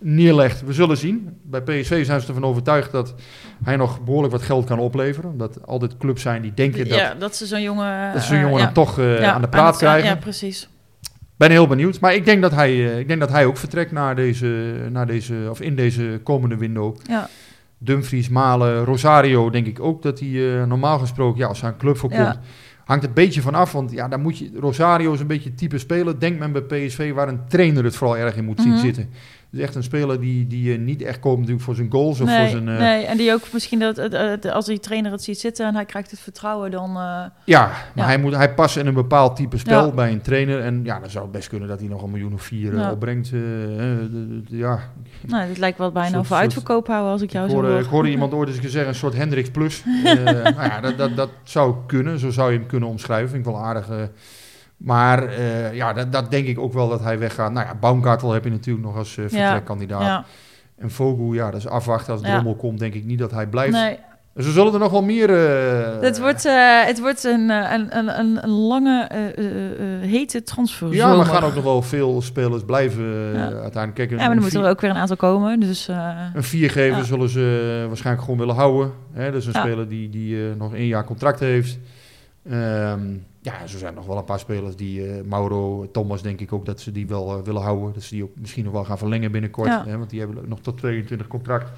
neerlegt, 0.00 0.64
we 0.64 0.72
zullen 0.72 0.96
zien. 0.96 1.36
Bij 1.42 1.60
PSV 1.62 2.04
zijn 2.04 2.20
ze 2.20 2.26
ervan 2.28 2.44
overtuigd 2.44 2.92
dat 2.92 3.14
hij 3.64 3.76
nog 3.76 4.04
behoorlijk 4.04 4.32
wat 4.32 4.42
geld 4.42 4.64
kan 4.66 4.78
opleveren. 4.78 5.30
Omdat 5.30 5.66
altijd 5.66 5.96
clubs 5.96 6.22
zijn 6.22 6.42
die 6.42 6.54
denken 6.54 6.88
dat, 6.88 6.98
ja, 6.98 7.14
dat 7.14 7.36
ze 7.36 7.46
zo'n 7.46 7.62
jongen... 7.62 8.12
dat 8.12 8.22
ze 8.22 8.26
zo'n 8.28 8.36
eh, 8.36 8.42
jongen 8.42 8.58
ja. 8.58 8.64
dan 8.64 8.74
toch 8.74 8.98
eh, 8.98 9.20
Ja, 9.20 9.32
aan 9.32 9.40
de 9.40 9.48
praat 9.48 9.66
het- 9.70 9.76
krijgen. 9.78 10.08
Ja, 10.08 10.16
precies. 10.16 10.68
Ben 11.36 11.50
heel 11.50 11.66
benieuwd. 11.66 12.00
Maar 12.00 12.14
ik 12.14 12.24
denk 12.24 12.42
dat 12.42 12.52
hij, 12.54 12.70
eh, 12.70 12.98
ik 12.98 13.08
denk 13.08 13.20
dat 13.20 13.30
hij 13.30 13.46
ook 13.46 13.56
vertrekt 13.56 13.92
naar 13.92 14.16
deze, 14.16 14.74
naar 14.90 15.06
deze, 15.06 15.34
of 15.50 15.60
in 15.60 15.76
deze 15.76 16.20
komende 16.22 16.56
window. 16.56 16.96
Ja. 17.08 17.28
Dumfries, 17.78 18.28
Malen, 18.28 18.84
Rosario, 18.84 19.50
denk 19.50 19.66
ik 19.66 19.80
ook 19.80 20.02
dat 20.02 20.20
hij 20.20 20.64
normaal 20.66 20.98
gesproken, 20.98 21.38
ja, 21.40 21.46
als 21.46 21.62
er 21.62 21.68
een 21.68 21.76
club 21.76 21.96
voor 21.96 22.12
Ja. 22.12 22.24
komt, 22.30 22.44
hangt 22.84 23.02
het 23.06 23.16
een 23.18 23.24
beetje 23.24 23.40
van 23.42 23.54
af. 23.54 23.72
Want 23.72 23.90
ja, 23.92 24.08
dan 24.08 24.20
moet 24.20 24.38
je, 24.38 24.50
Rosario 24.58 25.12
is 25.12 25.20
een 25.20 25.26
beetje 25.26 25.54
type 25.54 25.78
speler, 25.78 26.20
denkt 26.20 26.38
men 26.38 26.52
bij 26.52 26.62
PSV, 26.62 27.12
waar 27.12 27.28
een 27.28 27.40
trainer 27.48 27.84
het 27.84 27.96
vooral 27.96 28.16
erg 28.16 28.36
in 28.36 28.44
moet 28.44 28.60
zien 28.60 28.72
Mhm. 28.72 28.80
zitten. 28.80 29.10
Dus 29.52 29.60
echt 29.60 29.74
een 29.74 29.82
speler 29.82 30.20
die, 30.20 30.46
die 30.46 30.72
eh, 30.72 30.78
niet 30.78 31.02
echt 31.02 31.20
komt 31.20 31.36
natuurlijk 31.38 31.64
voor 31.64 31.74
zijn 31.74 31.90
goals 31.90 32.20
of 32.20 32.28
voor 32.28 32.38
Nee, 32.38 32.50
zijn... 32.50 32.68
eh, 32.68 32.78
nee, 32.78 33.04
en 33.04 33.16
die 33.16 33.32
ook 33.32 33.42
misschien 33.52 33.78
dat 33.78 34.44
als 34.52 34.66
die 34.66 34.80
trainer 34.80 35.12
het 35.12 35.22
ziet 35.22 35.38
zitten 35.38 35.66
en 35.66 35.74
hij 35.74 35.84
krijgt 35.84 36.10
het 36.10 36.20
vertrouwen, 36.20 36.70
dan... 36.70 36.88
eh, 36.88 36.94
Ja, 37.44 37.66
maar 37.66 37.90
Ja. 37.94 38.04
Hij, 38.04 38.18
moet, 38.18 38.34
hij 38.36 38.54
past 38.54 38.76
in 38.76 38.86
een 38.86 38.94
bepaald 38.94 39.36
type 39.36 39.58
spel 39.58 39.86
Ja. 39.86 39.92
bij 39.92 40.12
een 40.12 40.20
trainer. 40.20 40.60
En 40.60 40.80
ja, 40.84 40.98
dan 41.00 41.10
zou 41.10 41.24
het 41.24 41.32
best 41.32 41.48
kunnen 41.48 41.68
dat 41.68 41.80
hij 41.80 41.88
nog 41.88 42.02
een 42.02 42.10
miljoen 42.10 42.32
of 42.32 42.42
vier 42.42 42.74
Ja. 42.76 42.90
opbrengt. 42.90 43.30
ja, 44.46 44.78
nou, 45.26 45.46
dit 45.48 45.58
lijkt 45.58 45.78
wel 45.78 45.92
bijna 45.92 46.18
over 46.18 46.36
uitverkoop 46.36 46.86
houden 46.86 47.12
als 47.12 47.22
ik 47.22 47.30
jou 47.32 47.44
ik, 47.44 47.50
zo 47.50 47.62
hoor. 47.62 47.78
ik 47.78 47.86
hoorde 47.86 48.10
iemand 48.10 48.32
ooit 48.32 48.48
eens 48.48 48.60
zeggen, 48.60 48.88
een 48.88 48.94
soort 48.94 49.14
Hendrix 49.16 49.50
Plus. 49.50 49.82
Nou 50.14 50.54
ja, 50.54 50.80
dat, 50.80 50.98
dat, 50.98 51.16
dat 51.16 51.30
zou 51.42 51.74
kunnen, 51.86 52.18
zo 52.18 52.30
zou 52.30 52.52
je 52.52 52.58
hem 52.58 52.66
kunnen 52.66 52.88
omschrijven. 52.88 53.28
Vind 53.30 53.46
ik 53.46 53.52
wel 53.52 53.62
aardig. 53.62 53.88
Maar 54.84 55.24
eh, 55.26 55.74
ja, 55.74 55.92
dat, 55.92 56.12
dat 56.12 56.30
denk 56.30 56.46
ik 56.46 56.58
ook 56.58 56.72
wel 56.72 56.88
dat 56.88 57.02
hij 57.02 57.18
weggaat. 57.18 57.52
Nou 57.52 57.66
ja, 57.66 57.74
Baumgartel 57.74 58.32
heb 58.32 58.44
je 58.44 58.50
natuurlijk 58.50 58.86
nog 58.86 58.96
als 58.96 59.16
eh, 59.16 59.24
vertrekkandidaat. 59.28 60.02
Ja, 60.02 60.24
En 60.78 60.90
Vogel, 60.90 61.32
ja, 61.32 61.50
dat 61.50 61.60
is 61.60 61.68
afwachten. 61.68 62.12
Als. 62.12 62.22
Drommel 62.22 62.54
komt, 62.54 62.78
denk 62.78 62.94
ik 62.94 63.04
niet 63.04 63.18
dat 63.18 63.30
hij 63.30 63.46
blijft. 63.46 63.72
nee. 63.72 63.98
Dus 64.34 64.46
er 64.46 64.52
zullen 64.52 64.72
er 64.72 64.78
nog 64.78 64.90
wel 64.90 65.02
meer... 65.02 65.30
eh, 65.30 66.00
Het 66.00 66.18
wordt, 66.20 66.42
het 66.86 67.00
wordt 67.00 67.24
een, 67.24 67.48
een, 67.50 67.96
een, 67.98 68.18
een, 68.44 68.48
lange, 68.50 69.08
hete 70.00 70.42
transfer. 70.42 70.92
ja, 70.94 71.08
maar 71.08 71.18
er 71.18 71.24
gaan 71.32 71.42
ook 71.44 71.54
nog 71.54 71.64
wel 71.64 71.82
veel 71.82 72.22
spelers 72.22 72.64
blijven 72.64 73.04
uiteindelijk. 73.36 73.94
Kijk, 73.94 74.10
Ja, 74.10 74.16
maar 74.16 74.26
dan 74.26 74.36
een 74.36 74.42
moeten 74.42 74.62
er 74.64 74.68
ook 74.70 74.80
weer 74.80 74.90
een 74.90 74.96
aantal 74.96 75.16
komen. 75.16 75.60
Dus 75.60 75.88
Een 76.34 76.42
viergever 76.42 77.04
zullen 77.04 77.28
ze 77.28 77.84
waarschijnlijk 77.88 78.24
gewoon 78.24 78.40
willen 78.40 78.54
houden. 78.54 78.92
Hè? 79.12 79.24
Dat 79.32 79.40
is 79.40 79.46
een 79.46 79.54
speler 79.54 79.88
die, 79.88 80.08
die 80.08 80.36
nog 80.58 80.74
één 80.74 80.86
jaar 80.86 81.04
contract 81.04 81.40
heeft. 81.40 81.78
Ehm, 82.48 83.00
ja, 83.42 83.66
zo 83.66 83.78
zijn 83.78 83.94
nog 83.94 84.06
wel 84.06 84.16
een 84.16 84.24
paar 84.24 84.38
spelers 84.38 84.76
die... 84.76 85.06
eh, 85.06 85.22
Mauro, 85.24 85.88
Thomas 85.92 86.22
denk 86.22 86.40
ik 86.40 86.52
ook 86.52 86.66
dat 86.66 86.80
ze 86.80 86.92
die 86.92 87.06
wel 87.06 87.36
eh, 87.36 87.44
willen 87.44 87.62
houden. 87.62 87.92
Dat 87.92 88.02
ze 88.02 88.14
die 88.14 88.22
ook 88.24 88.30
misschien 88.34 88.64
nog 88.64 88.72
wel 88.72 88.84
gaan 88.84 88.98
verlengen 88.98 89.32
binnenkort. 89.32 89.68
Ja. 89.68 89.84
Hè? 89.86 89.98
Want 89.98 90.10
die 90.10 90.20
hebben 90.20 90.48
nog 90.48 90.60
tot 90.60 90.78
22 90.78 91.26
contract. 91.26 91.70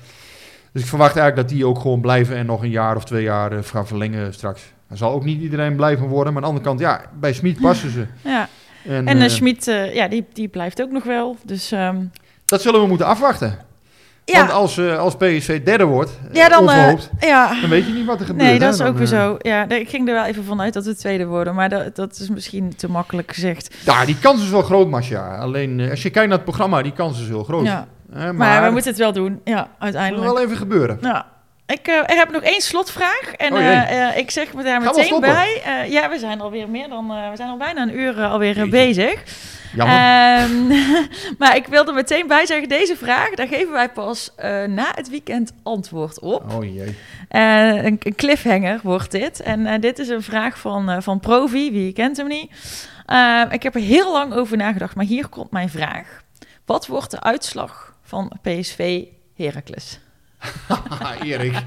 Dus 0.73 0.83
ik 0.83 0.89
verwacht 0.89 1.17
eigenlijk 1.17 1.49
dat 1.49 1.57
die 1.59 1.67
ook 1.67 1.79
gewoon 1.79 2.01
blijven... 2.01 2.37
en 2.37 2.47
nog 2.47 2.63
een 2.63 2.71
jaar 2.71 2.97
of 2.97 3.05
twee 3.05 3.23
jaar 3.23 3.53
eh, 3.53 3.59
gaan 3.63 3.87
verlengen 3.87 4.35
straks. 4.35 4.73
Er 4.89 4.97
zal 4.97 5.13
ook 5.13 5.25
niet 5.25 5.41
iedereen 5.41 5.77
blijven 5.77 6.07
worden. 6.09 6.33
Maar 6.33 6.43
aan 6.43 6.53
de 6.53 6.55
andere 6.59 6.77
kant, 6.77 6.81
ja, 6.81 7.11
bij 7.21 7.33
Smit 7.33 7.61
passen 7.67 7.91
ze. 7.91 8.07
ja. 8.23 8.49
En, 8.85 9.07
En 9.07 9.31
Schmid, 9.31 9.65
ja, 9.93 10.09
die, 10.09 10.27
die 10.33 10.49
blijft 10.49 10.83
ook 10.83 10.91
nog 10.91 11.05
wel. 11.05 11.37
Dus 11.45 11.73
ehm, 11.73 12.05
dat 12.45 12.63
zullen 12.63 12.81
we 12.81 12.87
moeten 12.87 13.07
afwachten. 13.07 13.59
Ja, 14.25 14.39
Want 14.39 14.51
als, 14.51 14.79
eh, 14.79 14.99
als 14.99 15.17
PSV 15.17 15.63
derde 15.63 15.85
wordt, 15.85 16.11
eh, 16.29 16.35
ja, 16.35 16.49
dan, 16.49 16.59
eh, 16.59 16.77
onverhoopt... 16.77 17.11
ja. 17.21 17.61
Dan 17.61 17.71
weet 17.71 17.87
je 17.87 17.93
niet 17.93 18.07
wat 18.07 18.21
er 18.21 18.27
gebeurt. 18.27 18.49
Nee, 18.49 18.59
dat 18.59 18.63
hè? 18.69 18.73
is 18.73 18.77
Dan, 18.79 18.87
ook 18.87 18.95
weer 18.99 19.13
eh, 19.13 19.21
zo. 19.25 19.37
Ja, 19.39 19.69
ik 19.69 19.89
ging 19.89 20.09
er 20.09 20.15
wel 20.15 20.25
even 20.25 20.45
vanuit 20.45 20.73
dat 20.73 20.85
we 20.85 20.97
tweede 20.97 21.27
worden. 21.27 21.55
Maar 21.55 21.69
dat, 21.69 21.97
dat 21.97 22.19
is 22.21 22.29
misschien 22.29 22.77
te 22.77 22.91
makkelijk 22.91 23.33
gezegd. 23.35 23.75
Ja, 23.85 24.05
die 24.05 24.19
kans 24.19 24.43
is 24.43 24.51
wel 24.51 24.63
groot, 24.63 24.89
Masja. 24.89 25.37
Alleen 25.39 25.81
eh, 25.81 25.91
als 25.91 26.03
je 26.03 26.11
kijkt 26.11 26.29
naar 26.29 26.37
het 26.37 26.47
programma, 26.47 26.83
die 26.83 26.93
kans 26.93 27.21
is 27.21 27.27
heel 27.29 27.45
groot. 27.45 27.67
Ja. 27.67 27.87
Maar 28.13 28.35
Maar, 28.35 28.65
we 28.65 28.71
moeten 28.71 28.91
het 28.91 28.99
wel 29.01 29.13
doen. 29.13 29.41
Ja, 29.45 29.57
het 29.57 29.67
moet 29.69 29.79
uiteindelijk. 29.79 30.33
wel 30.33 30.41
even 30.43 30.57
gebeuren. 30.57 30.99
Ja. 31.01 31.27
Ik, 31.73 31.87
eh, 31.89 32.01
heb 32.05 32.31
nog 32.31 32.43
één 32.43 32.61
slotvraag. 32.61 33.33
En 33.37 33.53
Oh, 33.53 33.59
eh, 33.59 34.09
eh, 34.09 34.17
ik 34.17 34.31
zeg 34.31 34.55
me 34.55 34.63
daar 34.63 34.83
Gaan 34.83 34.95
meteen 34.97 35.21
bij. 35.21 35.63
Ja, 35.89 36.11
we 36.11 36.19
zijn 36.19 36.41
alweer 36.41 36.69
meer 36.69 36.89
dan. 36.89 37.09
we 37.09 37.37
zijn 37.37 37.49
al 37.49 37.57
bijna 37.57 37.83
een 37.83 37.99
uur 37.99 38.23
alweer 38.23 38.55
Jeetje. 38.55 38.71
bezig. 38.71 39.23
Ehm, 39.77 40.67
maar 41.39 41.57
ik 41.57 41.67
wil 41.67 41.87
er 41.87 41.95
meteen 41.95 42.27
bij 42.27 42.47
zeggen: 42.47 42.69
deze 42.69 42.97
vraag, 42.97 43.31
daar 43.31 43.47
geven 43.47 43.73
wij 43.73 43.89
pas 43.89 44.33
na 44.67 44.93
het 44.95 45.11
weekend 45.11 45.53
antwoord 45.63 46.21
op. 46.21 46.53
oh 46.53 46.65
jee. 46.65 46.97
Eh, 47.33 47.85
een, 47.85 47.97
een 48.03 48.15
cliffhanger 48.15 48.81
wordt 48.83 49.11
dit. 49.11 49.41
En 49.41 49.81
dit 49.81 49.99
is 49.99 50.09
een 50.09 50.23
vraag 50.23 50.59
van, 50.59 51.03
van 51.03 51.21
Provi, 51.21 51.71
wie 51.71 51.93
kent 51.93 52.17
hem 52.17 52.29
niet. 52.29 52.51
Eh, 53.07 53.43
ik 53.51 53.63
heb 53.63 53.75
er 53.75 53.81
heel 53.81 54.13
lang 54.13 54.35
over 54.35 54.57
nagedacht, 54.57 54.95
maar 54.95 55.05
hier 55.05 55.29
komt 55.29 55.51
mijn 55.51 55.69
vraag. 55.69 56.23
Wat 56.65 56.87
wordt 56.87 57.11
de 57.11 57.21
uitslag 57.21 57.97
van 58.03 58.33
PSV 58.43 59.05
Heracles? 59.37 60.01
Erik. 61.23 61.55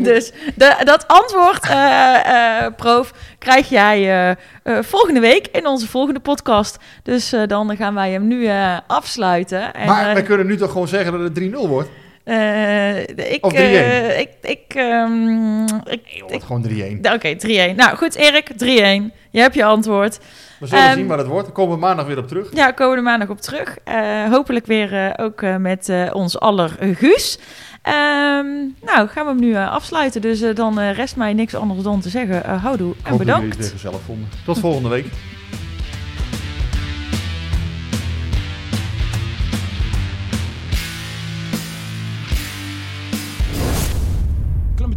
Dus 0.00 0.32
de, 0.54 0.80
dat 0.84 1.08
antwoord, 1.08 1.68
eh, 1.68 2.66
Prof, 2.76 3.12
krijg 3.38 3.68
jij 3.68 4.30
eh, 4.62 4.78
volgende 4.80 5.20
week 5.20 5.46
in 5.46 5.66
onze 5.66 5.88
volgende 5.88 6.20
podcast. 6.20 6.78
Dus 7.02 7.34
dan 7.46 7.76
gaan 7.76 7.94
wij 7.94 8.10
hem 8.10 8.26
nu 8.26 8.48
afsluiten. 8.86 9.74
En, 9.74 9.86
maar 9.86 10.14
wij 10.14 10.22
kunnen 10.22 10.46
nu 10.46 10.56
toch 10.56 10.72
gewoon 10.72 10.88
zeggen 10.88 11.12
dat 11.12 11.20
het 11.20 11.40
3-0 11.40 11.68
wordt? 11.68 11.88
Eh, 12.30 13.32
ik, 13.32 13.44
Of 13.44 13.52
3-1. 13.52 13.56
eh, 13.56 14.18
ik, 14.20 14.28
ik, 14.42 14.62
ehm, 14.74 15.62
ik, 15.84 16.22
wordt 16.28 16.44
gewoon 16.44 16.62
3-1. 16.68 17.12
Oké, 17.14 17.36
3-1. 17.36 17.74
Nou 17.76 17.96
goed, 17.96 18.14
Erik, 18.14 18.48
3-1. 18.56 19.12
Je 19.30 19.40
hebt 19.40 19.54
je 19.54 19.64
antwoord. 19.64 20.18
We 20.58 20.66
zullen 20.66 20.84
Ehm, 20.84 20.94
zien 20.94 21.06
wat 21.06 21.18
het 21.18 21.26
wordt. 21.26 21.44
Daar 21.44 21.54
komen 21.54 21.74
we 21.74 21.80
maandag 21.80 22.06
weer 22.06 22.18
op 22.18 22.28
terug. 22.28 22.48
Ja, 22.54 22.70
komen 22.70 22.96
we 22.96 23.02
maandag 23.02 23.28
op 23.28 23.40
terug. 23.40 23.76
Eh, 23.84 24.28
hopelijk 24.30 24.66
weer 24.66 25.14
ook 25.16 25.42
met 25.58 25.92
ons 26.12 26.38
aller 26.40 26.76
Guus. 26.94 27.38
Ehm, 27.82 28.46
nou, 28.84 29.08
gaan 29.08 29.24
we 29.24 29.30
hem 29.30 29.40
nu 29.40 29.56
afsluiten. 29.56 30.20
Dus 30.20 30.40
dan 30.54 30.78
eh, 30.80 30.92
rest 30.94 31.16
mij 31.16 31.32
niks 31.32 31.54
anders 31.54 31.82
dan 31.82 32.00
te 32.00 32.08
zeggen. 32.08 32.58
houdoe 32.58 32.90
Ik 32.90 32.96
en 33.02 33.10
hoop 33.10 33.18
dat 33.18 33.26
jullie 33.26 33.32
het 33.34 33.42
bedankt. 33.42 33.56
weer 33.56 33.70
gezellig 33.70 34.00
vonden. 34.06 34.28
Tot 34.44 34.58
volgende 34.58 34.88
week. 34.88 35.06